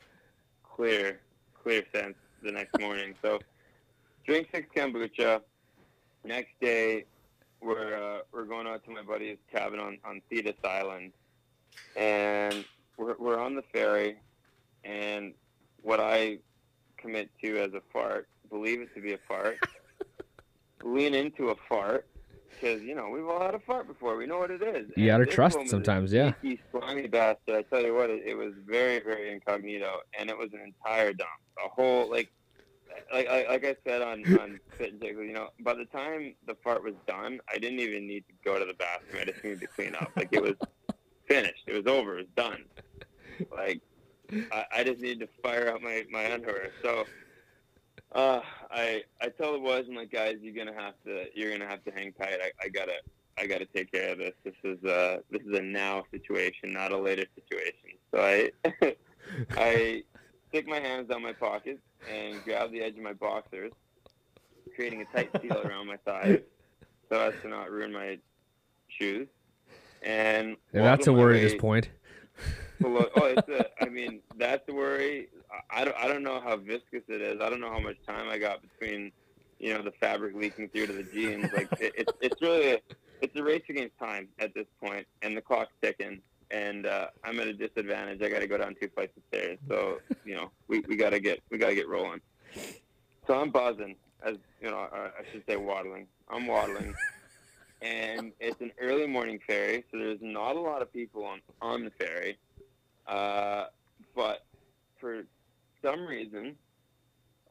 clear, 0.64 1.20
clear 1.62 1.84
sense 1.94 2.16
the 2.42 2.52
next 2.52 2.80
morning. 2.80 3.16
So 3.22 3.40
drink 4.26 4.50
six 4.54 4.68
kombucha. 4.76 5.42
Next 6.26 6.52
day, 6.62 7.06
we're 7.62 7.96
uh, 7.96 8.22
we're 8.32 8.46
going 8.46 8.68
out 8.68 8.84
to 8.86 8.92
my 8.92 9.02
buddy's 9.02 9.38
cabin 9.52 9.80
on 9.80 9.98
on 10.06 10.22
Thetis 10.30 10.56
Island, 10.64 11.12
and 11.96 12.66
we're 12.98 13.16
we're 13.20 13.40
on 13.40 13.56
the 13.56 13.64
ferry, 13.74 14.18
and 14.84 15.34
what 15.82 16.00
I 16.00 16.40
commit 16.98 17.30
to 17.44 17.60
as 17.60 17.74
a 17.74 17.82
fart, 17.92 18.28
believe 18.50 18.82
it 18.82 18.94
to 18.96 19.02
be 19.02 19.14
a 19.14 19.18
fart, 19.28 19.58
lean 20.84 21.14
into 21.14 21.50
a 21.50 21.56
fart, 21.68 22.08
because 22.50 22.82
you 22.82 22.96
know 22.96 23.10
we've 23.10 23.28
all 23.28 23.42
had 23.42 23.56
a 23.56 23.60
fart 23.60 23.88
before. 23.88 24.16
We 24.16 24.26
know 24.26 24.40
what 24.40 24.52
it 24.52 24.62
is. 24.62 24.90
You 24.96 25.08
gotta 25.08 25.26
trust 25.26 25.58
one 25.58 25.66
was 25.66 25.74
a 25.74 25.76
sometimes, 25.76 26.14
yeah. 26.14 26.34
sneaky, 26.42 26.62
slimy 26.72 27.08
bastard. 27.08 27.56
I 27.56 27.62
tell 27.64 27.82
you 27.82 27.94
what, 27.94 28.10
it, 28.10 28.24
it 28.26 28.36
was 28.36 28.54
very, 28.66 29.00
very 29.00 29.32
incognito, 29.32 30.00
and 30.18 30.30
it 30.30 30.38
was 30.38 30.50
an 30.54 30.62
entire 30.62 31.14
dump. 31.14 31.30
A 31.64 31.70
whole 31.70 32.10
like, 32.10 32.32
like, 33.12 33.30
like, 33.30 33.50
like 33.50 33.66
I 33.66 33.76
said 33.86 34.02
on 34.02 34.24
on 34.40 34.60
Spittin' 34.76 35.00
Chiclets, 35.00 35.28
you 35.28 35.34
know, 35.34 35.50
by 35.62 35.74
the 35.74 35.86
time 35.86 36.36
the 36.48 36.56
fart 36.64 36.84
was 36.84 36.96
done, 37.08 37.40
I 37.54 37.58
didn't 37.58 37.80
even 37.80 38.08
need 38.08 38.26
to 38.28 38.34
go 38.44 38.60
to 38.60 38.66
the 38.66 38.76
bathroom. 38.76 39.22
I 39.22 39.26
just 39.26 39.44
needed 39.44 39.62
to 39.62 39.68
clean 39.68 39.96
up. 39.96 40.12
Like 40.16 40.30
it 40.32 40.42
was 40.42 40.56
finished. 41.28 41.64
It 41.68 41.74
was 41.74 41.92
over. 41.92 42.18
It 42.18 42.28
was 42.28 42.34
done. 42.36 42.66
Like 43.52 43.82
I, 44.52 44.66
I 44.78 44.84
just 44.84 45.02
needed 45.02 45.20
to 45.22 45.28
fire 45.42 45.72
out 45.72 45.82
my 45.82 46.06
my 46.10 46.32
underwear. 46.32 46.72
So. 46.82 47.06
Uh, 48.14 48.42
I 48.72 49.04
I 49.22 49.30
tell 49.30 49.54
the 49.54 49.60
boys, 49.60 49.86
I'm 49.90 49.96
like, 49.96 50.12
guys, 50.12 50.38
you're 50.42 50.54
gonna 50.54 50.80
have 50.80 50.94
to 51.06 51.26
you're 51.34 51.52
gonna 51.52 51.70
have 51.70 51.84
to 51.86 51.92
hang 51.92 52.14
tight. 52.14 52.40
I, 52.42 52.52
I 52.64 52.70
gotta 52.70 52.96
I 53.38 53.48
got 53.48 53.60
to 53.60 53.66
take 53.66 53.92
care 53.92 54.12
of 54.12 54.20
this. 54.20 54.34
This 54.44 54.54
is 54.64 54.84
uh 54.84 55.18
this 55.32 55.42
is 55.42 55.58
a 55.58 55.62
now 55.62 56.04
situation, 56.12 56.72
not 56.72 56.92
a 56.92 56.98
later 56.98 57.26
situation. 57.36 57.98
So 58.14 58.22
I 58.22 58.52
I 59.58 60.04
stick 60.50 60.68
my 60.68 60.80
hands 60.80 61.10
down 61.10 61.24
my 61.24 61.34
pockets 61.34 61.82
and 62.12 62.44
grab 62.44 62.72
the 62.72 62.82
edge 62.82 62.96
of 62.96 63.02
my 63.02 63.14
boxers, 63.14 63.72
creating 64.76 65.02
a 65.02 65.06
tight 65.06 65.30
seal 65.42 65.60
around 65.66 65.88
my 65.88 65.98
thighs, 65.98 66.40
so 67.10 67.20
as 67.20 67.34
to 67.42 67.48
not 67.48 67.72
ruin 67.72 67.92
my 67.92 68.20
shoes. 68.88 69.28
And 70.04 70.58
Yeah, 70.74 70.84
that's 70.84 71.08
a 71.08 71.14
worry 71.14 71.38
at 71.40 71.42
this 71.42 71.56
point. 71.56 71.90
Below. 72.84 73.02
Uh, 73.16 73.20
oh, 73.22 73.26
it's 73.38 73.50
a. 73.50 73.84
I 73.84 73.90
mean, 73.90 74.20
that's 74.38 74.66
the 74.68 74.74
worry. 74.74 75.30
I, 75.72 75.84
don't. 75.84 75.98
I 75.98 76.08
don't 76.08 76.24
know 76.24 76.40
how 76.40 76.58
viscous 76.58 77.04
it 77.08 77.22
is. 77.22 77.42
I 77.42 77.50
don't 77.50 77.62
know 77.62 77.72
how 77.72 77.80
much 77.80 77.98
time 78.08 78.30
I 78.30 78.38
got 78.38 78.62
between, 78.62 79.12
you 79.60 79.74
know, 79.74 79.82
the 79.82 79.92
fabric 79.92 80.36
leaking 80.36 80.70
through 80.70 80.88
to 80.88 80.94
the 80.94 81.04
jeans. 81.04 81.52
Like 81.54 81.72
it, 81.80 81.94
it's 81.98 82.14
it's 82.22 82.42
really 82.42 82.74
a, 82.74 82.80
it's 83.22 83.36
a 83.36 83.44
race 83.44 83.64
against 83.70 83.98
time 83.98 84.28
at 84.40 84.54
this 84.54 84.68
point, 84.84 85.08
and 85.22 85.36
the 85.36 85.42
clock's 85.42 85.74
ticking. 85.82 86.22
And 86.52 86.86
uh, 86.86 87.08
I'm 87.24 87.40
at 87.40 87.48
a 87.48 87.54
disadvantage. 87.54 88.22
I 88.22 88.30
got 88.30 88.40
to 88.40 88.48
go 88.48 88.58
down 88.58 88.76
two 88.80 88.90
flights 88.94 89.18
of 89.18 89.24
stairs. 89.30 89.58
So 89.68 90.00
you 90.24 90.36
know, 90.36 90.52
we, 90.68 90.82
we 90.82 90.96
got 90.96 91.12
to 91.12 91.20
get 91.20 91.42
we 91.50 91.58
got 91.58 91.70
to 91.70 91.76
get 91.76 91.88
rolling. 91.88 92.22
So 93.26 93.40
I'm 93.40 93.50
buzzing, 93.50 93.96
as 94.24 94.36
you 94.62 94.70
know, 94.70 94.78
I, 94.78 94.98
I 94.98 95.24
should 95.32 95.44
say 95.48 95.56
waddling. 95.56 96.08
I'm 96.30 96.46
waddling, 96.46 96.94
and 97.82 98.34
it's 98.40 98.60
an 98.62 98.72
early 98.80 99.08
morning 99.08 99.40
ferry, 99.48 99.84
so 99.92 99.98
there's 99.98 100.20
not 100.22 100.56
a 100.56 100.60
lot 100.60 100.82
of 100.82 100.92
people 100.92 101.26
on 101.26 101.42
on 101.62 101.86
the 101.86 101.92
ferry. 101.92 102.38
Uh, 103.08 103.66
but 104.16 104.46
for 105.00 105.24
some 105.84 106.06
reason, 106.06 106.56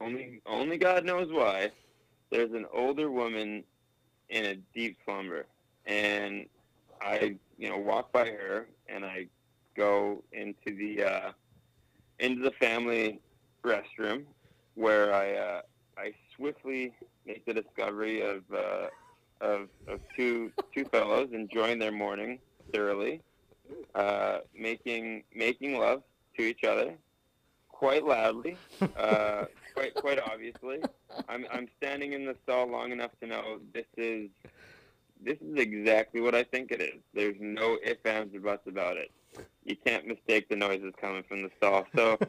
only 0.01 0.41
only 0.47 0.79
God 0.79 1.05
knows 1.05 1.29
why, 1.31 1.71
there's 2.31 2.53
an 2.53 2.67
older 2.73 3.11
woman 3.11 3.65
in 4.29 4.45
a 4.47 4.55
deep 4.75 4.97
slumber, 5.05 5.47
and 5.87 6.47
I 7.01 7.37
you 7.59 7.69
know 7.69 7.79
walk 7.79 8.13
by 8.13 8.27
her 8.27 8.67
and 8.89 9.05
I 9.05 9.27
go 9.77 10.23
into 10.33 10.77
the 10.77 11.05
uh, 11.05 11.33
into 12.19 12.43
the 12.43 12.53
family 12.53 13.21
restroom 13.65 14.25
where 14.75 15.15
I 15.15 15.35
uh, 15.35 15.63
I 15.99 16.13
swiftly 16.37 16.93
make 17.27 17.45
the 17.45 17.55
discovery 17.55 18.23
of 18.23 18.43
uh, 18.53 18.89
of, 19.41 19.69
of 19.89 20.01
two 20.17 20.53
two 20.75 20.85
fellows 20.87 21.31
enjoying 21.33 21.79
their 21.79 21.93
morning 21.93 22.39
thoroughly, 22.73 23.21
uh, 23.95 24.39
making 24.57 25.25
making 25.35 25.79
love 25.79 26.03
to 26.37 26.43
each 26.43 26.65
other 26.65 26.95
quite 27.69 28.05
loudly, 28.05 28.57
uh, 28.97 29.45
quite 29.75 29.95
quite 29.95 30.21
obviously. 30.21 30.81
I'm 31.29 31.47
I'm 31.53 31.69
standing 31.79 32.13
in 32.13 32.25
the 32.25 32.37
stall 32.45 32.69
long 32.69 32.93
enough 32.93 33.11
to 33.21 33.27
know 33.27 33.59
this 33.75 33.87
is 33.97 34.31
this 35.21 35.39
is 35.41 35.57
exactly 35.57 36.21
what 36.21 36.35
I 36.35 36.45
think 36.45 36.71
it 36.71 36.81
is. 36.81 37.01
There's 37.13 37.37
no 37.41 37.79
ifs 37.85 38.05
ands 38.05 38.35
or 38.35 38.41
buts 38.41 38.67
about 38.67 38.97
it. 38.97 39.11
You 39.65 39.77
can't 39.77 40.07
mistake 40.07 40.49
the 40.49 40.57
noises 40.57 40.93
coming 41.01 41.25
from 41.29 41.43
the 41.43 41.51
stall. 41.57 41.87
So. 41.95 42.19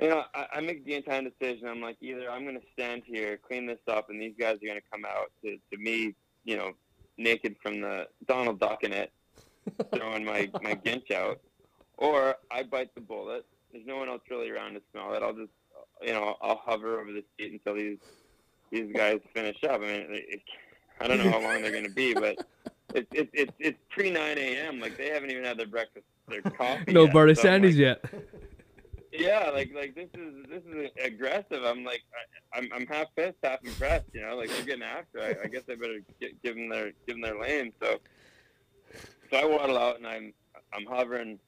You 0.00 0.10
know, 0.10 0.22
I, 0.32 0.46
I 0.52 0.60
make 0.60 0.84
the 0.84 0.94
entire 0.94 1.22
decision. 1.22 1.66
I'm 1.66 1.80
like, 1.80 1.96
either 2.00 2.30
I'm 2.30 2.44
going 2.44 2.54
to 2.54 2.66
stand 2.72 3.02
here, 3.04 3.36
clean 3.36 3.66
this 3.66 3.80
up, 3.88 4.10
and 4.10 4.22
these 4.22 4.34
guys 4.38 4.54
are 4.62 4.66
going 4.66 4.80
to 4.80 4.90
come 4.92 5.04
out 5.04 5.32
to, 5.42 5.58
to 5.72 5.76
me, 5.76 6.14
you 6.44 6.56
know, 6.56 6.70
naked 7.16 7.56
from 7.60 7.80
the 7.80 8.06
Donald 8.28 8.60
Duck 8.60 8.84
in 8.84 8.92
it, 8.92 9.10
throwing 9.94 10.24
my, 10.24 10.50
my 10.62 10.74
ginch 10.74 11.10
out, 11.10 11.40
or 11.96 12.36
I 12.50 12.62
bite 12.62 12.94
the 12.94 13.00
bullet. 13.00 13.44
There's 13.72 13.86
no 13.86 13.96
one 13.96 14.08
else 14.08 14.22
really 14.30 14.50
around 14.50 14.74
to 14.74 14.82
smell 14.92 15.12
it. 15.14 15.22
I'll 15.22 15.34
just, 15.34 15.50
you 16.02 16.12
know, 16.12 16.36
I'll 16.40 16.62
hover 16.64 17.00
over 17.00 17.12
the 17.12 17.24
seat 17.38 17.52
until 17.52 17.74
these 17.74 17.98
these 18.70 18.92
guys 18.94 19.20
finish 19.34 19.56
up. 19.64 19.80
I 19.80 19.84
mean, 19.84 20.06
it, 20.10 20.40
I 21.00 21.08
don't 21.08 21.18
know 21.18 21.30
how 21.30 21.40
long 21.40 21.62
they're 21.62 21.70
going 21.70 21.84
to 21.84 21.90
be, 21.90 22.14
but 22.14 22.38
it's 22.94 23.08
it's 23.12 23.30
it's, 23.32 23.52
it's 23.58 23.78
pre 23.90 24.10
9 24.10 24.38
a.m. 24.38 24.80
Like 24.80 24.96
they 24.96 25.08
haven't 25.08 25.30
even 25.30 25.44
had 25.44 25.58
their 25.58 25.66
breakfast, 25.66 26.06
their 26.28 26.42
coffee. 26.42 26.92
No 26.92 27.04
yet. 27.04 27.12
Barney 27.12 27.34
So 27.34 27.42
Sandys 27.42 27.76
like, 27.76 28.02
yet. 28.02 28.04
yeah, 29.12 29.50
like 29.52 29.72
like 29.74 29.94
this 29.94 30.08
is 30.14 30.46
this 30.48 30.62
is 30.70 30.90
aggressive. 31.02 31.64
I'm 31.64 31.84
like 31.84 32.02
I, 32.52 32.58
I'm 32.58 32.68
I'm 32.74 32.86
half 32.86 33.08
pissed, 33.16 33.36
half 33.42 33.60
impressed. 33.64 34.06
You 34.12 34.22
know, 34.22 34.36
like 34.36 34.50
they're 34.50 34.64
getting 34.64 34.82
after. 34.82 35.20
I, 35.20 35.44
I 35.44 35.46
guess 35.48 35.62
I 35.70 35.74
better 35.74 36.00
get, 36.20 36.42
give 36.42 36.54
them 36.54 36.68
their 36.68 36.92
give 37.06 37.16
them 37.16 37.22
their 37.22 37.38
lane. 37.40 37.72
So 37.82 37.98
so 39.30 39.36
I 39.36 39.44
waddle 39.44 39.78
out 39.78 39.96
and 39.98 40.06
I'm 40.06 40.32
I'm 40.72 40.86
hovering 40.86 41.38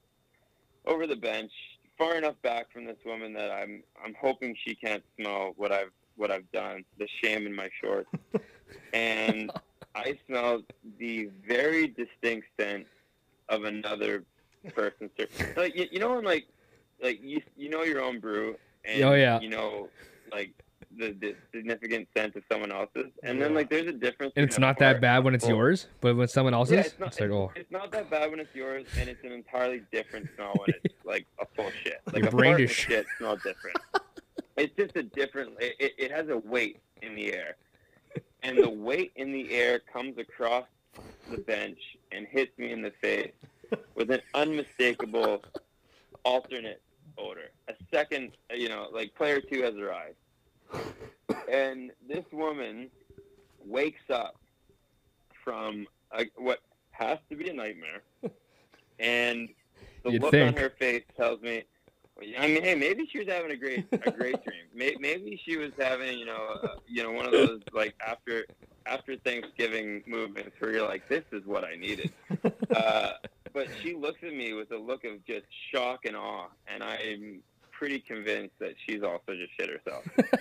over 0.85 1.05
the 1.07 1.15
bench, 1.15 1.51
far 1.97 2.15
enough 2.15 2.35
back 2.41 2.71
from 2.71 2.85
this 2.85 2.97
woman 3.05 3.33
that 3.33 3.51
I'm 3.51 3.83
I'm 4.03 4.15
hoping 4.19 4.55
she 4.65 4.75
can't 4.75 5.03
smell 5.17 5.53
what 5.57 5.71
I've 5.71 5.91
what 6.15 6.31
I've 6.31 6.51
done, 6.51 6.83
the 6.99 7.07
shame 7.23 7.45
in 7.45 7.55
my 7.55 7.69
shorts, 7.81 8.09
and 8.93 9.51
I 9.95 10.17
smell 10.27 10.61
the 10.99 11.29
very 11.47 11.87
distinct 11.87 12.47
scent 12.59 12.85
of 13.49 13.63
another 13.63 14.23
person's. 14.73 15.11
Like 15.55 15.75
you, 15.75 15.87
you 15.91 15.99
know, 15.99 16.15
when 16.15 16.23
like 16.23 16.47
like 17.01 17.19
you 17.23 17.41
you 17.57 17.69
know 17.69 17.83
your 17.83 18.01
own 18.01 18.19
brew, 18.19 18.55
and 18.85 19.03
Oh, 19.03 19.13
yeah. 19.13 19.39
you 19.39 19.49
know 19.49 19.89
like 20.31 20.51
the, 20.97 21.11
the 21.19 21.35
significant 21.53 22.07
scent 22.15 22.35
of 22.35 22.43
someone 22.51 22.71
else's, 22.71 23.11
and 23.23 23.41
then 23.41 23.53
like 23.53 23.69
there's 23.69 23.87
a 23.87 23.91
difference. 23.93 24.33
And 24.35 24.45
it's 24.45 24.59
not 24.59 24.77
that 24.79 25.01
bad 25.01 25.23
when 25.23 25.33
it's 25.35 25.45
full- 25.45 25.55
yours, 25.55 25.87
but 26.01 26.15
when 26.15 26.27
someone 26.27 26.53
else's, 26.53 26.73
yeah, 26.73 26.79
it's, 26.81 26.89
it's 26.89 26.99
not. 26.99 27.19
like, 27.19 27.31
oh, 27.31 27.51
it's 27.55 27.71
not 27.71 27.91
that 27.91 28.09
bad 28.09 28.29
when 28.31 28.39
it's 28.39 28.53
yours, 28.55 28.85
and 28.99 29.09
it's 29.09 29.23
an 29.23 29.31
entirely 29.31 29.81
different 29.91 30.29
smell 30.35 30.53
when 30.57 30.75
it's 30.83 30.95
like 31.05 31.25
a 31.39 31.45
full 31.55 31.71
shit. 31.83 32.01
Like 32.07 32.17
Your 32.23 32.27
a 32.27 32.31
brain 32.31 32.51
fart 32.51 32.59
and 32.61 32.69
just- 32.69 32.79
shit 32.81 33.05
smell 33.17 33.35
different. 33.37 33.77
it's 34.57 34.75
just 34.75 34.95
a 34.95 35.03
different. 35.03 35.51
It, 35.59 35.75
it, 35.79 35.93
it 35.97 36.11
has 36.11 36.29
a 36.29 36.37
weight 36.37 36.79
in 37.01 37.15
the 37.15 37.33
air, 37.33 37.55
and 38.43 38.57
the 38.57 38.69
weight 38.69 39.11
in 39.15 39.31
the 39.31 39.51
air 39.53 39.79
comes 39.79 40.17
across 40.17 40.65
the 41.29 41.37
bench 41.37 41.79
and 42.11 42.27
hits 42.27 42.57
me 42.57 42.71
in 42.71 42.81
the 42.81 42.91
face 43.01 43.31
with 43.95 44.11
an 44.11 44.19
unmistakable 44.33 45.41
alternate 46.25 46.81
odor. 47.17 47.51
A 47.69 47.73
second, 47.93 48.31
you 48.53 48.67
know, 48.69 48.87
like 48.91 49.15
player 49.15 49.39
two 49.39 49.61
has 49.61 49.75
arrived, 49.75 50.15
and 51.51 51.91
this 52.07 52.25
woman 52.31 52.89
wakes 53.65 54.09
up 54.09 54.35
from 55.43 55.87
a, 56.11 56.25
what 56.37 56.59
has 56.91 57.17
to 57.29 57.35
be 57.35 57.49
a 57.49 57.53
nightmare, 57.53 58.01
and 58.99 59.49
the 60.03 60.11
You'd 60.11 60.21
look 60.21 60.31
think. 60.31 60.55
on 60.55 60.61
her 60.61 60.69
face 60.69 61.03
tells 61.17 61.41
me. 61.41 61.63
I 62.37 62.47
mean, 62.47 62.61
hey, 62.61 62.75
maybe 62.75 63.07
she 63.11 63.17
was 63.17 63.27
having 63.27 63.49
a 63.51 63.55
great 63.55 63.85
a 63.91 64.11
great 64.11 64.43
dream. 64.43 64.61
Maybe 64.99 65.41
she 65.43 65.57
was 65.57 65.71
having, 65.79 66.19
you 66.19 66.25
know, 66.25 66.59
uh, 66.61 66.67
you 66.87 67.01
know, 67.01 67.11
one 67.11 67.25
of 67.25 67.31
those 67.31 67.61
like 67.73 67.95
after 68.05 68.45
after 68.85 69.15
Thanksgiving 69.15 70.03
movements 70.05 70.51
where 70.59 70.71
you're 70.71 70.87
like, 70.87 71.07
this 71.09 71.23
is 71.31 71.45
what 71.45 71.63
I 71.63 71.75
needed. 71.75 72.11
Uh, 72.75 73.11
but 73.53 73.67
she 73.83 73.93
looks 73.93 74.23
at 74.23 74.33
me 74.33 74.53
with 74.53 74.71
a 74.71 74.77
look 74.77 75.03
of 75.03 75.23
just 75.25 75.45
shock 75.73 76.05
and 76.05 76.15
awe, 76.15 76.47
and 76.73 76.81
I'm 76.81 77.41
pretty 77.81 77.97
convinced 77.97 78.53
that 78.59 78.75
she's 78.85 79.01
also 79.01 79.33
just 79.35 79.51
shit 79.57 79.67
herself. 79.67 80.05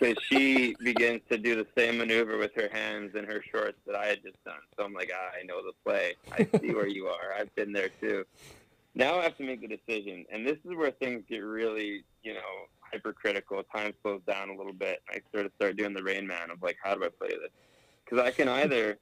Because 0.00 0.20
she 0.24 0.74
begins 0.82 1.20
to 1.30 1.38
do 1.38 1.54
the 1.54 1.66
same 1.78 1.98
maneuver 1.98 2.36
with 2.36 2.52
her 2.56 2.68
hands 2.72 3.14
and 3.14 3.24
her 3.24 3.40
shorts 3.52 3.78
that 3.86 3.94
I 3.94 4.06
had 4.06 4.20
just 4.24 4.42
done. 4.42 4.56
So 4.76 4.84
I'm 4.84 4.92
like, 4.92 5.12
ah, 5.14 5.30
I 5.38 5.44
know 5.44 5.62
the 5.62 5.72
play. 5.84 6.14
I 6.32 6.48
see 6.58 6.74
where 6.74 6.88
you 6.88 7.06
are. 7.06 7.34
I've 7.38 7.54
been 7.54 7.72
there 7.72 7.90
too. 8.00 8.24
Now 8.96 9.20
I 9.20 9.22
have 9.22 9.36
to 9.36 9.44
make 9.44 9.60
the 9.60 9.68
decision, 9.68 10.24
and 10.32 10.44
this 10.44 10.56
is 10.64 10.74
where 10.74 10.90
things 10.90 11.22
get 11.28 11.44
really, 11.44 12.02
you 12.24 12.34
know, 12.34 12.40
hypercritical. 12.80 13.62
Time 13.64 13.92
slows 14.02 14.22
down 14.26 14.48
a 14.48 14.56
little 14.56 14.72
bit. 14.72 15.02
I 15.08 15.20
sort 15.32 15.46
of 15.46 15.52
start 15.54 15.76
doing 15.76 15.94
the 15.94 16.02
Rain 16.02 16.26
Man 16.26 16.50
of 16.50 16.60
like, 16.62 16.78
how 16.82 16.96
do 16.96 17.04
I 17.04 17.08
play 17.08 17.28
this? 17.28 17.52
Because 18.04 18.18
I 18.18 18.32
can 18.32 18.48
either, 18.48 18.98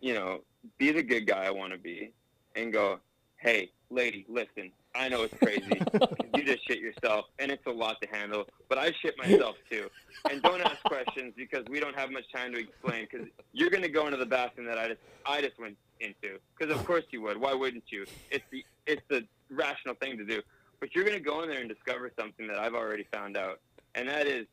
you 0.00 0.14
know, 0.14 0.44
be 0.78 0.92
the 0.92 1.02
good 1.02 1.26
guy 1.26 1.44
I 1.44 1.50
want 1.50 1.74
to 1.74 1.78
be, 1.78 2.12
and 2.56 2.72
go, 2.72 3.00
hey, 3.36 3.70
lady, 3.90 4.24
listen, 4.30 4.70
I 4.94 5.08
know 5.08 5.22
it's 5.22 5.34
crazy. 5.42 5.80
you 6.34 6.44
just 6.44 6.66
shit 6.66 6.80
yourself, 6.80 7.26
and 7.38 7.50
it's 7.50 7.66
a 7.66 7.70
lot 7.70 8.00
to 8.02 8.08
handle. 8.08 8.46
But 8.68 8.78
I 8.78 8.92
shit 9.00 9.16
myself 9.16 9.56
too. 9.70 9.88
And 10.30 10.42
don't 10.42 10.60
ask 10.60 10.82
questions 10.84 11.32
because 11.36 11.64
we 11.70 11.80
don't 11.80 11.98
have 11.98 12.10
much 12.10 12.30
time 12.34 12.52
to 12.52 12.58
explain. 12.58 13.08
Because 13.10 13.28
you're 13.52 13.70
gonna 13.70 13.88
go 13.88 14.06
into 14.06 14.18
the 14.18 14.26
bathroom 14.26 14.66
that 14.66 14.78
I 14.78 14.88
just 14.88 15.00
I 15.24 15.40
just 15.40 15.58
went 15.58 15.76
into. 16.00 16.38
Because 16.58 16.74
of 16.74 16.84
course 16.86 17.04
you 17.10 17.22
would. 17.22 17.40
Why 17.40 17.54
wouldn't 17.54 17.84
you? 17.88 18.04
It's 18.30 18.44
the 18.50 18.64
it's 18.86 19.02
the 19.08 19.24
rational 19.50 19.94
thing 19.94 20.18
to 20.18 20.24
do. 20.24 20.42
But 20.80 20.94
you're 20.94 21.04
gonna 21.04 21.20
go 21.20 21.42
in 21.42 21.48
there 21.48 21.60
and 21.60 21.68
discover 21.68 22.10
something 22.18 22.46
that 22.48 22.58
I've 22.58 22.74
already 22.74 23.06
found 23.12 23.36
out, 23.36 23.60
and 23.94 24.08
that 24.08 24.26
is 24.26 24.46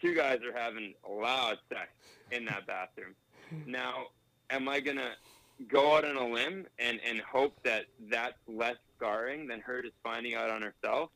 two 0.00 0.14
guys 0.14 0.38
are 0.42 0.58
having 0.58 0.94
loud 1.08 1.58
sex 1.68 1.88
in 2.30 2.44
that 2.46 2.66
bathroom. 2.66 3.14
Now, 3.66 4.06
am 4.50 4.68
I 4.68 4.80
gonna 4.80 5.12
go 5.68 5.96
out 5.96 6.04
on 6.04 6.16
a 6.16 6.26
limb 6.26 6.66
and 6.78 7.00
and 7.06 7.20
hope 7.20 7.54
that 7.64 7.86
that's 8.10 8.38
less 8.46 8.76
scarring 8.96 9.46
than 9.46 9.60
her 9.60 9.82
just 9.82 9.94
finding 10.02 10.34
out 10.34 10.50
on 10.50 10.62
herself, 10.62 11.10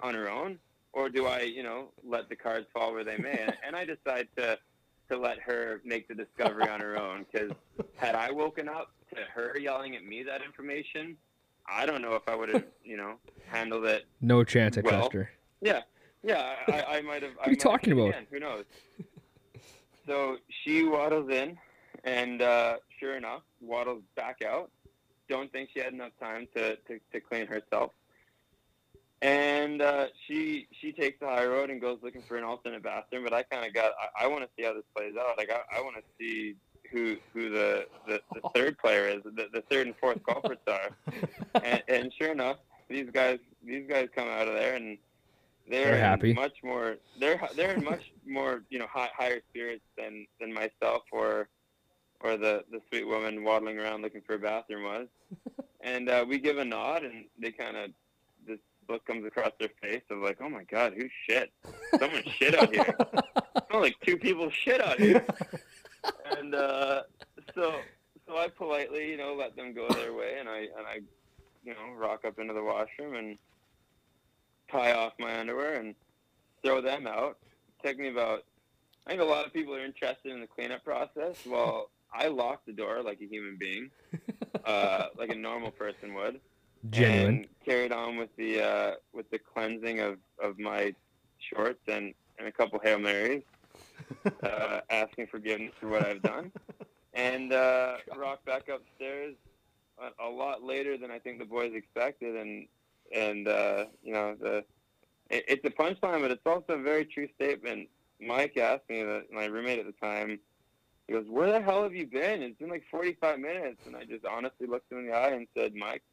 on 0.00 0.14
her 0.14 0.30
own, 0.30 0.58
or 0.92 1.08
do 1.08 1.26
I, 1.26 1.42
you 1.42 1.62
know, 1.62 1.88
let 2.04 2.28
the 2.28 2.36
cards 2.36 2.66
fall 2.72 2.92
where 2.92 3.04
they 3.04 3.16
may? 3.16 3.38
and, 3.38 3.56
and 3.66 3.76
I 3.76 3.84
decide 3.84 4.28
to 4.36 4.58
to 5.10 5.18
let 5.18 5.40
her 5.40 5.80
make 5.84 6.06
the 6.06 6.14
discovery 6.14 6.68
on 6.68 6.80
her 6.80 6.96
own 6.96 7.26
because 7.30 7.50
had 7.96 8.14
I 8.14 8.30
woken 8.30 8.68
up 8.68 8.92
to 9.12 9.20
her 9.34 9.58
yelling 9.58 9.96
at 9.96 10.04
me 10.04 10.22
that 10.22 10.40
information, 10.40 11.16
I 11.68 11.84
don't 11.84 12.00
know 12.00 12.14
if 12.14 12.22
I 12.28 12.36
would 12.36 12.48
have, 12.50 12.64
you 12.84 12.96
know, 12.96 13.14
handled 13.48 13.86
it. 13.86 14.06
No 14.20 14.44
chance 14.44 14.76
at 14.78 14.84
Well, 14.84 15.02
Custer. 15.02 15.30
Yeah, 15.60 15.82
yeah, 16.22 16.54
I, 16.68 16.98
I 16.98 17.00
might 17.02 17.22
have. 17.22 17.32
What 17.36 17.48
are 17.48 17.50
you 17.50 17.56
talking 17.56 17.92
about? 17.92 18.14
Who 18.30 18.38
knows? 18.38 18.64
So 20.06 20.36
she 20.48 20.84
waddles 20.84 21.30
in, 21.30 21.58
and 22.04 22.42
uh, 22.42 22.76
sure 22.98 23.16
enough, 23.16 23.42
waddles 23.60 24.02
back 24.16 24.42
out. 24.46 24.70
Don't 25.30 25.50
think 25.52 25.70
she 25.72 25.80
had 25.80 25.92
enough 25.94 26.12
time 26.20 26.46
to, 26.56 26.76
to, 26.76 27.00
to 27.12 27.20
clean 27.20 27.46
herself. 27.46 27.92
And 29.22 29.80
uh, 29.82 30.06
she 30.26 30.66
she 30.80 30.92
takes 30.92 31.20
the 31.20 31.26
high 31.26 31.44
road 31.46 31.70
and 31.70 31.80
goes 31.80 31.98
looking 32.02 32.22
for 32.26 32.36
an 32.36 32.44
alternate 32.44 32.82
bathroom. 32.82 33.22
But 33.24 33.32
I 33.34 33.42
kind 33.44 33.66
of 33.66 33.72
got 33.74 33.92
I, 34.18 34.24
I 34.24 34.26
want 34.26 34.42
to 34.44 34.48
see 34.56 34.64
how 34.64 34.72
this 34.74 34.82
plays 34.96 35.14
out. 35.18 35.36
Like 35.38 35.50
I, 35.50 35.78
I 35.78 35.82
want 35.82 35.96
to 35.96 36.02
see 36.18 36.56
who 36.90 37.16
who 37.32 37.50
the, 37.50 37.86
the, 38.08 38.20
the 38.34 38.40
third 38.54 38.78
player 38.78 39.06
is, 39.08 39.22
the, 39.24 39.46
the 39.52 39.62
third 39.70 39.86
and 39.86 39.96
fourth 39.96 40.20
culprits 40.26 40.62
are. 40.68 40.90
and, 41.62 41.82
and 41.88 42.12
sure 42.18 42.32
enough, 42.32 42.56
these 42.88 43.08
guys 43.12 43.38
these 43.64 43.84
guys 43.88 44.08
come 44.14 44.26
out 44.28 44.48
of 44.48 44.54
there 44.54 44.74
and 44.74 44.96
they're, 45.68 45.84
They're 45.92 45.98
happy. 46.00 46.32
much 46.32 46.56
more 46.64 46.96
they're 47.20 47.40
they're 47.54 47.74
in 47.74 47.84
much 47.84 48.10
more 48.26 48.62
you 48.70 48.78
know 48.78 48.86
high, 48.90 49.10
higher 49.16 49.40
spirits 49.50 49.84
than 49.98 50.26
than 50.40 50.52
myself 50.52 51.02
or 51.12 51.48
or 52.20 52.36
the 52.36 52.64
the 52.70 52.80
sweet 52.88 53.06
woman 53.06 53.44
waddling 53.44 53.78
around 53.78 54.02
looking 54.02 54.22
for 54.22 54.34
a 54.34 54.38
bathroom 54.38 54.84
was. 54.84 55.06
And 55.82 56.10
uh, 56.10 56.26
we 56.28 56.38
give 56.38 56.58
a 56.58 56.64
nod, 56.64 57.04
and 57.04 57.24
they 57.38 57.52
kind 57.52 57.74
of 57.74 57.90
this 58.46 58.58
look 58.86 59.02
comes 59.06 59.24
across 59.24 59.52
their 59.58 59.70
face 59.80 60.02
of 60.10 60.18
like, 60.18 60.36
oh 60.42 60.48
my 60.50 60.64
god, 60.64 60.92
who 60.94 61.08
shit? 61.26 61.50
Someone 61.98 62.22
shit 62.38 62.54
out 62.54 62.74
here. 62.74 62.94
Smell 63.68 63.80
like 63.80 63.96
two 64.04 64.18
people 64.18 64.50
shit 64.50 64.80
out 64.80 64.98
here. 64.98 65.24
And 66.38 66.54
uh, 66.54 67.02
so 67.54 67.74
so 68.26 68.36
I 68.36 68.48
politely 68.48 69.10
you 69.10 69.18
know 69.18 69.34
let 69.34 69.56
them 69.56 69.74
go 69.74 69.88
their 69.88 70.14
way, 70.14 70.36
and 70.38 70.48
I 70.48 70.60
and 70.60 70.86
I 70.86 71.00
you 71.64 71.74
know 71.74 71.94
rock 71.96 72.24
up 72.24 72.38
into 72.38 72.54
the 72.54 72.62
washroom 72.62 73.14
and 73.14 73.38
tie 74.70 74.92
off 74.92 75.12
my 75.18 75.38
underwear 75.38 75.80
and 75.80 75.94
throw 76.62 76.80
them 76.80 77.06
out. 77.06 77.36
Took 77.84 77.98
me 77.98 78.08
about 78.08 78.44
I 79.06 79.10
think 79.10 79.22
a 79.22 79.24
lot 79.24 79.46
of 79.46 79.52
people 79.52 79.74
are 79.74 79.84
interested 79.84 80.32
in 80.32 80.40
the 80.40 80.46
cleanup 80.46 80.84
process. 80.84 81.36
Well, 81.46 81.90
I 82.12 82.28
locked 82.28 82.66
the 82.66 82.72
door 82.72 83.02
like 83.02 83.20
a 83.20 83.26
human 83.26 83.56
being, 83.58 83.90
uh, 84.64 85.06
like 85.16 85.30
a 85.30 85.36
normal 85.36 85.70
person 85.70 86.14
would. 86.14 86.40
Genuine. 86.90 87.26
And 87.26 87.46
carried 87.64 87.92
on 87.92 88.16
with 88.16 88.34
the 88.36 88.62
uh, 88.62 88.94
with 89.12 89.30
the 89.30 89.38
cleansing 89.38 90.00
of, 90.00 90.16
of 90.42 90.58
my 90.58 90.94
shorts 91.38 91.80
and, 91.88 92.14
and 92.38 92.48
a 92.48 92.52
couple 92.52 92.80
hail 92.82 92.98
marys, 92.98 93.42
uh, 94.42 94.80
asking 94.88 95.26
forgiveness 95.26 95.72
for 95.78 95.88
what 95.88 96.06
I've 96.06 96.22
done, 96.22 96.52
and 97.12 97.52
uh, 97.52 97.96
rocked 98.16 98.46
back 98.46 98.68
upstairs 98.68 99.34
a, 99.98 100.26
a 100.26 100.28
lot 100.28 100.62
later 100.62 100.96
than 100.96 101.10
I 101.10 101.18
think 101.18 101.38
the 101.38 101.44
boys 101.44 101.72
expected, 101.74 102.36
and 102.36 102.66
and 103.14 103.46
uh, 103.46 103.84
you 104.02 104.12
know 104.12 104.36
the 104.40 104.64
it, 105.28 105.44
it's 105.48 105.64
a 105.64 105.70
punchline, 105.70 106.22
but 106.22 106.30
it's 106.30 106.46
also 106.46 106.74
a 106.74 106.82
very 106.82 107.04
true 107.04 107.28
statement. 107.34 107.88
Mike 108.20 108.56
asked 108.56 108.88
me 108.88 109.02
that 109.02 109.32
my 109.32 109.46
roommate 109.46 109.78
at 109.78 109.86
the 109.86 109.92
time. 109.92 110.38
He 111.10 111.16
goes, 111.16 111.26
"Where 111.28 111.50
the 111.50 111.60
hell 111.60 111.82
have 111.82 111.92
you 111.92 112.06
been? 112.06 112.40
It's 112.40 112.56
been 112.56 112.70
like 112.70 112.84
45 112.88 113.40
minutes." 113.40 113.84
And 113.84 113.96
I 113.96 114.04
just 114.04 114.24
honestly 114.24 114.68
looked 114.68 114.92
him 114.92 114.98
in 114.98 115.06
the 115.08 115.12
eye 115.12 115.30
and 115.30 115.48
said, 115.58 115.74
"Mike, 115.74 116.04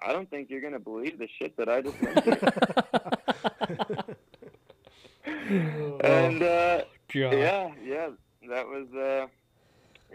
I 0.00 0.12
don't 0.12 0.30
think 0.30 0.48
you're 0.48 0.60
gonna 0.60 0.78
believe 0.78 1.18
the 1.18 1.26
shit 1.40 1.56
that 1.56 1.68
I 1.68 1.80
just 1.80 2.00
went 2.00 2.22
through." 2.22 2.36
and 6.04 6.40
uh, 6.40 6.84
yeah, 7.12 7.72
yeah, 7.84 8.10
that 8.48 8.64
was 8.64 8.86
uh, 8.94 9.26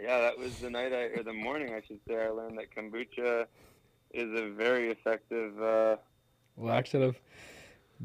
yeah, 0.00 0.20
that 0.20 0.38
was 0.38 0.58
the 0.58 0.70
night 0.70 0.94
I 0.94 1.10
or 1.18 1.22
the 1.22 1.34
morning 1.34 1.74
I 1.74 1.82
should 1.86 2.00
say 2.08 2.16
I 2.16 2.30
learned 2.30 2.56
that 2.56 2.74
kombucha 2.74 3.44
is 4.14 4.40
a 4.40 4.48
very 4.54 4.90
effective. 4.90 5.60
Uh, 5.60 5.96
Laxative. 6.56 7.20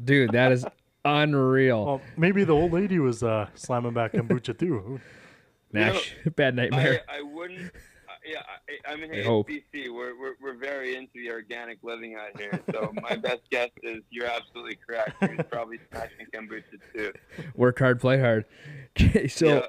Dude, 0.04 0.32
that 0.32 0.52
is 0.52 0.66
unreal. 1.06 1.86
Well, 1.86 2.02
maybe 2.18 2.44
the 2.44 2.52
old 2.52 2.74
lady 2.74 2.98
was 2.98 3.22
uh, 3.22 3.48
slamming 3.54 3.94
back 3.94 4.12
kombucha 4.12 4.58
too. 4.58 5.00
Nash, 5.74 6.16
bad 6.36 6.56
nightmare. 6.56 7.02
I, 7.08 7.18
I 7.18 7.22
wouldn't. 7.22 7.66
Uh, 7.66 8.12
yeah, 8.26 8.42
I, 8.88 8.92
I 8.92 8.96
mean, 8.96 9.12
I 9.14 9.22
hope. 9.22 9.48
BC, 9.48 9.92
we're, 9.92 10.18
we're 10.18 10.34
we're 10.40 10.54
very 10.56 10.96
into 10.96 11.12
the 11.14 11.30
organic 11.30 11.78
living 11.82 12.14
out 12.14 12.38
here. 12.40 12.58
So 12.72 12.92
my 13.02 13.16
best 13.28 13.42
guess 13.50 13.70
is 13.82 14.02
you're 14.10 14.26
absolutely 14.26 14.76
correct. 14.86 15.12
He 15.20 15.34
was 15.36 15.46
probably 15.50 15.78
smashing 15.90 16.26
kombucha 16.32 16.80
too. 16.94 17.12
Work 17.54 17.78
hard, 17.78 18.00
play 18.00 18.18
hard. 18.20 18.44
Okay, 19.00 19.26
so 19.26 19.46
Yeah. 19.46 19.66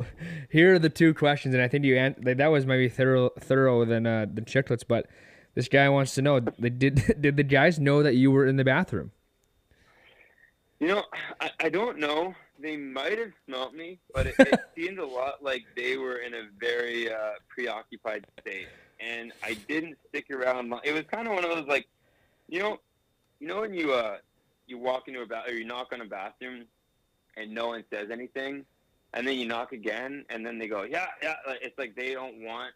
here 0.51 0.75
are 0.75 0.79
the 0.79 0.87
two 0.89 1.11
questions, 1.15 1.55
and 1.55 1.63
I 1.63 1.67
think 1.67 1.83
you 1.83 1.97
an- 1.97 2.15
that 2.21 2.45
was 2.51 2.67
maybe 2.67 2.87
thorough, 2.87 3.29
thorough 3.39 3.83
than 3.83 4.05
uh, 4.05 4.27
the 4.31 4.41
Chiclets. 4.41 4.83
But 4.87 5.07
this 5.55 5.67
guy 5.67 5.89
wants 5.89 6.13
to 6.13 6.21
know: 6.21 6.39
did 6.39 7.01
did 7.19 7.35
the 7.35 7.43
guys 7.43 7.79
know 7.79 8.03
that 8.03 8.13
you 8.13 8.29
were 8.29 8.45
in 8.45 8.57
the 8.57 8.63
bathroom? 8.63 9.11
You 10.79 10.87
know, 10.89 11.03
I, 11.41 11.49
I 11.59 11.69
don't 11.69 11.97
know. 11.97 12.35
They 12.59 12.77
might 12.77 13.17
have 13.19 13.31
smelt 13.45 13.73
me, 13.73 13.99
but 14.13 14.27
it, 14.27 14.35
it 14.39 14.59
seemed 14.77 14.99
a 14.99 15.05
lot 15.05 15.43
like 15.43 15.65
they 15.75 15.97
were 15.97 16.17
in 16.17 16.33
a 16.33 16.43
very 16.59 17.11
uh, 17.11 17.33
preoccupied 17.49 18.25
state, 18.39 18.67
and 18.99 19.33
I 19.43 19.55
didn't 19.67 19.97
stick 20.09 20.31
around. 20.31 20.73
It 20.83 20.93
was 20.93 21.03
kind 21.11 21.27
of 21.27 21.33
one 21.33 21.43
of 21.43 21.51
those 21.51 21.67
like, 21.67 21.87
you 22.47 22.59
know, 22.59 22.79
you 23.39 23.47
know 23.47 23.61
when 23.61 23.73
you 23.73 23.93
uh 23.93 24.17
you 24.67 24.77
walk 24.77 25.07
into 25.07 25.21
a 25.21 25.25
bath 25.25 25.47
or 25.47 25.53
you 25.53 25.65
knock 25.65 25.89
on 25.91 26.01
a 26.01 26.05
bathroom, 26.05 26.65
and 27.35 27.53
no 27.53 27.67
one 27.67 27.83
says 27.91 28.09
anything, 28.11 28.65
and 29.13 29.27
then 29.27 29.37
you 29.37 29.45
knock 29.45 29.73
again, 29.73 30.23
and 30.29 30.45
then 30.45 30.57
they 30.57 30.67
go, 30.67 30.83
yeah, 30.83 31.07
yeah. 31.21 31.35
Like, 31.45 31.59
It's 31.61 31.77
like 31.77 31.95
they 31.95 32.13
don't 32.13 32.41
want. 32.41 32.73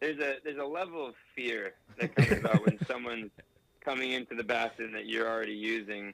There's 0.00 0.18
a 0.18 0.36
there's 0.42 0.58
a 0.58 0.64
level 0.64 1.06
of 1.06 1.14
fear 1.34 1.74
that 2.00 2.14
comes 2.14 2.32
about 2.32 2.64
when 2.64 2.78
someone's 2.86 3.30
coming 3.84 4.12
into 4.12 4.34
the 4.34 4.42
bathroom 4.42 4.92
that 4.92 5.06
you're 5.06 5.28
already 5.28 5.52
using 5.54 6.12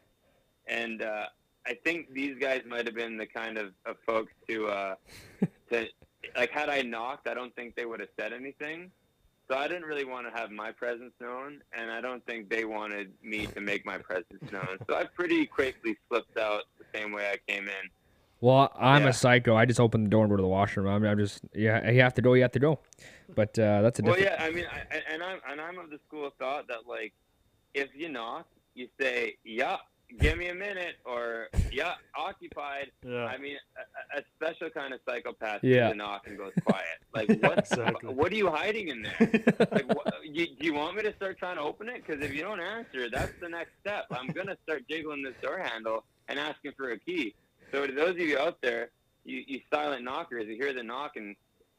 and 0.67 1.03
uh, 1.03 1.27
I 1.67 1.75
think 1.85 2.13
these 2.13 2.37
guys 2.41 2.63
might 2.67 2.87
have 2.87 2.95
been 2.95 3.17
the 3.17 3.27
kind 3.27 3.57
of, 3.59 3.73
of 3.87 3.97
folks 4.07 4.33
to 4.49 4.67
uh, 4.69 4.95
to 5.71 5.87
like 6.37 6.51
had 6.51 6.69
I 6.69 6.83
knocked, 6.83 7.29
I 7.29 7.35
don't 7.35 7.55
think 7.55 7.75
they 7.77 7.85
would 7.87 8.01
have 8.01 8.09
said 8.19 8.33
anything. 8.33 8.91
So 9.51 9.59
I 9.59 9.69
didn't 9.69 9.85
really 9.85 10.05
want 10.05 10.27
to 10.33 10.39
have 10.39 10.51
my 10.51 10.71
presence 10.73 11.13
known, 11.21 11.61
and 11.77 11.91
I 11.91 12.01
don't 12.01 12.25
think 12.27 12.49
they 12.49 12.65
wanted 12.65 13.13
me 13.23 13.47
to 13.49 13.61
make 13.61 13.85
my 13.85 13.99
presence 13.99 14.41
known. 14.51 14.79
So 14.89 14.95
I 14.97 15.05
pretty 15.05 15.45
quickly 15.47 15.97
slipped 16.09 16.39
out 16.39 16.63
the 16.79 16.85
same 16.99 17.13
way 17.13 17.29
I 17.31 17.53
came 17.53 17.65
in. 17.65 17.91
Well, 18.41 18.73
I'm 18.79 19.03
Yeah. 19.03 19.09
a 19.11 19.13
psycho. 19.13 19.55
I 19.55 19.67
just 19.67 19.79
open 19.81 20.05
the 20.05 20.11
door 20.11 20.25
and 20.25 20.31
go 20.31 20.37
to 20.37 20.43
the 20.43 20.49
washroom. 20.49 20.87
I'm, 20.89 21.05
I'm 21.05 21.19
just 21.19 21.43
yeah. 21.55 21.91
You 21.91 22.01
have 22.01 22.15
to 22.15 22.23
go. 22.23 22.35
You 22.35 22.43
have 22.43 22.53
to 22.53 22.59
go. 22.61 22.79
But 23.35 23.59
uh, 23.59 23.83
that's 23.83 23.99
a 23.99 24.03
different. 24.03 24.25
Well, 24.25 24.33
yeah, 24.39 24.43
I 24.43 24.51
mean, 24.51 24.65
I, 24.73 24.97
I- 24.97 25.03
and 25.13 25.23
I'm 25.23 25.39
and 25.49 25.61
I'm 25.61 25.79
of 25.79 25.91
the 25.91 25.99
school 26.09 26.27
of 26.27 26.35
thought 26.35 26.67
that 26.69 26.87
like, 26.89 27.13
if 27.75 27.89
you 27.95 28.09
knock, 28.09 28.47
you 28.75 28.89
say, 29.01 29.37
"Yeah, 29.45 29.77
give 30.21 30.37
me 30.39 30.49
a 30.49 30.55
minute," 30.55 30.97
or 31.05 31.49
"Yeah, 31.71 31.95
occupied." 32.17 32.91
Yeah. 33.07 33.27
I 33.27 33.39
mean, 33.39 33.57
a, 34.15 34.19
a 34.19 34.23
special 34.37 34.71
kind 34.71 34.93
of 34.95 35.01
psychopath 35.09 35.63
Yeah. 35.63 35.77
yeah. 35.77 35.89
the 35.91 35.95
knock 35.95 36.27
and 36.27 36.37
goes 36.39 36.53
quiet. 36.65 36.85
Like, 37.15 37.29
what? 37.43 37.59
Exactly. 37.73 38.13
What 38.15 38.33
are 38.33 38.37
you 38.37 38.51
hiding 38.51 38.89
in 38.89 39.03
there? 39.03 39.17
like, 39.71 39.89
what, 39.95 40.13
you, 40.25 40.47
do 40.47 40.67
you 40.67 40.75
want 40.75 40.97
me 40.97 41.03
to 41.03 41.15
start 41.15 41.39
trying 41.39 41.57
to 41.57 41.63
open 41.63 41.89
it? 41.89 42.05
Because 42.07 42.23
if 42.23 42.33
you 42.35 42.43
don't 42.43 42.61
answer, 42.61 43.09
that's 43.11 43.33
the 43.41 43.49
next 43.49 43.73
step. 43.81 44.07
I'm 44.11 44.29
gonna 44.29 44.57
start 44.65 44.87
jiggling 44.89 45.23
this 45.23 45.35
door 45.43 45.59
handle 45.59 46.05
and 46.29 46.39
asking 46.39 46.73
for 46.77 46.91
a 46.91 46.99
key. 46.99 47.35
So 47.71 47.87
to 47.87 47.93
those 47.93 48.11
of 48.11 48.19
you 48.21 48.39
out 48.39 48.59
there, 48.63 48.91
you, 49.25 49.43
you 49.47 49.61
silent 49.73 50.05
knockers, 50.05 50.47
you 50.49 50.57
hear 50.57 50.73
the 50.73 50.83
knock 50.83 51.17
and 51.17 51.37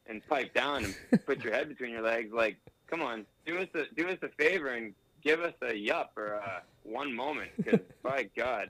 and 0.07 0.25
pipe 0.27 0.53
down 0.53 0.83
and 1.11 1.25
put 1.25 1.43
your 1.43 1.53
head 1.53 1.69
between 1.69 1.91
your 1.91 2.01
legs. 2.01 2.33
Like, 2.33 2.57
come 2.87 3.01
on, 3.01 3.25
do 3.45 3.57
us 3.59 3.67
a 3.75 3.83
do 3.95 4.07
us 4.09 4.17
a 4.21 4.29
favor 4.29 4.67
and 4.69 4.93
give 5.23 5.41
us 5.41 5.53
a 5.61 5.73
yup 5.73 6.11
or 6.17 6.33
a 6.33 6.63
one 6.83 7.13
moment. 7.13 7.51
Because 7.57 7.79
by 8.03 8.29
God, 8.35 8.69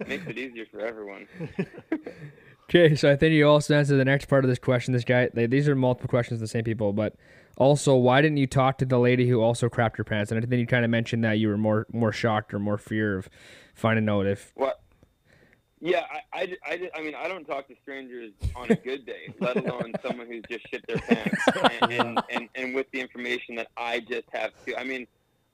it 0.00 0.08
makes 0.08 0.26
it 0.26 0.38
easier 0.38 0.66
for 0.70 0.80
everyone. 0.80 1.26
Okay, 2.74 2.94
so 2.94 3.10
I 3.10 3.16
think 3.16 3.34
you 3.34 3.46
also 3.46 3.74
answered 3.74 3.98
the 3.98 4.04
next 4.04 4.26
part 4.26 4.46
of 4.46 4.48
this 4.48 4.58
question. 4.58 4.94
This 4.94 5.04
guy, 5.04 5.28
they, 5.34 5.44
these 5.46 5.68
are 5.68 5.74
multiple 5.74 6.08
questions, 6.08 6.38
to 6.38 6.44
the 6.44 6.48
same 6.48 6.64
people, 6.64 6.94
but 6.94 7.16
Also, 7.58 7.94
why 7.96 8.22
didn't 8.22 8.38
you 8.38 8.46
talk 8.46 8.78
to 8.78 8.86
the 8.86 8.98
lady 8.98 9.28
who 9.28 9.42
also 9.42 9.68
crapped 9.68 9.98
your 9.98 10.06
pants? 10.06 10.32
And 10.32 10.42
then 10.42 10.58
you 10.58 10.66
kind 10.66 10.82
of 10.82 10.90
mentioned 10.90 11.22
that 11.24 11.34
you 11.34 11.48
were 11.48 11.58
more 11.58 11.86
more 11.92 12.12
shocked 12.12 12.54
or 12.54 12.58
more 12.58 12.78
fear 12.78 13.18
of 13.18 13.28
finding 13.74 14.08
out 14.08 14.26
if 14.26 14.52
What? 14.54 14.80
Yeah, 15.80 16.04
I, 16.32 16.40
I, 16.40 16.56
I, 16.64 16.90
I 16.94 17.02
mean, 17.02 17.14
I 17.14 17.28
don't 17.28 17.44
talk 17.44 17.68
to 17.68 17.74
strangers 17.82 18.32
on 18.56 18.70
a 18.70 18.76
good 18.76 19.04
day, 19.04 19.34
let 19.40 19.56
alone 19.56 19.92
someone 20.00 20.28
who's 20.28 20.44
just 20.48 20.66
shit 20.70 20.82
their 20.86 20.96
pants. 20.96 21.42
And, 21.82 21.92
and, 21.92 22.22
and, 22.30 22.48
and 22.54 22.74
with 22.74 22.86
the 22.92 23.00
information 23.00 23.56
that 23.56 23.66
I 23.76 24.00
just 24.00 24.28
have 24.32 24.52
to, 24.64 24.78
I 24.78 24.84
mean, 24.84 25.06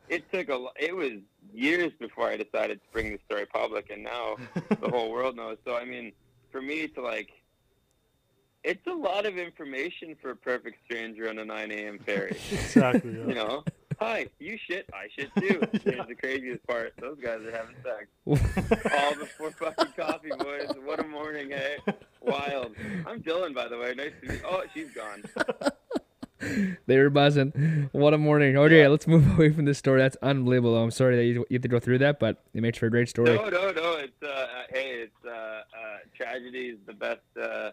it 0.09 0.31
took 0.33 0.49
a, 0.49 0.67
it 0.79 0.95
was 0.95 1.13
years 1.53 1.93
before 1.99 2.29
I 2.29 2.37
decided 2.37 2.81
to 2.83 2.89
bring 2.93 3.13
the 3.13 3.19
story 3.27 3.47
public, 3.47 3.91
and 3.91 4.03
now 4.05 4.37
the 4.81 4.89
whole 4.89 5.11
world 5.11 5.37
knows. 5.37 5.59
So, 5.67 5.77
I 5.77 5.85
mean, 5.85 6.13
for 6.51 6.61
me 6.63 6.89
to 6.89 7.01
like, 7.03 7.31
it's 8.65 8.87
a 8.87 8.93
lot 8.93 9.25
of 9.27 9.39
information 9.39 10.17
for 10.21 10.31
a 10.31 10.37
perfect 10.37 10.79
stranger 10.85 11.29
on 11.29 11.39
a 11.39 11.45
9 11.45 11.71
a.m. 11.71 11.99
ferry. 12.01 12.37
Exactly. 12.53 13.13
Yeah. 13.19 13.27
you 13.27 13.35
know, 13.35 13.65
hi, 14.01 14.27
you 14.39 14.59
shit, 14.69 14.89
I 14.93 15.09
shit 15.17 15.31
too. 15.37 15.61
Here's 15.85 16.07
the 16.07 16.15
craziest 16.15 16.67
part: 16.67 16.93
those 17.01 17.19
guys 17.23 17.41
are 17.43 17.53
having 17.53 17.77
sex 17.83 18.09
all 18.93 19.15
before 19.17 19.51
fucking 19.53 19.93
coffee, 19.97 20.31
boys. 20.39 20.71
What 20.85 21.01
a 21.01 21.05
morning, 21.07 21.53
eh? 21.53 21.77
Wild. 22.21 22.75
I'm 23.07 23.23
Dylan, 23.23 23.55
by 23.55 23.69
the 23.69 23.79
way. 23.79 23.95
Nice 23.95 24.13
to 24.23 24.29
meet. 24.29 24.41
you. 24.41 24.47
Oh, 24.47 24.63
she's 24.75 24.91
gone. 24.91 25.23
They 26.87 26.99
were 26.99 27.11
buzzing. 27.11 27.89
What 27.93 28.15
a 28.15 28.19
morning. 28.19 28.57
Okay, 28.57 28.87
let's 28.89 29.07
move 29.07 29.33
away 29.39 29.53
from 29.53 29.65
this 29.65 29.79
story. 29.79 30.01
That's 30.01 30.17
unbelievable. 30.23 30.77
I'm 30.77 30.91
sorry 30.91 31.17
that 31.17 31.25
you, 31.25 31.47
you 31.49 31.57
have 31.57 31.63
to 31.63 31.69
go 31.69 31.81
through 31.81 31.99
that, 31.99 32.19
but 32.19 32.43
it 32.55 32.63
makes 32.63 32.79
for 32.79 32.87
a 32.87 32.91
great 32.91 33.09
story. 33.09 33.35
No, 33.35 33.49
no, 33.49 33.71
no. 33.73 33.97
It's 33.97 34.23
uh, 34.23 34.27
uh 34.27 34.47
hey, 34.71 35.07
it's 35.07 35.25
uh, 35.27 35.31
uh, 35.31 35.63
tragedy 36.15 36.69
is 36.69 36.79
the 36.87 36.93
best. 36.93 37.21
Uh, 37.41 37.71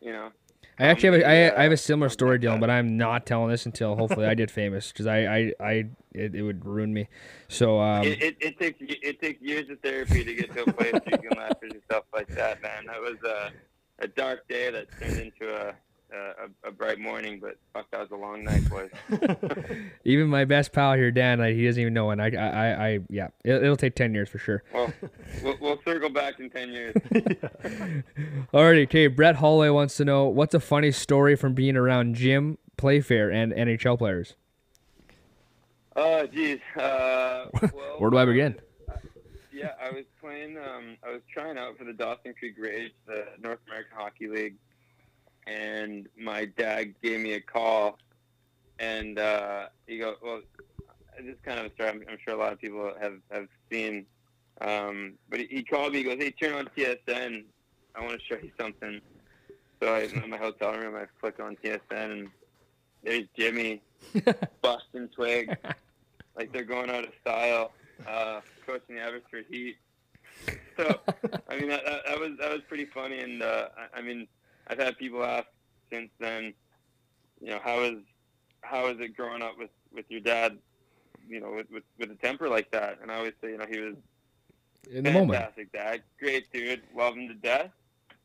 you 0.00 0.12
know. 0.12 0.30
I 0.78 0.86
actually 0.86 1.20
have 1.20 1.28
a, 1.28 1.54
I, 1.54 1.60
I 1.60 1.62
have 1.64 1.72
a 1.72 1.76
similar 1.76 2.08
story, 2.08 2.38
Dylan, 2.38 2.58
but 2.58 2.68
I'm 2.68 2.96
not 2.96 3.26
telling 3.26 3.48
this 3.50 3.64
until 3.64 3.94
hopefully 3.96 4.26
I 4.26 4.34
get 4.34 4.50
famous 4.50 4.90
because 4.90 5.06
I, 5.06 5.18
I, 5.18 5.52
I 5.60 5.72
it, 6.12 6.34
it 6.34 6.42
would 6.42 6.64
ruin 6.64 6.92
me. 6.92 7.08
So 7.48 7.80
um, 7.80 8.04
it, 8.04 8.20
it, 8.22 8.36
it 8.40 8.58
takes 8.58 8.78
it 8.80 9.20
takes 9.20 9.40
years 9.40 9.70
of 9.70 9.78
therapy 9.80 10.24
to 10.24 10.34
get 10.34 10.52
to 10.54 10.62
a 10.62 10.72
place 10.72 10.92
where 10.92 11.22
you 11.22 11.28
can 11.28 11.38
laugh 11.38 11.52
at 11.62 11.72
yourself 11.72 12.04
like 12.12 12.28
that, 12.28 12.60
man. 12.60 12.86
That 12.86 13.00
was 13.00 13.16
a, 13.24 13.52
a 14.00 14.08
dark 14.08 14.48
day 14.48 14.70
that 14.70 14.86
turned 14.98 15.18
into 15.18 15.54
a, 15.54 15.74
a 16.14 16.68
a 16.68 16.72
bright 16.72 16.98
morning, 16.98 17.40
but 17.40 17.56
fuck, 17.72 17.90
that 17.90 18.00
was 18.00 18.10
a 18.10 18.16
long 18.16 18.44
night, 18.44 18.68
boys. 18.68 18.90
even 20.04 20.28
my 20.28 20.44
best 20.44 20.72
pal 20.72 20.94
here, 20.94 21.10
Dan, 21.10 21.38
like, 21.38 21.54
he 21.54 21.66
doesn't 21.66 21.80
even 21.80 21.94
know, 21.94 22.10
and 22.10 22.20
I, 22.22 22.30
I, 22.30 22.86
I, 22.86 22.98
yeah, 23.10 23.28
it, 23.44 23.62
it'll 23.62 23.76
take 23.76 23.94
ten 23.94 24.14
years 24.14 24.28
for 24.28 24.38
sure. 24.38 24.62
Well, 24.72 24.92
we'll, 25.42 25.56
we'll 25.60 25.80
circle 25.84 26.10
back 26.10 26.40
in 26.40 26.50
ten 26.50 26.70
years. 26.72 26.94
Alrighty, 28.54 28.84
okay. 28.84 29.06
Brett 29.08 29.36
Holloway 29.36 29.70
wants 29.70 29.96
to 29.96 30.04
know 30.04 30.24
what's 30.26 30.54
a 30.54 30.60
funny 30.60 30.90
story 30.90 31.36
from 31.36 31.54
being 31.54 31.76
around 31.76 32.14
Jim 32.14 32.58
Playfair 32.76 33.30
and 33.30 33.52
NHL 33.52 33.98
players. 33.98 34.34
Oh, 35.96 36.26
geez. 36.26 36.58
Uh, 36.76 37.46
well, 37.62 37.96
Where 37.98 38.10
do 38.10 38.18
I 38.18 38.24
begin? 38.24 38.56
Yeah, 39.52 39.70
I 39.80 39.90
was 39.90 40.04
playing. 40.20 40.56
Um, 40.58 40.96
I 41.06 41.12
was 41.12 41.22
trying 41.32 41.56
out 41.56 41.78
for 41.78 41.84
the 41.84 41.92
Dawson 41.92 42.34
Creek 42.36 42.56
Rage, 42.58 42.92
the 43.06 43.26
North 43.40 43.60
American 43.68 43.96
Hockey 43.96 44.26
League, 44.26 44.56
and 45.46 46.08
my 46.18 46.44
dad 46.44 46.94
gave 47.02 47.20
me 47.20 47.34
a 47.34 47.40
call, 47.40 47.98
and 48.78 49.18
uh, 49.18 49.66
he 49.86 49.98
goes, 49.98 50.16
"Well, 50.22 50.40
this 51.20 51.36
kind 51.44 51.60
of 51.60 51.66
a 51.66 51.70
story. 51.74 51.90
I'm, 51.90 52.04
I'm 52.08 52.18
sure 52.24 52.34
a 52.34 52.38
lot 52.38 52.52
of 52.52 52.60
people 52.60 52.92
have 53.00 53.18
have 53.30 53.48
seen." 53.70 54.06
Um, 54.60 55.14
but 55.28 55.40
he, 55.40 55.46
he 55.46 55.62
called 55.62 55.92
me. 55.92 55.98
He 55.98 56.04
goes, 56.04 56.18
"Hey, 56.18 56.30
turn 56.30 56.54
on 56.54 56.68
TSN. 56.76 57.44
I 57.94 58.00
want 58.00 58.18
to 58.18 58.24
show 58.26 58.40
you 58.40 58.50
something." 58.58 59.00
So 59.84 59.94
I'm 59.94 60.24
in 60.24 60.30
my 60.30 60.38
hotel 60.38 60.72
room, 60.72 60.94
I 60.96 61.04
click 61.20 61.40
on 61.40 61.56
TSN, 61.56 61.80
and 61.90 62.28
there's 63.02 63.26
Jimmy 63.36 63.82
busting 64.62 65.08
twig, 65.08 65.54
like 66.36 66.52
they're 66.52 66.64
going 66.64 66.88
out 66.88 67.04
of 67.04 67.10
style, 67.20 67.72
uh, 68.06 68.40
coaching 68.66 68.96
the 68.96 69.02
Abbotsford 69.02 69.44
Heat. 69.50 69.76
So, 70.78 71.00
I 71.50 71.56
mean, 71.56 71.68
that, 71.68 71.84
that, 71.84 72.00
that 72.06 72.18
was 72.18 72.30
that 72.40 72.50
was 72.50 72.62
pretty 72.66 72.86
funny, 72.86 73.20
and 73.20 73.42
uh, 73.42 73.68
I, 73.76 73.98
I 73.98 74.02
mean, 74.02 74.26
I've 74.66 74.78
had 74.78 74.96
people 74.98 75.24
ask 75.24 75.46
since 75.90 76.10
then, 76.18 76.54
you 77.40 77.50
know, 77.50 77.60
how 77.62 77.82
is 77.82 77.96
how 78.62 78.86
is 78.88 78.98
it 79.00 79.16
growing 79.16 79.42
up 79.42 79.58
with 79.58 79.70
with 79.92 80.06
your 80.08 80.20
dad, 80.20 80.58
you 81.28 81.40
know, 81.40 81.52
with 81.52 81.70
with, 81.70 81.84
with 81.98 82.10
a 82.10 82.14
temper 82.16 82.48
like 82.48 82.70
that? 82.72 82.98
And 83.02 83.10
I 83.10 83.16
always 83.16 83.34
say, 83.42 83.50
you 83.50 83.58
know, 83.58 83.66
he 83.70 83.80
was 83.80 83.94
In 84.90 85.04
the 85.04 85.10
moment. 85.10 85.38
fantastic 85.38 85.72
dad, 85.72 86.02
great 86.18 86.50
dude, 86.52 86.82
love 86.94 87.14
him 87.14 87.28
to 87.28 87.34
death. 87.34 87.70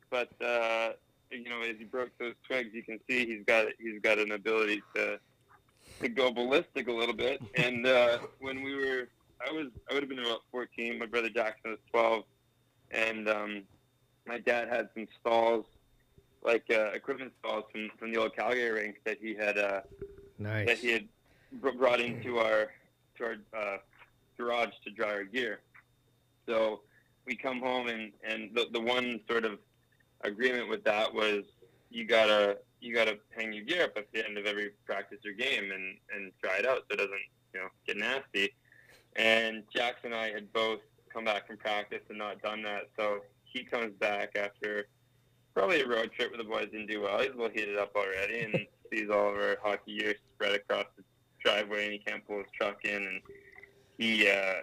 But 0.10 0.30
uh, 0.42 0.94
you 1.32 1.50
know, 1.50 1.62
as 1.62 1.76
he 1.78 1.84
broke 1.86 2.12
those 2.18 2.34
twigs, 2.48 2.70
you 2.74 2.84
can 2.84 3.00
see 3.08 3.26
he's 3.26 3.44
got 3.46 3.68
he's 3.80 4.02
got 4.02 4.18
an 4.20 4.32
ability 4.32 4.82
to 4.96 5.20
to 6.02 6.10
go 6.10 6.32
ballistic 6.32 6.88
a 6.88 6.92
little 6.94 7.16
bit. 7.16 7.42
And 7.56 7.86
uh, 7.86 8.20
when 8.40 8.64
we 8.64 8.76
were, 8.76 9.10
I 9.46 9.52
was 9.52 9.68
I 9.90 9.94
would 9.94 10.04
have 10.04 10.10
been 10.10 10.20
about 10.20 10.42
14. 10.52 10.98
My 11.00 11.06
brother 11.06 11.30
Jackson 11.30 11.72
was 11.72 11.80
12, 11.92 12.24
and 12.92 13.30
um, 13.30 13.64
my 14.26 14.40
dad 14.40 14.68
had 14.70 14.90
some 14.96 15.08
stalls, 15.20 15.66
like 16.44 16.64
uh, 16.72 16.92
equipment 16.92 17.32
stalls 17.40 17.66
from, 17.72 17.90
from 17.98 18.12
the 18.12 18.18
old 18.18 18.36
Calgary 18.36 18.72
rink 18.72 18.98
that 19.06 19.18
he 19.22 19.36
had 19.36 19.58
uh, 19.58 19.82
that 20.66 20.78
he 20.78 20.92
had 20.92 21.08
br- 21.54 21.72
brought 21.72 22.00
into 22.00 22.40
our 22.40 22.72
to 23.18 23.24
our 23.24 23.36
uh, 23.58 23.78
garage 24.38 24.74
to 24.84 24.92
dry 24.92 25.12
our 25.12 25.24
gear. 25.24 25.60
So 26.48 26.82
we 27.26 27.36
come 27.36 27.60
home 27.60 27.88
and 27.88 28.12
and 28.24 28.52
the 28.54 28.68
the 28.72 28.80
one 28.80 29.20
sort 29.30 29.46
of 29.46 29.60
agreement 30.24 30.70
with 30.70 30.84
that 30.84 31.14
was 31.14 31.44
you 31.90 32.06
gotta 32.06 32.58
you 32.82 32.94
gotta 32.94 33.18
hang 33.36 33.52
your 33.52 33.66
gear 33.66 33.84
up 33.86 33.98
at 33.98 34.12
the 34.14 34.26
end 34.26 34.38
of 34.38 34.46
every 34.46 34.72
practice 34.86 35.20
or 35.26 35.34
game 35.34 35.72
and 35.72 35.98
and 36.16 36.32
dry 36.42 36.58
it 36.58 36.66
out 36.66 36.84
so 36.88 36.94
it 36.94 36.98
doesn't 36.98 37.14
you 37.54 37.60
know 37.60 37.68
get 37.86 37.98
nasty. 37.98 38.54
And 39.16 39.64
Jackson 39.74 40.14
and 40.14 40.22
I 40.22 40.32
had 40.32 40.52
both 40.54 40.80
come 41.12 41.26
back 41.26 41.48
from 41.48 41.58
practice 41.58 42.02
and 42.10 42.18
not 42.18 42.42
done 42.42 42.62
that, 42.64 42.90
so 42.96 43.22
he 43.44 43.64
comes 43.64 43.94
back 44.00 44.36
after 44.36 44.86
probably 45.60 45.82
a 45.82 45.88
road 45.88 46.10
trip 46.14 46.32
where 46.32 46.38
the 46.38 46.44
boys 46.50 46.70
didn't 46.72 46.88
do 46.88 47.02
well. 47.02 47.20
He's 47.20 47.32
a 47.32 47.36
little 47.36 47.50
heated 47.50 47.78
up 47.78 47.94
already 47.94 48.40
and 48.40 48.66
sees 48.94 49.10
all 49.10 49.30
of 49.30 49.36
our 49.36 49.58
hockey 49.62 50.00
gear 50.00 50.16
spread 50.34 50.56
across 50.56 50.86
the 50.96 51.04
driveway 51.44 51.84
and 51.84 51.94
he 51.94 52.00
can't 52.00 52.26
pull 52.26 52.38
his 52.38 52.48
truck 52.58 52.86
in 52.86 52.96
and 52.96 53.22
he 53.98 54.30
uh 54.30 54.62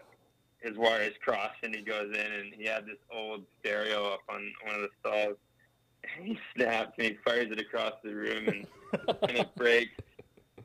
his 0.60 0.78
wires 0.78 1.12
crossed 1.23 1.59
and 1.62 1.74
he 1.74 1.82
goes 1.82 2.09
in 2.09 2.32
and 2.32 2.55
he 2.55 2.64
had 2.64 2.86
this 2.86 2.97
old 3.14 3.43
stereo 3.60 4.14
up 4.14 4.23
on 4.31 4.51
one 4.64 4.74
of 4.74 4.81
the 4.81 4.89
stalls. 5.01 5.36
And 6.16 6.27
he 6.28 6.39
snaps 6.56 6.93
and 6.97 7.09
he 7.09 7.18
fires 7.23 7.52
it 7.52 7.60
across 7.60 7.93
the 8.02 8.14
room 8.14 8.48
and, 8.48 8.66
and 9.28 9.39
it 9.39 9.55
breaks. 9.56 10.01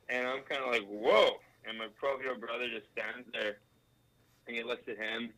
And 0.08 0.26
I'm 0.26 0.44
kind 0.44 0.64
of 0.64 0.72
like 0.72 0.88
whoa. 0.88 1.32
And 1.68 1.78
my 1.78 1.88
12 2.00 2.22
year 2.22 2.32
old 2.32 2.40
brother 2.40 2.70
just 2.70 2.86
stands 2.94 3.28
there 3.34 3.58
and 4.48 4.56
he 4.56 4.64
looks 4.64 4.88
at 4.88 4.98
him. 4.98 5.32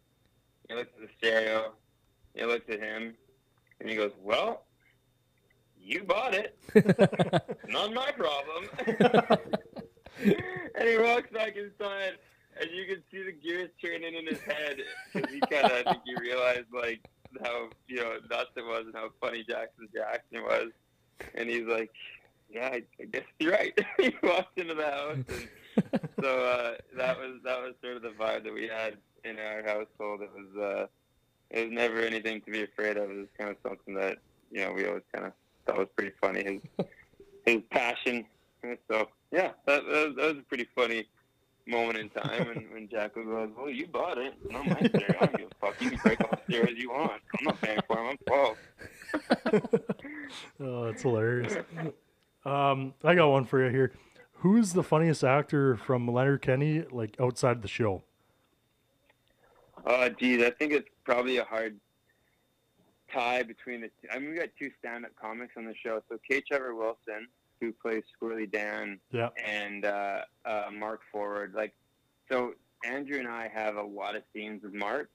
He 0.69 0.75
looks 0.75 0.91
at 0.95 1.01
the 1.01 1.13
stereo. 1.17 1.71
He 2.35 2.45
looks 2.45 2.69
at 2.69 2.79
him 2.79 3.15
and 3.79 3.89
he 3.89 3.95
goes 3.95 4.11
well 4.21 4.65
you 5.83 6.03
bought 6.03 6.33
it 6.33 6.57
not 7.67 7.93
my 7.93 8.11
problem 8.11 8.69
and 10.75 10.87
he 10.87 10.97
walks 10.97 11.29
back 11.31 11.55
inside, 11.55 12.13
and 12.59 12.69
you 12.71 12.85
can 12.85 13.03
see 13.11 13.23
the 13.23 13.31
gears 13.31 13.69
turning 13.81 14.15
in 14.15 14.27
his 14.27 14.39
head 14.41 14.77
because 15.11 15.31
he 15.31 15.39
kind 15.41 15.65
of, 15.65 15.71
I 15.71 15.83
think, 15.83 16.03
he 16.05 16.15
realized 16.15 16.67
like 16.73 17.01
how 17.43 17.69
you 17.87 17.97
know 17.97 18.17
nuts 18.29 18.51
it 18.55 18.65
was 18.65 18.85
and 18.85 18.95
how 18.95 19.09
funny 19.21 19.43
Jackson 19.43 19.87
Jackson 19.93 20.43
was, 20.43 20.69
and 21.35 21.49
he's 21.49 21.65
like, 21.65 21.91
"Yeah, 22.49 22.69
I, 22.73 22.83
I 22.99 23.05
guess 23.05 23.23
you're 23.39 23.51
right." 23.51 23.77
he 23.97 24.15
walked 24.21 24.59
into 24.59 24.75
the 24.75 24.85
house, 24.85 25.17
and 25.17 25.99
so 26.21 26.45
uh, 26.45 26.73
that 26.97 27.17
was 27.17 27.39
that 27.43 27.59
was 27.59 27.73
sort 27.81 27.97
of 27.97 28.01
the 28.03 28.09
vibe 28.09 28.43
that 28.43 28.53
we 28.53 28.67
had 28.67 28.97
in 29.23 29.37
our 29.39 29.63
household. 29.63 30.21
It 30.21 30.31
was 30.35 30.57
uh, 30.57 30.87
it 31.49 31.65
was 31.65 31.71
never 31.71 32.01
anything 32.01 32.41
to 32.41 32.51
be 32.51 32.63
afraid 32.63 32.97
of. 32.97 33.09
It 33.09 33.17
was 33.17 33.27
kind 33.37 33.49
of 33.49 33.57
something 33.63 33.95
that 33.95 34.19
you 34.51 34.61
know 34.61 34.73
we 34.73 34.85
always 34.85 35.03
kind 35.13 35.27
of 35.27 35.33
thought 35.65 35.77
was 35.77 35.87
pretty 35.95 36.13
funny. 36.21 36.61
His 36.77 36.85
his 37.45 37.61
passion. 37.69 38.25
So 38.89 39.09
yeah, 39.31 39.51
that, 39.65 39.83
that, 39.85 40.07
was, 40.07 40.15
that 40.15 40.25
was 40.25 40.37
a 40.37 40.43
pretty 40.47 40.67
funny 40.75 41.07
moment 41.67 41.97
in 41.97 42.09
time 42.09 42.47
when, 42.47 42.65
when 42.71 42.89
was 42.91 43.11
like, 43.15 43.57
"Well, 43.57 43.69
you 43.69 43.87
bought 43.87 44.17
it, 44.17 44.33
it's 44.41 44.51
not 44.51 44.65
my 44.65 44.79
stereo. 44.87 45.17
I 45.19 45.25
don't 45.25 45.37
give 45.37 45.47
a 45.47 45.65
fuck. 45.65 45.81
You 45.81 45.89
can 45.91 45.99
break 46.03 46.21
all 46.21 46.29
the 46.31 46.39
stereos 46.47 46.77
you 46.77 46.91
want. 46.91 47.21
I'm 47.39 47.45
not 47.45 47.61
paying 47.61 47.79
for 47.87 47.95
them. 47.95 48.07
I'm 48.09 48.17
12." 48.27 48.57
Oh, 50.59 50.85
that's 50.85 51.01
hilarious. 51.01 51.55
Um, 52.45 52.93
I 53.05 53.15
got 53.15 53.29
one 53.29 53.45
for 53.45 53.63
you 53.63 53.71
here. 53.71 53.93
Who's 54.39 54.73
the 54.73 54.83
funniest 54.83 55.23
actor 55.23 55.77
from 55.77 56.05
Letterkenny, 56.09 56.83
like 56.91 57.15
outside 57.17 57.61
the 57.61 57.69
show? 57.69 58.03
Oh, 59.85 60.09
geez, 60.09 60.43
I 60.43 60.49
think 60.49 60.73
it's 60.73 60.89
probably 61.05 61.37
a 61.37 61.45
hard 61.45 61.79
tie 63.13 63.43
between 63.43 63.81
the. 63.81 63.87
Two. 63.87 64.07
I 64.11 64.19
mean, 64.19 64.31
we 64.31 64.35
got 64.37 64.49
two 64.57 64.71
stand-up 64.79 65.11
comics 65.21 65.53
on 65.57 65.65
the 65.65 65.75
show. 65.75 66.01
So 66.09 66.17
K. 66.27 66.41
Trevor 66.41 66.75
Wilson, 66.75 67.27
who 67.61 67.71
plays 67.73 68.03
Squirrely 68.19 68.51
Dan, 68.51 68.99
Yeah. 69.11 69.29
and 69.45 69.85
uh, 69.85 70.21
uh, 70.45 70.65
Mark 70.73 71.01
Forward. 71.11 71.53
Like, 71.55 71.73
so 72.29 72.53
Andrew 72.85 73.19
and 73.19 73.27
I 73.27 73.47
have 73.53 73.75
a 73.77 73.81
lot 73.83 74.15
of 74.15 74.23
scenes 74.33 74.63
with 74.63 74.73
Mark, 74.73 75.09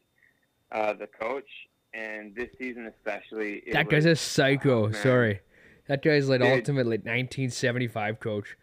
uh, 0.72 0.92
the 0.94 1.06
coach, 1.06 1.48
and 1.94 2.34
this 2.34 2.48
season 2.58 2.86
especially. 2.86 3.62
it 3.66 3.72
That 3.72 3.88
guy's 3.88 4.04
was- 4.06 4.18
a 4.18 4.22
psycho. 4.22 4.88
oh. 4.88 4.92
Sorry. 4.92 5.40
That 5.88 6.02
guy's 6.02 6.28
like 6.28 6.40
Dude. 6.42 6.50
ultimate 6.50 6.86
like 6.86 7.00
1975 7.06 8.20
coach. 8.20 8.56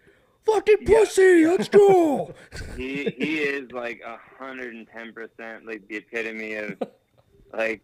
Fucking 0.46 0.86
pussy, 0.86 1.48
let's 1.48 1.68
go. 1.70 2.36
he 2.78 3.06
he 3.18 3.40
is 3.40 3.72
like 3.72 4.00
hundred 4.38 4.76
and 4.76 4.88
ten 4.88 5.12
percent 5.12 5.66
like 5.66 5.88
the 5.88 5.96
epitome 5.98 6.54
of 6.54 6.76
like 7.54 7.82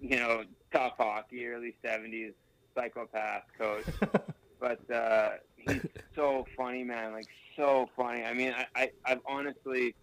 you 0.00 0.16
know 0.16 0.42
tough 0.72 0.94
hockey, 0.98 1.46
early 1.46 1.74
seventies 1.84 2.32
psychopath 2.74 3.44
coach. 3.58 3.84
but 4.60 4.90
uh, 4.90 5.30
he's 5.56 5.86
so 6.14 6.46
funny, 6.56 6.84
man. 6.84 7.12
Like 7.12 7.28
so 7.56 7.88
funny. 7.96 8.24
I 8.24 8.32
mean, 8.32 8.54
I, 8.56 8.66
I 8.74 8.90
I've 9.04 9.20
honestly 9.26 9.94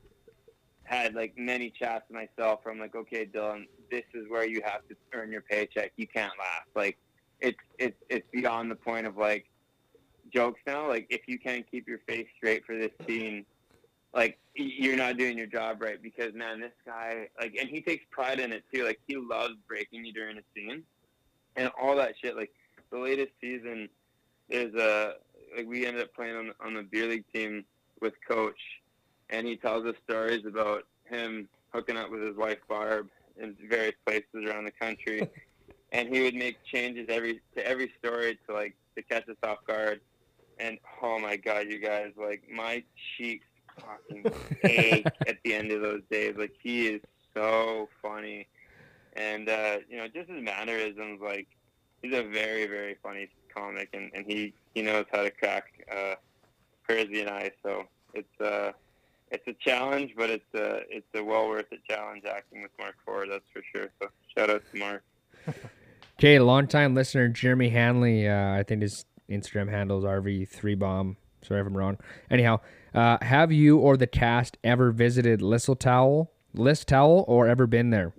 had 0.83 1.15
like 1.15 1.37
many 1.37 1.69
chats 1.69 2.05
with 2.09 2.15
myself 2.15 2.63
from 2.63 2.79
like, 2.79 2.95
okay, 2.95 3.25
Dylan, 3.25 3.67
this 3.91 4.05
is 4.13 4.29
where 4.29 4.45
you 4.45 4.61
have 4.63 4.87
to 4.87 4.95
earn 5.13 5.31
your 5.31 5.41
paycheck. 5.41 5.91
You 5.97 6.07
can't 6.07 6.33
laugh. 6.39 6.65
Like 6.75 6.97
it's 7.39 7.57
it's 7.77 7.97
it's 8.09 8.27
beyond 8.31 8.71
the 8.71 8.75
point 8.75 9.05
of 9.05 9.17
like 9.17 9.45
jokes 10.33 10.61
now. 10.65 10.87
Like 10.87 11.07
if 11.09 11.21
you 11.27 11.39
can't 11.39 11.69
keep 11.69 11.87
your 11.87 11.99
face 12.07 12.27
straight 12.37 12.65
for 12.65 12.77
this 12.77 12.91
scene, 13.05 13.45
like 14.13 14.37
you're 14.55 14.97
not 14.97 15.17
doing 15.17 15.37
your 15.37 15.47
job 15.47 15.81
right. 15.81 16.01
Because 16.01 16.33
man, 16.33 16.59
this 16.59 16.71
guy 16.85 17.29
like, 17.39 17.55
and 17.59 17.69
he 17.69 17.81
takes 17.81 18.05
pride 18.11 18.39
in 18.39 18.51
it 18.51 18.63
too. 18.73 18.83
Like 18.83 18.99
he 19.07 19.17
loves 19.17 19.55
breaking 19.67 20.05
you 20.05 20.13
during 20.13 20.37
a 20.37 20.41
scene, 20.55 20.83
and 21.55 21.69
all 21.81 21.95
that 21.97 22.13
shit. 22.21 22.35
Like 22.35 22.51
the 22.91 22.97
latest 22.97 23.31
season, 23.41 23.89
there's 24.49 24.73
a 24.75 24.89
uh, 24.89 25.11
like 25.55 25.67
we 25.67 25.85
ended 25.85 26.03
up 26.03 26.13
playing 26.13 26.35
on 26.35 26.51
on 26.63 26.73
the 26.73 26.83
beer 26.83 27.07
league 27.07 27.25
team 27.33 27.65
with 28.01 28.13
coach, 28.27 28.59
and 29.29 29.47
he 29.47 29.55
tells 29.55 29.85
us 29.85 29.95
stories 30.03 30.45
about 30.45 30.83
him 31.05 31.47
hooking 31.73 31.97
up 31.97 32.09
with 32.09 32.21
his 32.21 32.35
wife 32.35 32.59
Barb 32.67 33.09
in 33.39 33.55
various 33.69 33.95
places 34.05 34.45
around 34.45 34.65
the 34.65 34.71
country. 34.71 35.27
and 35.93 36.13
he 36.13 36.21
would 36.21 36.35
make 36.35 36.57
changes 36.65 37.05
every 37.09 37.39
to 37.55 37.65
every 37.65 37.91
story 37.99 38.37
to 38.47 38.53
like 38.53 38.75
to 38.95 39.01
catch 39.03 39.27
us 39.29 39.35
off 39.43 39.59
guard 39.65 40.01
and 40.59 40.79
oh 41.01 41.19
my 41.19 41.35
god, 41.35 41.67
you 41.69 41.79
guys, 41.79 42.11
like 42.17 42.43
my 42.51 42.83
cheeks 43.17 43.45
fucking 43.79 44.31
ache 44.63 45.05
at 45.27 45.37
the 45.43 45.53
end 45.53 45.71
of 45.71 45.81
those 45.81 46.01
days. 46.09 46.35
Like 46.37 46.53
he 46.61 46.87
is 46.87 47.01
so 47.35 47.89
funny, 48.01 48.47
and 49.13 49.49
uh, 49.49 49.77
you 49.89 49.97
know, 49.97 50.07
just 50.07 50.29
his 50.29 50.41
mannerisms. 50.41 51.21
Like 51.21 51.47
he's 52.01 52.13
a 52.13 52.23
very, 52.23 52.67
very 52.67 52.97
funny 53.01 53.29
comic, 53.53 53.89
and, 53.93 54.11
and 54.13 54.25
he 54.25 54.53
he 54.73 54.81
knows 54.81 55.05
how 55.11 55.23
to 55.23 55.31
crack 55.31 55.65
uh, 55.91 56.15
Kersey 56.87 57.21
and 57.21 57.29
I. 57.29 57.51
So 57.63 57.83
it's 58.13 58.41
uh 58.41 58.71
it's 59.31 59.47
a 59.47 59.53
challenge, 59.53 60.13
but 60.17 60.29
it's 60.29 60.53
a 60.53 60.81
it's 60.89 61.07
a 61.15 61.23
well 61.23 61.47
worth 61.49 61.71
it 61.71 61.81
challenge 61.89 62.23
acting 62.25 62.61
with 62.61 62.71
Mark 62.79 62.95
Forward. 63.05 63.29
That's 63.31 63.45
for 63.53 63.61
sure. 63.73 63.89
So 64.01 64.09
shout 64.35 64.49
out 64.49 64.63
to 64.73 64.79
Mark. 64.79 65.03
Okay, 66.19 66.39
longtime 66.39 66.95
listener 66.95 67.27
Jeremy 67.27 67.69
Hanley, 67.69 68.27
uh, 68.27 68.53
I 68.53 68.63
think 68.63 68.81
his 68.81 69.05
Instagram 69.29 69.69
handles 69.69 70.03
RV3Bomb. 70.03 71.15
Sorry 71.43 71.61
if 71.61 71.67
I'm 71.67 71.77
wrong. 71.77 71.99
Anyhow, 72.31 72.59
uh, 72.97 73.17
have 73.21 73.51
you 73.51 73.77
or 73.77 73.95
the 73.95 74.07
cast 74.07 74.57
ever 74.63 74.91
visited 74.91 75.39
Listowel, 75.39 76.29
Listowel, 76.55 77.23
or 77.27 77.47
ever 77.47 77.67
been 77.67 77.91
there? 77.91 78.13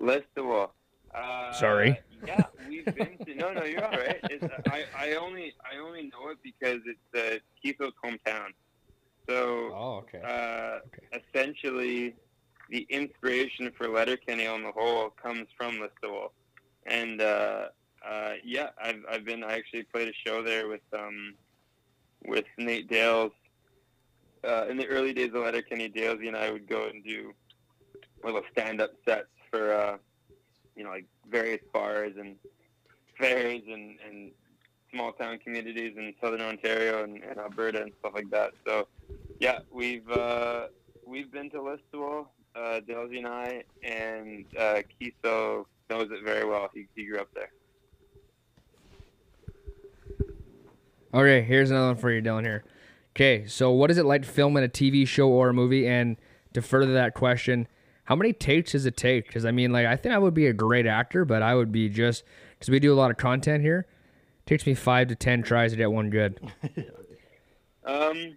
Listowel. 0.00 0.70
Uh, 1.14 1.52
Sorry. 1.52 2.00
Yeah, 2.26 2.44
we've 2.66 2.86
been 2.86 3.18
to. 3.26 3.34
No, 3.34 3.52
no, 3.52 3.64
you're 3.64 3.84
all 3.84 3.90
right. 3.90 4.18
It's, 4.30 4.44
I, 4.70 4.84
I 4.96 5.14
only, 5.16 5.52
I 5.70 5.78
only 5.78 6.04
know 6.04 6.30
it 6.30 6.38
because 6.42 6.80
it's 6.86 7.14
uh, 7.14 7.38
Keith's 7.62 7.80
hometown. 8.02 8.48
So, 9.28 9.70
oh, 9.74 10.04
okay. 10.04 10.22
Uh, 10.24 10.78
okay. 10.86 11.22
essentially, 11.34 12.14
the 12.70 12.86
inspiration 12.88 13.70
for 13.76 13.88
Letterkenny 13.88 14.46
on 14.46 14.62
the 14.62 14.72
whole 14.72 15.10
comes 15.10 15.48
from 15.56 15.80
Listowel, 15.80 16.30
and 16.86 17.20
uh, 17.20 17.66
uh, 18.08 18.32
yeah, 18.42 18.70
I've 18.82 19.04
I've 19.10 19.24
been. 19.26 19.44
I 19.44 19.52
actually 19.52 19.82
played 19.82 20.08
a 20.08 20.14
show 20.26 20.42
there 20.42 20.66
with 20.68 20.80
um 20.92 21.34
with 22.24 22.46
Nate 22.56 22.88
Dales. 22.88 23.32
Uh, 24.44 24.66
in 24.68 24.76
the 24.76 24.86
early 24.86 25.12
days 25.12 25.28
of 25.28 25.42
Letterkenny, 25.42 25.88
Dalesy 25.88 26.26
and 26.26 26.36
I 26.36 26.50
would 26.50 26.68
go 26.68 26.88
and 26.88 27.04
do 27.04 27.32
little 28.24 28.42
stand-up 28.52 28.90
sets 29.04 29.28
for 29.50 29.72
uh, 29.72 29.96
you 30.76 30.84
know 30.84 30.90
like 30.90 31.06
various 31.30 31.60
bars 31.72 32.14
and 32.18 32.36
fairs 33.18 33.62
and, 33.66 33.98
and 34.06 34.32
small 34.92 35.12
town 35.12 35.38
communities 35.38 35.94
in 35.96 36.14
southern 36.20 36.40
Ontario 36.40 37.04
and, 37.04 37.22
and 37.22 37.38
Alberta 37.38 37.82
and 37.82 37.92
stuff 38.00 38.12
like 38.14 38.30
that. 38.30 38.52
So 38.66 38.88
yeah, 39.38 39.60
we've 39.70 40.08
uh, 40.10 40.68
we've 41.06 41.30
been 41.30 41.50
to 41.50 41.58
Listowel, 41.58 42.26
uh, 42.54 42.80
Dalesy 42.88 43.18
and 43.18 43.26
I, 43.26 43.64
and 43.82 44.44
uh, 44.58 44.82
Keeso 45.00 45.66
knows 45.90 46.08
it 46.10 46.24
very 46.24 46.44
well. 46.44 46.68
He, 46.74 46.86
he 46.94 47.06
grew 47.06 47.20
up 47.20 47.28
there. 47.34 47.50
Okay, 51.14 51.42
here's 51.42 51.70
another 51.70 51.88
one 51.88 51.96
for 51.96 52.10
you, 52.10 52.22
Dylan. 52.22 52.44
Here. 52.44 52.64
Okay, 53.14 53.46
so 53.46 53.70
what 53.70 53.90
is 53.90 53.98
it 53.98 54.06
like 54.06 54.24
filming 54.24 54.64
a 54.64 54.68
TV 54.68 55.06
show 55.06 55.28
or 55.28 55.50
a 55.50 55.54
movie? 55.54 55.86
And 55.86 56.16
to 56.54 56.62
further 56.62 56.94
that 56.94 57.14
question, 57.14 57.68
how 58.04 58.16
many 58.16 58.32
takes 58.32 58.72
does 58.72 58.86
it 58.86 58.96
take? 58.96 59.26
Because 59.26 59.44
I 59.44 59.50
mean, 59.50 59.70
like, 59.70 59.86
I 59.86 59.96
think 59.96 60.14
I 60.14 60.18
would 60.18 60.34
be 60.34 60.46
a 60.46 60.52
great 60.52 60.86
actor, 60.86 61.24
but 61.24 61.42
I 61.42 61.54
would 61.54 61.70
be 61.70 61.88
just 61.88 62.24
because 62.58 62.70
we 62.70 62.80
do 62.80 62.92
a 62.92 62.96
lot 62.96 63.10
of 63.10 63.18
content 63.18 63.62
here. 63.62 63.86
It 64.40 64.46
takes 64.46 64.66
me 64.66 64.74
five 64.74 65.08
to 65.08 65.14
ten 65.14 65.42
tries 65.42 65.72
to 65.72 65.76
get 65.76 65.92
one 65.92 66.08
good. 66.08 66.40
um, 67.84 68.36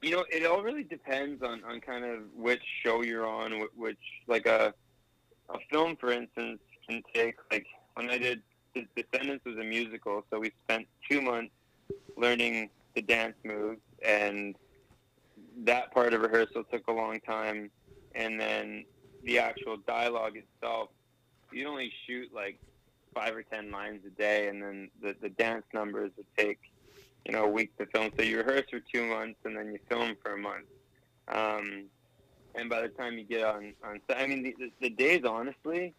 you 0.00 0.10
know, 0.10 0.24
it 0.30 0.46
all 0.46 0.62
really 0.62 0.84
depends 0.84 1.42
on, 1.42 1.64
on 1.64 1.80
kind 1.80 2.04
of 2.04 2.20
which 2.36 2.62
show 2.84 3.02
you're 3.02 3.26
on, 3.26 3.62
which 3.76 3.98
like 4.28 4.46
a 4.46 4.72
a 5.50 5.58
film, 5.72 5.96
for 5.96 6.10
instance, 6.12 6.60
can 6.88 7.02
take 7.12 7.34
like 7.50 7.66
when 7.94 8.10
I 8.10 8.18
did 8.18 8.42
Descendants 8.96 9.44
was 9.44 9.56
a 9.56 9.64
musical, 9.64 10.24
so 10.30 10.40
we 10.40 10.52
spent 10.64 10.88
two 11.08 11.20
months 11.20 11.52
learning 12.16 12.70
the 12.94 13.02
dance 13.02 13.36
moves, 13.44 13.80
and 14.04 14.56
that 15.64 15.92
part 15.92 16.14
of 16.14 16.20
rehearsal 16.22 16.64
took 16.64 16.86
a 16.88 16.92
long 16.92 17.20
time. 17.20 17.70
And 18.14 18.40
then 18.40 18.84
the 19.24 19.38
actual 19.38 19.78
dialogue 19.86 20.36
itself, 20.36 20.90
you'd 21.52 21.66
only 21.66 21.92
shoot 22.06 22.28
like 22.34 22.58
five 23.14 23.34
or 23.34 23.42
ten 23.42 23.70
lines 23.70 24.00
a 24.06 24.10
day, 24.10 24.48
and 24.48 24.62
then 24.62 24.90
the, 25.02 25.16
the 25.20 25.28
dance 25.30 25.64
numbers 25.72 26.10
would 26.16 26.26
take, 26.36 26.58
you 27.24 27.32
know, 27.32 27.44
a 27.44 27.48
week 27.48 27.76
to 27.78 27.86
film. 27.86 28.10
So 28.16 28.24
you 28.24 28.38
rehearse 28.38 28.64
for 28.70 28.80
two 28.92 29.04
months, 29.04 29.38
and 29.44 29.56
then 29.56 29.72
you 29.72 29.78
film 29.88 30.16
for 30.22 30.34
a 30.34 30.38
month. 30.38 30.66
Um, 31.28 31.84
and 32.54 32.68
by 32.68 32.82
the 32.82 32.88
time 32.88 33.18
you 33.18 33.24
get 33.24 33.44
on 33.44 33.74
on, 33.82 34.00
set, 34.08 34.18
I 34.20 34.26
mean, 34.26 34.42
the, 34.42 34.54
the, 34.58 34.70
the 34.80 34.90
days 34.90 35.22
honestly 35.24 35.94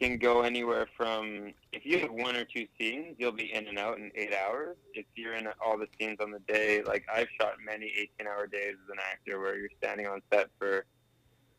can 0.00 0.18
go 0.18 0.42
anywhere 0.42 0.86
from 0.96 1.52
if 1.72 1.84
you 1.84 1.98
have 2.00 2.10
one 2.10 2.36
or 2.36 2.44
two 2.44 2.66
scenes, 2.78 3.16
you'll 3.18 3.32
be 3.32 3.52
in 3.52 3.66
and 3.66 3.78
out 3.78 3.98
in 3.98 4.10
eight 4.14 4.32
hours. 4.34 4.76
If 4.94 5.06
you're 5.14 5.34
in 5.34 5.48
all 5.64 5.78
the 5.78 5.88
scenes 5.98 6.18
on 6.20 6.30
the 6.30 6.40
day, 6.40 6.82
like 6.82 7.04
I've 7.12 7.28
shot 7.40 7.54
many 7.64 7.86
18-hour 8.20 8.46
days 8.48 8.74
as 8.84 8.90
an 8.90 8.98
actor 9.10 9.40
where 9.40 9.56
you're 9.58 9.70
standing 9.78 10.06
on 10.06 10.22
set 10.32 10.48
for 10.58 10.84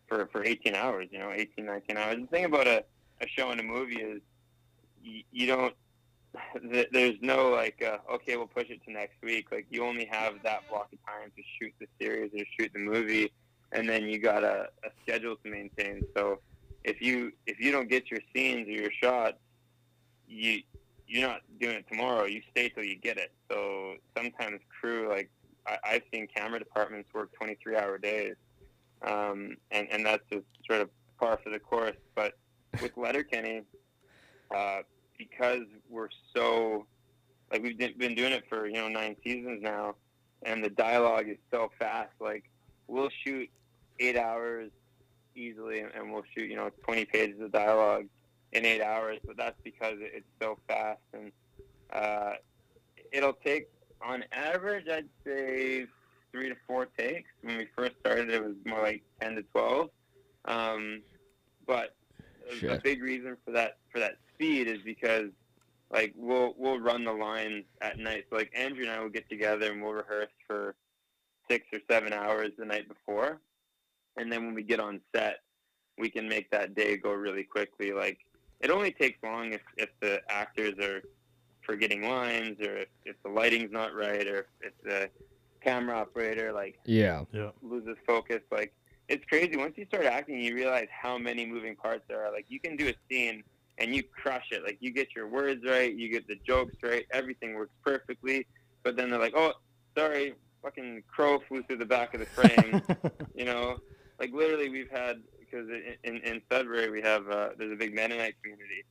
for 0.08 0.28
for 0.32 0.44
18 0.44 0.76
hours. 0.76 1.08
You 1.12 1.20
know, 1.20 1.32
18, 1.32 1.66
19 1.66 1.98
hours. 1.98 2.18
The 2.22 2.28
thing 2.28 2.46
about 2.46 2.68
a 2.68 2.84
a 3.22 3.28
show 3.28 3.52
and 3.52 3.60
a 3.60 3.64
movie 3.64 4.02
is 4.02 4.22
you, 5.04 5.24
you 5.32 5.48
don't. 5.48 5.74
There's 6.92 7.18
no 7.22 7.50
like, 7.50 7.84
uh, 7.84 7.98
okay, 8.14 8.38
we'll 8.38 8.48
push 8.48 8.70
it 8.70 8.84
to 8.86 8.92
next 8.92 9.22
week. 9.24 9.48
Like 9.52 9.66
you 9.70 9.84
only 9.84 10.06
have 10.06 10.36
that 10.44 10.70
block 10.70 10.90
of 10.94 11.00
time 11.06 11.32
to 11.36 11.44
shoot 11.60 11.74
the 11.80 11.88
series 12.00 12.32
or 12.34 12.46
shoot 12.58 12.72
the 12.74 12.80
movie, 12.80 13.32
and 13.72 13.90
then 13.90 14.04
you 14.04 14.20
got 14.20 14.44
a, 14.44 14.70
a 14.84 14.90
schedule 15.02 15.36
to 15.44 15.50
maintain. 15.50 16.04
So 16.16 16.40
if 16.84 17.02
you 17.02 17.32
if 17.46 17.60
you 17.60 17.72
don't 17.72 17.90
get 17.90 18.10
your 18.10 18.22
scenes 18.34 18.68
or 18.68 18.72
your 18.72 18.92
shots, 18.92 19.38
you 20.28 20.62
you're 21.08 21.28
not 21.28 21.42
doing 21.60 21.76
it 21.76 21.86
tomorrow. 21.90 22.26
You 22.26 22.42
stay 22.52 22.70
till 22.70 22.84
you 22.84 22.96
get 22.96 23.18
it. 23.18 23.32
So 23.50 23.96
sometimes 24.16 24.62
crew 24.80 25.10
like 25.10 25.30
I, 25.68 25.78
I've 25.84 26.04
seen 26.14 26.28
camera 26.34 26.60
departments 26.60 27.10
work 27.14 27.34
23 27.34 27.76
hour 27.76 27.98
days, 27.98 28.36
um, 29.02 29.58
and 29.72 29.88
and 29.92 30.06
that's 30.06 30.24
just 30.32 30.46
sort 30.68 30.82
of 30.82 30.90
par 31.20 31.40
for 31.44 31.50
the 31.50 31.60
course. 31.60 31.98
But 32.16 32.38
with 32.82 32.96
Letterkenny, 32.96 33.64
uh, 34.56 34.80
because 35.18 35.64
we're 35.90 36.10
so 36.36 36.86
like 37.52 37.64
we've 37.64 37.78
been 37.78 38.16
doing 38.16 38.32
it 38.32 38.46
for 38.48 38.68
you 38.68 38.76
know 38.76 38.88
nine 38.88 39.16
seasons 39.24 39.62
now, 39.62 39.96
and 40.44 40.64
the 40.64 40.70
dialogue 40.70 41.28
is 41.28 41.38
so 41.52 41.72
fast. 41.80 42.14
Like 42.20 42.50
we'll 42.88 43.10
shoot 43.24 43.50
eight 44.00 44.16
hours 44.16 44.72
easily, 45.40 45.80
and 45.80 46.12
we'll 46.12 46.24
shoot 46.36 46.50
you 46.50 46.56
know 46.56 46.70
20 46.84 47.06
pages 47.06 47.42
of 47.42 47.52
dialogue 47.52 48.06
in 48.52 48.66
eight 48.66 48.82
hours. 48.82 49.20
But 49.26 49.38
that's 49.38 49.60
because 49.64 49.96
it's 50.00 50.28
so 50.42 50.58
fast, 50.68 51.00
and 51.14 51.32
uh, 51.92 52.34
it'll 53.12 53.34
take 53.34 53.70
on 54.02 54.24
average, 54.32 54.88
I'd 54.88 55.10
say 55.26 55.88
three 56.32 56.50
to 56.50 56.56
four 56.68 56.86
takes. 56.86 57.30
When 57.42 57.58
we 57.58 57.68
first 57.76 57.96
started, 58.00 58.30
it 58.30 58.44
was 58.44 58.56
more 58.66 58.82
like 58.82 59.04
10 59.22 59.36
to 59.36 59.42
12. 59.44 59.90
Um, 60.46 61.02
but 61.66 61.96
Shit. 62.52 62.72
a 62.72 62.82
big 62.82 63.02
reason 63.04 63.38
for 63.46 63.52
that 63.52 63.78
for 63.92 64.00
that 64.00 64.18
speed 64.34 64.68
is 64.68 64.80
because 64.84 65.30
like 65.92 66.14
we'll 66.16 66.56
we'll 66.58 66.80
run 66.80 67.04
the 67.04 67.12
lines 67.12 67.66
at 67.82 68.00
night. 68.00 68.26
So 68.30 68.38
like 68.38 68.52
Andrew 68.56 68.84
and 68.84 68.92
I 68.92 69.00
will 69.02 69.10
get 69.10 69.30
together 69.30 69.72
and 69.72 69.82
we'll 69.82 69.94
rehearse 69.94 70.32
for 70.48 70.76
six 71.50 71.66
or 71.74 71.80
seven 71.90 72.14
hours 72.14 72.52
the 72.58 72.66
night 72.66 72.88
before, 72.88 73.40
and 74.20 74.32
then 74.32 74.46
when 74.46 74.54
we 74.54 74.64
get 74.64 74.80
on 74.80 75.00
set, 75.16 75.38
we 75.98 76.10
can 76.10 76.28
make 76.28 76.50
that 76.52 76.76
day 76.76 76.98
go 76.98 77.12
really 77.14 77.44
quickly. 77.44 77.92
Like 77.94 78.20
it 78.60 78.70
only 78.70 78.92
takes 78.92 79.22
long 79.24 79.54
if, 79.54 79.62
if 79.78 79.90
the 80.02 80.22
actors 80.30 80.78
are 80.80 81.02
forgetting 81.62 82.04
lines 82.08 82.60
or 82.60 82.78
if, 82.78 82.88
if 83.06 83.16
the 83.24 83.30
lighting's 83.30 83.72
not 83.72 83.96
right 83.96 84.28
or 84.28 84.48
if 84.62 84.74
the 84.84 85.10
camera 85.62 85.98
operator 85.98 86.52
like 86.52 86.80
Yeah. 86.86 87.24
Yeah. 87.32 87.52
loses 87.62 87.98
focus. 88.06 88.42
Like 88.52 88.74
it's 89.08 89.26
crazy. 89.26 89.58
Once 89.58 89.74
you 89.78 89.86
start 89.86 90.06
acting, 90.06 90.40
you 90.40 90.54
realize 90.54 90.88
how 90.92 91.18
many 91.18 91.46
moving 91.46 91.76
parts 91.76 92.04
there 92.08 92.24
are. 92.26 92.32
Like 92.32 92.46
you 92.50 92.60
can 92.60 92.76
do 92.76 92.90
a 92.90 92.94
scene 93.10 93.44
and 93.78 93.96
you 93.96 94.04
crush 94.04 94.48
it. 94.52 94.64
Like 94.64 94.78
you 94.82 94.92
get 94.92 95.16
your 95.16 95.28
words 95.28 95.64
right, 95.66 95.94
you 95.94 96.10
get 96.10 96.28
the 96.28 96.36
jokes 96.46 96.76
right, 96.84 97.06
everything 97.12 97.56
works 97.56 97.74
perfectly. 97.84 98.46
But 98.84 98.96
then 98.98 99.10
they're 99.10 99.20
like, 99.20 99.34
oh, 99.36 99.54
sorry, 99.98 100.36
fucking 100.62 101.04
crow 101.14 101.40
flew 101.48 101.64
through 101.64 101.78
the 101.78 101.86
back 101.86 102.14
of 102.14 102.20
the 102.20 102.26
frame. 102.26 102.82
you 103.36 103.46
know, 103.46 103.78
like 104.20 104.34
literally 104.34 104.70
we've 104.70 104.92
had 104.92 105.22
because 105.40 105.68
in, 106.04 106.18
in 106.18 106.42
Sudbury 106.52 106.90
we 106.90 107.02
have 107.02 107.30
uh, 107.30 107.50
there's 107.58 107.72
a 107.72 107.76
big 107.76 107.94
Mennonite 107.94 108.36
community. 108.42 108.84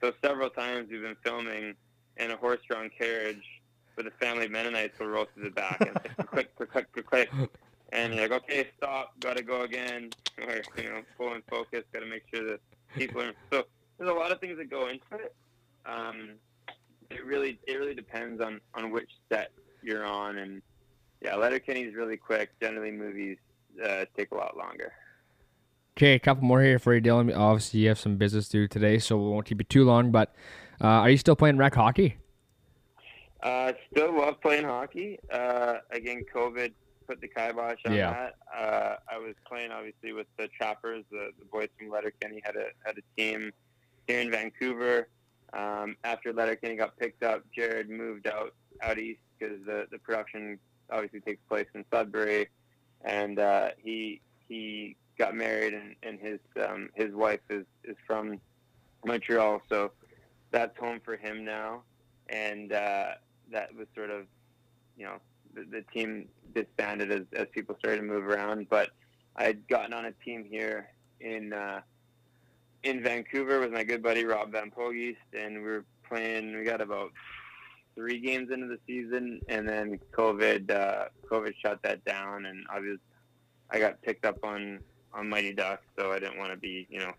So 0.00 0.12
several 0.22 0.50
times 0.50 0.88
we've 0.90 1.02
been 1.02 1.16
filming 1.24 1.74
in 2.16 2.30
a 2.30 2.36
horse-drawn 2.36 2.90
carriage 2.96 3.42
with 3.96 4.06
a 4.06 4.10
family 4.12 4.44
of 4.46 4.50
Mennonites 4.50 4.98
will 4.98 5.08
roll 5.08 5.26
through 5.32 5.44
the 5.44 5.50
back 5.50 5.80
and 5.80 5.94
like, 5.94 6.28
click, 6.30 6.56
click, 6.56 6.70
click, 6.70 6.92
click, 6.92 7.06
click. 7.06 7.30
And 7.92 8.14
you're 8.14 8.28
like, 8.28 8.42
okay, 8.42 8.68
stop, 8.76 9.18
gotta 9.20 9.42
go 9.42 9.62
again. 9.62 10.10
Or, 10.46 10.60
you 10.76 10.90
know, 10.90 11.00
pull 11.16 11.32
in 11.32 11.40
focus, 11.48 11.84
gotta 11.94 12.04
make 12.04 12.24
sure 12.30 12.46
that 12.46 12.60
people 12.94 13.22
are. 13.22 13.32
So 13.50 13.64
there's 13.96 14.10
a 14.10 14.12
lot 14.12 14.32
of 14.32 14.38
things 14.38 14.58
that 14.58 14.68
go 14.68 14.88
into 14.88 15.00
it. 15.12 15.34
Um, 15.86 16.32
it 17.08 17.24
really, 17.24 17.58
it 17.66 17.72
really 17.72 17.94
depends 17.94 18.42
on, 18.42 18.60
on 18.74 18.90
which 18.90 19.08
set 19.32 19.50
you're 19.82 20.04
on. 20.04 20.36
And 20.36 20.60
yeah, 21.22 21.36
Letterkenny's 21.36 21.94
really 21.94 22.18
quick. 22.18 22.50
Generally, 22.60 22.90
movies 22.90 23.38
uh, 23.84 24.04
take 24.16 24.30
a 24.32 24.34
lot 24.34 24.56
longer. 24.56 24.92
Okay, 25.96 26.14
a 26.14 26.18
couple 26.18 26.44
more 26.44 26.62
here 26.62 26.78
for 26.78 26.94
you, 26.94 27.00
Dylan. 27.00 27.34
Obviously, 27.36 27.80
you 27.80 27.88
have 27.88 27.98
some 27.98 28.16
business 28.16 28.48
to 28.48 28.58
do 28.58 28.68
today, 28.68 28.98
so 28.98 29.16
we 29.16 29.30
won't 29.30 29.46
keep 29.46 29.58
you 29.60 29.64
too 29.64 29.84
long. 29.84 30.10
But 30.10 30.34
uh, 30.80 30.86
are 30.86 31.10
you 31.10 31.16
still 31.16 31.36
playing 31.36 31.56
rec 31.56 31.74
hockey? 31.74 32.16
Uh, 33.42 33.72
still 33.92 34.16
love 34.18 34.40
playing 34.40 34.64
hockey. 34.64 35.18
Uh, 35.32 35.76
again, 35.90 36.22
COVID 36.34 36.72
put 37.06 37.20
the 37.20 37.28
kibosh 37.28 37.78
on 37.86 37.94
Yeah. 37.94 38.10
that. 38.12 38.34
Uh, 38.54 38.96
I 39.10 39.18
was 39.18 39.34
playing 39.46 39.70
obviously 39.70 40.12
with 40.12 40.26
the 40.38 40.48
Trappers. 40.48 41.04
The, 41.10 41.30
the 41.38 41.44
boys 41.46 41.68
from 41.78 41.90
Letterkenny 41.90 42.40
had 42.44 42.56
a 42.56 42.66
had 42.84 42.96
a 42.98 43.02
team 43.20 43.52
here 44.08 44.20
in 44.20 44.30
Vancouver. 44.30 45.08
Um, 45.52 45.96
after 46.04 46.32
Letterkenny 46.32 46.76
got 46.76 46.96
picked 46.98 47.22
up, 47.22 47.42
Jared 47.54 47.88
moved 47.88 48.26
out 48.26 48.54
out 48.82 48.98
east 48.98 49.20
because 49.38 49.58
the 49.64 49.86
the 49.90 49.98
production 49.98 50.58
obviously 50.90 51.20
takes 51.20 51.40
place 51.48 51.66
in 51.74 51.84
Sudbury, 51.92 52.48
and 53.06 53.38
uh, 53.38 53.68
he 53.82 54.20
he 54.48 54.96
got 55.18 55.34
married 55.34 55.72
and, 55.72 55.94
and 56.02 56.20
his 56.20 56.40
um, 56.68 56.90
his 56.94 57.14
wife 57.14 57.40
is, 57.48 57.64
is 57.84 57.96
from 58.06 58.38
Montreal, 59.04 59.62
so 59.68 59.92
that's 60.50 60.76
home 60.78 61.00
for 61.04 61.16
him 61.16 61.44
now. 61.44 61.82
And 62.28 62.72
uh, 62.72 63.12
that 63.52 63.74
was 63.76 63.86
sort 63.94 64.10
of, 64.10 64.26
you 64.96 65.04
know, 65.04 65.16
the, 65.54 65.64
the 65.70 65.82
team 65.92 66.26
disbanded 66.54 67.12
as, 67.12 67.22
as 67.34 67.46
people 67.52 67.76
started 67.78 67.98
to 67.98 68.02
move 68.02 68.26
around. 68.26 68.68
But 68.68 68.90
I 69.36 69.44
had 69.44 69.66
gotten 69.68 69.92
on 69.92 70.06
a 70.06 70.12
team 70.24 70.44
here 70.44 70.88
in 71.20 71.52
uh, 71.52 71.80
in 72.82 73.02
Vancouver 73.02 73.60
with 73.60 73.72
my 73.72 73.84
good 73.84 74.02
buddy 74.02 74.24
Rob 74.24 74.52
Van 74.52 74.70
Pogest, 74.70 75.16
and 75.32 75.56
we 75.56 75.62
were 75.62 75.84
playing. 76.08 76.56
We 76.56 76.64
got 76.64 76.80
about 76.80 77.12
three 77.96 78.20
games 78.20 78.50
into 78.52 78.68
the 78.68 78.78
season, 78.86 79.40
and 79.48 79.68
then 79.68 79.98
COVID 80.12 80.70
uh, 80.70 81.06
COVID 81.28 81.54
shut 81.60 81.80
that 81.82 82.04
down, 82.04 82.46
and 82.46 82.64
I 82.70 82.78
was 82.78 82.98
I 83.70 83.80
got 83.80 84.00
picked 84.02 84.24
up 84.24 84.38
on 84.44 84.80
on 85.12 85.28
Mighty 85.28 85.52
Ducks, 85.52 85.82
so 85.98 86.12
I 86.12 86.20
didn't 86.20 86.38
want 86.38 86.52
to 86.52 86.56
be 86.56 86.86
you 86.88 87.00
know 87.00 87.12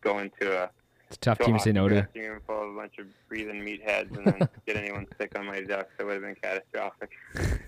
going 0.00 0.30
to 0.40 0.64
a 0.64 0.70
It's 1.06 1.16
a 1.16 1.20
tough 1.20 1.38
to 1.38 1.44
team 1.44 1.56
to 1.58 1.62
say 1.62 1.72
no 1.72 1.88
to. 1.88 2.06
room 2.14 2.40
full 2.46 2.62
of 2.62 2.74
a 2.74 2.76
bunch 2.76 2.98
of 2.98 3.06
breathing 3.28 3.62
meatheads 3.62 4.16
and 4.16 4.26
then 4.26 4.48
get 4.66 4.76
anyone 4.76 5.06
sick 5.20 5.38
on 5.38 5.46
Mighty 5.46 5.66
Ducks. 5.66 5.90
That 5.98 6.06
would 6.06 6.14
have 6.14 6.22
been 6.22 6.36
catastrophic. 6.42 7.10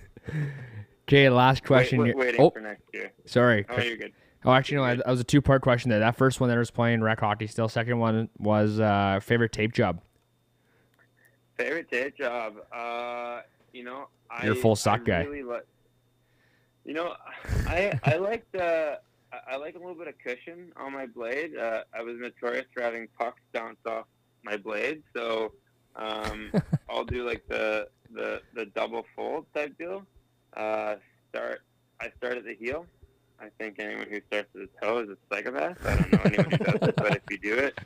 Okay, 1.10 1.28
last 1.28 1.64
question. 1.64 1.98
Wait, 1.98 2.16
waiting 2.16 2.40
oh, 2.40 2.50
for 2.50 2.60
next 2.60 2.84
year. 2.94 3.10
sorry. 3.24 3.66
Oh, 3.68 3.80
you're 3.80 3.96
good. 3.96 4.12
Oh, 4.44 4.52
actually, 4.52 4.76
no. 4.76 4.96
That 4.96 5.08
was 5.08 5.18
a 5.18 5.24
two-part 5.24 5.60
question 5.60 5.90
there. 5.90 5.98
That 5.98 6.14
first 6.14 6.38
one 6.38 6.48
there 6.48 6.60
was 6.60 6.70
playing 6.70 7.02
rec 7.02 7.18
hockey. 7.18 7.48
Still, 7.48 7.68
second 7.68 7.98
one 7.98 8.28
was 8.38 8.78
uh, 8.78 9.18
favorite 9.20 9.50
tape 9.50 9.72
job. 9.72 10.00
Favorite 11.60 11.90
day 11.90 12.12
job? 12.18 12.54
Uh, 12.72 13.40
you 13.72 13.84
know, 13.84 14.08
I 14.30 14.44
You're 14.44 14.54
a 14.54 14.56
full 14.56 14.76
sock 14.76 15.00
I 15.02 15.04
guy. 15.04 15.22
Really 15.24 15.42
li- 15.42 15.58
you 16.84 16.94
know, 16.94 17.14
I 17.66 17.98
I 18.04 18.16
like 18.16 18.50
the 18.52 18.98
I- 19.48 19.56
like 19.56 19.74
a 19.74 19.78
little 19.78 19.94
bit 19.94 20.08
of 20.08 20.14
cushion 20.24 20.72
on 20.76 20.92
my 20.92 21.06
blade. 21.06 21.56
Uh, 21.56 21.82
I 21.94 22.02
was 22.02 22.16
notorious 22.18 22.64
for 22.72 22.82
having 22.82 23.08
pucks 23.18 23.40
bounce 23.52 23.76
off 23.86 24.06
my 24.42 24.56
blade, 24.56 25.02
so 25.14 25.52
um, 25.96 26.50
I'll 26.88 27.04
do 27.04 27.26
like 27.26 27.46
the 27.48 27.88
the 28.14 28.40
the 28.54 28.66
double 28.66 29.04
fold 29.14 29.44
type 29.54 29.76
deal. 29.78 30.04
Uh, 30.56 30.96
start 31.28 31.60
I 32.00 32.08
start 32.16 32.38
at 32.38 32.44
the 32.44 32.54
heel. 32.54 32.86
I 33.38 33.48
think 33.58 33.78
anyone 33.78 34.06
who 34.10 34.20
starts 34.28 34.48
at 34.54 34.60
the 34.62 34.68
toe 34.82 34.98
is 35.00 35.08
a 35.10 35.16
psychopath. 35.32 35.76
I 35.86 35.96
don't 35.96 36.12
know 36.12 36.20
anyone 36.24 36.50
who 36.50 36.58
does 36.58 36.88
it, 36.88 36.96
but 36.96 37.16
if 37.16 37.22
you 37.30 37.38
do 37.38 37.54
it, 37.56 37.78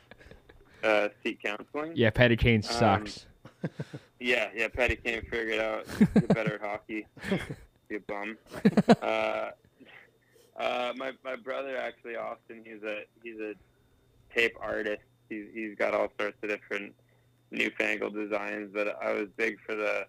uh, 0.83 1.09
seek 1.23 1.41
counseling. 1.43 1.91
Yeah, 1.95 2.09
Patty 2.09 2.35
Kane 2.37 2.57
Um, 2.57 2.61
sucks. 2.63 3.25
Yeah, 4.19 4.49
yeah. 4.55 4.69
Patty 4.69 4.95
can't 4.95 5.23
figure 5.27 5.53
it 5.53 5.59
out. 5.59 5.85
Get 6.13 6.29
better 6.29 6.55
at 6.55 6.61
hockey. 6.61 7.05
Be 7.89 7.97
a 7.97 7.99
bum. 7.99 8.37
Uh, 9.01 9.51
uh, 10.57 10.93
my 10.95 11.11
my 11.23 11.35
brother 11.35 11.75
actually, 11.77 12.15
Austin. 12.15 12.61
He's 12.63 12.81
a 12.81 13.03
he's 13.21 13.39
a 13.39 13.53
tape 14.33 14.55
artist. 14.61 15.01
He's 15.29 15.45
he's 15.53 15.75
got 15.77 15.93
all 15.93 16.07
sorts 16.17 16.37
of 16.41 16.49
different 16.49 16.93
newfangled 17.51 18.13
designs. 18.13 18.69
But 18.73 18.97
I 19.01 19.11
was 19.11 19.27
big 19.35 19.57
for 19.65 19.75
the 19.75 20.07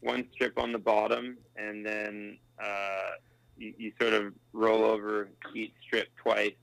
one 0.00 0.24
strip 0.32 0.56
on 0.58 0.72
the 0.72 0.78
bottom, 0.78 1.36
and 1.56 1.84
then 1.84 2.38
uh, 2.62 3.10
you, 3.56 3.74
you 3.76 3.92
sort 4.00 4.12
of 4.12 4.32
roll 4.52 4.84
over 4.84 5.28
each 5.54 5.72
strip 5.82 6.08
twice, 6.16 6.54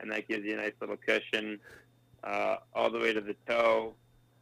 and 0.00 0.10
that 0.10 0.28
gives 0.28 0.44
you 0.44 0.54
a 0.54 0.62
nice 0.62 0.72
little 0.80 0.96
cushion 0.96 1.60
uh, 2.24 2.56
all 2.74 2.90
the 2.90 2.98
way 2.98 3.12
to 3.12 3.20
the 3.20 3.36
toe. 3.46 3.94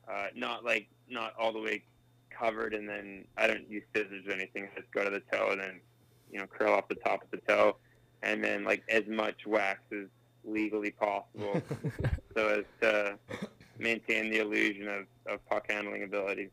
Uh, 0.08 0.26
not 0.36 0.64
like 0.64 0.88
not 1.08 1.34
all 1.38 1.52
the 1.52 1.60
way 1.60 1.82
covered, 2.30 2.74
and 2.74 2.88
then 2.88 3.24
I 3.36 3.46
don't 3.46 3.68
use 3.70 3.82
scissors 3.94 4.26
or 4.26 4.32
anything. 4.32 4.68
I 4.72 4.80
just 4.80 4.92
go 4.92 5.04
to 5.04 5.10
the 5.10 5.22
toe 5.32 5.50
and 5.52 5.60
then 5.60 5.80
you 6.30 6.38
know 6.38 6.46
curl 6.46 6.74
off 6.74 6.88
the 6.88 6.96
top 6.96 7.22
of 7.22 7.30
the 7.30 7.38
toe, 7.38 7.76
and 8.22 8.42
then 8.42 8.64
like 8.64 8.82
as 8.88 9.06
much 9.06 9.46
wax 9.46 9.80
as 9.92 10.06
legally 10.44 10.90
possible, 10.92 11.62
so 12.34 12.48
as 12.48 12.64
to 12.80 13.18
maintain 13.78 14.30
the 14.30 14.38
illusion 14.38 14.88
of, 14.88 15.06
of 15.26 15.46
puck 15.48 15.66
handling 15.68 16.02
ability. 16.02 16.50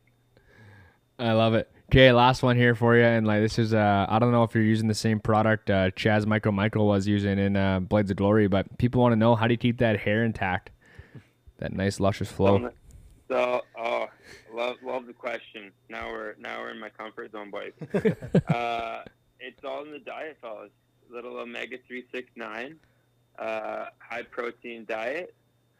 I 1.18 1.32
love 1.32 1.54
it. 1.54 1.70
Okay, 1.90 2.10
last 2.12 2.42
one 2.42 2.56
here 2.56 2.74
for 2.74 2.96
you, 2.96 3.04
and 3.04 3.26
like 3.26 3.40
this 3.40 3.58
is 3.58 3.72
uh, 3.72 4.06
I 4.08 4.18
don't 4.18 4.32
know 4.32 4.42
if 4.42 4.54
you're 4.54 4.64
using 4.64 4.88
the 4.88 4.94
same 4.94 5.20
product 5.20 5.70
uh, 5.70 5.90
Chazz 5.92 6.26
Michael 6.26 6.52
Michael 6.52 6.86
was 6.86 7.06
using 7.06 7.38
in 7.38 7.56
uh, 7.56 7.80
Blades 7.80 8.10
of 8.10 8.16
Glory, 8.16 8.48
but 8.48 8.78
people 8.78 9.00
want 9.00 9.12
to 9.12 9.16
know 9.16 9.36
how 9.36 9.46
do 9.46 9.54
you 9.54 9.58
keep 9.58 9.78
that 9.78 10.00
hair 10.00 10.24
intact, 10.24 10.70
that 11.58 11.72
nice 11.72 12.00
luscious 12.00 12.30
flow. 12.30 12.70
So, 13.28 13.62
oh, 13.78 14.08
love 14.54 14.76
love 14.84 15.06
the 15.06 15.12
question. 15.12 15.70
Now 15.88 16.10
we're 16.10 16.34
now 16.38 16.60
we're 16.60 16.70
in 16.70 16.80
my 16.80 16.90
comfort 16.90 17.32
zone, 17.32 17.50
boys. 17.50 17.72
uh, 18.48 19.02
it's 19.40 19.64
all 19.64 19.84
in 19.84 19.90
the 19.92 19.98
diet, 19.98 20.38
fellas. 20.40 20.70
Little 21.10 21.38
omega 21.38 21.76
three 21.86 22.04
six 22.12 22.30
nine, 22.36 22.76
uh, 23.38 23.86
high 23.98 24.22
protein 24.22 24.84
diet. 24.88 25.34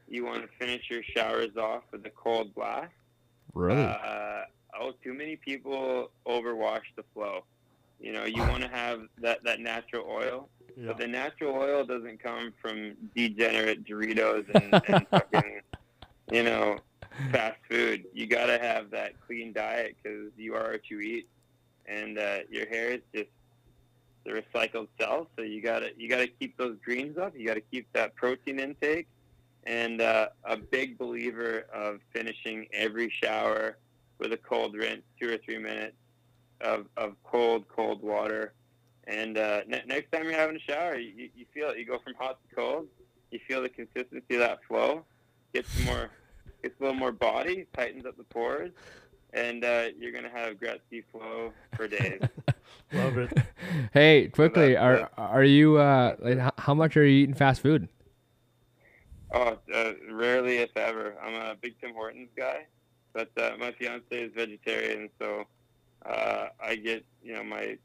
You 0.09 0.25
want 0.27 0.43
to 0.43 0.49
finish 0.59 0.83
your 0.91 1.03
showers 1.03 1.57
off 1.57 1.83
with 1.91 2.05
a 2.07 2.11
cold 2.11 2.55
blast. 2.55 2.93
Really? 3.55 3.83
Uh, 3.83 4.43
oh, 4.79 4.93
too 5.03 5.15
many 5.15 5.37
people 5.37 6.11
overwash 6.27 6.83
the 6.97 7.05
flow. 7.15 7.45
You 8.01 8.13
know, 8.13 8.25
you 8.25 8.43
want 8.43 8.63
to 8.63 8.69
have 8.69 9.03
that, 9.23 9.43
that 9.45 9.61
natural 9.61 10.05
oil, 10.07 10.49
Yeah. 10.77 10.89
but 10.89 10.99
the 10.99 11.07
natural 11.07 11.55
oil 11.55 11.85
doesn't 11.87 12.23
come 12.23 12.53
from 12.61 12.97
degenerate 13.17 13.85
Doritos 13.87 14.45
and, 14.55 14.83
and 14.89 15.09
fucking, 15.11 15.61
you 16.31 16.43
know, 16.43 16.79
fast 17.33 17.59
food. 17.71 18.05
You 18.13 18.27
got 18.27 18.47
to 18.47 18.59
have 18.59 18.91
that 18.91 19.15
clean 19.27 19.53
diet 19.53 19.97
because 20.03 20.31
you 20.37 20.55
are 20.55 20.73
what 20.73 20.91
you 20.91 21.01
eat, 21.01 21.29
and 21.87 22.19
uh, 22.19 22.39
your 22.51 22.67
hair 22.67 22.93
is 22.93 23.01
just 23.15 23.29
the 24.25 24.31
recycled 24.31 24.89
cells. 24.99 25.29
So 25.37 25.43
you 25.43 25.61
gotta 25.61 25.91
you 25.97 26.09
gotta 26.09 26.27
keep 26.27 26.57
those 26.57 26.77
greens 26.85 27.19
up. 27.19 27.35
You 27.37 27.47
gotta 27.47 27.61
keep 27.61 27.87
that 27.93 28.15
protein 28.15 28.59
intake, 28.59 29.07
and 29.65 30.01
uh, 30.01 30.29
a 30.45 30.57
big 30.57 30.99
believer 30.99 31.67
of 31.73 32.01
finishing 32.13 32.67
every 32.73 33.11
shower 33.11 33.77
with 34.19 34.33
a 34.33 34.37
cold 34.37 34.75
rinse, 34.75 35.03
two 35.21 35.33
or 35.33 35.39
three 35.39 35.59
minutes 35.59 35.97
of, 36.61 36.87
of 36.97 37.15
cold 37.25 37.69
cold 37.69 38.03
water. 38.03 38.53
And 39.07 39.37
uh, 39.37 39.61
ne- 39.67 39.83
next 39.87 40.11
time 40.11 40.25
you're 40.25 40.33
having 40.33 40.57
a 40.57 40.61
shower, 40.61 40.97
you, 40.97 41.29
you 41.37 41.45
feel 41.53 41.69
it. 41.71 41.79
You 41.79 41.85
go 41.85 41.99
from 41.99 42.15
hot 42.15 42.39
to 42.49 42.55
cold. 42.55 42.87
You 43.31 43.39
feel 43.47 43.61
the 43.63 43.69
consistency 43.69 44.35
of 44.35 44.41
that 44.41 44.61
flow. 44.67 45.05
Gets 45.55 45.85
more, 45.85 46.11
gets 46.63 46.79
a 46.81 46.83
little 46.83 46.99
more 46.99 47.13
body, 47.13 47.67
tightens 47.77 48.05
up 48.05 48.17
the 48.17 48.25
pores, 48.25 48.73
and 49.33 49.65
uh, 49.65 49.87
you're 49.97 50.13
gonna 50.13 50.29
have 50.29 50.57
Gretzky 50.57 51.05
flow 51.13 51.53
for 51.77 51.87
days. 51.87 52.21
Love 52.93 53.19
it. 53.19 53.33
hey, 53.93 54.29
quickly, 54.29 54.75
that's 54.75 54.85
are 54.85 55.11
are 55.17 55.45
you 55.45 55.79
uh, 55.79 56.17
like 56.19 56.41
how 56.59 56.75
much 56.75 56.97
are 56.97 57.05
you 57.05 57.23
eating 57.23 57.37
fast 57.37 57.61
food? 57.61 57.89
Oh, 59.33 59.59
uh, 59.73 59.93
rarely 60.11 60.59
if 60.59 60.77
ever. 60.77 61.17
I'm 61.23 61.35
a 61.35 61.57
big 61.61 61.81
Tim 61.81 61.95
Hortons 61.95 62.31
guy, 62.37 62.67
but 63.13 63.31
uh, 63.37 63.53
my 63.59 63.73
fiance 63.73 64.05
is 64.11 64.33
vegetarian, 64.35 65.09
so 65.21 65.45
uh, 66.05 66.49
I 66.63 66.77
get 66.77 67.05
you 67.23 67.35
know 67.35 67.45
my 67.45 67.79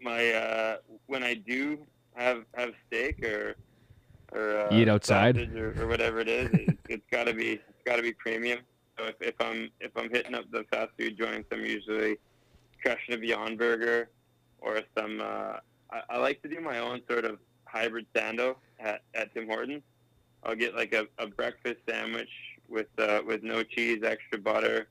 my 0.00 0.32
uh, 0.32 0.76
when 1.06 1.22
I 1.22 1.34
do 1.34 1.78
have 2.14 2.44
have 2.54 2.74
steak 2.86 3.24
or 3.24 3.56
or 4.32 4.58
uh, 4.58 4.68
Eat 4.74 4.88
outside. 4.88 5.36
or, 5.56 5.74
or 5.80 5.86
whatever 5.86 6.20
it 6.20 6.28
is, 6.28 6.48
it, 6.52 6.78
it's 6.88 7.06
got 7.10 7.24
to 7.24 7.34
be 7.34 7.52
it's 7.52 7.84
got 7.84 7.96
to 7.96 8.02
be 8.02 8.12
premium. 8.12 8.60
So 8.98 9.06
if, 9.06 9.14
if 9.20 9.34
I'm 9.40 9.70
if 9.80 9.90
I'm 9.96 10.10
hitting 10.10 10.34
up 10.34 10.44
the 10.50 10.64
fast 10.72 10.90
food 10.98 11.16
joints, 11.18 11.48
I'm 11.52 11.64
usually 11.64 12.16
crushing 12.82 13.14
a 13.14 13.18
Beyond 13.18 13.58
Burger 13.58 14.10
or 14.58 14.80
some. 14.98 15.20
Uh, 15.20 15.56
I, 15.92 16.02
I 16.10 16.18
like 16.18 16.42
to 16.42 16.48
do 16.48 16.60
my 16.60 16.78
own 16.78 17.00
sort 17.10 17.24
of 17.24 17.38
hybrid 17.64 18.06
sando 18.14 18.56
at, 18.78 19.02
at 19.14 19.32
Tim 19.34 19.46
Hortons. 19.46 19.82
I'll 20.42 20.54
get 20.56 20.74
like 20.74 20.94
a, 20.94 21.06
a 21.18 21.26
breakfast 21.26 21.78
sandwich 21.88 22.28
with 22.68 22.86
uh, 22.98 23.20
with 23.26 23.42
no 23.42 23.62
cheese, 23.62 24.00
extra 24.04 24.38
butter, 24.38 24.88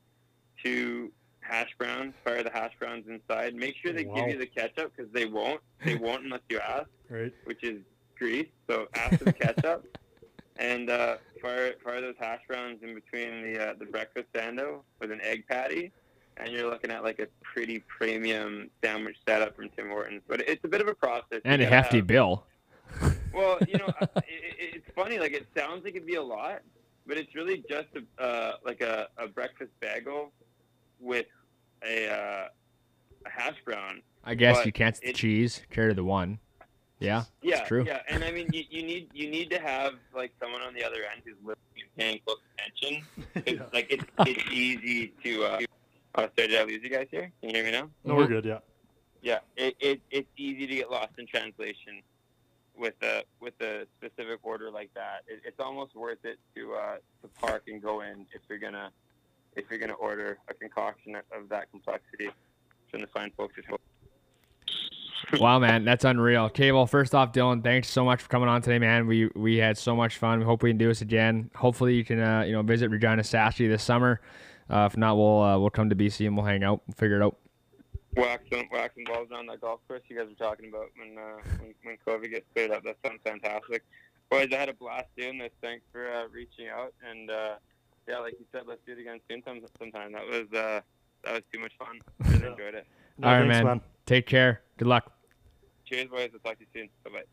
two 0.64 1.11
hash 1.41 1.70
browns, 1.80 2.14
fire 2.24 2.44
the 2.44 2.52
hash 2.52 2.74
browns 2.80 3.06
inside. 3.07 3.56
Make 3.56 3.76
sure 3.82 3.91
they 3.94 4.06
Wow. 4.06 4.16
give 4.16 4.28
you 4.30 4.38
the 4.38 4.45
ketchup 4.45 4.91
because 4.95 5.11
they 5.14 5.26
won't. 5.26 5.61
They 5.84 5.95
won't 5.95 6.24
unless 6.26 6.41
you 6.49 6.60
ask, 6.60 6.88
Right. 7.10 7.34
which 7.45 7.64
is 7.64 7.82
grease. 8.19 8.47
So 8.67 8.87
the 8.93 9.33
ketchup. 9.33 9.85
And 10.59 10.89
uh, 10.89 11.15
fire, 11.41 11.75
fire 11.81 12.01
those 12.01 12.15
hash 12.19 12.41
browns 12.45 12.83
in 12.83 12.93
between 12.93 13.41
the 13.43 13.69
uh, 13.69 13.73
the 13.79 13.85
breakfast 13.85 14.27
sando 14.33 14.81
with 14.99 15.09
an 15.09 15.21
egg 15.23 15.45
patty, 15.47 15.93
and 16.35 16.51
you're 16.51 16.69
looking 16.69 16.91
at 16.91 17.01
like 17.01 17.19
a 17.19 17.27
pretty 17.41 17.79
premium 17.87 18.69
sandwich 18.83 19.15
setup 19.25 19.55
from 19.55 19.69
Tim 19.69 19.87
Hortons. 19.87 20.21
But 20.27 20.41
it's 20.41 20.61
a 20.65 20.67
bit 20.67 20.81
of 20.81 20.89
a 20.89 20.93
process. 20.93 21.39
And 21.45 21.61
a 21.61 21.65
hefty 21.65 21.97
have- 21.97 22.07
bill. 22.07 22.43
well, 23.33 23.57
you 23.67 23.77
know, 23.77 23.87
it, 24.01 24.23
it, 24.27 24.55
it's 24.75 24.91
funny. 24.93 25.17
Like 25.17 25.31
it 25.31 25.47
sounds 25.55 25.85
like 25.85 25.95
it'd 25.95 26.05
be 26.05 26.15
a 26.15 26.21
lot, 26.21 26.61
but 27.07 27.17
it's 27.17 27.33
really 27.35 27.63
just 27.69 27.87
a 27.95 28.21
uh, 28.21 28.53
like 28.65 28.81
a, 28.81 29.07
a 29.17 29.29
breakfast 29.29 29.71
bagel 29.79 30.33
with 30.99 31.27
a 31.87 32.09
uh, 32.09 32.47
a 33.25 33.29
hash 33.29 33.55
brown. 33.63 34.01
I 34.25 34.35
guess 34.35 34.57
But 34.57 34.65
you 34.65 34.73
can't 34.73 34.99
the 34.99 35.13
cheese. 35.13 35.61
Carry 35.69 35.93
the 35.93 36.03
one. 36.03 36.39
Yeah. 36.99 37.23
Yeah, 37.41 37.63
true. 37.65 37.84
yeah, 37.85 38.01
and 38.09 38.23
I 38.23 38.31
mean, 38.31 38.49
you, 38.51 38.63
you 38.69 38.84
need 38.84 39.09
you 39.13 39.30
need 39.30 39.49
to 39.51 39.59
have 39.59 39.93
like 40.13 40.31
someone 40.41 40.61
on 40.61 40.73
the 40.73 40.84
other 40.84 40.97
end 41.13 41.21
who's 41.26 41.35
listening 41.41 41.84
and 41.84 41.95
paying 41.97 42.19
close 42.26 42.38
attention. 42.57 43.05
'Cause, 43.59 43.69
Like 43.73 43.88
it's 43.89 44.03
it's 44.26 44.51
easy 44.51 45.13
to. 45.23 45.43
Uh, 45.45 45.59
oh, 46.15 46.27
sorry, 46.35 46.47
did 46.49 46.59
I 46.59 46.63
lose 46.63 46.84
you 46.84 46.89
guys 46.89 47.07
here? 47.09 47.31
Can 47.39 47.49
you 47.49 47.55
hear 47.55 47.63
me 47.65 47.71
now? 47.71 47.89
No, 48.03 48.15
we're 48.15 48.27
good. 48.27 48.43
Yeah. 48.45 48.59
Yeah, 49.21 49.39
it, 49.57 49.76
it 49.80 50.01
it's 50.11 50.30
easy 50.38 50.67
to 50.67 50.76
get 50.76 50.91
lost 50.91 51.13
in 51.17 51.26
translation 51.27 52.01
with 52.77 52.95
a 53.01 53.23
with 53.41 53.53
a 53.61 53.85
specific 53.97 54.39
order 54.43 54.69
like 54.69 54.93
that. 54.93 55.23
It, 55.27 55.41
it's 55.45 55.59
almost 55.59 55.95
worth 55.95 56.23
it 56.26 56.38
to 56.55 56.73
uh, 56.73 56.95
to 57.21 57.27
park 57.39 57.63
and 57.67 57.81
go 57.81 58.01
in 58.01 58.26
if 58.34 58.41
you're 58.49 58.59
gonna 58.59 58.91
if 59.55 59.65
you're 59.69 59.80
gonna 59.80 59.93
order 59.93 60.38
a 60.49 60.53
concoction 60.53 61.15
of, 61.15 61.23
of 61.38 61.49
that 61.49 61.69
complexity 61.71 62.30
from 62.91 63.01
the 63.01 63.07
fine 63.07 63.31
folks 63.38 63.55
at 63.57 63.65
home. 63.65 63.77
wow, 65.39 65.60
man, 65.60 65.84
that's 65.85 66.06
unreal. 66.06 66.45
Okay, 66.45 66.72
well, 66.72 66.88
first 66.88 67.14
off, 67.14 67.31
Dylan, 67.31 67.64
thanks 67.64 67.89
so 67.89 68.03
much 68.03 68.22
for 68.22 68.30
coming 68.30 68.49
on 68.49 68.61
today, 68.61 68.80
man. 68.80 69.07
We 69.07 69.30
we 69.35 69.57
had 69.57 69.77
so 69.77 69.95
much 69.95 70.18
fun. 70.18 70.39
We 70.39 70.45
hope 70.45 70.64
we 70.64 70.72
can 70.72 70.77
do 70.77 70.88
this 70.88 71.01
again. 71.01 71.49
Hopefully, 71.56 71.95
you 71.95 72.03
can 72.03 72.19
uh, 72.19 72.41
you 72.41 72.53
know 72.53 72.61
visit 72.61 72.89
Regina 72.89 73.23
Sassy 73.23 73.68
this 73.68 73.84
summer. 73.84 74.22
Uh, 74.69 74.88
if 74.89 74.97
not, 74.97 75.18
we'll 75.18 75.41
uh, 75.41 75.57
we'll 75.60 75.69
come 75.69 75.89
to 75.89 75.95
BC 75.95 76.27
and 76.27 76.35
we'll 76.35 76.45
hang 76.45 76.64
out. 76.64 76.81
We'll 76.88 76.95
figure 76.95 77.18
it 77.18 77.23
out. 77.23 77.38
Waxing 78.15 78.68
waxing 78.72 79.03
balls 79.06 79.27
around 79.31 79.47
that 79.47 79.61
golf 79.61 79.80
course 79.88 80.01
you 80.07 80.18
guys 80.18 80.27
were 80.27 80.45
talking 80.45 80.69
about 80.69 80.88
when 80.97 81.18
uh, 81.18 81.38
when, 81.60 81.73
when 81.84 81.97
COVID 82.07 82.31
gets 82.31 82.45
cleared 82.53 82.72
up. 82.72 82.84
That 82.84 82.97
sounds 83.06 83.19
fantastic. 83.23 83.84
Boys, 84.31 84.49
I 84.51 84.57
had 84.57 84.69
a 84.69 84.73
blast 84.73 85.07
doing 85.18 85.38
this. 85.38 85.51
Thanks 85.61 85.84
for 85.91 86.11
uh, 86.11 86.27
reaching 86.27 86.68
out 86.68 86.93
and 87.07 87.30
uh, 87.30 87.56
yeah, 88.07 88.18
like 88.19 88.34
you 88.39 88.45
said, 88.51 88.64
let's 88.68 88.81
do 88.85 88.93
it 88.93 88.99
again 88.99 89.19
soon 89.30 89.43
sometime. 89.77 90.14
That 90.14 90.26
was 90.26 90.47
uh, 90.53 90.81
that 91.23 91.34
was 91.34 91.41
too 91.53 91.60
much 91.60 91.73
fun. 91.77 91.99
Really 92.19 92.47
enjoyed 92.47 92.76
it. 92.76 92.88
No, 93.18 93.27
All 93.27 93.34
right, 93.34 93.39
thanks, 93.41 93.53
man. 93.57 93.65
man. 93.65 93.81
Take 94.06 94.26
care. 94.26 94.61
Good 94.77 94.88
luck. 94.88 95.18
Cheers, 95.90 96.07
boys. 96.10 96.30
I'll 96.34 96.40
talk 96.40 96.60
to 96.60 96.66
you 96.66 96.68
soon. 96.72 96.90
Bye 97.03 97.20
bye. 97.20 97.24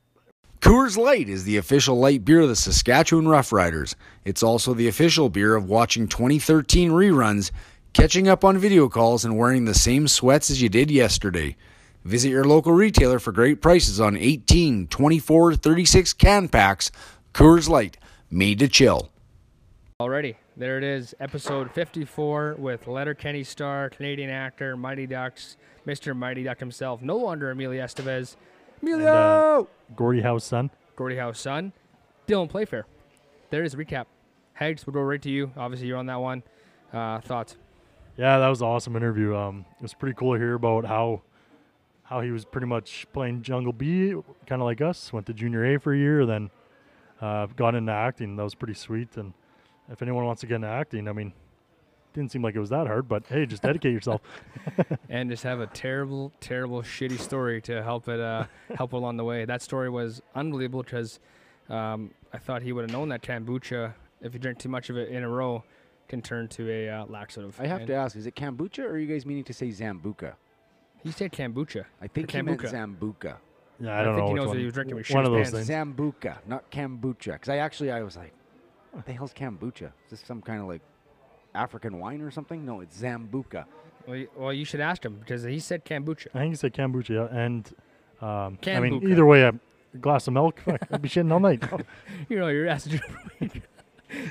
Coors 0.60 0.96
Light 0.96 1.28
is 1.28 1.44
the 1.44 1.58
official 1.58 1.98
light 1.98 2.24
beer 2.24 2.40
of 2.40 2.48
the 2.48 2.56
Saskatchewan 2.56 3.26
Roughriders. 3.26 3.94
It's 4.24 4.42
also 4.42 4.72
the 4.72 4.88
official 4.88 5.28
beer 5.28 5.54
of 5.54 5.68
watching 5.68 6.08
2013 6.08 6.90
reruns, 6.90 7.50
catching 7.92 8.28
up 8.28 8.44
on 8.44 8.56
video 8.56 8.88
calls, 8.88 9.26
and 9.26 9.36
wearing 9.36 9.66
the 9.66 9.74
same 9.74 10.08
sweats 10.08 10.50
as 10.50 10.62
you 10.62 10.70
did 10.70 10.90
yesterday. 10.90 11.54
Visit 12.04 12.30
your 12.30 12.44
local 12.44 12.72
retailer 12.72 13.18
for 13.18 13.30
great 13.30 13.60
prices 13.60 14.00
on 14.00 14.16
18, 14.16 14.86
24, 14.86 15.56
36 15.56 16.12
can 16.14 16.48
packs. 16.48 16.90
Coors 17.34 17.68
Light, 17.68 17.98
made 18.30 18.58
to 18.60 18.68
chill. 18.68 19.10
Already, 19.98 20.36
there 20.58 20.76
it 20.76 20.84
is, 20.84 21.14
episode 21.20 21.70
54 21.70 22.56
with 22.58 22.86
Letterkenny 22.86 23.42
star, 23.42 23.88
Canadian 23.88 24.28
actor, 24.28 24.76
Mighty 24.76 25.06
Ducks, 25.06 25.56
Mr. 25.86 26.14
Mighty 26.14 26.42
Duck 26.42 26.60
himself, 26.60 27.00
no 27.00 27.16
longer 27.16 27.50
Emilio 27.50 27.82
Estevez. 27.82 28.36
Emilio! 28.82 29.06
uh, 29.10 29.94
Gordie 29.94 30.20
Howe's 30.20 30.44
son. 30.44 30.68
Gordie 30.96 31.16
Howe's 31.16 31.38
son, 31.38 31.72
Dylan 32.28 32.46
Playfair. 32.46 32.84
There 33.48 33.64
is 33.64 33.72
a 33.72 33.78
recap. 33.78 34.04
Hags, 34.52 34.86
we'll 34.86 34.92
go 34.92 35.00
right 35.00 35.22
to 35.22 35.30
you. 35.30 35.50
Obviously, 35.56 35.86
you're 35.86 35.96
on 35.96 36.04
that 36.06 36.20
one. 36.20 36.42
Uh, 36.92 37.22
thoughts? 37.22 37.56
Yeah, 38.18 38.38
that 38.38 38.48
was 38.48 38.60
an 38.60 38.66
awesome 38.66 38.96
interview. 38.96 39.34
Um, 39.34 39.64
it 39.78 39.82
was 39.82 39.94
pretty 39.94 40.14
cool 40.14 40.34
to 40.34 40.38
hear 40.38 40.56
about 40.56 40.84
how 40.84 41.22
how 42.02 42.20
he 42.20 42.32
was 42.32 42.44
pretty 42.44 42.66
much 42.66 43.06
playing 43.14 43.40
Junior 43.40 43.72
B, 43.72 44.14
kind 44.46 44.60
of 44.60 44.66
like 44.66 44.82
us. 44.82 45.10
Went 45.10 45.24
to 45.24 45.32
Junior 45.32 45.64
A 45.64 45.78
for 45.80 45.94
a 45.94 45.98
year, 45.98 46.26
then 46.26 46.50
uh, 47.22 47.46
got 47.46 47.74
into 47.74 47.92
acting. 47.92 48.36
That 48.36 48.42
was 48.42 48.54
pretty 48.54 48.74
sweet. 48.74 49.16
And 49.16 49.32
if 49.90 50.02
anyone 50.02 50.24
wants 50.24 50.40
to 50.40 50.46
get 50.46 50.56
into 50.56 50.68
acting, 50.68 51.08
I 51.08 51.12
mean, 51.12 51.32
didn't 52.12 52.32
seem 52.32 52.42
like 52.42 52.54
it 52.54 52.60
was 52.60 52.70
that 52.70 52.86
hard. 52.86 53.08
But 53.08 53.26
hey, 53.28 53.46
just 53.46 53.62
dedicate 53.62 53.92
yourself. 53.92 54.20
and 55.08 55.30
just 55.30 55.42
have 55.42 55.60
a 55.60 55.66
terrible, 55.68 56.32
terrible, 56.40 56.82
shitty 56.82 57.18
story 57.18 57.60
to 57.62 57.82
help 57.82 58.08
it 58.08 58.20
uh, 58.20 58.46
help 58.74 58.92
along 58.92 59.16
the 59.16 59.24
way. 59.24 59.44
That 59.44 59.62
story 59.62 59.90
was 59.90 60.22
unbelievable 60.34 60.82
because 60.82 61.20
um, 61.68 62.10
I 62.32 62.38
thought 62.38 62.62
he 62.62 62.72
would 62.72 62.82
have 62.82 62.92
known 62.92 63.08
that 63.10 63.22
kombucha, 63.22 63.94
if 64.22 64.32
you 64.34 64.40
drink 64.40 64.58
too 64.58 64.68
much 64.68 64.90
of 64.90 64.96
it 64.96 65.10
in 65.10 65.22
a 65.22 65.28
row, 65.28 65.62
can 66.08 66.22
turn 66.22 66.48
to 66.48 66.70
a 66.70 66.88
uh, 66.88 67.06
laxative. 67.06 67.58
I 67.60 67.66
have 67.66 67.80
And 67.80 67.86
to 67.88 67.94
ask, 67.94 68.16
is 68.16 68.26
it 68.26 68.34
kombucha 68.34 68.80
or 68.80 68.90
are 68.90 68.98
you 68.98 69.06
guys 69.06 69.26
meaning 69.26 69.44
to 69.44 69.52
say 69.52 69.68
Zambuca? 69.68 70.34
He 71.02 71.10
said 71.12 71.32
kombucha. 71.32 71.84
I 72.00 72.06
think 72.06 72.30
he 72.30 72.42
meant 72.42 72.60
kombucha. 72.60 72.72
Zambuca. 72.72 73.36
Yeah, 73.78 73.90
I 73.90 74.00
I 74.00 74.04
don't 74.04 74.14
think 74.14 74.24
know 74.24 74.28
he 74.28 74.34
knows 74.34 74.46
one. 74.46 74.48
what 74.48 74.58
he 74.58 74.64
was 74.64 74.74
drinking 74.74 74.96
with 74.96 75.10
one 75.10 75.26
of 75.26 75.32
those 75.32 75.50
his 75.50 75.66
things. 75.66 75.68
Zambuca, 75.68 76.38
not 76.46 76.70
kombucha. 76.70 77.32
Because 77.34 77.48
I 77.48 77.58
actually, 77.58 77.90
I 77.90 78.02
was 78.02 78.16
like, 78.16 78.32
what 78.96 79.06
the 79.06 79.12
hell's 79.12 79.34
kombucha? 79.34 79.92
Is 80.06 80.10
this 80.10 80.20
some 80.20 80.40
kind 80.42 80.60
of 80.60 80.66
like 80.68 80.82
African 81.54 81.98
wine 81.98 82.20
or 82.22 82.30
something? 82.30 82.64
No, 82.64 82.80
it's 82.80 83.00
Zambuca. 83.00 83.64
Well, 84.06 84.16
you, 84.16 84.28
well, 84.36 84.52
you 84.52 84.64
should 84.64 84.80
ask 84.80 85.04
him 85.04 85.16
because 85.18 85.42
he 85.42 85.58
said 85.58 85.84
kombucha. 85.84 86.28
I 86.34 86.38
think 86.40 86.52
he 86.52 86.56
said 86.56 86.72
kombucha, 86.74 87.08
yeah, 87.10 87.38
and 87.38 87.68
um, 88.20 88.58
I 88.66 88.80
mean, 88.80 89.00
Kombucha. 89.00 89.10
either 89.10 89.26
way, 89.26 89.42
a 89.42 89.52
glass 90.00 90.26
of 90.26 90.32
milk, 90.34 90.60
fuck, 90.60 90.80
I'd 90.90 91.02
be 91.02 91.08
shitting 91.08 91.30
all 91.32 91.40
night. 91.40 91.62
you 92.28 92.38
know, 92.38 92.48
your 92.48 92.66
ass. 92.68 92.86
you 93.40 93.50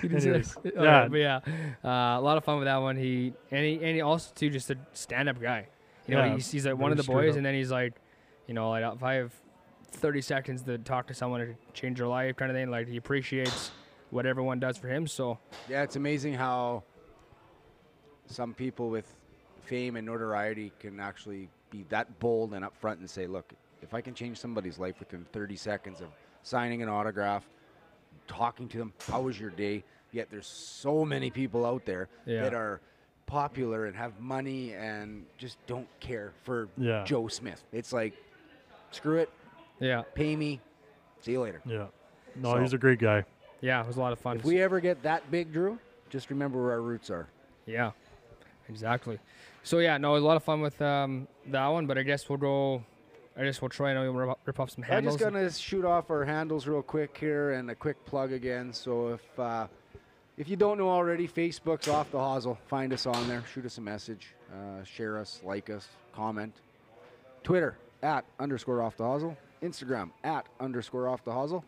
didn't 0.01 0.21
see 0.21 0.29
Anyways, 0.29 0.55
that. 0.63 0.73
yeah. 0.75 0.81
yeah, 0.83 1.07
but 1.07 1.17
yeah, 1.17 1.39
uh, 1.83 2.19
a 2.19 2.21
lot 2.21 2.37
of 2.37 2.43
fun 2.43 2.57
with 2.57 2.65
that 2.65 2.77
one. 2.77 2.95
He 2.95 3.33
and 3.51 3.65
he 3.65 3.73
and 3.75 3.95
he 3.95 4.01
also 4.01 4.31
too 4.33 4.49
just 4.49 4.71
a 4.71 4.77
stand-up 4.93 5.39
guy. 5.41 5.67
You 6.07 6.15
know, 6.15 6.23
Yeah, 6.25 6.35
he's, 6.35 6.51
he's 6.51 6.65
like 6.65 6.77
one 6.77 6.91
of 6.91 6.97
very 6.97 6.97
the 6.97 7.03
straight 7.03 7.15
boys, 7.15 7.31
up. 7.31 7.37
and 7.37 7.45
then 7.45 7.53
he's 7.55 7.71
like, 7.71 7.93
you 8.47 8.53
know, 8.53 8.69
like 8.69 8.83
if 8.95 9.03
I 9.03 9.15
have 9.15 9.33
30 9.91 10.21
seconds 10.21 10.61
to 10.63 10.77
talk 10.77 11.07
to 11.07 11.13
someone 11.13 11.41
to 11.41 11.55
change 11.73 11.97
their 11.97 12.07
life, 12.07 12.35
kind 12.35 12.51
of 12.51 12.55
thing. 12.55 12.69
Like 12.69 12.87
he 12.87 12.97
appreciates 12.97 13.71
what 14.15 14.25
everyone 14.25 14.59
does 14.61 14.77
for 14.77 14.87
him. 14.87 15.05
So 15.07 15.37
Yeah, 15.67 15.83
it's 15.83 15.97
amazing 15.97 16.35
how 16.35 16.83
some 18.27 18.53
people 18.53 18.89
with 18.89 19.05
fame 19.63 19.97
and 19.97 20.05
notoriety 20.05 20.71
can 20.79 21.01
actually 21.01 21.49
be 21.69 21.85
that 21.89 22.17
bold 22.19 22.53
and 22.53 22.63
upfront 22.65 22.99
and 22.99 23.09
say, 23.09 23.27
look, 23.27 23.51
if 23.81 23.93
I 23.93 23.99
can 23.99 24.13
change 24.13 24.37
somebody's 24.37 24.79
life 24.79 24.99
within 24.99 25.25
30 25.33 25.57
seconds 25.57 25.99
of 25.99 26.07
signing 26.43 26.81
an 26.81 26.87
autograph, 26.87 27.43
talking 28.25 28.69
to 28.69 28.77
them, 28.77 28.93
how 29.05 29.21
was 29.21 29.37
your 29.37 29.49
day? 29.49 29.83
Yet 30.13 30.29
there's 30.31 30.47
so 30.47 31.03
many 31.03 31.29
people 31.29 31.65
out 31.65 31.85
there 31.85 32.07
Yeah. 32.25 32.43
that 32.43 32.53
are 32.53 32.79
popular 33.25 33.85
and 33.85 33.97
have 33.97 34.17
money 34.21 34.73
and 34.73 35.25
just 35.37 35.57
don't 35.67 35.89
care 35.99 36.31
for 36.43 36.69
Yeah. 36.77 37.03
Joe 37.03 37.27
Smith. 37.27 37.61
It's 37.73 37.91
like, 37.91 38.13
screw 38.91 39.17
it, 39.17 39.29
yeah, 39.81 40.03
pay 40.13 40.37
me, 40.37 40.61
see 41.19 41.33
you 41.33 41.41
later. 41.41 41.61
yeah, 41.65 41.87
no, 42.37 42.53
So- 42.53 42.61
he's 42.61 42.71
a 42.73 42.77
great 42.77 42.99
guy. 42.99 43.25
Yeah, 43.65 43.81
it 43.81 43.87
was 43.87 43.97
a 43.97 43.99
lot 43.99 44.13
of 44.13 44.19
fun. 44.19 44.37
If 44.37 44.43
we 44.43 44.61
ever 44.61 44.79
get 44.79 45.01
that 45.01 45.31
big, 45.31 45.51
Drew, 45.51 45.79
just 46.09 46.29
remember 46.29 46.61
where 46.61 46.73
our 46.73 46.81
roots 46.81 47.09
are. 47.09 47.27
Yeah, 47.65 47.91
exactly. 48.69 49.17
So 49.63 49.79
yeah, 49.79 49.97
no, 49.97 50.11
it 50.11 50.13
was 50.15 50.23
a 50.23 50.27
lot 50.27 50.37
of 50.37 50.43
fun 50.43 50.61
with 50.61 50.79
um, 50.83 51.27
that 51.47 51.65
one. 51.67 51.87
But 51.87 51.97
I 51.97 52.03
guess 52.03 52.29
we'll 52.29 52.37
go. 52.37 52.83
I 53.35 53.43
guess 53.43 53.61
we'll 53.61 53.69
try 53.69 53.91
and 53.91 54.15
rip, 54.15 54.29
off- 54.29 54.37
rip 54.45 54.59
off 54.59 54.69
some 54.69 54.83
handles. 54.83 55.15
I'm 55.15 55.19
just 55.19 55.33
gonna 55.33 55.51
shoot 55.51 55.83
off 55.83 56.11
our 56.11 56.23
handles 56.23 56.67
real 56.67 56.83
quick 56.83 57.17
here 57.17 57.53
and 57.53 57.71
a 57.71 57.75
quick 57.75 58.05
plug 58.05 58.31
again. 58.31 58.71
So 58.71 59.09
if 59.09 59.39
uh, 59.39 59.65
if 60.37 60.47
you 60.47 60.55
don't 60.55 60.77
know 60.77 60.89
already, 60.89 61.27
Facebook's 61.27 61.87
off 61.87 62.11
the 62.11 62.19
hosel. 62.19 62.57
Find 62.67 62.93
us 62.93 63.07
on 63.07 63.27
there. 63.27 63.43
Shoot 63.51 63.65
us 63.65 63.79
a 63.79 63.81
message. 63.81 64.27
Uh, 64.53 64.83
share 64.83 65.17
us, 65.17 65.41
like 65.43 65.71
us, 65.71 65.87
comment. 66.13 66.53
Twitter 67.43 67.77
at 68.03 68.25
underscore 68.39 68.83
off 68.83 68.95
the 68.95 69.03
hosel. 69.03 69.35
Instagram 69.63 70.11
at 70.23 70.45
underscore 70.59 71.09
off 71.09 71.23
the 71.23 71.31
hosel. 71.31 71.63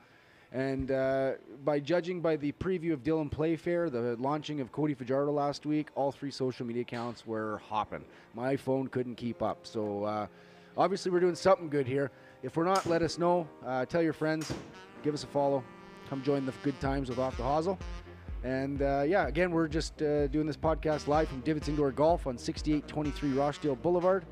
And 0.52 0.92
uh, 0.92 1.34
by 1.66 1.80
judging 1.80 2.22
by 2.22 2.38
the 2.38 2.54
preview 2.54 2.94
of 2.94 3.04
Dylan 3.04 3.30
Playfair, 3.30 3.90
the 3.90 4.16
launching 4.18 4.62
of 4.62 4.72
Cody 4.72 4.94
Fajardo 4.94 5.32
last 5.32 5.66
week, 5.66 5.90
all 5.96 6.12
three 6.12 6.32
social 6.32 6.66
media 6.66 6.84
accounts 6.84 7.28
were 7.28 7.62
hopping. 7.70 8.06
My 8.34 8.56
phone 8.56 8.88
couldn't 8.88 9.16
keep 9.16 9.42
up. 9.42 9.68
So 9.68 10.06
uh, 10.06 10.28
obviously 10.78 11.12
we're 11.12 11.20
doing 11.20 11.36
something 11.36 11.70
good 11.70 11.86
here. 11.86 12.12
If 12.44 12.56
we're 12.56 12.64
not, 12.64 12.86
let 12.86 13.02
us 13.02 13.18
know. 13.18 13.48
Uh, 13.66 13.86
tell 13.86 14.02
your 14.02 14.14
friends. 14.14 14.54
Give 15.04 15.14
us 15.14 15.24
a 15.24 15.28
follow. 15.28 15.64
Come 16.10 16.24
join 16.24 16.46
the 16.46 16.54
good 16.64 16.80
times 16.80 17.10
with 17.10 17.20
Off 17.20 17.36
the 17.36 17.44
Hosel. 17.44 17.78
And 18.44 18.82
uh, 18.82 19.04
yeah, 19.06 19.28
again, 19.28 19.52
we're 19.52 19.68
just 19.68 20.02
uh, 20.02 20.28
doing 20.28 20.48
this 20.48 20.56
podcast 20.56 21.08
live 21.08 21.28
from 21.28 21.42
Divots 21.42 21.68
Indoor 21.68 21.92
Golf 21.92 22.28
on 22.28 22.38
6823 22.38 23.34
Rochdale 23.34 23.76
Boulevard. 23.76 24.26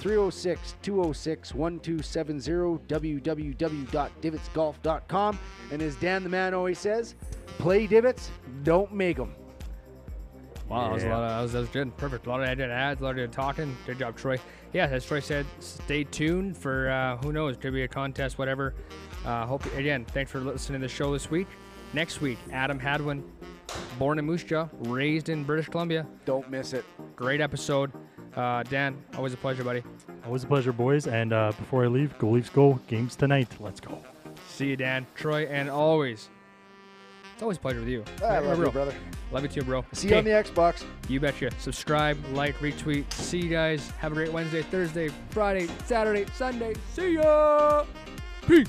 306 0.00 0.76
206 0.82 1.54
1270 1.54 2.86
www.divotsgolf.com. 2.86 5.38
And 5.72 5.82
as 5.82 5.96
Dan 5.96 6.22
the 6.22 6.28
man 6.28 6.54
always 6.54 6.78
says, 6.78 7.16
play 7.58 7.86
divots, 7.86 8.30
don't 8.62 8.92
make 8.92 9.16
them. 9.16 9.34
Wow, 10.68 10.84
that 10.84 10.94
was 10.94 11.02
a 11.02 11.08
lot. 11.08 11.24
Of, 11.24 11.30
that, 11.30 11.42
was, 11.42 11.52
that 11.52 11.60
was 11.60 11.68
good. 11.70 11.96
Perfect. 11.96 12.26
A 12.26 12.30
lot 12.30 12.40
of 12.40 12.46
edited 12.46 12.70
ads, 12.70 13.00
a 13.00 13.04
lot 13.04 13.10
of 13.10 13.16
good 13.16 13.32
talking. 13.32 13.76
Good 13.86 13.98
job, 13.98 14.16
Troy. 14.16 14.38
Yeah, 14.72 14.86
as 14.86 15.04
Troy 15.04 15.18
said, 15.18 15.44
stay 15.58 16.04
tuned 16.04 16.56
for 16.56 16.90
uh, 16.90 17.16
who 17.16 17.32
knows, 17.32 17.56
could 17.56 17.72
be 17.72 17.82
a 17.82 17.88
contest, 17.88 18.38
whatever. 18.38 18.74
Uh, 19.26 19.46
hope 19.46 19.66
again. 19.74 20.04
Thanks 20.04 20.30
for 20.30 20.38
listening 20.38 20.80
to 20.80 20.86
the 20.86 20.92
show 20.92 21.12
this 21.12 21.28
week. 21.28 21.48
Next 21.92 22.20
week, 22.20 22.38
Adam 22.52 22.78
Hadwin, 22.78 23.24
born 23.98 24.20
in 24.20 24.24
Moose 24.24 24.44
Jaw, 24.44 24.68
raised 24.82 25.28
in 25.28 25.42
British 25.42 25.68
Columbia. 25.68 26.06
Don't 26.24 26.48
miss 26.48 26.72
it. 26.72 26.84
Great 27.16 27.40
episode. 27.40 27.90
Uh, 28.36 28.62
Dan, 28.64 28.96
always 29.16 29.32
a 29.32 29.36
pleasure, 29.36 29.64
buddy. 29.64 29.82
Always 30.24 30.44
a 30.44 30.46
pleasure, 30.46 30.72
boys. 30.72 31.06
And 31.06 31.32
uh, 31.32 31.52
before 31.58 31.84
I 31.84 31.88
leave, 31.88 32.16
go 32.18 32.30
Leafs 32.30 32.50
go. 32.50 32.78
Games 32.86 33.16
tonight. 33.16 33.48
Let's 33.58 33.80
go. 33.80 34.02
See 34.48 34.66
you, 34.68 34.76
Dan, 34.76 35.06
Troy, 35.14 35.46
and 35.46 35.68
always. 35.68 36.28
It's 37.34 37.42
always 37.42 37.56
a 37.56 37.60
pleasure 37.60 37.80
with 37.80 37.88
you. 37.88 38.04
I 38.22 38.38
We're 38.40 38.48
love 38.48 38.58
you, 38.58 38.62
real. 38.64 38.72
brother. 38.72 38.94
Love 39.32 39.42
you 39.44 39.48
too, 39.48 39.62
bro. 39.62 39.84
See 39.92 40.08
you 40.08 40.16
on 40.16 40.24
the 40.24 40.30
Xbox. 40.30 40.84
You 41.08 41.20
betcha. 41.20 41.50
Subscribe, 41.58 42.18
like, 42.32 42.54
retweet. 42.58 43.10
See 43.12 43.38
you 43.38 43.48
guys. 43.48 43.88
Have 43.98 44.12
a 44.12 44.14
great 44.14 44.32
Wednesday, 44.32 44.62
Thursday, 44.62 45.08
Friday, 45.30 45.68
Saturday, 45.86 46.26
Sunday. 46.34 46.74
See 46.92 47.14
ya. 47.14 47.84
Peace. 48.46 48.68